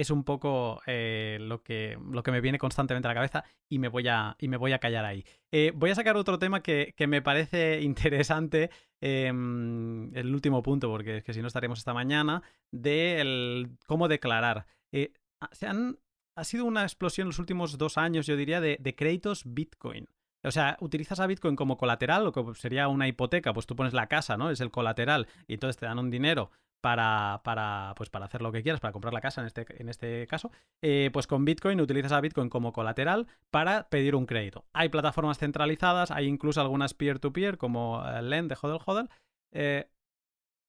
es 0.00 0.10
un 0.10 0.24
poco 0.24 0.80
eh, 0.86 1.36
lo, 1.40 1.62
que, 1.62 1.98
lo 2.10 2.22
que 2.22 2.32
me 2.32 2.40
viene 2.40 2.58
constantemente 2.58 3.06
a 3.06 3.10
la 3.10 3.14
cabeza 3.14 3.44
y 3.68 3.78
me 3.78 3.88
voy 3.88 4.08
a, 4.08 4.34
y 4.38 4.48
me 4.48 4.56
voy 4.56 4.72
a 4.72 4.78
callar 4.78 5.04
ahí. 5.04 5.24
Eh, 5.52 5.72
voy 5.74 5.90
a 5.90 5.94
sacar 5.94 6.16
otro 6.16 6.38
tema 6.38 6.62
que, 6.62 6.94
me 7.06 7.20
parece 7.20 7.80
interesante, 7.82 8.70
em, 9.00 10.14
el 10.16 10.34
último 10.34 10.62
punto, 10.62 10.88
porque 10.88 11.18
es 11.18 11.24
que 11.24 11.34
si 11.34 11.42
no 11.42 11.48
estaríamos 11.48 11.80
esta 11.80 11.92
mañana, 11.92 12.42
de 12.72 13.68
cómo 13.86 14.08
declarar. 14.08 14.66
Eh, 14.92 15.12
se 15.52 15.66
han, 15.66 15.98
ha 16.34 16.44
sido 16.44 16.64
una 16.64 16.82
explosión 16.82 17.28
los 17.28 17.38
últimos 17.38 17.76
dos 17.76 17.98
años, 17.98 18.26
yo 18.26 18.36
diría, 18.36 18.62
de, 18.62 18.78
de 18.80 18.94
créditos 18.94 19.42
Bitcoin. 19.44 20.08
O 20.42 20.50
sea, 20.50 20.78
utilizas 20.80 21.20
a 21.20 21.26
Bitcoin 21.26 21.56
como 21.56 21.76
colateral, 21.76 22.24
lo 22.24 22.32
que 22.32 22.42
sería 22.54 22.88
una 22.88 23.06
hipoteca, 23.06 23.52
pues 23.52 23.66
tú 23.66 23.76
pones 23.76 23.92
la 23.92 24.06
casa, 24.06 24.38
¿no? 24.38 24.50
Es 24.50 24.62
el 24.62 24.70
colateral 24.70 25.28
y 25.46 25.54
entonces 25.54 25.76
te 25.76 25.84
dan 25.84 25.98
un 25.98 26.10
dinero 26.10 26.50
para, 26.80 27.40
para, 27.44 27.94
pues 27.96 28.10
para 28.10 28.26
hacer 28.26 28.42
lo 28.42 28.52
que 28.52 28.62
quieras, 28.62 28.80
para 28.80 28.92
comprar 28.92 29.12
la 29.12 29.20
casa 29.20 29.40
en 29.40 29.46
este, 29.46 29.66
en 29.80 29.88
este 29.88 30.26
caso, 30.26 30.50
eh, 30.82 31.10
pues 31.12 31.26
con 31.26 31.44
Bitcoin 31.44 31.80
utilizas 31.80 32.12
a 32.12 32.20
Bitcoin 32.20 32.48
como 32.48 32.72
colateral 32.72 33.26
para 33.50 33.88
pedir 33.88 34.14
un 34.14 34.26
crédito. 34.26 34.64
Hay 34.72 34.88
plataformas 34.88 35.38
centralizadas, 35.38 36.10
hay 36.10 36.26
incluso 36.26 36.60
algunas 36.60 36.94
peer-to-peer 36.94 37.58
como 37.58 38.02
eh, 38.06 38.22
Lend 38.22 38.50
de 38.50 38.58
Hodel 38.60 38.80
Hodel. 38.84 39.10
Eh, 39.52 39.90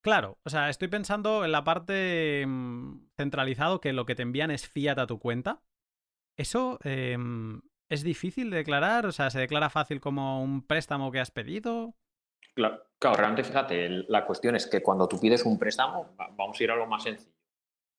claro, 0.03 0.37
o 0.43 0.49
sea, 0.49 0.69
estoy 0.69 0.87
pensando 0.87 1.45
en 1.45 1.51
la 1.51 1.63
parte 1.63 2.45
mm, 2.45 3.07
centralizado 3.17 3.79
que 3.79 3.93
lo 3.93 4.05
que 4.05 4.15
te 4.15 4.23
envían 4.23 4.51
es 4.51 4.67
fiat 4.67 4.99
a 4.99 5.07
tu 5.07 5.19
cuenta. 5.19 5.61
Eso 6.37 6.79
em, 6.83 7.61
es 7.89 8.03
difícil 8.03 8.49
de 8.49 8.57
declarar, 8.57 9.05
o 9.05 9.11
sea, 9.11 9.29
se 9.29 9.39
declara 9.39 9.69
fácil 9.69 9.99
como 9.99 10.41
un 10.41 10.65
préstamo 10.65 11.11
que 11.11 11.19
has 11.19 11.31
pedido. 11.31 11.95
Claro, 12.53 13.17
realmente 13.17 13.43
fíjate, 13.43 13.89
la 14.07 14.25
cuestión 14.25 14.55
es 14.55 14.67
que 14.67 14.81
cuando 14.81 15.07
tú 15.07 15.19
pides 15.19 15.45
un 15.45 15.57
préstamo, 15.57 16.15
vamos 16.35 16.59
a 16.59 16.63
ir 16.63 16.71
a 16.71 16.75
lo 16.75 16.85
más 16.85 17.03
sencillo, 17.03 17.35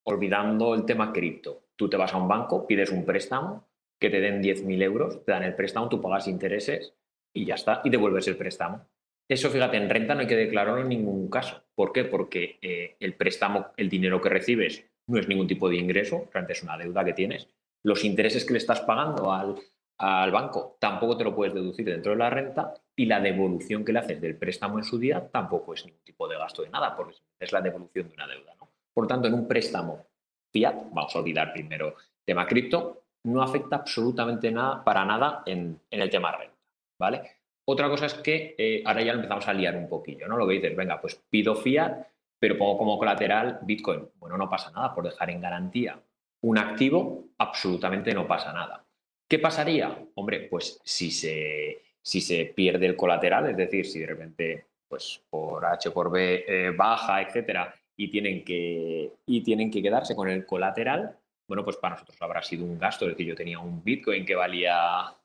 olvidando 0.05 0.75
el 0.75 0.85
tema 0.85 1.13
cripto. 1.13 1.65
Tú 1.77 1.89
te 1.89 1.97
vas 1.97 2.13
a 2.15 2.19
un 2.19 2.29
banco, 2.29 2.67
pides 2.67 2.91
un 2.91 3.05
préstamo, 3.05 3.69
que 3.99 4.11
te 4.11 4.21
den 4.21 4.43
10.000 4.43 4.83
euros, 4.83 5.25
te 5.25 5.33
dan 5.33 5.45
el 5.45 5.55
préstamo, 5.55 5.89
tú 5.89 6.01
pagas 6.01 6.29
intereses 6.29 6.95
y 7.33 7.47
ya 7.47 7.55
está, 7.55 7.81
y 7.85 7.91
devuelves 7.91 8.29
el 8.29 8.37
préstamo. 8.37 8.87
Eso, 9.29 9.49
fíjate, 9.49 9.77
en 9.77 9.89
renta 9.89 10.15
no 10.15 10.21
hay 10.21 10.27
que 10.27 10.37
declararlo 10.37 10.83
en 10.83 10.89
ningún 10.89 11.31
caso. 11.31 11.63
¿Por 11.75 11.93
qué? 11.93 12.05
Porque 12.05 12.59
eh, 12.61 12.97
el 13.01 13.15
préstamo, 13.15 13.69
el 13.77 13.89
dinero 13.89 14.21
que 14.21 14.29
recibes, 14.29 14.85
no 15.07 15.19
es 15.19 15.29
ningún 15.29 15.47
tipo 15.47 15.69
de 15.69 15.77
ingreso, 15.77 16.29
realmente 16.33 16.53
es 16.53 16.63
una 16.63 16.77
deuda 16.77 17.05
que 17.05 17.13
tienes. 17.13 17.49
Los 17.85 18.05
intereses 18.05 18.45
que 18.45 18.53
le 18.53 18.59
estás 18.59 18.81
pagando 18.81 19.33
al, 19.33 19.57
al 19.99 20.31
banco 20.31 20.77
tampoco 20.81 21.17
te 21.17 21.25
lo 21.25 21.35
puedes 21.35 21.55
deducir 21.55 21.87
dentro 21.87 22.13
de 22.13 22.19
la 22.19 22.31
renta 22.31 22.75
y 22.97 23.07
la 23.07 23.21
devolución 23.21 23.85
que 23.85 23.93
le 23.93 24.01
haces 24.01 24.21
del 24.21 24.37
préstamo 24.37 24.79
en 24.79 24.85
su 24.85 24.99
día 24.99 25.29
tampoco 25.31 25.75
es 25.75 25.85
ningún 25.85 26.03
tipo 26.03 26.29
de 26.29 26.37
gasto 26.37 26.63
de 26.63 26.71
nada, 26.71 26.97
porque 26.97 27.17
es 27.39 27.53
la 27.53 27.61
devolución 27.61 28.09
de 28.09 28.15
una 28.15 28.27
deuda. 28.27 28.55
¿no? 28.61 28.69
Por 28.93 29.07
tanto, 29.07 29.29
en 29.29 29.35
un 29.35 29.49
préstamo 29.49 30.07
fiat, 30.53 30.75
vamos 30.93 31.15
a 31.15 31.19
olvidar 31.19 31.53
primero 31.53 31.95
tema 32.25 32.47
cripto, 32.47 33.05
no 33.25 33.43
afecta 33.43 33.77
absolutamente 33.77 34.51
nada, 34.51 34.83
para 34.83 35.05
nada 35.05 35.43
en, 35.47 35.81
el 35.91 36.11
tema 36.11 36.37
renta. 36.37 36.57
¿vale? 36.99 37.23
Otra 37.65 37.89
cosa 37.89 38.07
es 38.07 38.15
que 38.15 38.55
eh, 38.59 38.83
ahora 38.85 39.03
ya 39.03 39.13
empezamos 39.13 39.47
a 39.47 39.53
liar 39.53 39.77
un 39.77 39.89
poquillo, 39.89 40.27
¿no? 40.27 40.37
Lo 40.37 40.47
que 40.47 40.55
dices, 40.55 40.77
venga, 40.77 41.01
pues 41.01 41.15
pido 41.31 41.55
fiat, 41.55 42.07
pero 42.39 42.59
pongo 42.59 42.77
como 42.77 42.99
colateral 42.99 43.61
Bitcoin. 43.63 44.09
Bueno, 44.17 44.37
no 44.37 44.51
pasa 44.51 44.71
nada 44.73 44.93
por 44.95 45.05
dejar 45.05 45.31
en 45.31 45.41
garantía 45.41 46.01
un 46.43 46.59
activo, 46.59 47.27
absolutamente 47.39 48.13
no 48.15 48.27
pasa 48.27 48.53
nada. 48.53 48.85
¿Qué 49.33 49.39
pasaría? 49.39 49.97
Hombre, 50.17 50.41
pues 50.41 50.79
si 50.85 51.11
se, 51.11 51.81
si 52.03 52.21
se 52.21 52.53
pierde 52.55 52.85
el 52.85 52.95
colateral, 52.95 53.49
es 53.49 53.57
decir, 53.57 53.87
si 53.87 54.01
de 54.01 54.07
repente, 54.07 54.67
pues 54.87 55.23
por 55.31 55.65
H 55.65 55.91
por 55.91 56.11
B 56.11 56.45
eh, 56.47 56.71
baja, 56.77 57.23
etcétera, 57.23 57.75
y 57.97 58.09
tienen, 58.09 58.45
que, 58.45 59.11
y 59.25 59.41
tienen 59.41 59.71
que 59.71 59.81
quedarse 59.81 60.15
con 60.15 60.29
el 60.29 60.45
colateral, 60.45 61.17
bueno, 61.49 61.65
pues 61.65 61.79
para 61.79 61.95
nosotros 61.95 62.21
habrá 62.21 62.43
sido 62.43 62.67
un 62.67 62.79
gasto. 62.79 63.07
Es 63.07 63.13
decir, 63.13 63.27
yo 63.27 63.35
tenía 63.35 63.59
un 63.59 63.83
Bitcoin 63.83 64.27
que 64.27 64.35
valía 64.35 65.17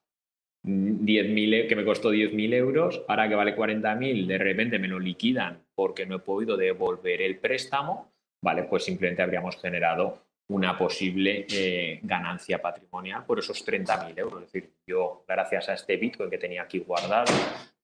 10.000, 0.63 1.67
que 1.67 1.75
me 1.75 1.83
costó 1.83 2.13
10.000 2.13 2.53
euros, 2.53 3.03
ahora 3.09 3.27
que 3.27 3.35
vale 3.35 3.57
40.000, 3.57 4.25
de 4.25 4.37
repente 4.37 4.79
me 4.79 4.87
lo 4.87 4.99
liquidan 4.99 5.65
porque 5.75 6.05
no 6.05 6.15
he 6.15 6.19
podido 6.19 6.55
devolver 6.55 7.21
el 7.21 7.39
préstamo, 7.39 8.13
vale, 8.41 8.63
pues 8.63 8.85
simplemente 8.85 9.21
habríamos 9.21 9.57
generado 9.57 10.26
una 10.49 10.77
posible 10.77 11.45
eh, 11.49 11.99
ganancia 12.03 12.61
patrimonial 12.61 13.25
por 13.25 13.39
esos 13.39 13.65
30.000 13.65 14.17
euros. 14.17 14.43
Es 14.43 14.51
decir, 14.51 14.73
yo, 14.85 15.25
gracias 15.27 15.69
a 15.69 15.73
este 15.73 15.97
Bitcoin 15.97 16.29
que 16.29 16.37
tenía 16.37 16.63
aquí 16.63 16.79
guardado, 16.79 17.33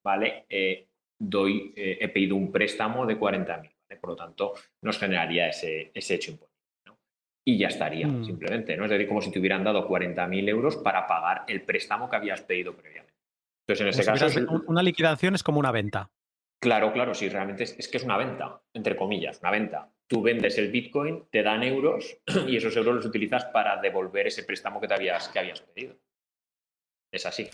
¿vale? 0.03 0.45
Eh, 0.49 0.87
doy, 1.19 1.73
eh, 1.75 1.97
he 1.99 2.09
pedido 2.09 2.35
un 2.35 2.51
préstamo 2.51 3.05
de 3.05 3.19
40.000, 3.19 3.47
¿vale? 3.47 3.99
Por 3.99 4.11
lo 4.11 4.15
tanto, 4.15 4.53
nos 4.81 4.97
generaría 4.97 5.49
ese, 5.49 5.91
ese 5.93 6.15
hecho 6.15 6.31
imponible. 6.31 6.53
¿no? 6.85 6.97
Y 7.45 7.57
ya 7.57 7.67
estaría, 7.67 8.07
mm. 8.07 8.25
simplemente, 8.25 8.77
¿no? 8.77 8.85
Es 8.85 8.91
decir, 8.91 9.07
como 9.07 9.21
si 9.21 9.31
te 9.31 9.39
hubieran 9.39 9.63
dado 9.63 9.87
40.000 9.87 10.49
euros 10.49 10.77
para 10.77 11.05
pagar 11.05 11.43
el 11.47 11.63
préstamo 11.63 12.09
que 12.09 12.15
habías 12.15 12.41
pedido 12.41 12.75
previamente. 12.75 13.13
Entonces, 13.67 13.81
en 13.81 13.89
ese 13.89 14.05
caso... 14.05 14.63
Una 14.67 14.83
liquidación 14.83 15.35
es 15.35 15.43
como 15.43 15.59
una 15.59 15.71
venta. 15.71 16.09
Claro, 16.63 16.93
claro, 16.93 17.13
sí, 17.13 17.27
realmente 17.27 17.63
es, 17.63 17.89
que 17.89 17.97
es 17.97 18.03
una 18.03 18.15
venta, 18.15 18.61
entre 18.73 18.95
comillas, 18.95 19.39
una 19.41 19.51
venta. 19.51 19.92
Tú 20.07 20.21
vendes 20.21 20.57
el 20.57 20.71
Bitcoin, 20.71 21.25
te 21.29 21.43
dan 21.43 21.63
euros 21.63 22.17
y 22.47 22.57
esos 22.57 22.75
euros 22.75 22.95
los 22.95 23.05
utilizas 23.05 23.45
para 23.45 23.81
devolver 23.81 24.27
ese 24.27 24.43
préstamo 24.43 24.79
que 24.79 24.87
te 24.87 24.93
habías, 24.93 25.27
que 25.29 25.39
habías 25.39 25.61
pedido. 25.61 25.95
Es 27.11 27.25
así. 27.25 27.49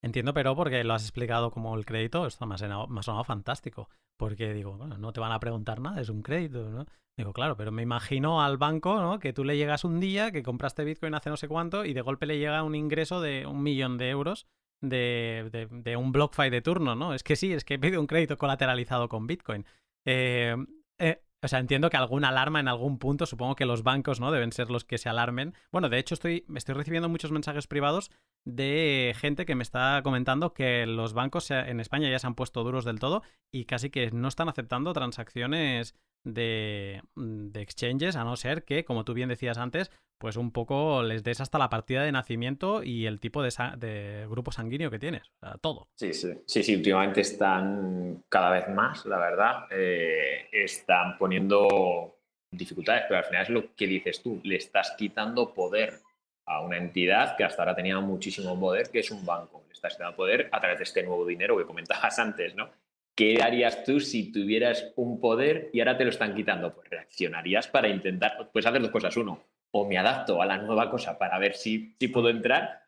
Entiendo, 0.00 0.32
pero 0.32 0.54
porque 0.54 0.84
lo 0.84 0.94
has 0.94 1.02
explicado 1.02 1.50
como 1.50 1.76
el 1.76 1.84
crédito, 1.84 2.26
esto 2.26 2.46
me 2.46 2.54
ha 2.54 2.58
sonado, 2.58 3.24
fantástico. 3.24 3.88
Porque 4.16 4.52
digo, 4.52 4.76
bueno, 4.76 4.98
no 4.98 5.12
te 5.12 5.20
van 5.20 5.32
a 5.32 5.40
preguntar 5.40 5.80
nada, 5.80 6.00
es 6.00 6.08
un 6.08 6.22
crédito, 6.22 6.68
¿no? 6.68 6.86
Digo, 7.16 7.32
claro, 7.32 7.56
pero 7.56 7.72
me 7.72 7.82
imagino 7.82 8.42
al 8.42 8.58
banco, 8.58 9.00
¿no? 9.00 9.18
Que 9.18 9.32
tú 9.32 9.44
le 9.44 9.56
llegas 9.56 9.84
un 9.84 9.98
día, 9.98 10.30
que 10.30 10.42
compraste 10.42 10.84
Bitcoin 10.84 11.14
hace 11.14 11.30
no 11.30 11.36
sé 11.36 11.48
cuánto, 11.48 11.84
y 11.84 11.94
de 11.94 12.00
golpe 12.00 12.26
le 12.26 12.38
llega 12.38 12.62
un 12.62 12.76
ingreso 12.76 13.20
de 13.20 13.46
un 13.46 13.62
millón 13.62 13.98
de 13.98 14.10
euros 14.10 14.46
de, 14.80 15.68
de, 15.70 15.96
un 15.96 16.12
BlockFi 16.12 16.50
de 16.50 16.62
turno, 16.62 16.94
¿no? 16.94 17.14
Es 17.14 17.22
que 17.22 17.36
sí, 17.36 17.52
es 17.52 17.64
que 17.64 17.74
he 17.74 17.78
pedido 17.78 18.00
un 18.00 18.06
crédito 18.06 18.38
colateralizado 18.38 19.08
con 19.08 19.26
Bitcoin. 19.26 19.64
Eh, 20.04 20.56
eh, 20.98 21.20
o 21.42 21.48
sea, 21.48 21.60
entiendo 21.60 21.88
que 21.88 21.96
alguna 21.96 22.28
alarma 22.28 22.60
en 22.60 22.68
algún 22.68 22.98
punto, 22.98 23.26
supongo 23.26 23.54
que 23.54 23.66
los 23.66 23.82
bancos, 23.82 24.18
¿no? 24.18 24.32
Deben 24.32 24.52
ser 24.52 24.70
los 24.70 24.84
que 24.84 24.98
se 24.98 25.08
alarmen. 25.08 25.54
Bueno, 25.70 25.88
de 25.88 25.98
hecho, 25.98 26.14
estoy, 26.14 26.44
estoy 26.54 26.74
recibiendo 26.74 27.08
muchos 27.08 27.30
mensajes 27.30 27.66
privados 27.66 28.10
de 28.44 29.14
gente 29.16 29.46
que 29.46 29.54
me 29.54 29.62
está 29.62 30.00
comentando 30.02 30.52
que 30.52 30.86
los 30.86 31.12
bancos 31.12 31.50
en 31.50 31.80
España 31.80 32.10
ya 32.10 32.18
se 32.18 32.26
han 32.26 32.34
puesto 32.34 32.64
duros 32.64 32.84
del 32.84 32.98
todo 32.98 33.22
y 33.52 33.66
casi 33.66 33.90
que 33.90 34.10
no 34.10 34.28
están 34.28 34.48
aceptando 34.48 34.92
transacciones 34.92 35.94
de, 36.24 37.02
de 37.16 37.60
exchanges, 37.60 38.16
a 38.16 38.24
no 38.24 38.36
ser 38.36 38.64
que, 38.64 38.84
como 38.84 39.04
tú 39.04 39.14
bien 39.14 39.28
decías 39.28 39.58
antes, 39.58 39.90
pues 40.18 40.36
un 40.36 40.50
poco 40.50 41.02
les 41.02 41.22
des 41.22 41.40
hasta 41.40 41.58
la 41.58 41.70
partida 41.70 42.02
de 42.02 42.12
nacimiento 42.12 42.82
y 42.82 43.06
el 43.06 43.20
tipo 43.20 43.42
de, 43.42 44.26
grupo 44.28 44.52
sanguíneo 44.52 44.90
que 44.90 44.98
tienes, 44.98 45.30
o 45.40 45.56
todo. 45.58 45.88
Sí, 45.94 46.12
sí, 46.12 46.32
sí, 46.46 46.62
sí, 46.62 46.76
últimamente 46.76 47.20
están 47.20 48.24
cada 48.28 48.50
vez 48.50 48.68
más, 48.68 49.06
la 49.06 49.18
verdad, 49.18 49.66
eh, 49.70 50.48
están 50.52 51.16
poniendo 51.18 52.16
dificultades, 52.50 53.04
pero 53.08 53.18
al 53.18 53.24
final 53.24 53.42
es 53.42 53.50
lo 53.50 53.74
que 53.74 53.86
dices 53.86 54.22
tú, 54.22 54.40
le 54.42 54.56
estás 54.56 54.94
quitando 54.98 55.54
poder 55.54 56.00
a 56.46 56.62
una 56.62 56.78
entidad 56.78 57.36
que 57.36 57.44
hasta 57.44 57.62
ahora 57.62 57.76
tenía 57.76 58.00
muchísimo 58.00 58.58
poder, 58.58 58.90
que 58.90 59.00
es 59.00 59.10
un 59.10 59.24
banco, 59.24 59.64
le 59.66 59.74
estás 59.74 59.94
quitando 59.94 60.16
poder 60.16 60.48
a 60.50 60.60
través 60.60 60.78
de 60.78 60.84
este 60.84 61.02
nuevo 61.02 61.24
dinero 61.26 61.56
que 61.56 61.64
comentabas 61.64 62.18
antes, 62.18 62.54
¿no? 62.54 62.70
¿Qué 63.18 63.42
harías 63.42 63.82
tú 63.82 63.98
si 63.98 64.30
tuvieras 64.30 64.92
un 64.94 65.18
poder 65.18 65.70
y 65.72 65.80
ahora 65.80 65.98
te 65.98 66.04
lo 66.04 66.10
están 66.10 66.36
quitando? 66.36 66.72
Pues 66.72 66.88
reaccionarías 66.88 67.66
para 67.66 67.88
intentar, 67.88 68.48
pues 68.52 68.64
hacer 68.64 68.80
dos 68.80 68.92
cosas. 68.92 69.16
Uno, 69.16 69.42
o 69.72 69.88
me 69.88 69.98
adapto 69.98 70.40
a 70.40 70.46
la 70.46 70.56
nueva 70.56 70.88
cosa 70.88 71.18
para 71.18 71.36
ver 71.40 71.54
si, 71.54 71.96
si 71.98 72.06
puedo 72.06 72.28
entrar, 72.28 72.84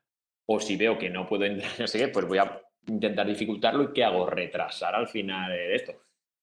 o 0.46 0.60
si 0.60 0.76
veo 0.76 0.96
que 0.96 1.10
no 1.10 1.26
puedo 1.26 1.46
entrar, 1.46 1.72
no 1.80 1.86
sé 1.88 1.98
qué, 1.98 2.06
pues 2.06 2.28
voy 2.28 2.38
a 2.38 2.62
intentar 2.86 3.26
dificultarlo 3.26 3.82
y 3.82 3.92
¿qué 3.92 4.04
hago? 4.04 4.24
Retrasar 4.24 4.94
al 4.94 5.08
final 5.08 5.50
de 5.50 5.74
esto. 5.74 5.94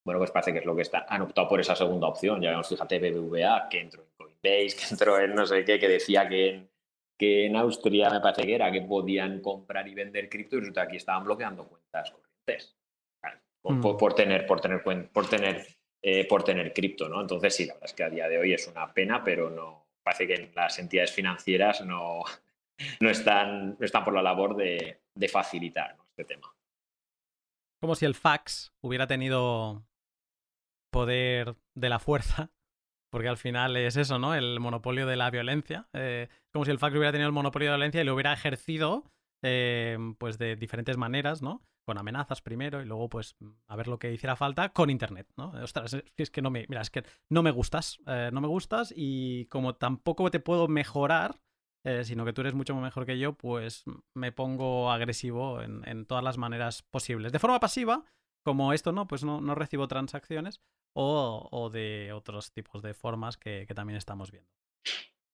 bueno, 0.04 0.20
pues 0.20 0.32
parece 0.32 0.52
que 0.52 0.60
es 0.60 0.66
lo 0.66 0.76
que 0.76 0.82
está. 0.82 1.06
Han 1.08 1.22
optado 1.22 1.48
por 1.48 1.62
esa 1.62 1.74
segunda 1.74 2.08
opción. 2.08 2.42
Ya 2.42 2.50
vemos, 2.50 2.68
fíjate, 2.68 3.00
BBVA, 3.00 3.70
que 3.70 3.80
entró 3.80 4.04
en 4.04 4.10
Coinbase, 4.18 4.76
que 4.78 4.86
entró 4.92 5.18
en 5.18 5.34
no 5.34 5.46
sé 5.46 5.64
qué, 5.64 5.80
que 5.80 5.88
decía 5.88 6.28
que 6.28 6.50
en, 6.50 6.70
que 7.18 7.46
en 7.46 7.56
Austria 7.56 8.10
me 8.10 8.20
parece 8.20 8.42
que 8.42 8.56
era 8.56 8.70
que 8.70 8.82
podían 8.82 9.40
comprar 9.40 9.88
y 9.88 9.96
vender 9.96 10.28
cripto 10.28 10.58
y 10.58 10.60
resulta 10.60 10.82
que 10.82 10.88
aquí 10.88 10.98
estaban 10.98 11.24
bloqueando 11.24 11.66
cuentas 11.66 12.12
corrientes. 12.12 12.77
Mm. 13.64 13.82
Por, 13.82 14.14
tener, 14.14 14.46
por 14.46 14.62
tener, 14.62 14.84
por 14.84 15.30
tener, 15.30 15.68
eh, 16.02 16.26
por 16.28 16.44
tener 16.44 16.74
cripto, 16.74 17.10
¿no? 17.10 17.22
Entonces 17.22 17.56
sí, 17.56 17.66
la 17.66 17.74
verdad 17.74 17.90
es 17.90 17.94
que 17.94 18.04
a 18.04 18.10
día 18.10 18.30
de 18.30 18.38
hoy 18.38 18.54
es 18.54 18.68
una 18.68 18.94
pena, 18.94 19.24
pero 19.24 19.50
no 19.50 19.88
parece 20.04 20.28
que 20.28 20.52
las 20.56 20.80
entidades 20.80 21.12
financieras 21.12 21.86
no, 21.86 22.24
no, 23.02 23.10
están, 23.10 23.78
no 23.78 23.86
están 23.86 24.06
por 24.06 24.14
la 24.14 24.22
labor 24.22 24.56
de, 24.56 25.02
de 25.14 25.28
facilitar 25.28 25.98
este 26.10 26.24
tema. 26.24 26.54
Como 27.82 27.96
si 27.96 28.06
el 28.06 28.16
fax 28.16 28.74
hubiera 28.82 29.06
tenido 29.06 29.86
poder 30.92 31.56
de 31.76 31.90
la 31.90 32.00
fuerza, 32.00 32.52
porque 33.12 33.28
al 33.28 33.38
final 33.38 33.76
es 33.78 33.98
eso, 33.98 34.18
¿no? 34.18 34.34
El 34.34 34.60
monopolio 34.60 35.06
de 35.06 35.18
la 35.18 35.30
violencia. 35.30 35.88
Eh, 35.94 36.28
como 36.54 36.66
si 36.66 36.72
el 36.72 36.80
fax 36.80 36.96
hubiera 36.96 37.12
tenido 37.12 37.28
el 37.28 37.34
monopolio 37.34 37.68
de 37.68 37.72
la 37.72 37.78
violencia 37.78 38.02
y 38.02 38.06
lo 38.06 38.14
hubiera 38.14 38.34
ejercido, 38.34 39.12
eh, 39.44 39.98
pues 40.18 40.38
de 40.38 40.56
diferentes 40.56 40.98
maneras, 40.98 41.42
¿no? 41.42 41.62
Con 41.88 41.98
amenazas 41.98 42.42
primero 42.42 42.82
y 42.82 42.86
luego, 42.86 43.08
pues, 43.08 43.38
a 43.68 43.76
ver 43.78 43.88
lo 43.88 43.98
que 43.98 44.12
hiciera 44.12 44.36
falta 44.36 44.70
con 44.74 44.90
internet, 44.90 45.26
¿no? 45.38 45.52
Ostras, 45.64 45.96
es 46.18 46.30
que 46.30 46.42
no 46.42 46.50
me, 46.50 46.66
mira, 46.68 46.82
es 46.82 46.90
que 46.90 47.04
no 47.30 47.42
me 47.42 47.52
gustas, 47.52 48.00
eh, 48.06 48.30
no 48.34 48.42
me 48.42 48.50
gustas 48.50 48.94
y 48.94 49.46
como 49.46 49.76
tampoco 49.76 50.30
te 50.30 50.42
puedo 50.42 50.68
mejorar, 50.68 51.40
sino 52.04 52.26
que 52.26 52.34
tú 52.34 52.42
eres 52.42 52.54
mucho 52.54 52.76
mejor 52.76 53.06
que 53.06 53.18
yo, 53.18 53.38
pues 53.38 53.86
me 54.14 54.34
pongo 54.34 54.92
agresivo 54.92 55.62
en, 55.62 55.88
en, 55.88 56.06
todas 56.06 56.22
las 56.22 56.38
maneras 56.38 56.84
posibles. 56.84 57.32
De 57.32 57.40
forma 57.40 57.62
pasiva, 57.62 58.04
como 58.44 58.74
esto, 58.74 58.92
¿no? 58.92 59.08
Pues 59.08 59.24
no, 59.24 59.40
no 59.40 59.56
recibo 59.56 59.88
transacciones, 59.88 60.62
o, 61.00 61.70
de 61.72 62.12
otros 62.14 62.52
tipos 62.52 62.82
de 62.82 62.94
formas 62.94 63.38
que, 63.38 63.68
también 63.76 63.98
estamos 63.98 64.32
viendo. 64.32 64.50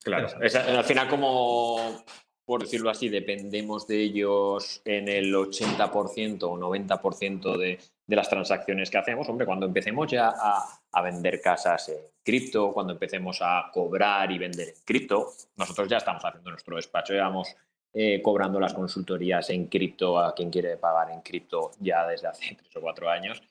Claro, 0.03 0.27
al 0.41 0.83
final 0.83 1.07
como, 1.07 2.03
por 2.45 2.61
decirlo 2.61 2.89
así, 2.89 3.09
dependemos 3.09 3.87
de 3.87 4.01
ellos 4.01 4.81
en 4.85 5.07
el 5.07 5.33
80% 5.33 6.43
o 6.43 6.57
90% 6.57 7.57
de, 7.57 7.79
de 8.05 8.15
las 8.15 8.29
transacciones 8.29 8.89
que 8.89 8.97
hacemos, 8.97 9.27
hombre, 9.29 9.45
cuando 9.45 9.65
empecemos 9.65 10.11
ya 10.11 10.33
a, 10.35 11.01
vender 11.01 11.41
casas 11.41 11.89
en 11.89 11.97
cripto, 12.23 12.71
cuando 12.71 12.93
empecemos 12.93 13.39
a 13.41 13.69
cobrar 13.73 14.31
y 14.31 14.37
vender 14.37 14.69
en 14.69 14.83
cripto, 14.85 15.31
nosotros 15.55 15.87
ya 15.87 15.97
estamos 15.97 16.23
haciendo 16.23 16.49
nuestro 16.49 16.75
despacho, 16.75 17.13
ya 17.13 17.23
vamos 17.23 17.55
eh, 17.93 18.21
cobrando 18.21 18.59
las 18.59 18.73
consultorías 18.73 19.49
en 19.49 19.67
cripto 19.67 20.19
a 20.19 20.33
quien 20.33 20.49
quiere 20.49 20.77
pagar 20.77 21.11
en 21.11 21.21
cripto 21.21 21.71
ya 21.79 22.05
desde 22.07 22.27
hace 22.27 22.55
tres 22.59 22.75
o 22.75 22.81
cuatro 22.81 23.09
años. 23.09 23.41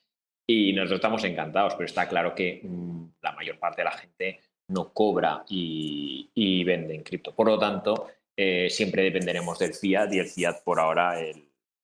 Y 0.47 0.73
nosotros 0.73 0.99
estamos 0.99 1.25
encantados, 1.25 1.75
pero 1.75 1.87
está 1.87 2.09
claro 2.09 2.35
que 2.35 2.61
mm, 2.63 3.05
la 3.23 3.33
mayor 3.33 3.59
parte 3.59 3.83
de 3.83 3.85
la 3.85 3.93
gente 3.93 4.41
no 4.69 4.93
cobra 4.93 5.45
y, 5.49 6.65
vende 6.65 6.95
en 6.95 7.03
cripto. 7.03 7.35
Por 7.35 7.47
lo 7.49 7.59
tanto, 7.59 8.09
eh, 8.37 8.69
siempre 8.71 9.03
dependeremos 9.03 9.59
del 9.59 9.75
fiat 9.75 10.13
y 10.13 10.19
el 10.19 10.27
fiat 10.27 10.63
por 10.65 10.81
ahora 10.81 11.17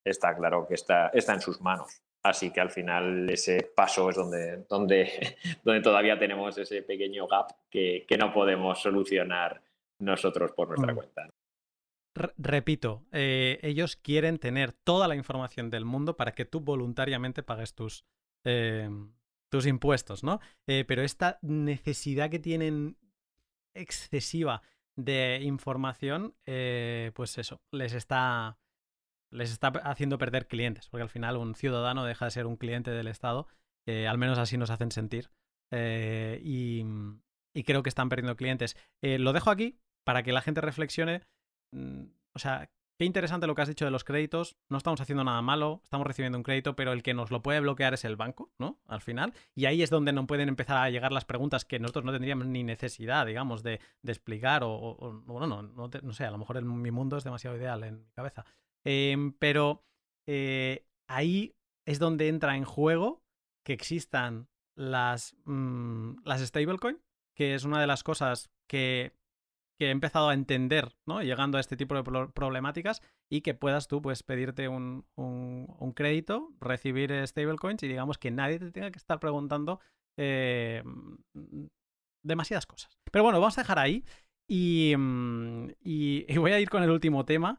está 0.04 0.36
claro 0.36 0.66
que 0.66 0.74
está, 0.74 1.08
está 1.08 1.34
en 1.34 1.40
sus 1.40 1.60
manos. 1.60 2.02
Así 2.22 2.50
que 2.50 2.60
al 2.60 2.70
final 2.70 3.30
ese 3.30 3.70
paso 3.74 4.10
es 4.10 4.16
donde, 4.16 4.64
donde, 4.68 5.36
donde 5.64 5.80
todavía 5.80 6.18
tenemos 6.18 6.58
ese 6.58 6.82
pequeño 6.82 7.26
gap 7.26 7.52
que, 7.70 8.04
que 8.08 8.18
no 8.18 8.32
podemos 8.32 8.80
solucionar 8.80 9.62
nosotros 10.00 10.52
por 10.52 10.68
nuestra 10.68 10.92
mm. 10.92 10.96
cuenta. 10.96 11.28
repito, 12.36 13.04
eh, 13.12 13.58
ellos 13.62 13.96
quieren 13.96 14.38
tener 14.38 14.72
toda 14.72 15.06
la 15.08 15.14
información 15.14 15.70
del 15.70 15.84
mundo 15.84 16.16
para 16.16 16.32
que 16.32 16.44
tú 16.44 16.60
voluntariamente 16.60 17.42
pagues 17.42 17.74
tus, 17.74 18.04
Em, 18.44 19.12
tus 19.50 19.66
impuestos, 19.66 20.22
¿no? 20.22 20.40
Eh, 20.66 20.84
pero 20.86 21.02
esta 21.02 21.38
necesidad 21.40 22.30
que 22.30 22.38
tienen 22.38 22.98
excesiva 23.74 24.62
de 24.98 25.40
información, 25.42 26.34
eh, 26.44 27.12
pues 27.14 27.38
eso, 27.38 27.60
les 27.72 27.94
está, 27.94 28.58
les 29.30 29.52
está 29.52 29.68
haciendo 29.68 30.18
perder 30.18 30.48
clientes, 30.48 30.88
porque 30.88 31.02
al 31.02 31.08
final 31.08 31.36
un 31.36 31.54
ciudadano 31.54 32.04
deja 32.04 32.24
de 32.24 32.32
ser 32.32 32.46
un 32.46 32.56
cliente 32.56 32.90
del 32.90 33.06
Estado, 33.06 33.46
al 33.86 34.18
menos 34.18 34.38
así 34.38 34.58
nos 34.58 34.68
hacen 34.68 34.90
sentir, 34.90 35.30
eh, 35.72 36.40
y, 36.42 36.84
y, 37.54 37.62
creo 37.62 37.82
que 37.82 37.88
están 37.88 38.10
perdiendo 38.10 38.36
clientes. 38.36 38.76
lo 39.00 39.32
dejo 39.32 39.50
aquí 39.50 39.78
para 40.04 40.22
que 40.22 40.32
la 40.32 40.42
gente 40.42 40.60
reflexione, 40.60 41.22
mm, 41.72 42.04
o 42.34 42.38
sea, 42.38 42.70
Qué 42.98 43.04
interesante 43.04 43.46
lo 43.46 43.54
que 43.54 43.62
has 43.62 43.68
dicho 43.68 43.84
de 43.84 43.92
los 43.92 44.02
créditos. 44.02 44.56
No 44.68 44.76
estamos 44.76 45.00
haciendo 45.00 45.22
nada 45.22 45.40
malo, 45.40 45.80
estamos 45.84 46.04
recibiendo 46.04 46.36
un 46.36 46.42
crédito, 46.42 46.74
pero 46.74 46.92
el 46.92 47.04
que 47.04 47.14
nos 47.14 47.30
lo 47.30 47.44
puede 47.44 47.60
bloquear 47.60 47.94
es 47.94 48.04
el 48.04 48.16
banco, 48.16 48.50
¿no? 48.58 48.80
Al 48.88 49.00
final. 49.00 49.34
Y 49.54 49.66
ahí 49.66 49.84
es 49.84 49.90
donde 49.90 50.12
no 50.12 50.26
pueden 50.26 50.48
empezar 50.48 50.78
a 50.78 50.90
llegar 50.90 51.12
las 51.12 51.24
preguntas 51.24 51.64
que 51.64 51.78
nosotros 51.78 52.04
no 52.04 52.10
tendríamos 52.10 52.48
ni 52.48 52.64
necesidad, 52.64 53.24
digamos, 53.24 53.62
de, 53.62 53.78
explicar. 54.02 54.62
O, 54.64 55.22
bueno, 55.26 55.46
no, 55.46 55.62
no, 55.88 56.12
sé, 56.12 56.24
a 56.24 56.32
lo 56.32 56.38
mejor 56.38 56.60
mi 56.60 56.90
mundo 56.90 57.16
es 57.16 57.22
demasiado 57.22 57.56
ideal 57.56 57.84
en 57.84 58.00
mi 58.00 58.10
cabeza. 58.10 58.44
Em, 58.82 59.32
pero 59.32 59.84
eh, 60.26 60.84
ahí 61.06 61.54
es 61.86 62.00
donde 62.00 62.26
entra 62.26 62.56
en 62.56 62.64
juego 62.64 63.22
que 63.64 63.74
existan 63.74 64.48
las, 64.74 65.36
mm, 65.44 66.16
las 66.24 66.40
stablecoin, 66.40 67.00
que 67.36 67.54
es 67.54 67.62
una 67.62 67.80
de 67.80 67.86
las 67.86 68.02
cosas 68.02 68.50
que 68.66 69.12
que 69.78 69.86
he 69.86 69.90
empezado 69.90 70.28
a 70.28 70.34
entender, 70.34 70.96
¿no? 71.06 71.22
Llegando 71.22 71.56
a 71.56 71.60
este 71.60 71.76
tipo 71.76 71.94
de 71.94 72.02
problemáticas 72.02 73.00
y 73.30 73.42
que 73.42 73.54
puedas 73.54 73.86
tú, 73.86 74.02
pues, 74.02 74.22
pedirte 74.22 74.68
un, 74.68 75.06
un, 75.16 75.92
crédito, 75.92 76.50
recibir 76.60 77.12
stablecoins 77.26 77.82
y 77.82 77.88
digamos 77.88 78.18
que 78.18 78.30
nadie 78.30 78.58
te 78.58 78.72
tenga 78.72 78.90
que 78.90 78.98
estar 78.98 79.20
preguntando 79.20 79.80
eh, 80.18 80.82
demasiadas 82.24 82.66
cosas. 82.66 82.98
Pero 83.10 83.22
bueno, 83.22 83.40
vamos 83.40 83.56
a 83.56 83.62
dejar 83.62 83.78
ahí 83.78 84.04
y, 84.48 84.94
y, 85.80 86.38
voy 86.38 86.52
a 86.52 86.60
ir 86.60 86.70
con 86.70 86.82
el 86.82 86.90
último 86.90 87.24
tema, 87.24 87.58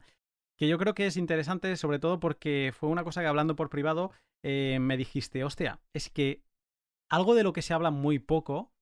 que 0.58 0.68
yo 0.68 0.78
creo 0.78 0.94
que 0.94 1.06
es 1.06 1.16
interesante, 1.16 1.74
sobre 1.76 1.98
todo 1.98 2.20
porque 2.20 2.72
fue 2.74 2.90
una 2.90 3.04
cosa 3.04 3.22
que 3.22 3.28
hablando 3.28 3.56
por 3.56 3.70
privado 3.70 4.12
eh, 4.44 4.78
me 4.80 4.98
dijiste, 4.98 5.42
hostia, 5.42 5.80
es 5.94 6.10
que 6.10 6.42
algo 7.10 7.34
de 7.34 7.44
lo 7.44 7.54
que 7.54 7.62
se 7.62 7.72
habla 7.72 7.90
muy 7.90 8.18
poco 8.18 8.72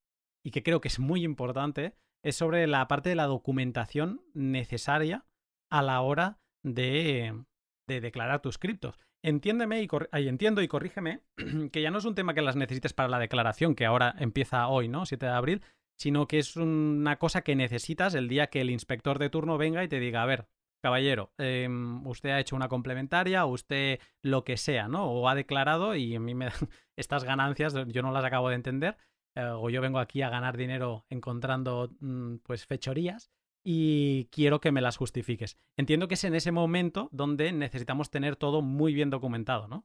y 0.45 0.51
que 0.51 0.63
creo 0.63 0.81
que 0.81 0.89
es 0.89 0.99
muy 0.99 1.25
importante 1.25 1.95
es 2.23 2.37
sobre 2.37 2.67
la 2.67 2.87
parte 2.89 3.09
de 3.09 3.15
la 3.15 3.27
documentación 3.27 4.23
necesaria 4.35 5.25
a 5.71 5.83
la 5.83 6.01
hora 6.01 6.39
de, 6.63 7.45
declarar 7.87 8.41
tus 8.41 8.59
criptos. 8.59 8.99
Entiéndeme 9.23 9.83
y 9.83 9.89
entiendo 10.29 10.63
y 10.63 10.69
corrígeme 10.69 11.23
que 11.73 11.83
ya 11.83 11.91
no 11.91 11.99
es 11.99 12.05
un 12.05 12.15
tema 12.15 12.35
que 12.35 12.43
las 12.43 12.57
necesites 12.57 12.93
para 12.93 13.09
la 13.09 13.19
declaración, 13.19 13.75
que 13.75 13.87
ahora 13.87 14.15
empieza 14.19 14.69
hoy, 14.69 14.89
¿no? 14.89 15.07
7 15.07 15.27
de 15.27 15.33
abril, 15.33 15.63
sino 15.99 16.29
que 16.29 16.39
es 16.39 16.57
una 16.57 17.19
cosa 17.19 17.43
que 17.43 17.57
necesitas 17.57 18.15
el 18.15 18.29
día 18.29 18.49
que 18.49 18.61
el 18.61 18.71
inspector 18.71 19.19
de 19.19 19.31
turno 19.31 19.59
venga 19.59 19.83
y 19.83 19.89
te 19.89 19.99
diga, 19.99 20.23
a 20.23 20.27
ver, 20.27 20.47
caballero, 20.81 21.33
em, 21.39 22.07
usted 22.07 22.31
ha 22.31 22.41
hecho 22.41 22.55
una 22.55 22.69
complementaria, 22.69 23.45
usted 23.45 24.01
lo 24.23 24.45
que 24.45 24.57
sea, 24.57 24.87
¿no? 24.87 25.11
O 25.11 25.29
ha 25.29 25.35
declarado 25.35 25.97
y 25.97 26.15
a 26.15 26.21
mí 26.21 26.35
me 26.35 26.49
estas 26.97 27.25
ganancias 27.25 27.75
yo 27.89 28.03
no 28.03 28.13
las 28.13 28.25
acabo 28.25 28.49
de 28.49 28.55
entender 28.55 28.97
o 29.39 29.71
yo 29.71 29.81
vengo 29.81 29.99
aquí 29.99 30.23
a 30.23 30.31
ganar 30.31 30.57
dinero 30.57 31.05
encontrando 31.11 31.91
mm, 32.01 32.37
pues 32.43 32.67
fechorías 32.67 33.31
y 33.65 34.27
quiero 34.33 34.61
que 34.61 34.73
me 34.73 34.81
las 34.81 34.97
justifiques. 34.97 35.59
Entiendo 35.77 36.09
que 36.09 36.15
es 36.15 36.25
en 36.25 36.35
ese 36.35 36.53
momento 36.53 37.09
donde 37.13 37.53
necesitamos 37.53 38.11
tener 38.11 38.37
todo 38.37 38.63
muy 38.63 38.95
bien 38.95 39.11
documentado, 39.11 39.69
¿no? 39.69 39.85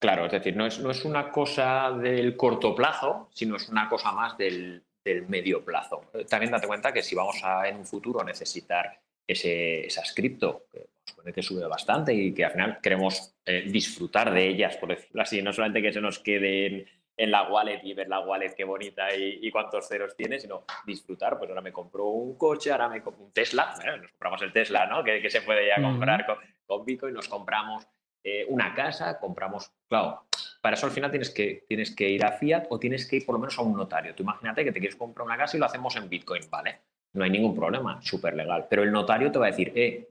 Claro, 0.00 0.26
es 0.26 0.32
decir, 0.32 0.54
no 0.56 0.66
es, 0.66 0.78
no 0.80 0.90
es 0.90 1.04
una 1.04 1.30
cosa 1.30 1.90
del 1.92 2.36
corto 2.36 2.74
plazo, 2.74 3.30
sino 3.32 3.56
es 3.56 3.68
una 3.70 3.88
cosa 3.88 4.12
más 4.12 4.36
del, 4.36 4.84
medio 5.28 5.64
plazo. 5.64 6.02
También 6.28 6.52
date 6.52 6.66
cuenta 6.66 6.92
que 6.92 7.02
si 7.02 7.14
vamos 7.14 7.36
a 7.42 7.68
en 7.68 7.76
un 7.76 7.86
futuro 7.86 8.24
necesitar 8.24 9.00
ese, 9.26 9.86
esa 9.86 10.02
cripto, 10.14 10.66
que 10.72 10.88
supone 11.06 11.32
que 11.32 11.42
sube 11.42 11.66
bastante 11.66 12.12
y 12.14 12.32
que 12.32 12.44
al 12.44 12.52
final 12.52 12.78
queremos 12.82 13.34
eh, 13.44 13.64
disfrutar 13.66 14.32
de 14.32 14.48
ellas, 14.48 14.76
por 14.76 14.90
decirlo 14.90 15.22
así, 15.22 15.42
no 15.42 15.52
solamente 15.52 15.82
que 15.82 15.92
se 15.92 16.00
nos 16.00 16.18
queden 16.18 16.86
en 17.16 17.30
la 17.30 17.48
wallet 17.48 17.80
y 17.84 17.94
ver 17.94 18.08
la 18.08 18.20
wallet 18.20 18.54
qué 18.54 18.64
bonita 18.64 19.14
y, 19.14 19.50
cuántos 19.50 19.88
ceros 19.88 20.16
tiene, 20.16 20.38
sino 20.38 20.64
disfrutar. 20.86 21.38
Pues 21.38 21.48
ahora 21.48 21.62
me 21.62 21.72
compro 21.72 22.06
un 22.06 22.36
coche, 22.36 22.72
ahora 22.72 22.88
me 22.88 23.02
compro 23.02 23.24
un 23.24 23.32
Tesla, 23.32 23.74
nos 24.00 24.10
compramos 24.10 24.42
el 24.42 24.52
Tesla, 24.52 24.86
¿no? 24.86 25.04
Que, 25.04 25.30
se 25.30 25.42
puede 25.42 25.68
ya 25.68 25.80
comprar 25.80 26.26
con, 26.26 26.36
con, 26.66 26.84
Bitcoin, 26.84 27.14
nos 27.14 27.28
compramos 27.28 27.86
eh, 28.22 28.46
una 28.48 28.74
casa, 28.74 29.18
compramos, 29.20 29.70
claro, 29.88 30.24
para 30.60 30.76
eso 30.76 30.86
al 30.86 30.92
final 30.92 31.10
tienes 31.10 31.28
que, 31.28 31.64
tienes 31.68 31.94
que 31.94 32.08
ir 32.08 32.24
a 32.24 32.32
Fiat 32.32 32.66
o 32.70 32.78
tienes 32.78 33.06
que 33.06 33.16
ir 33.16 33.26
por 33.26 33.34
lo 33.34 33.38
menos 33.38 33.58
a 33.58 33.62
un 33.62 33.76
notario. 33.76 34.14
Tú 34.14 34.22
imagínate 34.22 34.64
que 34.64 34.72
te 34.72 34.80
quieres 34.80 34.96
comprar 34.96 35.26
una 35.26 35.36
casa 35.36 35.56
y 35.56 35.60
lo 35.60 35.66
hacemos 35.66 35.94
en 35.96 36.08
Bitcoin, 36.08 36.42
¿vale? 36.50 36.80
No 37.12 37.24
hay 37.24 37.30
ningún 37.30 37.54
problema, 37.54 38.00
súper 38.00 38.34
legal. 38.34 38.66
Pero 38.70 38.82
el 38.82 38.90
notario 38.90 39.30
te 39.30 39.38
va 39.38 39.48
a 39.48 39.50
decir, 39.50 39.72
eh, 39.76 40.08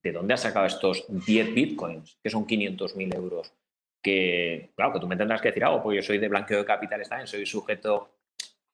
¿de 0.00 0.12
dónde 0.12 0.34
has 0.34 0.42
sacado 0.42 0.66
estos 0.66 1.04
10 1.08 1.54
Bitcoins, 1.54 2.18
que 2.22 2.30
son 2.30 2.46
500.000 2.46 3.16
euros? 3.16 3.52
Que, 4.02 4.70
claro, 4.74 4.92
que 4.92 5.00
tú 5.00 5.06
me 5.06 5.16
tendrás 5.16 5.40
que 5.40 5.48
decir 5.48 5.64
algo, 5.64 5.82
porque 5.82 5.96
yo 5.96 6.02
soy 6.02 6.18
de 6.18 6.28
blanqueo 6.28 6.58
de 6.58 6.64
capitales 6.64 7.08
también, 7.08 7.26
soy 7.26 7.44
sujeto, 7.46 8.10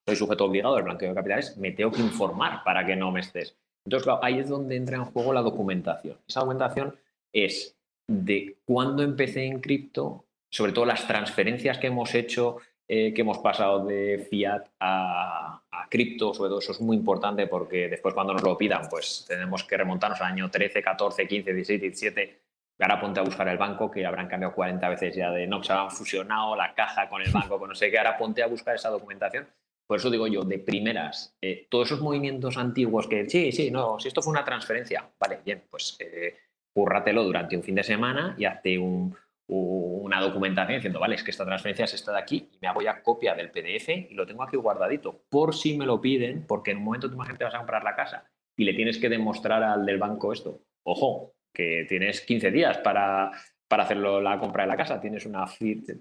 soy 0.06 0.16
sujeto 0.16 0.44
obligado 0.44 0.74
del 0.76 0.84
blanqueo 0.84 1.08
de 1.10 1.14
capitales, 1.14 1.56
me 1.56 1.72
tengo 1.72 1.90
que 1.90 2.00
informar 2.00 2.62
para 2.64 2.84
que 2.86 2.96
no 2.96 3.10
me 3.10 3.20
estés. 3.20 3.56
Entonces, 3.84 4.04
claro, 4.04 4.20
ahí 4.22 4.38
es 4.38 4.48
donde 4.48 4.76
entra 4.76 4.96
en 4.96 5.04
juego 5.04 5.32
la 5.32 5.42
documentación. 5.42 6.18
Esa 6.26 6.40
documentación 6.40 6.96
es 7.32 7.76
de 8.08 8.56
cuándo 8.64 9.02
empecé 9.02 9.44
en 9.44 9.60
cripto, 9.60 10.24
sobre 10.50 10.72
todo 10.72 10.86
las 10.86 11.06
transferencias 11.06 11.78
que 11.78 11.88
hemos 11.88 12.14
hecho 12.14 12.58
eh, 12.88 13.12
que 13.12 13.22
hemos 13.22 13.38
pasado 13.38 13.84
de 13.84 14.28
fiat 14.30 14.68
a, 14.78 15.60
a 15.72 15.88
cripto, 15.88 16.32
sobre 16.32 16.50
todo 16.50 16.60
eso 16.60 16.70
es 16.70 16.80
muy 16.80 16.96
importante 16.96 17.48
porque 17.48 17.88
después 17.88 18.14
cuando 18.14 18.32
nos 18.32 18.44
lo 18.44 18.56
pidan, 18.56 18.88
pues 18.88 19.24
tenemos 19.26 19.64
que 19.64 19.76
remontarnos 19.76 20.20
al 20.20 20.32
año 20.32 20.48
13, 20.48 20.82
14, 20.82 21.26
15, 21.26 21.52
16, 21.52 21.80
17. 21.80 22.40
Ahora 22.78 23.00
ponte 23.00 23.20
a 23.20 23.22
buscar 23.22 23.48
el 23.48 23.56
banco, 23.56 23.90
que 23.90 24.04
habrán 24.04 24.28
cambiado 24.28 24.54
40 24.54 24.88
veces 24.90 25.14
ya 25.16 25.30
de 25.30 25.46
no, 25.46 25.62
se 25.62 25.72
han 25.72 25.90
fusionado 25.90 26.54
la 26.56 26.74
caja 26.74 27.08
con 27.08 27.22
el 27.22 27.32
banco, 27.32 27.58
con 27.58 27.70
no 27.70 27.74
sé 27.74 27.90
qué. 27.90 27.98
Ahora 27.98 28.18
ponte 28.18 28.42
a 28.42 28.46
buscar 28.46 28.74
esa 28.74 28.90
documentación. 28.90 29.48
Por 29.86 29.98
eso 29.98 30.10
digo 30.10 30.26
yo, 30.26 30.42
de 30.42 30.58
primeras, 30.58 31.36
eh, 31.40 31.68
todos 31.70 31.88
esos 31.88 32.00
movimientos 32.00 32.56
antiguos 32.56 33.06
que, 33.06 33.30
sí, 33.30 33.52
sí, 33.52 33.70
no, 33.70 34.00
si 34.00 34.08
esto 34.08 34.20
fue 34.20 34.32
una 34.32 34.44
transferencia, 34.44 35.08
vale, 35.18 35.38
bien, 35.44 35.62
pues 35.70 35.96
eh, 36.00 36.34
durante 36.74 37.56
un 37.56 37.62
fin 37.62 37.76
de 37.76 37.84
semana 37.84 38.34
y 38.36 38.44
hazte 38.44 38.78
un, 38.78 39.16
una 39.48 40.20
documentación 40.20 40.78
diciendo, 40.78 40.98
vale, 40.98 41.14
es 41.14 41.22
que 41.22 41.30
esta 41.30 41.44
transferencia 41.44 41.84
es 41.84 41.94
esta 41.94 42.12
de 42.12 42.18
aquí 42.18 42.48
y 42.52 42.58
me 42.60 42.68
hago 42.68 42.82
ya 42.82 43.02
copia 43.02 43.34
del 43.34 43.50
PDF 43.50 43.88
y 44.10 44.14
lo 44.14 44.26
tengo 44.26 44.42
aquí 44.42 44.56
guardadito 44.56 45.22
por 45.28 45.54
si 45.54 45.78
me 45.78 45.86
lo 45.86 46.00
piden, 46.00 46.46
porque 46.46 46.72
en 46.72 46.78
un 46.78 46.84
momento 46.84 47.08
tú 47.08 47.14
imagínate 47.14 47.44
vas 47.44 47.54
a 47.54 47.58
comprar 47.58 47.84
la 47.84 47.94
casa 47.94 48.28
y 48.56 48.64
le 48.64 48.74
tienes 48.74 48.98
que 48.98 49.08
demostrar 49.08 49.62
al 49.62 49.86
del 49.86 49.98
banco 49.98 50.32
esto. 50.32 50.62
Ojo, 50.84 51.35
que 51.56 51.86
tienes 51.88 52.20
15 52.20 52.50
días 52.50 52.78
para, 52.78 53.30
para 53.66 53.84
hacerlo 53.84 54.20
la 54.20 54.38
compra 54.38 54.64
de 54.64 54.68
la 54.68 54.76
casa, 54.76 55.00
tienes 55.00 55.24
una, 55.24 55.46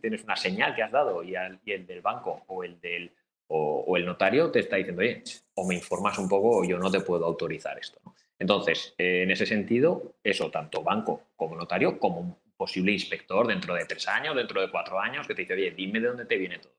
tienes 0.01 0.21
una 0.25 0.35
señal 0.35 0.75
que 0.75 0.83
has 0.83 0.91
dado 0.91 1.23
y, 1.23 1.33
el 1.33 1.87
del 1.87 2.01
banco 2.01 2.43
o 2.47 2.61
el 2.65 2.77
del 2.81 3.09
o, 3.47 3.95
el 3.95 4.05
notario 4.05 4.51
te 4.51 4.59
está 4.59 4.75
diciendo, 4.75 5.01
oye, 5.01 5.23
o 5.53 5.65
me 5.65 5.75
informas 5.75 6.17
un 6.17 6.27
poco 6.27 6.57
o 6.57 6.65
yo 6.65 6.77
no 6.77 6.91
te 6.91 6.99
puedo 6.99 7.25
autorizar 7.25 7.77
esto. 7.79 8.01
Entonces, 8.37 8.93
eh, 8.97 9.21
en 9.23 9.31
ese 9.31 9.45
sentido, 9.45 10.15
eso, 10.21 10.51
tanto 10.51 10.83
banco 10.83 11.21
como 11.37 11.55
notario, 11.55 11.99
como 11.99 12.37
posible 12.57 12.91
inspector 12.91 13.47
dentro 13.47 13.75
de 13.75 13.85
tres 13.85 14.09
años, 14.09 14.35
dentro 14.35 14.59
de 14.59 14.69
cuatro 14.69 14.99
años, 14.99 15.25
que 15.25 15.35
te 15.35 15.43
dice, 15.43 15.53
oye, 15.53 15.71
dime 15.71 16.01
de 16.01 16.07
dónde 16.07 16.25
te 16.25 16.37
viene 16.37 16.59
todo. 16.59 16.73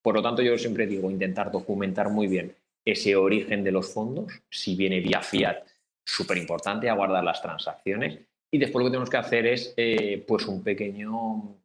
Por 0.00 0.14
lo 0.14 0.22
tanto, 0.22 0.40
yo 0.40 0.56
siempre 0.56 0.86
digo, 0.86 1.10
intentar 1.10 1.50
documentar 1.50 2.08
muy 2.08 2.26
bien 2.26 2.56
ese 2.86 3.16
origen 3.16 3.64
de 3.64 3.72
los 3.72 3.92
fondos, 3.92 4.32
si 4.48 4.76
viene 4.76 5.00
vía 5.00 5.20
fiat, 5.20 5.66
súper 6.04 6.38
importante, 6.38 6.88
aguardar 6.88 7.24
las 7.24 7.40
transacciones. 7.40 8.18
Y 8.50 8.58
después 8.58 8.82
lo 8.82 8.86
que 8.88 8.92
tenemos 8.92 9.10
que 9.10 9.16
hacer 9.16 9.46
es, 9.46 9.74
eh, 9.76 10.24
pues, 10.26 10.46
un 10.46 10.62
pequeño, 10.62 11.56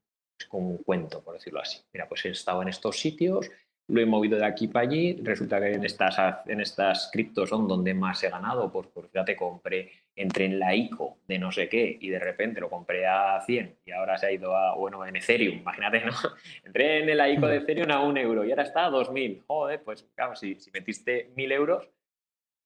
como 0.48 0.70
un 0.70 0.78
cuento, 0.78 1.22
por 1.22 1.36
decirlo 1.36 1.60
así. 1.60 1.80
Mira, 1.94 2.08
pues 2.08 2.26
he 2.26 2.30
estado 2.30 2.62
en 2.62 2.70
estos 2.70 3.00
sitios, 3.00 3.50
lo 3.90 4.02
he 4.02 4.06
movido 4.06 4.38
de 4.38 4.46
aquí 4.46 4.68
para 4.68 4.88
allí, 4.88 5.20
resulta 5.24 5.60
que 5.60 5.74
en 5.74 5.84
estas, 5.84 6.18
en 6.46 6.62
estas 6.62 7.10
criptos 7.12 7.50
son 7.50 7.68
donde 7.68 7.94
más 7.94 8.24
he 8.24 8.30
ganado, 8.30 8.72
pues, 8.72 8.88
pues 8.94 9.08
fíjate, 9.12 9.36
compré, 9.36 9.92
entré 10.16 10.46
en 10.46 10.60
la 10.60 10.76
ICO 10.76 11.18
de 11.28 11.40
no 11.40 11.52
sé 11.52 11.68
qué 11.68 11.98
y 12.00 12.10
de 12.10 12.20
repente 12.20 12.62
lo 12.62 12.70
compré 12.70 13.08
a 13.08 13.42
100 13.46 13.78
y 13.86 13.92
ahora 13.92 14.18
se 14.18 14.28
ha 14.28 14.32
ido 14.32 14.56
a, 14.56 14.76
bueno, 14.76 15.06
en 15.06 15.16
Ethereum, 15.16 15.58
imagínate, 15.58 16.06
¿no? 16.06 16.12
Entré 16.64 17.04
en 17.04 17.10
el 17.10 17.34
ICO 17.34 17.48
de 17.48 17.58
Ethereum 17.58 17.90
a 17.90 18.02
un 18.02 18.18
euro 18.18 18.46
y 18.46 18.52
ahora 18.52 18.64
está 18.64 18.86
a 18.86 18.92
2.000. 18.92 19.44
Joder, 19.48 19.84
pues 19.84 20.06
claro, 20.16 20.36
si, 20.36 20.56
si 20.56 20.70
metiste 20.70 21.32
1.000 21.36 21.52
euros, 21.52 21.90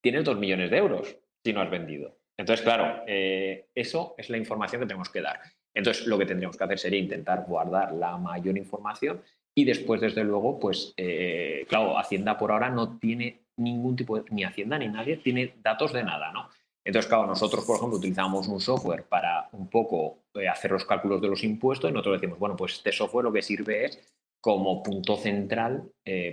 tienes 0.02 0.26
2 0.26 0.38
millones 0.38 0.72
de 0.72 0.78
euros 0.78 1.18
si 1.44 1.54
no 1.54 1.62
has 1.62 1.70
vendido. 1.70 2.18
Entonces, 2.38 2.64
claro, 2.64 3.04
eh, 3.08 3.68
eso 3.76 4.16
es 4.18 4.30
la 4.30 4.38
información 4.38 4.82
que 4.82 4.88
tenemos 4.88 5.10
que 5.10 5.22
dar. 5.22 5.40
Entonces, 5.74 6.08
lo 6.08 6.18
que 6.18 6.26
tendríamos 6.26 6.58
que 6.58 6.64
hacer 6.64 6.80
sería 6.80 7.00
intentar 7.00 7.46
guardar 7.48 7.94
la 7.94 8.18
mayor 8.18 8.58
información 8.58 9.22
y 9.56 9.66
después, 9.66 10.02
desde 10.02 10.24
luego, 10.24 10.60
pues, 10.60 10.94
eh, 10.98 11.66
claro, 11.68 11.98
Hacienda 11.98 12.38
por 12.38 12.52
ahora 12.52 12.70
no 12.70 12.98
tiene 12.98 13.42
ningún 13.58 13.96
tipo 13.96 14.18
de, 14.18 14.26
ni 14.32 14.44
Hacienda 14.44 14.80
ni 14.80 14.88
nadie 14.88 15.18
tiene 15.18 15.56
datos 15.62 15.94
de 15.94 16.04
nada, 16.04 16.32
¿no? 16.32 16.50
Entonces, 16.84 17.08
claro, 17.08 17.28
nosotros, 17.28 17.64
por 17.66 17.78
ejemplo, 17.78 17.98
utilizamos 17.98 18.48
un 18.48 18.60
software 18.60 19.04
para 19.04 19.48
un 19.54 19.70
poco 19.70 20.24
eh, 20.34 20.48
hacer 20.48 20.72
los 20.72 20.86
cálculos 20.86 21.22
de 21.22 21.30
los 21.30 21.44
impuestos 21.44 21.90
y 21.90 21.94
nosotros 21.94 22.20
decimos, 22.20 22.40
bueno, 22.40 22.56
pues 22.56 22.74
este 22.74 22.92
software 22.92 23.26
lo 23.26 23.32
que 23.32 23.42
sirve 23.42 23.86
es 23.86 24.00
como 24.42 24.84
punto 24.84 25.16
central 25.16 25.90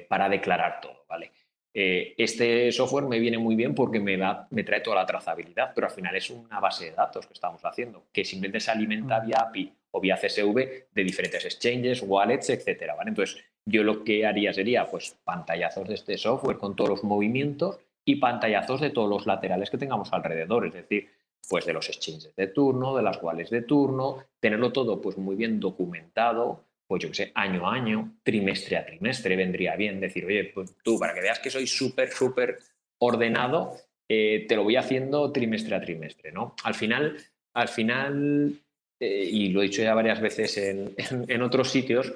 para 0.09 0.28
declarar 0.28 0.81
todo, 0.81 1.05
¿vale? 1.09 1.31
Este 1.73 2.73
software 2.73 3.05
me 3.05 3.19
viene 3.19 3.39
muy 3.39 3.55
bien 3.55 3.75
porque 3.75 4.01
me, 4.01 4.17
da, 4.17 4.47
me 4.51 4.65
trae 4.65 4.81
toda 4.81 4.97
la 4.97 5.07
trazabilidad, 5.07 5.73
pero 5.75 5.87
al 5.87 5.93
final 5.93 6.17
es 6.17 6.31
una 6.31 6.59
base 6.59 6.87
de 6.87 6.93
datos 6.93 7.27
que 7.27 7.35
estamos 7.35 7.63
haciendo, 7.65 8.07
que 8.13 8.25
simplemente 8.25 8.61
se 8.61 8.71
alimenta 8.71 9.21
vía 9.21 9.37
API 9.39 9.73
o 9.93 10.01
vía 10.01 10.17
CSV 10.17 10.55
de 10.93 11.05
diferentes 11.05 11.45
exchanges, 11.45 12.03
wallets, 12.03 12.51
etcétera, 12.51 12.95
¿vale? 12.95 13.11
Entonces, 13.11 13.43
yo 13.65 13.83
lo 13.83 14.05
que 14.05 14.27
haría 14.27 14.53
sería, 14.53 14.87
pues, 14.87 15.17
pantallazos 15.25 15.89
de 15.89 15.95
este 15.95 16.19
software 16.19 16.59
con 16.59 16.75
todos 16.75 16.91
los 16.91 17.05
movimientos 17.05 17.79
y 18.05 18.17
pantallazos 18.17 18.81
de 18.81 18.91
todos 18.91 19.09
los 19.09 19.27
laterales 19.27 19.71
que 19.71 19.79
tengamos 19.79 20.13
alrededor, 20.13 20.67
es 20.67 20.73
decir, 20.73 21.09
pues 21.49 21.67
de 21.67 21.73
los 21.73 21.89
exchanges 21.89 22.35
de 22.37 22.47
turno, 22.49 22.97
de 22.97 23.03
las 23.03 23.23
wallets 23.23 23.51
de 23.51 23.63
turno, 23.63 24.25
tenerlo 24.41 24.73
todo, 24.73 25.01
pues, 25.01 25.19
muy 25.19 25.37
bien 25.37 25.61
documentado, 25.61 26.65
pues 26.91 27.05
yo 27.05 27.09
qué 27.11 27.15
sé, 27.15 27.33
año 27.37 27.69
a 27.69 27.75
año, 27.75 28.17
trimestre 28.25 28.77
a 28.77 28.85
trimestre, 28.85 29.37
vendría 29.37 29.77
bien 29.77 30.01
decir, 30.01 30.25
oye, 30.25 30.51
pues 30.53 30.75
tú, 30.83 30.99
para 30.99 31.15
que 31.15 31.21
veas 31.21 31.39
que 31.39 31.49
soy 31.49 31.69
súper, 31.69 32.11
súper 32.11 32.59
ordenado, 32.99 33.77
eh, 34.09 34.45
te 34.49 34.57
lo 34.57 34.65
voy 34.65 34.75
haciendo 34.75 35.31
trimestre 35.31 35.77
a 35.77 35.81
trimestre, 35.81 36.33
¿no? 36.33 36.57
Al 36.65 36.75
final, 36.75 37.17
al 37.55 37.69
final 37.69 38.55
eh, 38.99 39.25
y 39.31 39.51
lo 39.51 39.61
he 39.61 39.67
dicho 39.67 39.83
ya 39.83 39.95
varias 39.95 40.21
veces 40.21 40.59
en, 40.59 41.43
otros 41.43 41.71
sitios, 41.71 42.12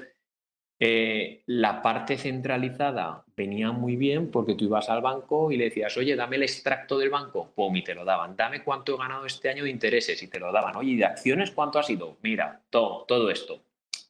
eh, 0.80 1.44
la 1.46 1.80
parte 1.80 2.18
centralizada 2.18 3.22
venía 3.36 3.70
muy 3.70 3.94
bien 3.94 4.32
porque 4.32 4.56
tú 4.56 4.64
ibas 4.64 4.90
al 4.90 5.02
banco 5.02 5.52
y 5.52 5.56
le 5.56 5.66
decías, 5.66 5.96
oye, 5.98 6.16
dame 6.16 6.34
el 6.34 6.42
extracto 6.42 6.98
del 6.98 7.10
banco, 7.10 7.52
pum, 7.54 7.76
y 7.76 7.84
te 7.84 7.94
lo 7.94 8.04
daban. 8.04 8.34
Dame 8.34 8.64
cuánto 8.64 8.96
he 8.96 8.98
ganado 8.98 9.24
este 9.24 9.50
año 9.50 9.62
de 9.62 9.70
intereses 9.70 10.20
y 10.20 10.26
te 10.26 10.40
lo 10.40 10.50
daban. 10.50 10.74
Oye, 10.74 10.90
¿y 10.90 10.96
de 10.96 11.04
acciones 11.04 11.52
cuánto 11.52 11.78
ha 11.78 11.84
sido? 11.84 12.18
Mira, 12.22 12.60
todo, 12.70 13.04
todo 13.06 13.30
esto. 13.30 13.62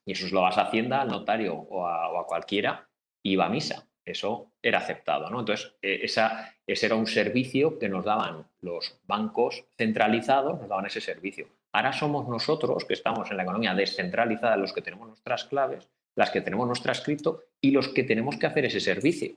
Y 0.07 0.13
eso 0.13 0.27
lo 0.33 0.43
vas 0.43 0.59
a 0.59 0.63
Hacienda, 0.63 1.01
al 1.01 1.09
notario 1.09 1.55
o 1.55 1.87
a, 1.87 2.27
cualquiera 2.27 2.89
y 3.23 3.37
va 3.37 3.47
a 3.47 3.51
misa. 3.51 3.87
Eso 4.05 4.53
era 4.63 4.79
aceptado, 4.79 5.31
¿no? 5.31 5.41
Entonces, 5.41 5.75
eh, 5.81 6.01
esa, 6.03 6.55
ese 6.67 6.87
era 6.87 6.95
un 6.95 7.07
servicio 7.07 7.79
que 7.79 7.89
nos 7.89 8.05
daban 8.05 8.47
los 8.61 9.01
bancos 9.05 9.65
centralizados, 9.79 10.61
nos 10.61 10.69
daban 10.69 10.87
ese 10.87 11.01
servicio. 11.01 11.49
Ahora 11.73 11.93
somos 11.93 12.29
nosotros, 12.29 12.85
que 12.85 12.95
estamos 12.95 13.31
en 13.31 13.39
la 13.39 13.43
economía 13.43 13.75
descentralizada, 13.75 14.57
los 14.57 14.73
que 14.73 14.83
tenemos 14.83 15.09
nuestras 15.09 15.45
claves, 15.45 15.89
las 16.15 16.31
que 16.31 16.41
tenemos 16.41 16.67
nuestra 16.67 16.93
cripto 16.95 17.45
y 17.61 17.71
los 17.71 17.89
que 17.89 18.05
tenemos 18.05 18.37
que 18.37 18.47
hacer 18.47 18.67
ese 18.67 18.81
servicio. 18.81 19.37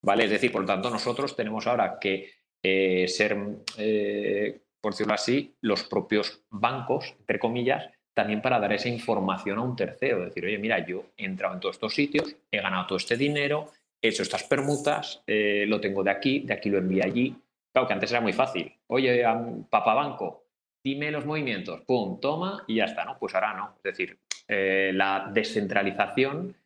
¿Vale? 0.00 0.24
Es 0.24 0.30
decir, 0.30 0.52
por 0.52 0.62
lo 0.62 0.66
tanto, 0.66 0.90
nosotros 0.90 1.34
tenemos 1.36 1.66
ahora 1.66 1.98
que 2.00 2.30
eh, 2.62 3.06
ser, 3.08 3.36
eh, 3.76 4.62
por 4.80 4.92
decirlo 4.92 5.14
así, 5.14 5.56
los 5.60 5.84
propios 5.84 6.44
bancos, 6.50 7.14
entre 7.18 7.38
comillas, 7.38 7.90
también 8.18 8.42
para 8.42 8.58
dar 8.58 8.72
esa 8.72 8.88
información 8.88 9.58
a 9.58 9.62
un 9.62 9.76
tercero. 9.76 10.24
Decir, 10.24 10.44
oye, 10.44 10.58
mira, 10.58 10.84
yo 10.84 11.04
he 11.16 11.24
entrado 11.24 11.54
en 11.54 11.60
todos 11.60 11.76
estos 11.76 11.94
sitios, 11.94 12.34
he 12.50 12.60
ganado 12.60 12.88
todo 12.88 12.98
este 12.98 13.16
dinero, 13.16 13.70
he 14.02 14.08
hecho 14.08 14.24
estas 14.24 14.42
permutas, 14.42 15.22
eh, 15.24 15.66
lo 15.68 15.80
tengo 15.80 16.02
de 16.02 16.10
aquí, 16.10 16.40
de 16.40 16.52
aquí 16.52 16.68
lo 16.68 16.78
envío 16.78 17.04
allí. 17.04 17.36
Claro 17.72 17.86
que 17.86 17.94
antes 17.94 18.10
era 18.10 18.20
muy 18.20 18.32
fácil. 18.32 18.74
Oye, 18.88 19.24
papá 19.70 19.94
banco, 19.94 20.46
dime 20.82 21.12
los 21.12 21.26
movimientos, 21.26 21.82
pum, 21.82 22.18
toma 22.18 22.64
y 22.66 22.74
ya 22.74 22.86
está, 22.86 23.04
¿no? 23.04 23.16
Pues 23.20 23.36
ahora 23.36 23.54
no. 23.54 23.74
Es 23.76 23.84
decir, 23.84 24.18
eh, 24.48 24.90
la 24.92 25.30
descentralización 25.32 26.56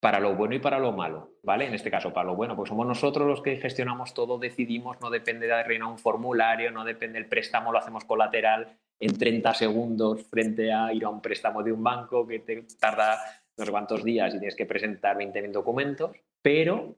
para 0.00 0.18
lo 0.18 0.34
bueno 0.34 0.54
y 0.54 0.60
para 0.60 0.78
lo 0.78 0.92
malo, 0.92 1.32
¿vale? 1.42 1.66
En 1.66 1.74
este 1.74 1.90
caso, 1.90 2.14
para 2.14 2.24
lo 2.24 2.36
bueno, 2.36 2.56
pues 2.56 2.70
somos 2.70 2.86
nosotros 2.86 3.28
los 3.28 3.42
que 3.42 3.58
gestionamos 3.58 4.14
todo, 4.14 4.38
decidimos, 4.38 4.98
no 5.02 5.10
depende 5.10 5.46
de 5.46 5.62
rellenar 5.62 5.88
un 5.88 5.98
formulario, 5.98 6.70
no 6.70 6.84
depende 6.84 7.18
del 7.18 7.28
préstamo, 7.28 7.70
lo 7.70 7.78
hacemos 7.78 8.06
colateral 8.06 8.78
en 9.02 9.18
30 9.18 9.52
segundos 9.54 10.22
frente 10.30 10.72
a 10.72 10.92
ir 10.92 11.04
a 11.04 11.08
un 11.08 11.20
préstamo 11.20 11.60
de 11.60 11.72
un 11.72 11.82
banco 11.82 12.24
que 12.24 12.38
te 12.38 12.64
tarda 12.78 13.18
no 13.56 13.64
sé 13.64 13.70
cuántos 13.72 14.04
días 14.04 14.32
y 14.32 14.38
tienes 14.38 14.54
que 14.54 14.64
presentar 14.64 15.16
20.000 15.18 15.50
documentos, 15.50 16.12
pero 16.40 16.96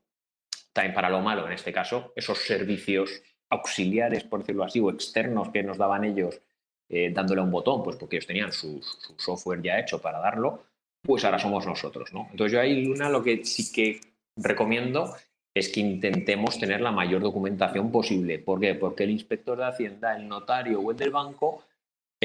también 0.74 0.94
para 0.94 1.08
lo 1.08 1.20
malo, 1.20 1.46
en 1.46 1.54
este 1.54 1.72
caso, 1.72 2.12
esos 2.14 2.38
servicios 2.38 3.22
auxiliares, 3.48 4.24
por 4.24 4.40
decirlo 4.40 4.64
así, 4.64 4.80
o 4.80 4.90
externos 4.90 5.48
que 5.48 5.62
nos 5.62 5.78
daban 5.78 6.04
ellos 6.04 6.42
eh, 6.90 7.10
dándole 7.10 7.40
un 7.40 7.50
botón, 7.50 7.82
pues 7.82 7.96
porque 7.96 8.16
ellos 8.16 8.26
tenían 8.26 8.52
su, 8.52 8.82
software 9.16 9.62
ya 9.62 9.78
hecho 9.78 9.98
para 9.98 10.18
darlo, 10.18 10.64
pues 11.00 11.24
ahora 11.24 11.38
somos 11.38 11.66
nosotros, 11.66 12.12
¿no? 12.12 12.28
Entonces 12.30 12.52
yo 12.52 12.60
ahí, 12.60 12.84
Luna, 12.84 13.08
lo 13.08 13.22
que 13.22 13.44
sí 13.46 13.72
que 13.72 14.00
recomiendo 14.36 15.16
es 15.54 15.70
que 15.70 15.80
intentemos 15.80 16.58
tener 16.58 16.82
la 16.82 16.92
mayor 16.92 17.22
documentación 17.22 17.90
posible. 17.90 18.38
¿Por 18.40 18.60
qué? 18.60 18.74
Porque 18.74 19.04
el 19.04 19.10
inspector 19.10 19.56
de 19.56 19.64
Hacienda, 19.64 20.14
el 20.16 20.28
notario 20.28 20.80
o 20.80 20.90
el 20.90 20.96
del 20.96 21.10
banco, 21.10 21.64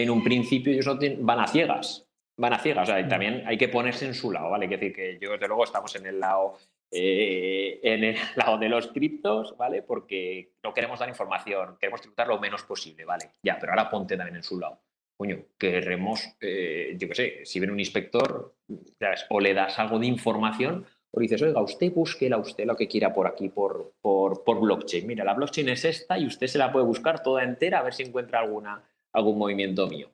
en 0.04 0.10
un 0.10 0.24
principio 0.24 0.74
ellos 0.74 0.98
van 1.20 1.40
a 1.40 1.48
ciegas, 1.48 2.08
van 2.38 2.54
a 2.54 2.60
ciegas, 2.60 2.90
o 2.90 2.92
sea, 2.92 3.08
también 3.08 3.44
hay 3.46 3.58
que 3.58 3.68
ponerse 3.68 4.06
en 4.06 4.14
su 4.14 4.32
lado, 4.32 4.50
¿vale? 4.50 4.68
Que 4.68 4.78
decir 4.78 4.96
que 4.96 5.20
yo 5.20 5.32
desde 5.32 5.48
luego 5.48 5.64
estamos 5.64 5.96
en 5.96 6.06
el 6.06 6.20
lado 6.20 6.58
eh, 6.92 7.80
en 7.84 8.04
el 8.04 8.16
lado 8.36 8.58
de 8.58 8.70
los 8.70 8.88
criptos, 8.88 9.56
¿vale? 9.58 9.84
Porque 9.84 10.54
no 10.64 10.74
queremos 10.74 11.00
dar 11.00 11.10
información, 11.10 11.78
queremos 11.80 12.02
tributar 12.02 12.28
lo 12.28 12.40
menos 12.40 12.64
posible, 12.64 13.06
¿vale? 13.06 13.32
Ya, 13.44 13.58
pero 13.60 13.74
ahora 13.74 13.90
ponte 13.90 14.18
también 14.18 14.38
en 14.38 14.44
su 14.44 14.60
lado. 14.60 14.80
Coño, 15.16 15.38
queremos, 15.58 16.24
eh, 16.40 16.96
yo 16.98 17.10
qué 17.10 17.16
sé, 17.16 17.46
si 17.46 17.60
viene 17.60 17.74
un 17.74 17.80
inspector, 17.80 18.56
¿sabes? 18.98 19.26
O 19.30 19.40
le 19.40 19.54
das 19.54 19.78
algo 19.78 20.00
de 20.00 20.08
información 20.08 20.86
o 21.12 21.20
dices, 21.20 21.42
oiga, 21.42 21.62
usted 21.62 21.92
búsquela 21.92 22.38
usted 22.38 22.66
lo 22.66 22.76
que 22.76 22.88
quiera 22.88 23.14
por 23.14 23.28
aquí, 23.28 23.50
por, 23.50 23.94
por, 24.02 24.44
por 24.44 24.60
blockchain. 24.60 25.06
Mira, 25.06 25.26
la 25.26 25.34
blockchain 25.34 25.70
es 25.70 25.84
esta 25.84 26.18
y 26.18 26.26
usted 26.26 26.48
se 26.48 26.58
la 26.58 26.72
puede 26.72 26.86
buscar 26.86 27.22
toda 27.22 27.44
entera 27.44 27.80
a 27.80 27.84
ver 27.84 27.94
si 27.94 28.04
encuentra 28.04 28.40
alguna, 28.40 28.82
algún 29.14 29.38
movimiento 29.38 29.88
mío. 29.88 30.10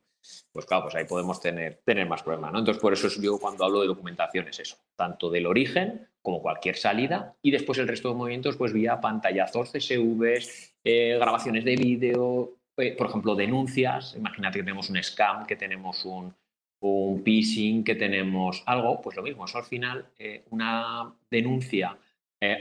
pues 0.52 0.66
claro, 0.66 0.84
pues 0.84 0.96
ahí 0.96 1.06
podemos 1.06 1.40
tener, 1.40 1.82
tener 1.86 2.08
más 2.08 2.24
problemas, 2.24 2.52
¿no? 2.52 2.60
Entonces, 2.60 2.82
por 2.82 2.94
eso 2.94 3.08
yo 3.22 3.38
cuando 3.38 3.64
hablo 3.66 3.82
de 3.82 3.88
documentación 3.88 4.48
es 4.48 4.60
eso, 4.60 4.78
tanto 4.96 5.30
del 5.30 5.46
origen 5.46 6.08
como 6.26 6.42
cualquier 6.42 6.76
salida 6.76 7.38
y 7.42 7.52
después 7.52 7.78
el 7.78 7.88
resto 7.88 8.10
de 8.10 8.16
movimientos, 8.16 8.58
pues 8.58 8.74
vía 8.74 9.00
pantallazos, 9.00 9.72
CSVs, 9.72 10.76
eh, 10.84 11.18
grabaciones 11.20 11.64
de 11.64 11.76
vídeo, 11.76 12.58
eh, 12.78 12.96
por 12.98 13.08
ejemplo, 13.08 13.36
denuncias, 13.36 14.16
imagínate 14.18 14.60
que 14.60 14.64
tenemos 14.64 14.90
un 14.90 15.02
scam, 15.04 15.46
que 15.46 15.56
tenemos 15.56 16.04
un, 16.04 16.34
un 16.80 17.24
que 17.24 17.96
tenemos 17.96 18.64
algo, 18.66 19.02
pues 19.02 19.16
lo 19.16 19.24
mismo, 19.24 19.46
eso 19.46 19.60
al 19.60 19.66
final, 19.66 20.08
eh, 20.18 20.44
una 20.50 21.14
denuncia 21.30 21.98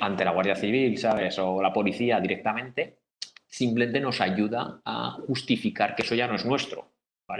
ante 0.01 0.25
la 0.25 0.31
Guardia 0.31 0.57
Civil, 0.57 0.97
¿sabes? 0.97 1.39
O 1.39 1.61
la 1.61 1.71
policía 1.71 2.19
directamente, 2.19 2.97
simplemente 3.55 4.01
nos 4.01 4.21
ayuda 4.21 4.81
a 4.85 5.13
justificar 5.29 5.95
que 5.95 6.03
eso 6.03 6.17
ya 6.17 6.27
no 6.27 6.35
es 6.35 6.45
nuestro. 6.45 6.91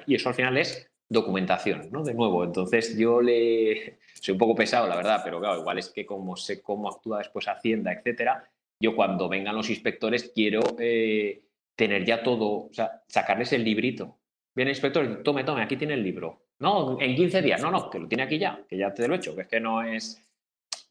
Y 0.07 0.15
eso 0.15 0.29
al 0.29 0.37
final 0.37 0.57
es 0.57 0.89
documentación, 1.09 1.89
¿no? 1.91 2.05
De 2.05 2.15
nuevo, 2.15 2.45
entonces 2.45 2.97
yo 2.97 3.21
le 3.21 3.99
soy 4.15 4.33
un 4.33 4.39
poco 4.39 4.55
pesado, 4.55 4.87
la 4.87 4.95
verdad, 4.95 5.23
pero 5.25 5.41
claro, 5.41 5.59
igual 5.61 5.79
es 5.79 5.89
que 5.89 6.07
como 6.07 6.37
sé 6.37 6.63
cómo 6.63 6.89
actúa 6.89 7.19
después 7.19 7.49
Hacienda, 7.49 7.93
etcétera, 7.93 8.49
yo 8.79 8.95
cuando 8.95 9.29
vengan 9.29 9.57
los 9.57 9.69
inspectores 9.71 10.31
quiero 10.33 10.61
eh, 10.79 11.43
tener 11.75 12.05
ya 12.05 12.23
todo, 12.23 12.67
o 12.67 12.71
sea, 12.73 13.03
sacarles 13.09 13.53
el 13.53 13.65
librito. 13.65 14.17
Viene 14.55 14.71
el 14.71 14.77
inspector, 14.77 15.21
tome, 15.25 15.43
tome, 15.43 15.63
aquí 15.63 15.77
tiene 15.77 15.95
el 15.95 16.05
libro. 16.05 16.45
No, 16.61 16.97
en 17.01 17.17
15 17.17 17.43
días, 17.43 17.61
no, 17.61 17.73
no, 17.73 17.91
que 17.91 17.99
lo 17.99 18.07
tiene 18.07 18.23
aquí 18.23 18.39
ya, 18.39 18.65
que 18.69 18.79
ya 18.79 18.95
te 18.95 19.09
lo 19.09 19.15
he 19.15 19.17
hecho, 19.17 19.35
que 19.35 19.43
es 19.43 19.49
que 19.49 19.59
no 19.59 19.83
es... 19.83 20.25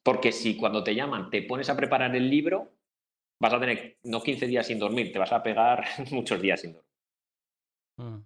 Porque 0.03 0.33
si 0.33 0.57
cuando 0.57 0.83
te 0.83 0.93
llaman 0.93 1.29
te 1.29 1.43
pones 1.43 1.69
a 1.69 1.77
preparar 1.77 2.13
el 2.13 2.29
libro, 2.29 2.73
vas 3.39 3.53
a 3.53 3.59
tener 3.59 3.97
no 4.03 4.21
15 4.21 4.47
días 4.47 4.67
sin 4.67 4.79
dormir, 4.79 5.11
te 5.11 5.19
vas 5.19 5.31
a 5.31 5.43
pegar 5.43 5.85
muchos 6.11 6.41
días 6.41 6.61
sin 6.61 6.73
dormir. 6.73 6.91
Mm. 7.97 8.25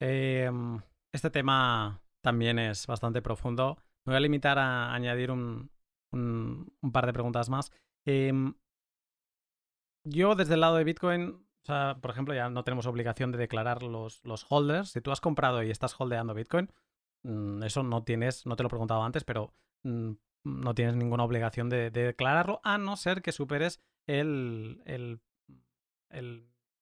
Em, 0.00 0.80
este 1.12 1.30
tema 1.30 2.00
también 2.22 2.58
es 2.58 2.86
bastante 2.86 3.22
profundo. 3.22 3.76
Me 4.04 4.12
voy 4.12 4.16
a 4.16 4.20
limitar 4.20 4.58
a 4.58 4.94
añadir 4.94 5.30
un, 5.30 5.70
par 6.92 7.06
de 7.06 7.12
preguntas 7.12 7.48
más. 7.50 7.72
Em, 8.06 8.54
yo 10.04 10.34
desde 10.34 10.54
el 10.54 10.60
lado 10.60 10.76
de 10.76 10.84
Bitcoin, 10.84 11.46
o 11.62 11.66
sea, 11.66 11.98
por 12.00 12.10
ejemplo, 12.10 12.34
ya 12.34 12.48
no 12.48 12.64
tenemos 12.64 12.86
obligación 12.86 13.32
de 13.32 13.38
declarar 13.38 13.82
los, 13.82 14.24
los 14.24 14.46
holders. 14.48 14.90
Si 14.90 15.00
tú 15.00 15.12
has 15.12 15.20
comprado 15.20 15.62
y 15.62 15.70
estás 15.70 15.94
holdeando 16.00 16.34
Bitcoin, 16.34 16.70
mm, 17.22 17.62
eso 17.64 17.82
no 17.82 18.02
tienes, 18.04 18.46
no 18.46 18.56
te 18.56 18.62
lo 18.62 18.68
he 18.68 18.70
preguntado 18.70 19.02
antes, 19.02 19.24
pero 19.24 19.52
mm, 19.82 20.12
no 20.44 20.74
tienes 20.74 20.96
ninguna 20.96 21.24
obligación 21.24 21.68
de, 21.68 21.90
declararlo, 21.90 22.60
a 22.64 22.78
no 22.78 22.96
ser 22.96 23.22
que 23.22 23.32
superes 23.32 23.80
el, 24.06 24.82
el, 24.86 25.20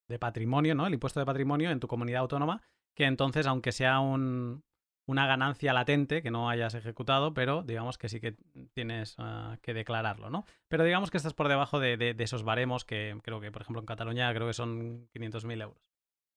de 0.09 0.19
patrimonio, 0.19 0.75
¿no? 0.75 0.87
El 0.87 0.95
impuesto 0.95 1.21
de 1.21 1.27
patrimonio 1.27 1.71
en 1.71 1.81
tu 1.81 1.89
comunidad 1.89 2.21
autónoma, 2.21 2.63
que 2.95 3.05
entonces, 3.05 3.47
aunque 3.47 3.73
sea 3.73 4.01
un, 4.01 4.65
una 5.09 5.27
ganancia 5.27 5.73
latente 5.73 6.23
que 6.23 6.31
no 6.31 6.51
hayas 6.51 6.75
ejecutado, 6.75 7.33
pero 7.33 7.63
digamos 7.63 7.97
que 7.97 8.09
sí 8.09 8.21
que 8.21 8.37
tienes 8.75 9.15
ah, 9.19 9.59
que 9.63 9.73
declararlo, 9.73 10.29
¿no? 10.31 10.45
Pero 10.69 10.85
digamos 10.85 11.11
que 11.11 11.17
estás 11.17 11.35
por 11.35 11.49
debajo 11.49 11.81
de, 11.81 12.15
esos 12.19 12.43
baremos 12.43 12.85
que 12.85 13.19
creo 13.23 13.41
que, 13.41 13.51
por 13.51 13.63
ejemplo, 13.63 13.81
en 13.81 13.87
Cataluña 13.87 14.33
creo 14.35 14.47
que 14.47 14.53
son 14.53 15.09
500.000 15.09 15.63
euros. 15.63 15.83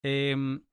Em, 0.03 0.63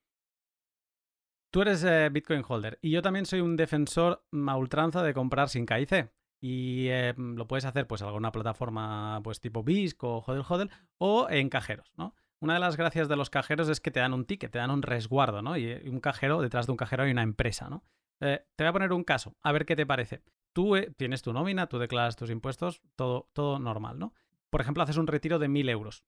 tú 1.50 1.62
eres 1.62 1.82
eh, 1.84 2.08
Bitcoin 2.10 2.44
holder 2.46 2.78
y 2.80 2.90
yo 2.90 3.02
también 3.02 3.26
soy 3.26 3.40
un 3.40 3.56
defensor 3.56 4.24
a 4.46 4.56
ultranza 4.56 5.02
de 5.02 5.12
comprar 5.12 5.48
sin 5.48 5.66
KIC. 5.66 6.10
Y 6.40 6.88
em, 6.88 7.34
lo 7.34 7.46
puedes 7.48 7.64
hacer 7.64 7.86
pues 7.86 8.02
alguna 8.02 8.30
plataforma 8.30 9.20
pues 9.24 9.40
tipo 9.40 9.64
BISC 9.64 10.02
o 10.04 10.18
Hodel 10.18 10.44
Hodel 10.48 10.70
o 10.98 11.28
en 11.28 11.48
cajeros, 11.48 11.92
¿no? 11.96 12.14
Una 12.40 12.54
de 12.54 12.60
las 12.60 12.76
gracias 12.76 13.08
de 13.08 13.16
los 13.16 13.30
cajeros 13.30 13.68
es 13.68 13.80
que 13.80 13.90
te 13.90 13.98
dan 13.98 14.14
un 14.14 14.24
ticket, 14.24 14.52
te 14.52 14.58
dan 14.58 14.70
un 14.70 14.82
resguardo, 14.82 15.42
¿no? 15.42 15.56
Y 15.56 15.72
un 15.88 16.00
cajero, 16.00 16.40
detrás 16.40 16.66
de 16.66 16.72
un 16.72 16.76
cajero 16.76 17.02
hay 17.02 17.10
una 17.10 17.22
empresa, 17.22 17.68
¿no? 17.68 17.82
Eh, 18.20 18.44
te 18.54 18.64
voy 18.64 18.68
a 18.68 18.72
poner 18.72 18.92
un 18.92 19.02
caso, 19.04 19.36
a 19.42 19.50
ver 19.50 19.66
qué 19.66 19.74
te 19.74 19.86
parece. 19.86 20.22
Tú 20.52 20.76
eh, 20.76 20.92
tienes 20.96 21.22
tu 21.22 21.32
nómina, 21.32 21.68
tú 21.68 21.78
declaras 21.78 22.16
tus 22.16 22.30
impuestos, 22.30 22.80
todo, 22.94 23.28
todo 23.32 23.58
normal, 23.58 23.98
¿no? 23.98 24.14
Por 24.50 24.60
ejemplo, 24.60 24.82
haces 24.82 24.96
un 24.96 25.08
retiro 25.08 25.38
de 25.38 25.48
1000 25.48 25.68
euros 25.68 26.04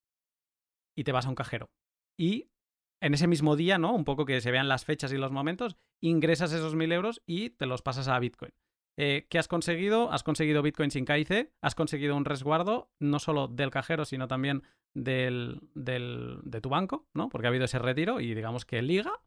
y 0.95 1.05
te 1.05 1.13
vas 1.13 1.27
a 1.27 1.29
un 1.29 1.35
cajero. 1.35 1.71
Y 2.17 2.51
en 3.01 3.15
ese 3.15 3.27
mismo 3.27 3.57
día, 3.57 3.79
¿no? 3.79 3.93
Un 3.93 4.05
poco 4.05 4.25
que 4.25 4.41
se 4.41 4.51
vean 4.51 4.69
las 4.69 4.85
fechas 4.85 5.13
y 5.13 5.17
los 5.17 5.33
momentos, 5.33 5.77
ingresas 6.01 6.53
esos 6.53 6.75
1000 6.75 6.93
euros 6.93 7.23
y 7.27 7.51
te 7.51 7.67
los 7.67 7.83
pasas 7.83 8.09
a 8.09 8.19
Bitcoin. 8.19 8.53
Eh, 9.03 9.27
¿Qué 9.31 9.39
has 9.39 9.49
conseguido? 9.49 10.13
Has 10.13 10.23
conseguido 10.23 10.61
Bitcoin 10.61 10.91
sin 10.91 11.07
KIC, 11.07 11.51
has 11.63 11.75
conseguido 11.75 12.15
un 12.15 12.27
resguardo 12.27 12.91
no 12.99 13.19
solo 13.19 13.49
del 13.49 13.71
cajero, 13.71 14.05
sino 14.05 14.29
también 14.29 14.63
del, 14.93 15.59
de 15.73 16.61
tu 16.61 16.69
banco, 16.69 17.09
¿no? 17.15 17.31
Porque 17.31 17.47
ha 17.47 17.49
habido 17.49 17.65
ese 17.65 17.79
retiro 17.79 18.21
y 18.21 18.35
digamos 18.35 18.67
que 18.67 18.83
liga. 18.83 19.23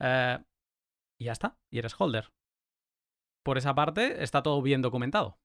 Eh, 0.00 0.38
y 1.18 1.26
ya 1.26 1.32
está, 1.32 1.58
y 1.68 1.78
eres 1.78 1.94
holder. 1.98 2.32
Por 3.42 3.58
esa 3.58 3.74
parte 3.74 4.22
está 4.22 4.42
todo 4.42 4.62
bien 4.62 4.80
documentado. 4.80 5.36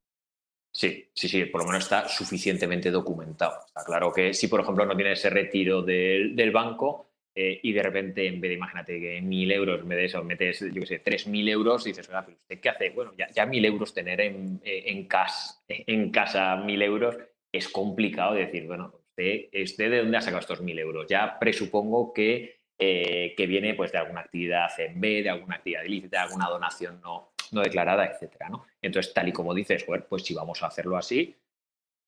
Sí, 0.72 1.10
sí, 1.14 1.28
sí, 1.28 1.44
por 1.44 1.60
lo 1.60 1.68
menos 1.68 1.84
está 1.84 2.08
suficientemente 2.08 2.90
documentado. 2.90 3.66
Está 3.66 3.84
claro 3.84 4.14
que 4.14 4.34
si, 4.34 4.48
por 4.48 4.62
ejemplo, 4.62 4.86
no 4.86 4.96
tienes 4.96 5.20
ese 5.20 5.30
retiro 5.30 5.82
del 5.82 6.52
banco, 6.52 7.07
eh, 7.40 7.60
y 7.62 7.72
de 7.72 7.84
repente, 7.84 8.26
en 8.26 8.42
vez 8.42 8.50
de, 8.50 8.56
imagínate 8.56 9.00
que 9.00 9.22
mil 9.22 9.52
euros, 9.52 9.82
en 9.82 9.88
vez 9.88 9.98
de 10.00 10.06
eso, 10.06 10.24
metes, 10.24 10.60
yo 10.60 10.82
qué 10.82 10.88
sé, 10.88 11.00
tres 11.00 11.28
mil 11.28 11.48
euros, 11.48 11.86
y 11.86 11.92
dices, 11.92 12.10
oiga, 12.10 12.26
pero 12.26 12.36
¿usted 12.36 12.60
qué 12.60 12.70
hace? 12.70 12.90
Bueno, 12.90 13.14
ya, 13.16 13.46
mil 13.46 13.64
euros 13.64 13.94
tener 13.94 14.22
en, 14.22 14.60
eh, 14.64 14.86
en, 14.88 15.08
casa, 15.08 15.62
en 15.68 16.10
casa 16.10 16.56
mil 16.56 16.82
euros 16.82 17.16
es 17.52 17.70
complicado 17.70 18.34
decir, 18.34 18.66
bueno, 18.66 18.92
usted, 18.96 19.50
¿usted 19.62 19.92
de 19.92 20.00
dónde 20.00 20.18
ha 20.18 20.22
sacado 20.22 20.40
estos 20.40 20.62
mil 20.62 20.80
euros? 20.80 21.06
Ya 21.08 21.38
presupongo 21.38 22.12
que, 22.12 22.62
eh, 22.80 23.36
que 23.38 23.46
viene 23.46 23.76
pues 23.76 23.92
de 23.92 24.00
alguna 24.00 24.22
actividad 24.22 24.72
en 24.80 25.00
B, 25.00 25.22
de 25.22 25.30
alguna 25.30 25.58
actividad 25.58 25.84
ilícita, 25.84 26.18
de 26.18 26.24
alguna 26.24 26.50
donación 26.50 27.00
no, 27.02 27.34
no 27.52 27.62
declarada, 27.62 28.08
etcétera, 28.08 28.50
¿no? 28.50 28.66
Entonces, 28.82 29.14
tal 29.14 29.28
y 29.28 29.32
como 29.32 29.54
dices, 29.54 29.86
pues 30.10 30.24
si 30.24 30.34
vamos 30.34 30.64
a 30.64 30.68
hacerlo 30.68 30.98
así, 30.98 31.36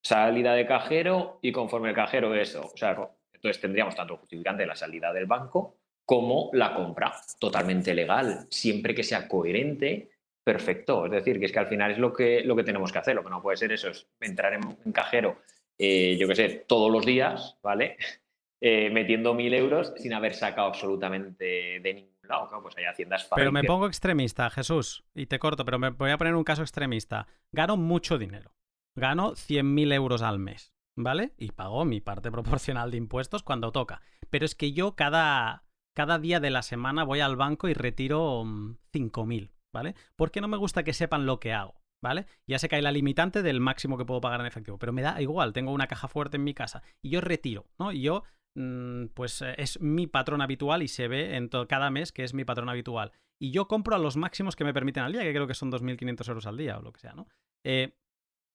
salida 0.02 0.56
de 0.56 0.66
cajero 0.66 1.38
y 1.44 1.52
conforme 1.52 1.90
el 1.90 1.96
cajero 1.96 2.34
eso, 2.34 2.72
o 2.74 2.78
sea, 2.78 2.96
entonces 3.40 3.62
tendríamos 3.62 3.96
tanto 3.96 4.14
el 4.14 4.20
justificante 4.20 4.64
de 4.64 4.68
la 4.68 4.76
salida 4.76 5.14
del 5.14 5.26
banco 5.26 5.78
como 6.06 6.50
la 6.54 6.74
compra, 6.74 7.14
totalmente 7.40 7.94
legal, 7.94 8.48
siempre 8.50 8.94
que 8.94 9.04
sea 9.04 9.28
coherente, 9.28 10.10
perfecto. 10.44 11.06
Es 11.06 11.12
decir, 11.12 11.40
que 11.40 11.46
es 11.46 11.52
que 11.52 11.60
al 11.60 11.68
final 11.68 11.92
es 11.92 12.00
lo 12.00 12.12
que, 12.12 12.44
lo 12.44 12.56
que 12.56 12.64
tenemos 12.64 12.92
que 12.92 12.98
hacer. 12.98 13.16
Lo 13.16 13.24
que 13.24 13.30
no 13.30 13.42
puede 13.42 13.58
ser 13.58 13.72
eso 13.72 13.90
es 13.90 14.08
entrar 14.20 14.54
en, 14.54 14.92
cajero, 14.92 15.38
eh, 15.78 16.18
yo 16.20 16.28
qué 16.28 16.36
sé, 16.36 16.66
todos 16.68 16.92
los 16.92 17.06
días, 17.06 17.58
¿vale? 17.64 17.98
Eh, 18.62 18.90
metiendo 18.90 19.34
mil 19.34 19.54
euros 19.54 19.94
sin 19.96 20.12
haber 20.12 20.34
sacado 20.34 20.68
absolutamente 20.68 21.80
de 21.80 21.94
ningún 21.94 22.28
lado. 22.28 22.50
pues 22.62 22.76
hay 22.76 22.84
haciendas 22.84 23.30
Pero 23.34 23.54
me 23.54 23.64
pongo 23.64 23.88
extremista, 23.88 24.50
Jesús, 24.50 25.06
y 25.16 25.28
te 25.28 25.40
corto, 25.40 25.64
pero 25.64 25.80
me 25.80 25.92
voy 25.92 26.12
a 26.12 26.18
poner 26.18 26.36
un 26.36 26.44
caso 26.44 26.62
extremista. 26.62 27.26
Gano 27.54 27.78
mucho 27.78 28.18
dinero. 28.18 28.52
Gano 28.98 29.32
100.000 29.32 29.94
euros 29.94 30.24
al 30.24 30.40
mes. 30.40 30.74
¿Vale? 31.00 31.34
Y 31.38 31.52
pago 31.52 31.86
mi 31.86 32.02
parte 32.02 32.32
proporcional 32.32 32.92
de 32.92 32.98
impuestos 32.98 33.44
cuando 33.44 33.72
toca. 33.72 34.02
Pero 34.30 34.46
es 34.46 34.54
que 34.54 34.74
yo 34.74 34.96
cada, 34.96 35.64
cada 35.96 36.20
día 36.20 36.40
de 36.40 36.52
la 36.52 36.62
semana 36.62 37.04
voy 37.04 37.22
al 37.22 37.36
banco 37.36 37.68
y 37.68 37.74
retiro 37.74 38.44
5.000, 38.44 39.48
mm, 39.48 39.50
¿vale? 39.74 39.96
Porque 40.16 40.42
no 40.42 40.48
me 40.48 40.58
gusta 40.58 40.84
que 40.84 40.94
sepan 40.94 41.26
lo 41.26 41.40
que 41.40 41.54
hago, 41.54 41.82
¿vale? 42.04 42.28
Ya 42.46 42.60
que 42.60 42.76
hay 42.76 42.82
la 42.82 42.92
limitante 42.92 43.42
del 43.42 43.62
máximo 43.62 43.98
que 43.98 44.06
puedo 44.06 44.22
pagar 44.22 44.42
en 44.42 44.48
efectivo, 44.48 44.78
pero 44.78 44.94
me 44.94 45.02
da 45.02 45.22
igual, 45.22 45.54
tengo 45.54 45.72
una 45.72 45.88
caja 45.88 46.08
fuerte 46.08 46.38
en 46.38 46.44
mi 46.44 46.54
casa 46.54 46.84
y 47.02 47.10
yo 47.10 47.22
retiro, 47.22 47.66
¿no? 47.80 47.92
Y 47.92 48.02
yo, 48.02 48.24
mm, 48.56 49.08
pues 49.14 49.42
eh, 49.42 49.56
es 49.58 49.80
mi 49.82 50.06
patrón 50.08 50.42
habitual 50.42 50.84
y 50.84 50.88
se 50.88 51.08
ve 51.08 51.36
en 51.38 51.50
cada 51.68 51.90
mes 51.90 52.12
que 52.12 52.24
es 52.24 52.34
mi 52.34 52.44
patrón 52.44 52.70
habitual. 52.70 53.14
Y 53.42 53.52
yo 53.52 53.70
compro 53.70 53.96
a 53.96 54.00
los 54.00 54.18
máximos 54.18 54.58
que 54.58 54.66
me 54.66 54.74
permiten 54.74 55.04
al 55.04 55.14
día, 55.14 55.22
que 55.22 55.34
creo 55.34 55.48
que 55.48 55.54
son 55.54 55.72
2.500 55.72 56.28
euros 56.28 56.46
al 56.46 56.58
día 56.58 56.78
o 56.78 56.82
lo 56.82 56.92
que 56.92 57.00
sea, 57.00 57.14
¿no? 57.14 57.26
Eh, 57.64 57.96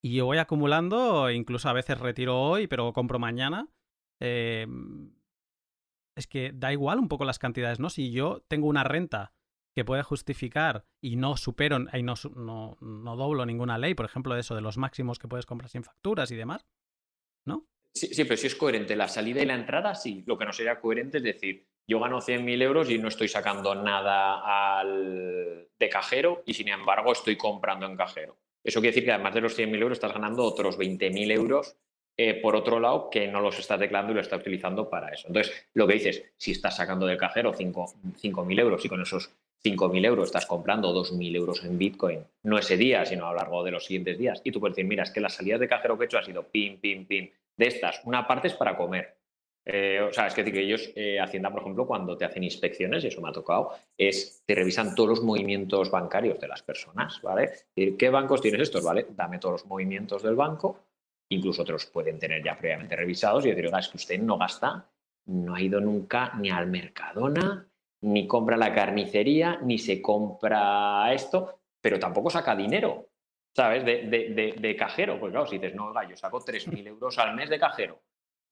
y 0.05 0.17
yo 0.17 0.27
voy 0.27 0.37
acumulando, 0.37 1.31
incluso 1.31 1.71
a 1.71 1.73
veces 1.73 1.99
retiro 1.99 2.39
hoy, 2.39 2.67
pero 2.67 2.93
compro 2.93 3.19
mañana. 3.19 3.71
Em, 4.21 5.15
es 6.15 6.27
que 6.27 6.53
da 6.53 6.75
igual 6.75 6.99
un 6.99 7.09
poco 7.09 7.25
las 7.25 7.39
cantidades, 7.39 7.81
¿no? 7.81 7.89
Si 7.89 8.13
yo 8.13 8.45
tengo 8.47 8.67
una 8.67 8.85
renta 8.85 9.33
que 9.75 9.83
puede 9.83 10.03
justificar 10.03 10.85
y 11.03 11.17
no 11.17 11.39
supero 11.39 11.79
y 11.91 12.03
no, 12.03 12.15
no, 12.37 12.77
no, 12.83 13.17
doblo 13.17 13.47
ninguna 13.47 13.79
ley, 13.79 13.95
por 13.95 14.05
ejemplo, 14.05 14.37
eso 14.37 14.55
de 14.55 14.61
los 14.61 14.77
máximos 14.77 15.19
que 15.19 15.27
puedes 15.27 15.47
comprar 15.47 15.71
sin 15.71 15.85
facturas 15.85 16.31
y 16.31 16.37
demás, 16.37 16.67
¿no? 17.47 17.67
Sí, 17.95 18.09
sí, 18.09 18.25
pero 18.25 18.37
si 18.37 18.49
es 18.49 18.57
coherente 18.57 18.97
la 18.97 19.09
salida 19.09 19.41
y 19.41 19.47
la 19.47 19.55
entrada, 19.55 19.95
sí. 19.95 20.23
Lo 20.27 20.37
que 20.37 20.45
no 20.45 20.53
sería 20.53 20.81
coherente 20.81 21.17
es 21.17 21.25
decir, 21.25 21.67
yo 21.89 21.99
gano 21.99 22.21
100.000 22.21 22.61
euros 22.61 22.91
y 22.91 22.99
no 22.99 23.09
estoy 23.09 23.29
sacando 23.29 23.75
nada 23.75 24.79
al... 24.79 25.67
de 25.79 25.89
cajero 25.89 26.43
y 26.45 26.53
sin 26.53 26.69
embargo 26.69 27.13
estoy 27.13 27.39
comprando 27.39 27.87
en 27.87 27.97
cajero. 27.97 28.37
Eso 28.65 28.81
quiere 28.81 28.93
decir 28.93 29.05
que 29.05 29.13
además 29.13 29.35
de 29.35 29.43
los 29.43 29.59
100.000 29.59 29.83
euros 29.83 29.97
estás 29.97 30.15
ganando 30.15 30.43
otros 30.43 30.79
20.000 30.79 31.31
euros 31.33 31.77
eh, 32.17 32.35
por 32.35 32.57
otro 32.57 32.81
lado 32.81 33.11
que 33.11 33.27
no 33.27 33.41
los 33.41 33.59
estás 33.59 33.79
declarando 33.79 34.13
y 34.13 34.15
lo 34.15 34.21
estás 34.21 34.41
utilizando 34.41 34.89
para 34.89 35.09
eso. 35.09 35.29
Entonces, 35.29 35.67
lo 35.75 35.87
que 35.87 35.95
dices, 35.95 36.25
si 36.37 36.53
estás 36.53 36.77
sacando 36.77 37.07
del 37.07 37.19
cajero 37.19 37.53
5.000 37.53 38.61
euros 38.61 38.85
y 38.85 38.89
con 38.89 39.03
esos 39.03 39.31
5.000 39.65 40.07
euros 40.07 40.27
estás 40.27 40.47
comprando 40.47 40.95
2.000 40.95 41.37
euros 41.37 41.65
en 41.65 41.77
Bitcoin, 41.77 42.21
no 42.45 42.59
ese 42.59 42.77
día, 42.77 43.05
sino 43.05 43.27
a 43.27 43.33
lo 43.33 43.39
largo 43.39 43.65
de 43.65 43.73
los 43.73 43.85
siguientes 43.85 44.17
días, 44.19 44.41
y 44.45 44.53
tú 44.53 44.61
puedes 44.61 44.77
decir, 44.77 44.89
mira, 44.89 45.03
es 45.03 45.11
que 45.11 45.21
las 45.21 45.35
salidas 45.35 45.59
de 45.61 45.69
cajero 45.69 45.99
que 45.99 46.05
he 46.05 46.07
hecho 46.07 46.19
ha 46.19 46.25
sido 46.25 46.45
pim, 46.45 46.79
pim, 46.79 47.05
pim, 47.07 47.31
de 47.57 47.67
estas, 47.67 48.01
una 48.05 48.27
parte 48.27 48.49
es 48.49 48.55
para 48.55 48.77
comer, 48.77 49.17
Eh, 49.67 50.01
o 50.01 50.13
sea, 50.13 50.27
es 50.27 50.35
que, 50.35 50.43
decir, 50.43 50.55
que 50.55 50.65
ellos, 50.65 50.91
eh, 50.95 51.19
Hacienda, 51.19 51.51
por 51.51 51.63
ejemplo, 51.63 51.87
cuando 51.87 52.17
te 52.17 52.25
hacen 52.25 52.45
inspecciones, 52.45 53.03
y 53.03 53.09
eso 53.09 53.23
me 53.23 53.31
ha 53.31 53.33
tocado, 53.33 53.73
es 53.97 54.43
te 54.45 54.55
revisan 54.55 54.95
todos 54.95 55.11
los 55.11 55.23
movimientos 55.23 55.91
bancarios 55.91 56.39
de 56.39 56.49
las 56.49 56.63
personas, 56.63 57.21
¿vale? 57.23 57.51
decir, 57.75 57.97
¿qué 57.97 58.11
bancos 58.11 58.43
tienes 58.43 58.61
estos? 58.61 58.85
¿Vale? 58.85 59.07
Dame 59.11 59.39
todos 59.39 59.63
los 59.63 59.67
movimientos 59.67 60.23
del 60.23 60.37
banco, 60.37 60.81
incluso 61.31 61.63
otros 61.63 61.87
pueden 61.87 62.19
tener 62.19 62.45
ya 62.45 62.59
previamente 62.59 62.95
revisados 62.95 63.47
y 63.47 63.51
decir, 63.51 63.67
oiga, 63.67 63.79
es 63.79 63.89
que 63.89 63.97
usted 63.97 64.21
no 64.21 64.37
gasta, 64.37 64.87
no 65.27 65.55
ha 65.55 65.61
ido 65.61 65.81
nunca 65.81 66.33
ni 66.39 66.51
al 66.51 66.67
Mercadona, 66.67 67.67
ni 68.03 68.27
compra 68.27 68.59
la 68.59 68.75
carnicería, 68.75 69.61
ni 69.63 69.79
se 69.79 70.03
compra 70.03 71.11
esto, 71.15 71.61
pero 71.81 71.99
tampoco 71.99 72.29
saca 72.29 72.55
dinero, 72.55 73.09
¿sabes? 73.57 73.83
De, 73.83 74.03
de, 74.03 74.57
de, 74.59 74.77
cajero. 74.77 75.19
Pues 75.19 75.31
claro, 75.31 75.47
si 75.47 75.57
dices, 75.57 75.75
no, 75.75 75.87
oiga, 75.87 76.07
yo 76.07 76.15
saco 76.15 76.45
3.000 76.45 76.87
euros 76.87 77.19
al 77.19 77.35
mes 77.35 77.49
de 77.49 77.59
cajero 77.59 78.03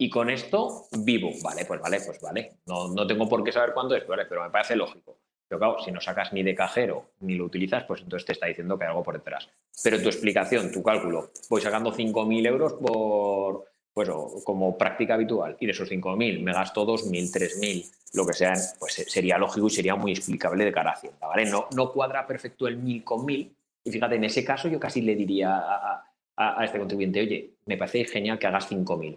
y 0.03 0.11
con 0.11 0.31
esto 0.31 0.87
vivo. 0.99 1.31
Vale, 1.45 1.65
pues 1.65 1.81
vale, 1.81 2.01
pues 2.05 2.21
vale. 2.21 2.55
No, 2.67 2.89
no 2.89 3.07
tengo 3.07 3.29
por 3.29 3.45
qué 3.45 3.53
saber 3.53 3.73
cuánto 3.73 3.95
es, 3.95 4.05
vale, 4.05 4.27
pero 4.27 4.43
me 4.43 4.51
parece 4.51 4.75
lógico. 4.75 5.19
Pero 5.47 5.61
claro, 5.61 5.77
si 5.79 5.93
no 5.93 6.01
sacas 6.01 6.33
ni 6.33 6.43
de 6.43 6.57
cajero 6.57 7.13
ni 7.21 7.37
lo 7.37 7.45
utilizas, 7.45 7.85
pues 7.85 8.03
entonces 8.03 8.27
te 8.27 8.33
está 8.33 8.47
diciendo 8.47 8.77
que 8.77 8.85
hay 8.85 8.89
algo 8.89 9.05
por 9.05 9.15
detrás. 9.15 9.49
Pero 9.85 10.03
tu 10.03 10.09
explicación, 10.09 10.73
tu 10.73 10.83
cálculo, 10.83 11.31
voy 11.49 11.61
sacando 11.61 11.93
5.000 11.93 12.47
euros 12.49 12.73
por, 12.73 13.67
pues 13.95 14.11
como 14.45 14.77
práctica 14.77 15.15
habitual 15.15 15.57
y 15.61 15.67
de 15.67 15.73
esos 15.73 15.89
5.000 15.89 16.43
me 16.43 16.53
gasto 16.53 16.85
2.000, 16.85 17.61
3.000, 17.61 17.91
lo 18.15 18.27
que 18.27 18.33
sean, 18.33 18.59
pues 18.81 18.95
sería 19.07 19.39
lógico 19.39 19.69
y 19.69 19.71
sería 19.71 19.95
muy 19.95 20.11
explicable 20.11 20.65
de 20.65 20.73
cara 20.73 20.91
a 20.91 20.95
Hacienda, 20.95 21.29
¿vale? 21.29 21.49
No, 21.49 21.69
no 21.77 21.93
cuadra 21.93 22.27
perfecto 22.27 22.67
el 22.67 22.83
1.000 22.83 23.05
con 23.05 23.21
1.000 23.21 23.53
y 23.85 23.93
fíjate, 23.93 24.17
en 24.17 24.25
ese 24.25 24.45
caso 24.45 24.67
yo 24.67 24.81
casi 24.81 25.01
le 25.01 25.15
diría 25.15 25.55
a, 25.55 26.05
a, 26.37 26.65
este 26.65 26.79
contribuyente, 26.79 27.21
oye, 27.21 27.55
me 27.67 27.77
parece 27.77 28.05
genial 28.05 28.41
que 28.41 28.49
hagas 28.49 28.69
5.000. 28.69 29.17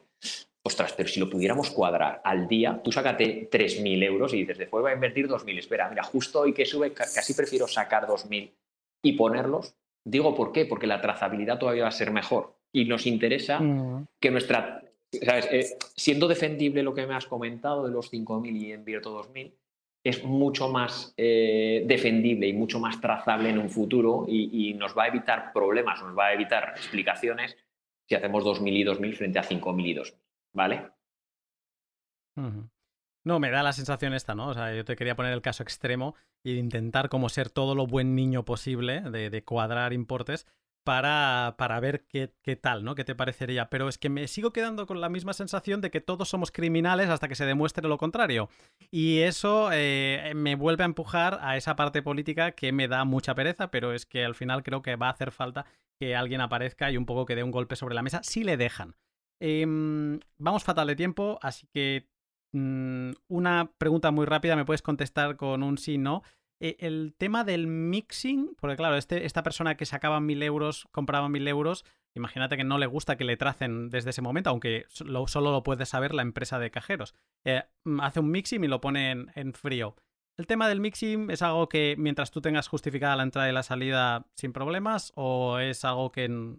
Ostras, 0.68 0.94
pero 0.98 1.08
si 1.08 1.20
lo 1.20 1.30
pudiéramos 1.30 1.70
cuadrar 1.70 2.22
al 2.24 2.48
día, 2.48 2.82
tú 2.84 2.92
sácate 2.92 3.50
3.000 3.52 4.04
euros 4.04 4.34
y 4.34 4.38
dices, 4.38 4.58
después 4.58 4.82
voy 4.82 4.92
a 4.92 4.96
invertir 4.96 5.28
2.000. 5.28 5.60
Espera, 5.60 5.88
mira, 5.90 6.02
justo 6.02 6.40
hoy 6.40 6.54
que 6.54 6.66
sube, 6.66 6.92
casi 6.92 7.36
prefiero 7.36 7.68
sacar 7.68 8.08
2.000 8.08 8.50
y 9.04 9.14
ponerlos. 9.14 9.76
Digo, 10.04 10.34
¿por 10.34 10.52
qué? 10.52 10.66
Porque 10.66 10.88
la 10.88 11.02
trazabilidad 11.02 11.60
todavía 11.60 11.84
va 11.84 11.90
a 11.90 11.92
ser 11.92 12.10
mejor 12.10 12.56
y 12.72 12.86
nos 12.86 13.06
interesa 13.06 13.60
mm. 13.60 14.08
que 14.20 14.32
nuestra, 14.32 14.84
¿sabes? 15.24 15.48
Eh, 15.52 15.78
siendo 15.96 16.28
defendible 16.28 16.82
lo 16.82 16.96
que 16.96 17.06
me 17.06 17.14
has 17.14 17.28
comentado 17.28 17.86
de 17.86 17.92
los 17.92 18.12
5.000 18.12 18.58
y 18.58 18.74
invierto 18.74 19.24
2.000, 19.24 19.52
es 20.04 20.24
mucho 20.24 20.70
más 20.70 21.14
eh, 21.18 21.84
defendible 21.86 22.48
y 22.48 22.54
mucho 22.54 22.80
más 22.80 23.00
trazable 23.02 23.50
en 23.50 23.58
un 23.58 23.70
futuro 23.70 24.26
y, 24.28 24.74
nos 24.76 24.96
va 24.96 25.04
a 25.04 25.08
evitar 25.08 25.52
problemas, 25.54 26.02
nos 26.02 26.18
va 26.18 26.28
a 26.28 26.34
evitar 26.34 26.74
explicaciones 26.76 27.56
si 28.08 28.14
hacemos 28.14 28.44
2.000 28.44 28.72
y 28.72 28.84
2.000 28.84 29.16
frente 29.16 29.40
a 29.40 29.44
5.000 29.44 29.88
y 29.88 29.96
2.000, 29.96 30.14
¿vale? 30.56 30.92
No, 33.24 33.40
me 33.40 33.52
da 33.52 33.62
la 33.62 33.74
sensación 33.74 34.14
esta, 34.14 34.34
¿no? 34.34 34.50
O 34.50 34.54
sea, 34.54 34.74
yo 34.74 34.84
te 34.84 34.96
quería 34.96 35.16
poner 35.16 35.34
el 35.34 35.42
caso 35.42 35.62
extremo 35.62 36.16
e 36.44 36.52
intentar 36.52 37.10
como 37.10 37.30
ser 37.30 37.50
todo 37.50 37.76
lo 37.76 37.86
buen 37.86 38.16
niño 38.16 38.44
posible 38.46 39.02
de 39.02 39.44
cuadrar 39.44 39.94
importes, 39.94 40.48
para, 40.86 41.56
para 41.58 41.80
ver 41.80 42.06
qué, 42.06 42.32
qué, 42.44 42.56
tal, 42.56 42.86
¿no? 42.86 42.94
¿Qué 42.94 43.04
te 43.04 43.16
parecería? 43.16 43.70
Pero 43.70 43.90
es 43.90 43.98
que 43.98 44.08
me 44.08 44.28
sigo 44.28 44.54
quedando 44.54 44.86
con 44.86 45.02
la 45.02 45.10
misma 45.10 45.34
sensación 45.34 45.82
de 45.82 45.90
que 45.90 46.00
todos 46.00 46.30
somos 46.30 46.52
criminales 46.52 47.10
hasta 47.10 47.28
que 47.28 47.36
se 47.36 47.46
demuestre 47.46 47.88
lo 47.90 47.98
contrario. 47.98 48.50
Y 48.92 49.20
eso 49.20 49.72
eh, 49.74 50.32
me 50.36 50.56
vuelve 50.56 50.84
a 50.84 50.86
empujar 50.86 51.40
a 51.42 51.58
esa 51.58 51.76
parte 51.76 52.04
política 52.04 52.52
que 52.52 52.72
me 52.72 52.88
da 52.88 53.04
mucha 53.04 53.34
pereza, 53.34 53.72
pero 53.72 53.94
es 53.94 54.06
que 54.06 54.24
al 54.24 54.36
final 54.36 54.62
creo 54.62 54.84
que 54.84 54.96
va 54.96 55.08
a 55.08 55.12
hacer 55.12 55.32
falta 55.32 55.66
que 56.00 56.16
alguien 56.16 56.40
aparezca 56.40 56.92
y 56.92 56.98
un 56.98 57.08
poco 57.08 57.26
que 57.26 57.36
dé 57.36 57.44
un 57.44 57.52
golpe 57.52 57.76
sobre 57.76 57.96
la 57.96 58.04
mesa, 58.04 58.22
si 58.22 58.44
le 58.44 58.56
dejan. 58.56 58.96
Em, 59.40 60.20
vamos 60.38 60.64
fatal 60.64 60.88
de 60.88 60.96
tiempo, 60.96 61.40
así 61.42 61.68
que 61.68 62.08
mm, 62.54 63.12
una 63.28 63.72
pregunta 63.78 64.12
muy 64.12 64.26
rápida, 64.26 64.56
me 64.56 64.66
puedes 64.66 64.82
contestar 64.82 65.36
con 65.36 65.64
un 65.64 65.78
sí, 65.78 65.98
no. 65.98 66.24
Eh, 66.62 66.78
el 66.80 67.14
tema 67.18 67.44
del 67.44 67.68
mixing, 67.68 68.56
porque 68.60 68.78
claro, 68.78 68.96
este, 68.96 69.26
esta 69.26 69.44
persona 69.44 69.76
que 69.76 69.86
sacaba 69.86 70.20
mil 70.22 70.42
euros, 70.42 70.88
compraba 70.92 71.28
mil 71.28 71.48
euros, 71.48 71.84
imagínate 72.16 72.56
que 72.56 72.64
no 72.64 72.78
le 72.78 72.86
gusta 72.86 73.18
que 73.18 73.26
le 73.26 73.36
tracen 73.36 73.90
desde 73.90 74.12
ese 74.12 74.22
momento, 74.22 74.50
aunque 74.50 74.86
solo 74.88 75.52
lo 75.52 75.64
puede 75.64 75.86
saber 75.86 76.14
la 76.14 76.22
empresa 76.22 76.58
de 76.58 76.72
cajeros. 76.72 77.14
Eh, 77.44 77.64
mm, 77.84 78.00
hace 78.00 78.22
un 78.22 78.32
mixing 78.32 78.64
y 78.64 78.68
lo 78.68 78.80
pone 78.82 79.12
en, 79.12 79.54
frío. 79.54 79.96
¿El 80.38 80.48
tema 80.48 80.68
del 80.68 80.80
mixing 80.82 81.30
es 81.30 81.42
algo 81.42 81.70
que 81.70 81.96
mientras 81.98 82.32
tú 82.32 82.42
tengas 82.42 82.68
justificada 82.68 83.16
la 83.16 83.24
entrada 83.24 83.50
y 83.50 83.54
la 83.54 83.64
salida 83.64 84.28
sin 84.36 84.54
problemas 84.54 85.12
o 85.16 85.60
es 85.60 85.84
algo 85.86 86.12
que... 86.12 86.56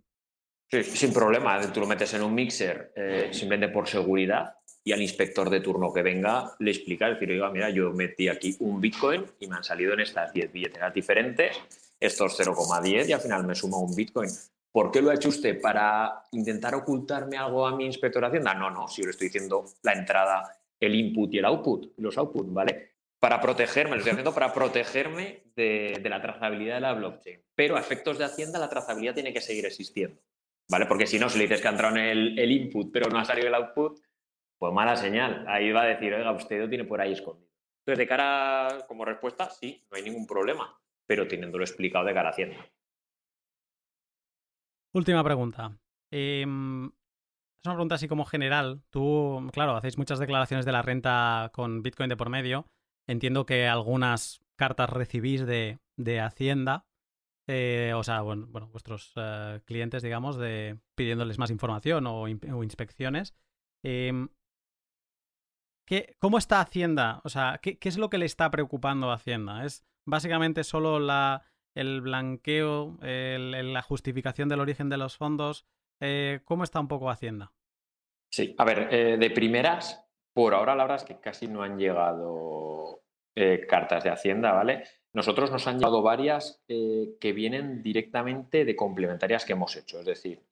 Sí, 0.70 0.82
sin 0.82 1.12
problema. 1.12 1.60
Tú 1.72 1.80
lo 1.80 1.86
metes 1.86 2.12
en 2.14 2.22
un 2.22 2.34
mixer 2.34 2.92
eh, 2.96 3.28
simplemente 3.32 3.72
por 3.72 3.88
seguridad 3.88 4.56
y 4.82 4.92
al 4.92 5.02
inspector 5.02 5.50
de 5.50 5.60
turno 5.60 5.92
que 5.92 6.02
venga 6.02 6.54
le 6.58 6.70
explica, 6.70 7.08
decir, 7.08 7.30
oiga, 7.30 7.50
mira, 7.50 7.70
yo 7.70 7.92
metí 7.92 8.28
aquí 8.28 8.56
un 8.60 8.80
Bitcoin 8.80 9.24
y 9.40 9.46
me 9.48 9.56
han 9.56 9.64
salido 9.64 9.94
en 9.94 10.00
estas 10.00 10.32
10 10.32 10.52
billeteras 10.52 10.94
diferentes, 10.94 11.56
estos 11.98 12.38
0,10 12.38 13.08
y 13.08 13.12
al 13.12 13.20
final 13.20 13.46
me 13.46 13.54
suma 13.54 13.78
un 13.78 13.94
Bitcoin. 13.94 14.30
¿Por 14.76 14.90
qué 14.90 15.00
lo 15.00 15.10
ha 15.10 15.14
hecho 15.14 15.30
usted? 15.30 15.60
¿Para 15.60 16.24
intentar 16.32 16.74
ocultarme 16.74 17.38
algo 17.38 17.66
a 17.66 17.74
mi 17.74 17.86
inspector 17.86 18.20
de 18.20 18.28
Hacienda? 18.28 18.54
No, 18.54 18.70
no, 18.70 18.86
si 18.88 19.00
yo 19.00 19.06
le 19.06 19.12
estoy 19.12 19.28
diciendo 19.28 19.64
la 19.82 19.94
entrada, 19.94 20.54
el 20.78 20.94
input 20.94 21.32
y 21.32 21.38
el 21.38 21.46
output, 21.46 21.94
los 21.96 22.18
outputs, 22.18 22.52
¿vale? 22.52 22.96
Para 23.18 23.40
protegerme, 23.40 23.92
lo 23.92 23.96
estoy 23.96 24.12
haciendo 24.12 24.34
para 24.34 24.52
protegerme 24.52 25.44
de, 25.56 25.98
la 26.04 26.20
trazabilidad 26.20 26.74
de 26.74 26.80
la 26.82 26.92
blockchain. 26.92 27.40
Pero 27.54 27.76
a 27.76 27.80
efectos 27.80 28.18
de 28.18 28.24
Hacienda, 28.24 28.58
la 28.58 28.68
trazabilidad 28.68 29.14
tiene 29.14 29.32
que 29.32 29.40
seguir 29.40 29.64
existiendo, 29.64 30.20
¿vale? 30.68 30.86
Porque 30.86 31.06
si 31.06 31.18
no, 31.18 31.28
si 31.28 31.38
le 31.38 31.44
dices 31.44 31.60
que 31.60 31.68
ha 31.68 31.72
entrado 31.72 31.96
en 31.96 32.02
el, 32.02 32.38
el 32.38 32.52
input, 32.52 32.90
pero 32.92 33.08
no 33.10 33.18
ha 33.18 33.24
salido 33.24 33.48
el 33.48 33.54
output, 33.54 34.00
pues 34.58 34.72
mala 34.72 34.96
señal. 34.96 35.44
Ahí 35.48 35.72
va 35.72 35.82
a 35.82 35.86
decir, 35.86 36.14
oiga, 36.14 36.32
usted 36.32 36.60
lo 36.60 36.68
tiene 36.68 36.84
por 36.84 37.00
ahí 37.00 37.12
escondido. 37.12 37.46
Entonces, 37.80 37.98
de 37.98 38.08
cara 38.08 38.84
como 38.88 39.04
respuesta, 39.04 39.48
sí, 39.50 39.86
no 39.90 39.96
hay 39.96 40.02
ningún 40.02 40.26
problema, 40.26 40.76
pero 41.06 41.28
teniéndolo 41.28 41.64
explicado 41.64 42.04
de 42.04 42.14
cara 42.14 42.30
a 42.30 42.32
Hacienda. 42.32 42.66
Última 44.92 45.22
pregunta. 45.22 45.78
Em, 46.10 46.86
es 46.86 47.66
una 47.66 47.74
pregunta 47.74 47.96
así 47.96 48.08
como 48.08 48.24
general. 48.24 48.82
Tú, 48.90 49.48
claro, 49.52 49.76
hacéis 49.76 49.98
muchas 49.98 50.18
declaraciones 50.18 50.64
de 50.64 50.72
la 50.72 50.82
renta 50.82 51.50
con 51.52 51.82
Bitcoin 51.82 52.08
de 52.08 52.16
por 52.16 52.30
medio. 52.30 52.66
Entiendo 53.06 53.46
que 53.46 53.68
algunas 53.68 54.40
cartas 54.56 54.90
recibís 54.90 55.46
de, 55.46 55.78
Hacienda. 56.20 56.86
Eh, 57.48 57.92
o 57.94 58.02
sea, 58.02 58.22
bueno, 58.22 58.48
vuestros 58.48 59.12
eh, 59.16 59.60
clientes, 59.64 60.02
digamos, 60.02 60.36
de 60.36 60.78
pidiéndoles 60.96 61.38
más 61.38 61.50
información 61.50 62.06
o, 62.06 62.28
inspecciones. 62.28 63.34
Em, 63.84 64.28
¿Cómo 66.18 66.38
está 66.38 66.60
Hacienda? 66.60 67.20
O 67.22 67.28
sea, 67.28 67.60
¿qué, 67.62 67.78
es 67.80 67.98
lo 67.98 68.10
que 68.10 68.18
le 68.18 68.26
está 68.26 68.50
preocupando 68.50 69.10
a 69.10 69.14
Hacienda? 69.14 69.64
¿Es 69.64 69.86
básicamente 70.04 70.64
solo 70.64 70.98
la, 70.98 71.44
el 71.76 72.00
blanqueo, 72.00 72.98
la 73.00 73.82
justificación 73.82 74.48
del 74.48 74.60
origen 74.60 74.88
de 74.88 74.96
los 74.96 75.16
fondos? 75.16 75.64
Eh, 76.00 76.40
¿Cómo 76.44 76.64
está 76.64 76.80
un 76.80 76.88
poco 76.88 77.08
Hacienda? 77.08 77.52
Sí, 78.32 78.56
a 78.58 78.64
ver, 78.64 79.18
de 79.20 79.30
primeras, 79.30 80.04
por 80.32 80.54
ahora 80.54 80.74
la 80.74 80.82
verdad 80.82 80.96
es 80.96 81.04
que 81.04 81.20
casi 81.20 81.46
no 81.46 81.62
han 81.62 81.78
llegado 81.78 83.04
cartas 83.68 84.02
de 84.02 84.10
Hacienda, 84.10 84.52
¿vale? 84.52 84.82
Nosotros 85.16 85.50
nos 85.50 85.66
han 85.66 85.78
llegado 85.78 86.02
varias 86.02 86.60
que 86.68 87.32
vienen 87.32 87.82
directamente 87.82 88.66
de 88.66 88.76
complementarias 88.76 89.46
que 89.46 89.54
hemos 89.54 89.74
hecho, 89.74 89.98
es 89.98 90.04
decir, 90.04 90.42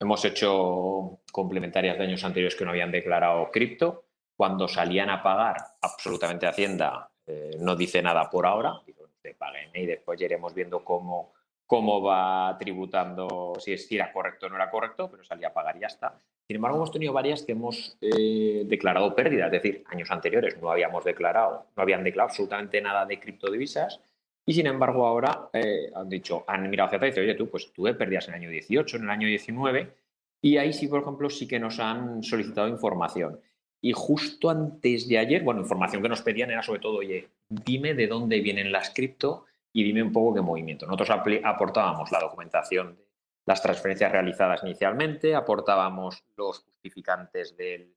hemos 0.00 0.24
hecho 0.24 1.20
complementarias 1.30 1.96
de 1.96 2.02
años 2.02 2.24
anteriores 2.24 2.56
que 2.56 2.64
no 2.64 2.72
habían 2.72 2.90
declarado 2.90 3.48
cripto, 3.52 4.06
cuando 4.36 4.66
salían 4.66 5.10
a 5.10 5.22
pagar, 5.22 5.56
absolutamente 5.80 6.48
Hacienda 6.48 7.08
eh, 7.26 7.52
no 7.60 7.74
dice 7.74 8.02
nada 8.02 8.28
por 8.28 8.46
ahora, 8.46 8.80
te 9.22 9.34
paguen 9.34 9.70
y 9.74 9.86
después 9.86 10.18
ya 10.20 10.26
iremos 10.26 10.52
viendo 10.52 10.84
cómo, 10.84 11.32
cómo 11.66 12.00
va 12.00 12.56
tributando, 12.58 13.54
si, 13.58 13.74
era 13.94 14.12
correcto 14.12 14.46
o 14.46 14.48
no 14.48 14.56
era 14.56 14.70
correcto, 14.70 15.10
pero 15.10 15.24
salía 15.24 15.48
a 15.48 15.52
pagar 15.52 15.76
y 15.76 15.80
ya 15.80 15.88
está. 15.88 16.18
Sin 16.46 16.56
embargo, 16.56 16.76
hemos 16.76 16.92
tenido 16.92 17.12
varias 17.12 17.42
que 17.42 17.52
hemos 17.52 17.98
eh, 18.00 18.62
declarado 18.66 19.14
pérdidas, 19.14 19.52
es 19.52 19.62
decir, 19.62 19.84
años 19.86 20.10
anteriores 20.10 20.60
no 20.60 20.70
habíamos 20.70 21.04
declarado, 21.04 21.66
no 21.76 21.82
habían 21.82 22.04
declarado 22.04 22.30
absolutamente 22.30 22.80
nada 22.80 23.04
de 23.04 23.18
criptodivisas 23.18 24.00
y 24.44 24.54
sin 24.54 24.68
embargo 24.68 25.04
ahora 25.04 25.48
eh, 25.52 25.90
han 25.92 26.08
dicho, 26.08 26.44
han 26.46 26.70
mirado 26.70 26.86
hacia 26.86 26.98
atrás 26.98 27.08
y 27.08 27.10
dicen, 27.10 27.24
oye, 27.24 27.34
tú, 27.34 27.50
pues 27.50 27.72
tuve 27.72 27.94
pérdidas 27.94 28.28
en 28.28 28.34
el 28.34 28.40
año 28.42 28.50
18, 28.50 28.96
en 28.98 29.02
el 29.02 29.10
año 29.10 29.26
19 29.26 29.92
y 30.40 30.58
ahí 30.58 30.72
sí, 30.72 30.86
por 30.86 31.02
ejemplo, 31.02 31.28
sí 31.28 31.48
que 31.48 31.58
nos 31.58 31.80
han 31.80 32.22
solicitado 32.22 32.68
información. 32.68 33.40
Y 33.80 33.92
justo 33.92 34.48
antes 34.48 35.08
de 35.08 35.18
ayer, 35.18 35.42
bueno, 35.42 35.60
información 35.60 36.02
que 36.02 36.08
nos 36.08 36.22
pedían 36.22 36.50
era 36.50 36.62
sobre 36.62 36.80
todo, 36.80 36.98
oye, 36.98 37.28
dime 37.48 37.94
de 37.94 38.06
dónde 38.06 38.40
vienen 38.40 38.70
las 38.70 38.90
cripto 38.90 39.46
y 39.76 39.84
dime 39.84 40.02
un 40.02 40.10
poco 40.10 40.32
qué 40.32 40.40
movimiento. 40.40 40.86
Nosotros 40.86 41.10
aportábamos 41.44 42.10
la 42.10 42.20
documentación 42.20 42.96
de 42.96 43.04
las 43.44 43.60
transferencias 43.60 44.10
realizadas 44.10 44.62
inicialmente, 44.64 45.34
aportábamos 45.34 46.24
los 46.34 46.60
justificantes 46.60 47.54
de, 47.58 47.92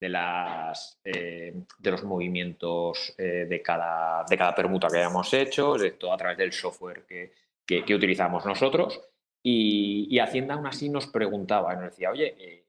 las, 0.00 0.98
eh, 1.04 1.54
de 1.78 1.90
los 1.92 2.02
movimientos 2.02 3.14
eh, 3.16 3.46
de, 3.48 3.62
cada, 3.62 4.24
de 4.28 4.36
cada 4.36 4.56
permuta 4.56 4.88
que 4.88 4.98
hayamos 4.98 5.32
hecho, 5.32 5.76
todo 6.00 6.12
a 6.12 6.16
través 6.16 6.36
del 6.36 6.52
software 6.52 7.06
que, 7.06 7.32
que, 7.64 7.94
utilizamos 7.94 8.44
nosotros. 8.44 9.00
Y, 9.40 10.18
Hacienda 10.18 10.54
aún 10.54 10.66
así 10.66 10.88
nos 10.88 11.06
preguntaba, 11.06 11.76
nos 11.76 11.84
decía, 11.84 12.10
oye, 12.10 12.34
eh, 12.36 12.66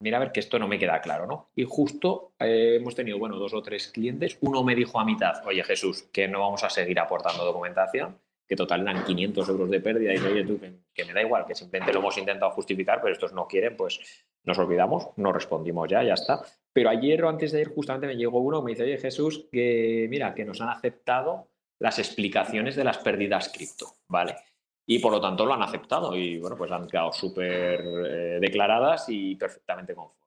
mira 0.00 0.16
a 0.16 0.20
ver 0.20 0.32
que 0.32 0.40
esto 0.40 0.58
no 0.58 0.68
me 0.68 0.78
queda 0.78 1.00
claro, 1.00 1.26
¿no? 1.26 1.50
Y 1.54 1.64
justo 1.64 2.34
eh, 2.38 2.76
hemos 2.80 2.94
tenido, 2.94 3.18
bueno, 3.18 3.36
dos 3.36 3.54
o 3.54 3.62
tres 3.62 3.88
clientes. 3.88 4.38
Uno 4.40 4.62
me 4.62 4.74
dijo 4.74 5.00
a 5.00 5.04
mitad, 5.04 5.46
oye 5.46 5.62
Jesús, 5.62 6.04
que 6.12 6.28
no 6.28 6.40
vamos 6.40 6.64
a 6.64 6.70
seguir 6.70 6.98
aportando 6.98 7.44
documentación, 7.44 8.18
que 8.46 8.56
total 8.56 8.82
eran 8.82 9.04
500 9.04 9.48
euros 9.48 9.70
de 9.70 9.80
pérdida. 9.80 10.12
Y 10.12 10.16
dice, 10.16 10.28
oye 10.28 10.44
tú, 10.44 10.60
que, 10.92 11.04
me 11.04 11.12
da 11.12 11.22
igual, 11.22 11.46
que 11.46 11.54
simplemente 11.54 11.92
lo 11.92 12.00
hemos 12.00 12.18
intentado 12.18 12.50
justificar, 12.52 13.00
pero 13.00 13.12
estos 13.12 13.32
no 13.32 13.46
quieren, 13.46 13.76
pues 13.76 14.00
nos 14.44 14.58
olvidamos, 14.58 15.08
no 15.16 15.32
respondimos 15.32 15.88
ya, 15.88 16.02
ya 16.02 16.14
está. 16.14 16.42
Pero 16.72 16.90
ayer 16.90 17.24
o 17.24 17.28
antes 17.28 17.52
de 17.52 17.62
ir 17.62 17.68
justamente 17.68 18.06
me 18.06 18.16
llegó 18.16 18.40
uno 18.40 18.60
que 18.60 18.64
me 18.66 18.70
dice, 18.72 18.82
oye 18.84 18.98
Jesús, 18.98 19.48
que 19.50 20.06
mira, 20.10 20.34
que 20.34 20.44
nos 20.44 20.60
han 20.60 20.68
aceptado 20.68 21.48
las 21.78 21.98
explicaciones 21.98 22.76
de 22.76 22.84
las 22.84 22.98
pérdidas 22.98 23.50
cripto, 23.50 23.86
¿vale? 24.08 24.36
Y 24.86 24.98
por 24.98 25.12
lo 25.12 25.20
tanto 25.20 25.46
lo 25.46 25.54
han 25.54 25.62
aceptado 25.62 26.16
y 26.16 26.38
bueno, 26.38 26.56
pues 26.56 26.70
han 26.70 26.86
quedado 26.86 27.12
súper 27.12 27.80
eh, 27.80 28.38
declaradas 28.40 29.06
y 29.08 29.34
perfectamente 29.36 29.94
conformes. 29.94 30.24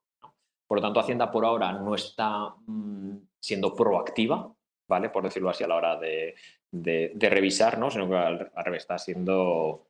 Por 0.67 0.79
lo 0.79 0.81
tanto, 0.81 0.99
Hacienda 0.99 1.31
por 1.31 1.45
ahora 1.45 1.71
no 1.71 1.95
está 1.95 2.55
mm, 2.65 3.17
siendo 3.39 3.73
proactiva, 3.73 4.51
¿vale? 4.87 5.09
Por 5.09 5.23
decirlo 5.23 5.49
así, 5.49 5.63
a 5.63 5.67
la 5.67 5.75
hora 5.75 5.95
de, 5.97 6.35
de, 6.71 7.29
revisar, 7.29 7.77
¿no? 7.77 7.89
Sino 7.89 8.09
que 8.09 8.15
al, 8.15 8.51
revés 8.65 8.83
está 8.83 8.97
siendo 8.97 9.87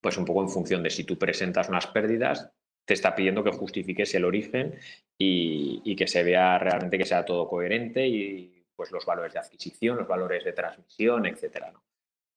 pues 0.00 0.18
un 0.18 0.24
poco 0.24 0.42
en 0.42 0.48
función 0.48 0.82
de 0.82 0.90
si 0.90 1.04
tú 1.04 1.16
presentas 1.16 1.68
unas 1.68 1.86
pérdidas, 1.86 2.50
te 2.84 2.94
está 2.94 3.14
pidiendo 3.14 3.44
que 3.44 3.52
justifiques 3.52 4.12
el 4.14 4.24
origen 4.24 4.74
y, 5.16 5.80
y 5.84 5.94
que 5.94 6.08
se 6.08 6.24
vea 6.24 6.58
realmente 6.58 6.98
que 6.98 7.06
sea 7.06 7.24
todo 7.24 7.48
coherente 7.48 8.06
y 8.06 8.64
pues 8.74 8.90
los 8.90 9.06
valores 9.06 9.32
de 9.32 9.38
adquisición, 9.38 9.96
los 9.96 10.08
valores 10.08 10.44
de 10.44 10.52
transmisión, 10.52 11.24
etcétera. 11.26 11.72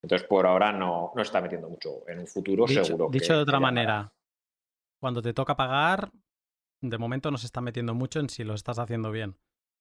Entonces, 0.06 0.28
por 0.28 0.46
ahora 0.46 0.70
no, 0.70 1.10
no 1.16 1.20
está 1.22 1.40
metiendo 1.40 1.68
mucho. 1.68 2.08
En 2.08 2.20
un 2.20 2.28
futuro, 2.28 2.68
seguro. 2.68 3.08
Dicho 3.10 3.34
de 3.34 3.40
otra 3.40 3.58
manera, 3.58 4.12
cuando 5.00 5.20
te 5.20 5.34
toca 5.34 5.56
pagar, 5.56 6.12
de 6.80 6.96
momento 6.96 7.32
no 7.32 7.38
se 7.38 7.46
está 7.46 7.60
metiendo 7.60 7.92
mucho 7.92 8.20
en 8.20 8.28
si 8.28 8.44
lo 8.44 8.54
estás 8.54 8.78
haciendo 8.78 9.10
bien. 9.10 9.36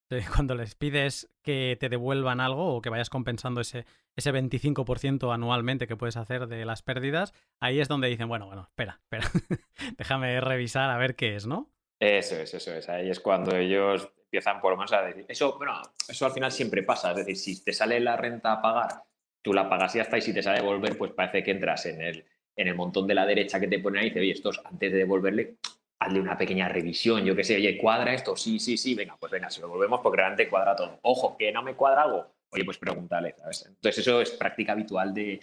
Cuando 0.36 0.56
les 0.56 0.74
pides 0.74 1.30
que 1.44 1.78
te 1.80 1.90
devuelvan 1.90 2.40
algo 2.40 2.76
o 2.76 2.82
que 2.82 2.90
vayas 2.90 3.12
compensando 3.12 3.62
ese, 3.62 3.86
ese 4.16 4.34
25% 4.34 5.32
anualmente 5.32 5.86
que 5.86 5.96
puedes 5.96 6.18
hacer 6.18 6.48
de 6.48 6.66
las 6.66 6.82
pérdidas, 6.82 7.32
ahí 7.60 7.80
es 7.80 7.88
donde 7.88 8.08
dicen, 8.08 8.28
bueno, 8.28 8.48
bueno, 8.48 8.64
espera, 8.64 9.00
espera, 9.04 9.30
déjame 9.98 10.42
revisar 10.42 10.90
a 10.90 10.98
ver 10.98 11.16
qué 11.16 11.36
es, 11.36 11.46
¿no? 11.46 11.70
Eso 12.00 12.36
es, 12.36 12.52
eso 12.52 12.74
es. 12.74 12.90
Ahí 12.90 13.12
es 13.12 13.20
cuando 13.20 13.56
ellos 13.56 14.12
empiezan 14.24 14.60
por 14.60 14.72
lo 14.72 14.78
menos 14.78 14.94
a 14.94 15.04
decir. 15.04 15.26
Eso, 15.28 15.56
bueno, 15.58 15.80
eso 16.08 16.26
al 16.26 16.32
final 16.32 16.52
siempre 16.52 16.82
pasa. 16.82 17.12
Es 17.12 17.18
decir, 17.18 17.38
si 17.38 17.64
te 17.64 17.74
sale 17.74 18.00
la 18.00 18.18
renta 18.18 18.54
a 18.54 18.62
pagar 18.62 19.06
tú 19.46 19.54
la 19.54 19.70
pagas 19.70 19.94
y 19.94 20.00
ya 20.00 20.02
está, 20.02 20.18
y 20.18 20.22
si 20.22 20.34
te 20.34 20.42
sale 20.42 20.60
devolver, 20.60 20.98
pues 20.98 21.12
parece 21.12 21.44
que 21.44 21.52
entras 21.52 21.86
en 21.86 22.02
el, 22.02 22.26
en 22.56 22.68
el 22.68 22.74
montón 22.74 23.06
de 23.06 23.14
la 23.14 23.28
derecha 23.28 23.60
que 23.60 23.68
te 23.68 23.78
pone 23.78 24.00
ahí 24.00 24.08
y 24.08 24.10
dice, 24.10 24.20
oye, 24.20 24.32
estos, 24.32 24.60
antes 24.66 24.92
de 24.92 24.98
devolverle, 24.98 25.58
hazle 26.00 26.20
una 26.20 26.36
pequeña 26.36 26.68
revisión, 26.68 27.24
yo 27.24 27.36
qué 27.36 27.44
sé, 27.44 27.56
oye, 27.58 27.78
¿cuadra 27.78 28.12
esto? 28.16 28.36
Sí, 28.36 28.58
sí, 28.58 28.76
sí, 28.76 28.96
venga, 28.96 29.16
pues 29.20 29.32
venga, 29.32 29.52
si 29.52 29.62
lo 29.62 29.68
volvemos 29.68 30.00
porque 30.02 30.18
realmente 30.18 30.50
cuadra 30.50 30.76
todo. 30.76 30.98
Ojo, 31.04 31.38
que 31.38 31.52
no 31.52 31.62
me 31.62 31.76
cuadra 31.76 32.02
algo, 32.02 32.26
oye, 32.50 32.66
pues 32.66 32.80
pregúntale, 32.80 33.36
¿sabes? 33.38 33.68
Entonces 33.68 34.00
eso 34.00 34.20
es 34.20 34.32
práctica 34.32 34.72
habitual 34.72 35.14
de, 35.14 35.40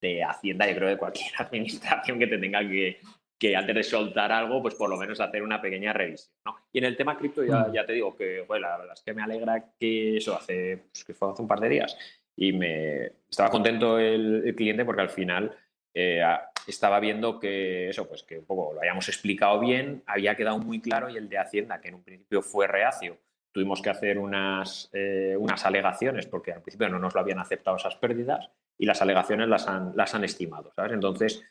de 0.00 0.22
Hacienda, 0.22 0.68
yo 0.68 0.76
creo, 0.76 0.88
de 0.90 0.96
cualquier 0.96 1.32
administración 1.38 2.20
que 2.20 2.28
te 2.28 2.38
tenga 2.38 2.60
que, 2.60 3.00
que 3.36 3.56
antes 3.56 3.74
de 3.74 3.82
soltar 3.82 4.30
algo, 4.30 4.62
pues 4.62 4.76
por 4.76 4.88
lo 4.88 4.96
menos 4.96 5.18
hacer 5.18 5.42
una 5.42 5.60
pequeña 5.60 5.92
revisión. 5.92 6.32
¿no? 6.44 6.54
Y 6.72 6.78
en 6.78 6.84
el 6.84 6.96
tema 6.96 7.18
cripto 7.18 7.42
ya, 7.42 7.64
mm. 7.64 7.72
ya 7.72 7.84
te 7.84 7.94
digo 7.94 8.14
que, 8.14 8.42
bueno, 8.42 8.68
la 8.68 8.78
verdad 8.78 8.94
es 8.94 9.02
que 9.02 9.12
me 9.12 9.22
alegra 9.22 9.72
que 9.76 10.18
eso 10.18 10.36
hace, 10.36 10.84
pues, 10.92 11.04
que 11.04 11.14
fue 11.14 11.32
hace 11.32 11.42
un 11.42 11.48
par 11.48 11.58
de 11.58 11.70
días, 11.70 11.98
y 12.36 12.52
me 12.52 13.12
estaba 13.28 13.50
contento 13.50 13.98
el, 13.98 14.54
cliente 14.56 14.84
porque 14.84 15.02
al 15.02 15.10
final 15.10 15.56
eh, 15.94 16.22
estaba 16.66 17.00
viendo 17.00 17.38
que 17.38 17.88
eso, 17.88 18.08
pues 18.08 18.22
que 18.22 18.38
un 18.38 18.46
poco 18.46 18.72
lo 18.74 18.80
hayamos 18.80 19.08
explicado 19.08 19.60
bien, 19.60 20.02
había 20.06 20.36
quedado 20.36 20.58
muy 20.58 20.80
claro 20.80 21.08
y 21.08 21.16
el 21.16 21.28
de 21.28 21.38
Hacienda, 21.38 21.80
que 21.80 21.88
en 21.88 21.94
un 21.94 22.02
principio 22.02 22.42
fue 22.42 22.66
reacio, 22.66 23.18
tuvimos 23.52 23.82
que 23.82 23.90
hacer 23.90 24.18
unas, 24.18 24.88
eh, 24.92 25.36
unas 25.38 25.64
alegaciones 25.66 26.26
porque 26.26 26.52
al 26.52 26.62
principio 26.62 26.88
no 26.88 26.98
nos 26.98 27.14
lo 27.14 27.20
habían 27.20 27.38
aceptado 27.38 27.76
esas 27.76 27.96
pérdidas 27.96 28.50
y 28.78 28.86
las 28.86 29.02
alegaciones 29.02 29.48
las 29.48 29.66
han, 29.68 29.92
las 29.94 30.14
han 30.14 30.24
estimado, 30.24 30.72
¿sabes? 30.74 30.92
Entonces, 30.92 31.42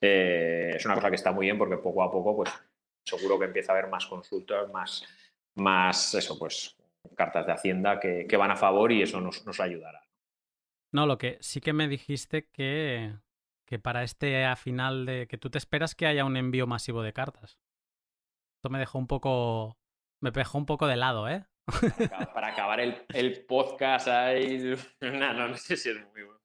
eh, 0.00 0.72
es 0.74 0.84
una 0.84 0.94
cosa 0.94 1.08
que 1.08 1.16
está 1.16 1.32
muy 1.32 1.46
bien 1.46 1.58
porque 1.58 1.78
poco 1.78 2.02
a 2.02 2.10
poco, 2.10 2.36
pues 2.36 2.50
seguro 3.04 3.38
que 3.38 3.46
empieza 3.46 3.72
a 3.72 3.78
haber 3.78 3.90
más 3.90 4.06
consultas, 4.06 4.70
más, 4.70 5.04
más 5.54 6.14
eso, 6.14 6.38
pues 6.38 6.76
cartas 7.16 7.46
de 7.46 7.52
Hacienda 7.52 8.00
que, 8.00 8.26
que 8.26 8.36
van 8.36 8.50
a 8.50 8.56
favor 8.56 8.90
y 8.90 9.02
eso 9.02 9.20
nos, 9.20 9.46
nos 9.46 9.60
ayudará. 9.60 10.03
No, 10.94 11.06
lo 11.06 11.18
que 11.18 11.38
sí 11.40 11.60
que 11.60 11.72
me 11.72 11.88
dijiste 11.88 12.48
que, 12.50 13.12
que 13.66 13.80
para 13.80 14.04
este 14.04 14.46
final 14.54 15.06
de. 15.06 15.26
que 15.26 15.36
tú 15.36 15.50
te 15.50 15.58
esperas 15.58 15.96
que 15.96 16.06
haya 16.06 16.24
un 16.24 16.36
envío 16.36 16.68
masivo 16.68 17.02
de 17.02 17.12
cartas. 17.12 17.58
Esto 18.58 18.70
me 18.70 18.78
dejó 18.78 18.98
un 18.98 19.08
poco. 19.08 19.76
me 20.22 20.30
dejó 20.30 20.56
un 20.56 20.66
poco 20.66 20.86
de 20.86 20.94
lado, 20.94 21.28
¿eh? 21.28 21.46
Para 22.32 22.46
acabar 22.46 22.78
el, 22.78 23.44
podcast 23.44 24.06
ahí. 24.06 24.76
No, 25.00 25.32
no, 25.32 25.56
sé 25.56 25.76
si 25.76 25.90
es 25.90 25.96
muy 25.96 26.22
bueno. 26.22 26.40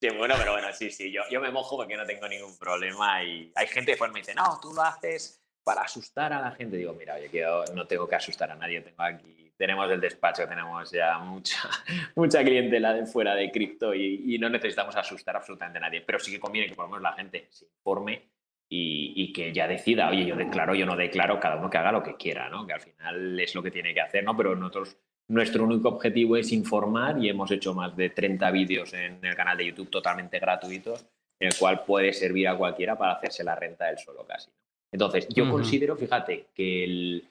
Sí, 0.00 0.08
bueno, 0.16 0.34
pero 0.38 0.52
bueno, 0.52 0.68
sí, 0.72 0.88
sí. 0.92 1.10
Yo, 1.10 1.22
yo 1.28 1.40
me 1.40 1.50
mojo 1.50 1.76
porque 1.76 1.96
no 1.96 2.06
tengo 2.06 2.28
ningún 2.28 2.56
problema. 2.58 3.24
Y 3.24 3.50
hay 3.56 3.66
gente 3.66 3.96
que 3.96 4.08
me 4.08 4.20
dice, 4.20 4.32
no, 4.32 4.60
tú 4.60 4.72
lo 4.72 4.82
haces 4.82 5.42
para 5.64 5.82
asustar 5.82 6.32
a 6.32 6.40
la 6.40 6.52
gente. 6.52 6.76
Digo, 6.76 6.92
mira, 6.92 7.18
yo 7.18 7.64
no 7.74 7.88
tengo 7.88 8.06
que 8.06 8.14
asustar 8.14 8.52
a 8.52 8.54
nadie. 8.54 8.80
Tengo 8.80 9.02
aquí 9.02 9.51
tenemos 9.62 9.88
el 9.92 10.00
despacho, 10.00 10.48
tenemos 10.48 10.90
ya 10.90 11.18
mucha, 11.20 11.70
mucha 12.16 12.42
clientela 12.42 12.92
de 12.94 13.06
fuera 13.06 13.36
de 13.36 13.48
cripto 13.52 13.94
y, 13.94 14.36
no 14.40 14.48
necesitamos 14.48 14.96
asustar 14.96 15.36
absolutamente 15.36 15.78
a 15.78 15.82
nadie. 15.82 16.00
Pero 16.00 16.18
sí 16.18 16.32
que 16.32 16.40
conviene 16.40 16.66
que 16.66 16.74
por 16.74 16.86
lo 16.86 16.88
menos 16.88 17.02
la 17.02 17.12
gente 17.12 17.46
se 17.48 17.66
informe 17.66 18.24
y, 18.68 19.32
que 19.32 19.52
ya 19.52 19.68
decida, 19.68 20.08
oye, 20.08 20.26
yo 20.26 20.34
declaro, 20.34 20.74
yo 20.74 20.84
no 20.84 20.96
declaro, 20.96 21.38
cada 21.38 21.58
uno 21.58 21.70
que 21.70 21.78
haga 21.78 21.92
lo 21.92 22.02
que 22.02 22.16
quiera, 22.16 22.48
¿no? 22.48 22.66
Que 22.66 22.72
al 22.72 22.80
final 22.80 23.38
es 23.38 23.54
lo 23.54 23.62
que 23.62 23.70
tiene 23.70 23.94
que 23.94 24.00
hacer, 24.00 24.24
¿no? 24.24 24.36
Pero 24.36 24.56
nosotros, 24.56 24.96
nuestro 25.28 25.62
único 25.62 25.90
objetivo 25.90 26.36
es 26.36 26.50
informar 26.50 27.22
y 27.22 27.28
hemos 27.28 27.48
hecho 27.52 27.72
más 27.72 27.96
de 27.96 28.10
30 28.10 28.50
vídeos 28.50 28.92
en 28.94 29.24
el 29.24 29.36
canal 29.36 29.56
de 29.56 29.66
YouTube 29.66 29.90
totalmente 29.90 30.40
gratuitos, 30.40 31.06
en 31.38 31.46
el 31.46 31.54
cual 31.56 31.84
puede 31.84 32.12
servir 32.12 32.48
a 32.48 32.56
cualquiera 32.56 32.98
para 32.98 33.12
hacerse 33.12 33.44
la 33.44 33.54
renta 33.54 33.84
del 33.86 33.98
solo 33.98 34.26
casi. 34.26 34.50
Entonces, 34.90 35.28
yo 35.28 35.48
considero, 35.48 35.96
fíjate, 35.96 36.48
que 36.52 36.82
el, 36.82 37.24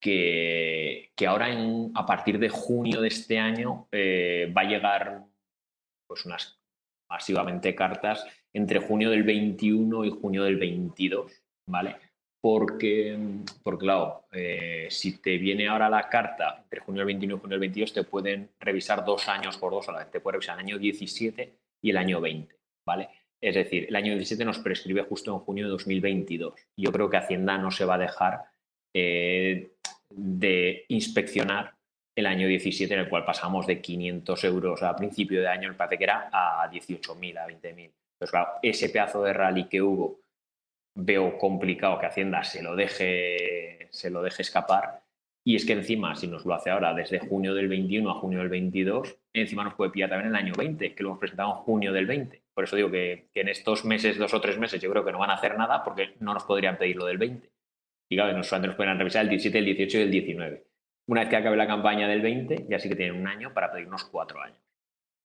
que, 0.00 1.12
ahora 1.26 1.50
en, 1.50 1.90
a 1.94 2.06
partir 2.06 2.38
de 2.38 2.48
junio 2.48 3.00
de 3.00 3.08
este 3.08 3.38
año 3.38 3.88
eh, 3.92 4.52
va 4.56 4.62
a 4.62 4.68
llegar 4.68 5.24
pues 6.06 6.24
unas 6.24 6.58
masivamente 7.10 7.74
cartas 7.74 8.26
entre 8.52 8.80
junio 8.80 9.10
del 9.10 9.22
21 9.22 10.04
y 10.04 10.10
junio 10.10 10.44
del 10.44 10.56
22, 10.56 11.32
¿vale? 11.66 11.96
Porque, 12.40 13.18
porque 13.62 13.84
claro, 13.84 14.26
eh, 14.32 14.86
si 14.90 15.20
te 15.20 15.38
viene 15.38 15.68
ahora 15.68 15.90
la 15.90 16.08
carta 16.08 16.60
entre 16.62 16.80
junio 16.80 17.00
del 17.00 17.06
21 17.06 17.34
y 17.34 17.38
junio 17.40 17.54
del 17.54 17.60
22, 17.60 17.92
te 17.92 18.04
pueden 18.04 18.50
revisar 18.60 19.04
dos 19.04 19.28
años 19.28 19.56
por 19.58 19.72
dos 19.72 19.88
a 19.88 19.92
la 19.92 19.98
vez. 19.98 20.10
Te 20.10 20.20
puede 20.20 20.34
revisar 20.34 20.58
el 20.58 20.64
año 20.64 20.78
17 20.78 21.58
y 21.82 21.90
el 21.90 21.96
año 21.96 22.20
20, 22.20 22.54
¿vale? 22.86 23.08
Es 23.40 23.54
decir, 23.54 23.86
el 23.88 23.96
año 23.96 24.12
17 24.14 24.44
nos 24.44 24.58
prescribe 24.58 25.02
justo 25.02 25.32
en 25.32 25.40
junio 25.40 25.64
de 25.64 25.70
2022. 25.70 26.54
Yo 26.76 26.92
creo 26.92 27.10
que 27.10 27.16
Hacienda 27.16 27.58
no 27.58 27.70
se 27.70 27.84
va 27.84 27.94
a 27.94 27.98
dejar 27.98 28.44
eh, 28.98 29.70
de 30.10 30.84
inspeccionar 30.88 31.74
el 32.16 32.26
año 32.26 32.48
17, 32.48 32.92
en 32.94 33.00
el 33.00 33.08
cual 33.08 33.24
pasamos 33.24 33.66
de 33.66 33.80
500 33.80 34.44
euros 34.44 34.82
a 34.82 34.96
principio 34.96 35.40
de 35.40 35.48
año, 35.48 35.68
me 35.68 35.74
parece 35.74 35.98
que 35.98 36.04
era, 36.04 36.28
a 36.32 36.68
18.000, 36.68 37.38
a 37.38 37.46
20.000. 37.46 37.70
Entonces, 37.70 38.30
claro, 38.30 38.48
ese 38.60 38.88
pedazo 38.88 39.22
de 39.22 39.32
rally 39.32 39.68
que 39.68 39.80
hubo, 39.80 40.20
veo 40.96 41.38
complicado 41.38 41.98
que 42.00 42.06
Hacienda 42.06 42.42
se 42.42 42.60
lo 42.60 42.74
deje, 42.74 43.86
se 43.90 44.10
lo 44.10 44.22
deje 44.22 44.42
escapar. 44.42 45.04
Y 45.46 45.54
es 45.54 45.64
que 45.64 45.74
encima, 45.74 46.16
si 46.16 46.26
nos 46.26 46.44
lo 46.44 46.54
hace 46.54 46.70
ahora 46.70 46.92
desde 46.92 47.20
junio 47.20 47.54
del 47.54 47.68
21 47.68 48.10
a 48.10 48.14
junio 48.14 48.40
del 48.40 48.48
22, 48.48 49.16
encima 49.32 49.62
nos 49.62 49.74
puede 49.74 49.92
pillar 49.92 50.10
también 50.10 50.30
el 50.30 50.36
año 50.36 50.52
20, 50.58 50.94
que 50.94 51.02
lo 51.04 51.10
hemos 51.10 51.20
presentado 51.20 51.50
en 51.50 51.56
junio 51.58 51.92
del 51.92 52.06
20. 52.06 52.42
Por 52.52 52.64
eso 52.64 52.74
digo 52.74 52.90
que, 52.90 53.28
que 53.32 53.42
en 53.42 53.48
estos 53.48 53.84
meses, 53.84 54.18
dos 54.18 54.34
o 54.34 54.40
tres 54.40 54.58
meses, 54.58 54.82
yo 54.82 54.90
creo 54.90 55.04
que 55.04 55.12
no 55.12 55.20
van 55.20 55.30
a 55.30 55.34
hacer 55.34 55.56
nada 55.56 55.84
porque 55.84 56.16
no 56.18 56.34
nos 56.34 56.42
podrían 56.42 56.76
pedir 56.76 56.96
lo 56.96 57.06
del 57.06 57.18
20 57.18 57.48
y 58.08 58.16
claro, 58.16 58.36
nos 58.36 58.48
pueden 58.48 58.98
revisar 58.98 59.22
el 59.22 59.28
17, 59.28 59.58
el 59.58 59.64
18 59.64 59.98
y 59.98 60.00
el 60.00 60.10
19. 60.10 60.64
Una 61.08 61.20
vez 61.20 61.30
que 61.30 61.36
acabe 61.36 61.56
la 61.56 61.66
campaña 61.66 62.08
del 62.08 62.22
20, 62.22 62.66
ya 62.68 62.78
sí 62.78 62.88
que 62.88 62.96
tienen 62.96 63.20
un 63.20 63.26
año 63.26 63.52
para 63.52 63.72
pedirnos 63.72 64.04
cuatro 64.04 64.40
años. 64.40 64.58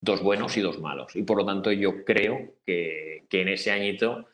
Dos 0.02 0.22
buenos 0.22 0.56
y 0.58 0.62
dos 0.62 0.80
malos. 0.80 1.16
Y 1.16 1.24
por 1.24 1.38
lo 1.38 1.46
tanto 1.46 1.72
yo 1.72 2.04
creo 2.04 2.56
que, 2.66 3.26
en 3.32 3.48
ese 3.48 3.72
añito 3.72 4.28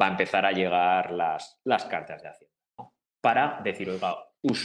va 0.00 0.08
a 0.08 0.10
empezar 0.10 0.44
a 0.44 0.52
llegar 0.52 1.12
las, 1.12 1.60
las 1.64 1.84
cartas 1.86 2.22
de 2.22 2.28
Hacienda. 2.28 2.54
Para 3.20 3.60
decir, 3.62 3.88
oiga, 3.88 4.16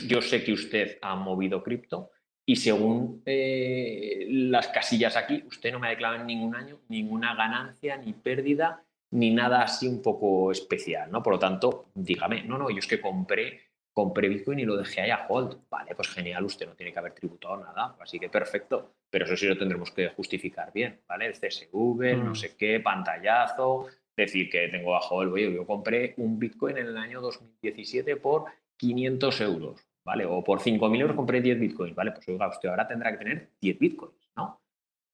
yo 0.07 0.22
sé 0.22 0.43
que 0.43 0.53
usted 0.53 0.97
ha 1.01 1.15
movido 1.15 1.64
cripto 1.64 2.11
y 2.45 2.56
según 2.56 3.22
eh, 3.26 4.26
las 4.30 4.68
casillas 4.69 5.15
aquí, 5.15 5.43
usted 5.47 5.72
no 5.72 5.80
me 5.80 5.88
ha 5.88 5.91
declarado 5.91 6.22
en 6.22 6.27
ningún 6.27 6.56
año 6.56 6.80
ninguna 6.89 7.35
ganancia 7.35 7.97
ni 7.97 8.11
pérdida 8.11 8.84
ni 9.11 9.31
nada 9.31 9.64
así 9.64 9.88
un 9.88 10.02
poco 10.02 10.52
especial, 10.52 11.11
¿no? 11.11 11.23
Por 11.23 11.34
lo 11.34 11.40
tanto, 11.40 11.88
dígame, 11.94 12.44
no, 12.44 12.57
no, 12.57 12.69
yo 12.69 12.77
es 12.77 12.88
que 12.88 13.02
compré, 13.02 13.61
compré 13.91 14.30
Bitcoin 14.30 14.60
y 14.60 14.65
lo 14.65 14.77
dejé 14.77 15.02
ahí 15.02 15.10
a 15.10 15.26
hold. 15.27 15.57
Vale, 15.69 15.95
pues 15.95 16.10
genial, 16.10 16.45
usted 16.45 16.68
no 16.68 16.76
tiene 16.76 16.94
que 16.94 16.99
haber 16.99 17.14
tributado 17.14 17.57
nada, 17.57 17.95
así 17.99 18.19
que 18.19 18.30
perfecto. 18.30 18.94
Pero 19.10 19.26
eso 19.26 19.36
sí 19.36 19.48
lo 19.48 19.57
tendremos 19.57 19.91
que 19.91 20.10
justificar 20.10 20.72
bien, 20.72 21.02
¿vale? 21.07 21.26
El 21.26 21.34
CSV, 21.34 22.18
no 22.23 22.31
mm. 22.31 22.36
sé 22.36 22.56
qué, 22.56 22.80
pantallazo, 22.80 23.88
decir 24.15 24.49
que 24.49 24.68
tengo 24.68 24.95
a 24.95 24.99
hold, 24.99 25.34
oye, 25.34 25.53
yo 25.53 25.65
compré 25.65 26.14
un 26.18 26.38
Bitcoin 26.38 26.77
en 26.77 26.88
el 26.88 26.98
año 26.98 27.22
2017 27.22 28.18
por 28.18 28.45
500 28.77 29.41
euros, 29.41 29.88
¿vale? 30.06 30.26
O 30.26 30.44
por 30.44 30.60
5.000 30.60 31.02
euros 31.02 31.15
compré 31.15 31.41
10 31.41 31.60
bitcoins, 31.60 31.95
¿vale? 31.95 32.11
Pues 32.11 32.27
oiga, 32.30 32.48
usted 32.48 32.69
ahora 32.69 32.88
tendrá 32.88 33.11
que 33.11 33.18
tener 33.18 33.49
10 33.61 33.77
bitcoins, 33.80 34.31
¿no? 34.36 34.61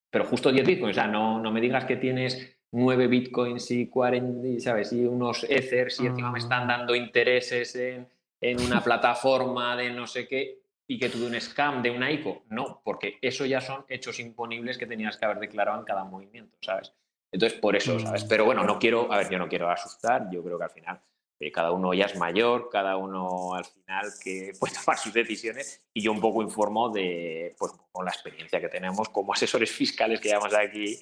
Pero 0.10 0.26
justo 0.26 0.52
10 0.52 0.66
bitcoins, 0.66 0.98
o 0.98 1.02
sea, 1.02 1.08
no, 1.08 1.40
no 1.40 1.52
me 1.52 1.60
digas 1.60 1.86
que 1.86 1.98
tienes 1.98 2.55
9 2.76 3.08
bitcoins 3.08 3.72
y 3.72 3.88
40, 3.88 4.60
¿sabes? 4.60 4.92
Y 4.92 5.06
unos 5.06 5.46
ethers 5.50 6.02
y 6.02 6.08
encima 6.08 6.30
me 6.30 6.40
están 6.40 6.68
dando 6.68 6.94
intereses 6.94 7.74
en, 7.76 8.08
en 8.42 8.62
una 8.62 8.82
plataforma 8.84 9.78
de 9.78 9.92
no 9.92 10.06
sé 10.06 10.28
qué 10.28 10.60
y 10.86 11.00
que 11.00 11.10
tuve 11.10 11.28
un 11.28 11.40
scam 11.40 11.82
de 11.82 11.90
una 11.90 12.12
ICO. 12.12 12.44
No, 12.50 12.82
porque 12.84 13.18
eso 13.22 13.46
ya 13.46 13.62
son 13.62 13.86
hechos 13.88 14.20
imponibles 14.20 14.78
que 14.78 14.86
tenías 14.86 15.16
que 15.16 15.24
haber 15.24 15.40
declarado 15.40 15.80
en 15.80 15.86
cada 15.86 16.04
movimiento, 16.04 16.58
¿sabes? 16.62 16.94
Entonces, 17.32 17.60
por 17.60 17.78
eso, 17.78 17.98
¿sabes? 17.98 18.26
Mm. 18.26 18.28
Pero 18.28 18.46
bueno, 18.46 18.64
no 18.66 18.78
quiero, 18.78 19.12
a 19.12 19.18
ver, 19.18 19.30
yo 19.30 19.38
no 19.40 19.48
quiero 19.48 19.70
asustar, 19.70 20.30
yo 20.30 20.44
creo 20.44 20.58
que 20.58 20.64
al 20.66 20.70
final 20.70 21.02
eh, 21.40 21.52
cada 21.52 21.72
uno 21.72 21.94
ya 21.94 22.06
es 22.06 22.18
mayor, 22.18 22.70
cada 22.70 22.98
uno 22.98 23.54
al 23.54 23.66
final 23.66 24.12
que 24.22 24.52
puede 24.60 24.74
tomar 24.74 24.98
sus 24.98 25.14
decisiones 25.14 25.82
y 25.94 26.02
yo 26.02 26.12
un 26.12 26.20
poco 26.20 26.42
informo 26.42 26.90
de, 26.90 27.56
pues, 27.58 27.72
con 27.92 28.04
la 28.04 28.12
experiencia 28.12 28.60
que 28.60 28.68
tenemos 28.68 29.08
como 29.08 29.32
asesores 29.32 29.72
fiscales 29.72 30.20
que 30.20 30.28
llevamos 30.28 30.54
aquí 30.54 31.00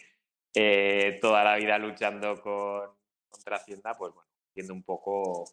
eh, 0.56 1.18
toda 1.22 1.44
la 1.44 1.56
vida 1.56 1.78
luchando 1.80 2.40
con, 2.42 2.90
contra 3.30 3.58
Hacienda, 3.58 3.96
pues 3.98 4.14
bueno, 4.14 4.30
viendo 4.56 4.74
un 4.74 4.84
poco 4.84 5.46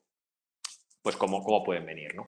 pues 1.03 1.17
cómo, 1.17 1.43
cómo 1.43 1.65
pueden 1.65 1.87
venir, 1.87 2.15
¿no? 2.15 2.27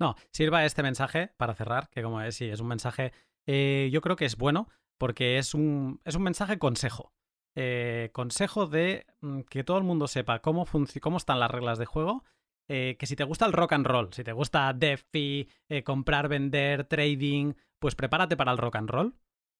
No, 0.00 0.14
sirva 0.32 0.64
este 0.64 0.84
mensaje 0.84 1.32
para 1.36 1.54
cerrar, 1.54 1.88
que 1.90 2.02
como 2.02 2.20
es, 2.22 2.36
sí, 2.36 2.48
es 2.48 2.60
un 2.60 2.68
mensaje, 2.68 3.12
eh, 3.46 3.88
yo 3.92 4.00
creo 4.00 4.14
que 4.14 4.26
es 4.26 4.36
bueno, 4.36 4.68
porque 4.96 5.38
es 5.38 5.54
un, 5.54 6.00
es 6.04 6.14
un 6.14 6.22
mensaje 6.22 6.58
consejo. 6.58 7.12
Eh, 7.56 8.10
consejo 8.12 8.66
de 8.66 9.06
mm, 9.20 9.40
que 9.50 9.64
todo 9.64 9.78
el 9.78 9.84
mundo 9.84 10.06
sepa 10.06 10.40
cómo, 10.40 10.66
cómo 11.00 11.16
están 11.16 11.40
las 11.40 11.50
reglas 11.50 11.78
de 11.78 11.86
juego. 11.86 12.24
que 12.68 13.06
si 13.06 13.16
te 13.16 13.24
gusta 13.24 13.46
el 13.46 13.54
rock 13.54 13.72
and 13.72 13.86
roll, 13.86 14.12
si 14.12 14.22
te 14.22 14.32
gusta 14.32 14.72
DeFi, 14.74 15.48
comprar, 15.84 16.28
vender, 16.28 16.84
trading, 16.84 17.54
pues 17.80 17.94
prepárate 17.94 18.36
para 18.36 18.52
el 18.52 18.58
rock 18.58 18.76
and 18.76 18.90
roll. 18.90 19.14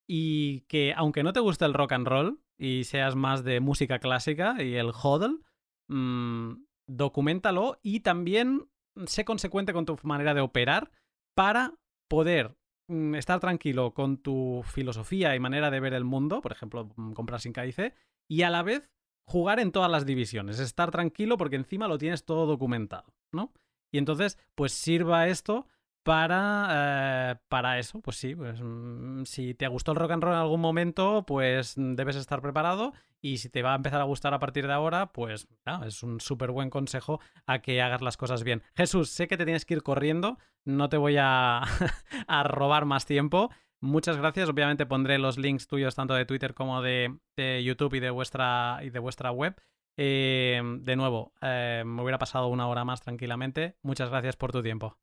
Y 0.09 0.62
que 0.62 0.94
aunque 0.97 1.22
no 1.22 1.32
te 1.32 1.40
guste 1.40 1.66
el 1.66 1.74
rock 1.74 1.93
and 1.93 2.09
roll 2.09 2.40
y 2.56 2.85
seas 2.85 3.14
más 3.14 3.44
de 3.44 3.60
música 3.60 3.98
clásica 3.98 4.62
y 4.62 4.74
el 4.74 4.90
hodl, 4.90 5.44
mm, 5.89 6.55
documentalo 6.89 7.78
y 7.82 8.01
también 8.01 8.68
sé 9.06 9.24
consecuente 9.24 9.72
con 9.72 9.85
tu 9.85 9.98
manera 10.02 10.35
de 10.35 10.40
operar 10.40 10.90
para 11.35 11.74
poder 12.09 12.56
mm, 12.89 13.14
estar 13.14 13.39
tranquilo 13.39 13.93
con 13.93 14.16
tu 14.16 14.62
filosofía 14.64 15.36
y 15.36 15.40
manera 15.40 15.70
de 15.70 15.80
ver 15.80 15.93
el 15.93 16.05
mundo, 16.05 16.40
por 16.40 16.52
ejemplo, 16.52 16.90
mm, 16.97 17.12
comprar 17.12 17.40
sin 17.40 17.52
KIC, 17.52 17.94
y 18.28 18.43
a 18.43 18.51
la 18.51 18.62
vez 18.62 18.90
jugar 19.26 19.60
en 19.60 19.72
todas 19.72 19.90
las 19.90 20.06
divisiones, 20.06 20.59
estar 20.59 20.90
tranquilo 20.90 21.36
porque 21.36 21.56
encima 21.56 21.86
lo 21.86 21.98
tienes 21.98 22.24
todo 22.24 22.47
documentado, 22.47 23.14
¿no? 23.30 23.52
Y 23.93 23.98
entonces, 23.98 24.39
pues 24.55 24.72
sirva 24.72 25.28
esto 25.28 25.66
para, 26.09 27.32
eh, 27.32 27.36
para 27.51 27.78
eso, 27.78 28.01
pues 28.01 28.16
sí, 28.16 28.35
pues 28.35 28.59
mm, 28.62 29.24
si 29.24 29.52
te 29.52 29.68
gustó 29.68 29.93
el 29.93 29.98
rock 29.98 30.12
and 30.12 30.22
roll 30.22 30.32
en 30.32 30.40
algún 30.40 30.62
momento, 30.62 31.22
pues 31.26 31.74
debes 31.76 32.16
estar 32.16 32.40
preparado 32.40 32.94
y 33.20 33.36
si 33.36 33.51
te 33.51 33.60
va 33.60 33.74
a 33.74 33.76
empezar 33.76 34.01
a 34.01 34.05
gustar 34.05 34.32
a 34.32 34.39
partir 34.39 34.66
de 34.66 34.72
ahora, 34.72 35.12
pues 35.12 35.48
es 35.85 36.02
un 36.02 36.22
súper 36.22 36.51
buen 36.51 36.70
consejo 36.70 37.20
a 37.47 37.59
que 37.59 37.82
hagas 37.82 38.01
las 38.01 38.16
cosas 38.16 38.43
bien. 38.43 38.62
Jesús, 38.74 39.10
sé 39.10 39.28
que 39.28 39.36
te 39.36 39.44
tienes 39.44 39.66
que 39.66 39.74
ir 39.74 39.82
corriendo, 39.82 40.39
no 40.64 40.89
te 40.89 40.97
voy 40.97 41.18
a, 41.18 41.60
a 42.26 42.43
robar 42.43 42.86
más 42.86 43.05
tiempo. 43.05 43.51
Muchas 43.78 44.16
gracias. 44.16 44.48
Obviamente 44.48 44.86
pondré 44.86 45.18
los 45.18 45.36
links 45.36 45.68
tuyos 45.68 45.94
tanto 45.94 46.14
de 46.14 46.24
Twitter 46.24 46.55
como 46.55 46.80
de, 46.80 47.18
de 47.36 47.62
YouTube 47.62 47.93
y 47.97 48.01
de 48.01 48.09
vuestra, 48.09 48.78
y 48.82 48.89
de 48.89 48.98
vuestra 48.98 49.30
web. 49.30 49.60
Eh, 49.98 50.62
de 50.80 50.97
nuevo, 50.97 51.35
eh, 51.43 51.82
me 51.85 52.01
hubiera 52.01 52.16
pasado 52.18 52.48
una 52.48 52.66
hora 52.66 52.86
más 52.86 53.02
tranquilamente. 53.02 53.76
Muchas 53.82 54.09
gracias 54.09 54.36
por 54.36 54.52
tu 54.52 54.62
tiempo. 54.62 54.97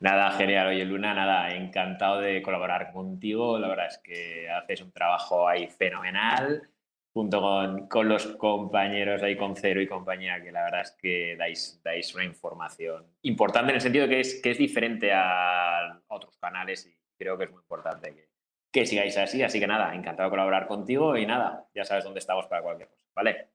Nada, 0.00 0.30
genial. 0.32 0.68
Oye, 0.68 0.84
Luna, 0.84 1.14
nada, 1.14 1.54
encantado 1.54 2.20
de 2.20 2.42
colaborar 2.42 2.92
contigo. 2.92 3.58
La 3.58 3.68
verdad 3.68 3.86
es 3.86 3.98
que 3.98 4.48
haces 4.50 4.80
un 4.82 4.92
trabajo 4.92 5.48
ahí 5.48 5.66
fenomenal, 5.68 6.68
junto 7.12 7.40
con, 7.40 7.88
con 7.88 8.08
los 8.08 8.26
compañeros 8.36 9.22
ahí, 9.22 9.36
con 9.36 9.56
Cero 9.56 9.80
y 9.80 9.86
compañía, 9.86 10.42
que 10.42 10.52
la 10.52 10.64
verdad 10.64 10.82
es 10.82 10.92
que 10.92 11.36
dais, 11.36 11.80
dais 11.82 12.14
una 12.14 12.24
información 12.24 13.06
importante 13.22 13.70
en 13.70 13.76
el 13.76 13.80
sentido 13.80 14.08
que 14.08 14.20
es, 14.20 14.40
que 14.42 14.52
es 14.52 14.58
diferente 14.58 15.12
a 15.12 16.00
otros 16.08 16.36
canales 16.38 16.86
y 16.86 16.96
creo 17.16 17.36
que 17.36 17.44
es 17.44 17.50
muy 17.50 17.60
importante 17.60 18.14
que, 18.14 18.28
que 18.70 18.86
sigáis 18.86 19.16
así. 19.16 19.42
Así 19.42 19.60
que 19.60 19.66
nada, 19.66 19.94
encantado 19.94 20.28
de 20.28 20.30
colaborar 20.30 20.66
contigo 20.66 21.16
y 21.16 21.26
nada, 21.26 21.66
ya 21.74 21.84
sabes 21.84 22.04
dónde 22.04 22.20
estamos 22.20 22.46
para 22.46 22.62
cualquier 22.62 22.88
cosa, 22.88 23.06
¿vale? 23.14 23.48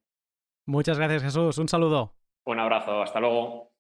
Muchas 0.66 0.98
gracias, 0.98 1.24
Jesús. 1.24 1.58
Un 1.58 1.68
saludo. 1.68 2.14
Un 2.45 2.60
abrazo, 2.60 3.02
hasta 3.02 3.20
luego. 3.20 3.73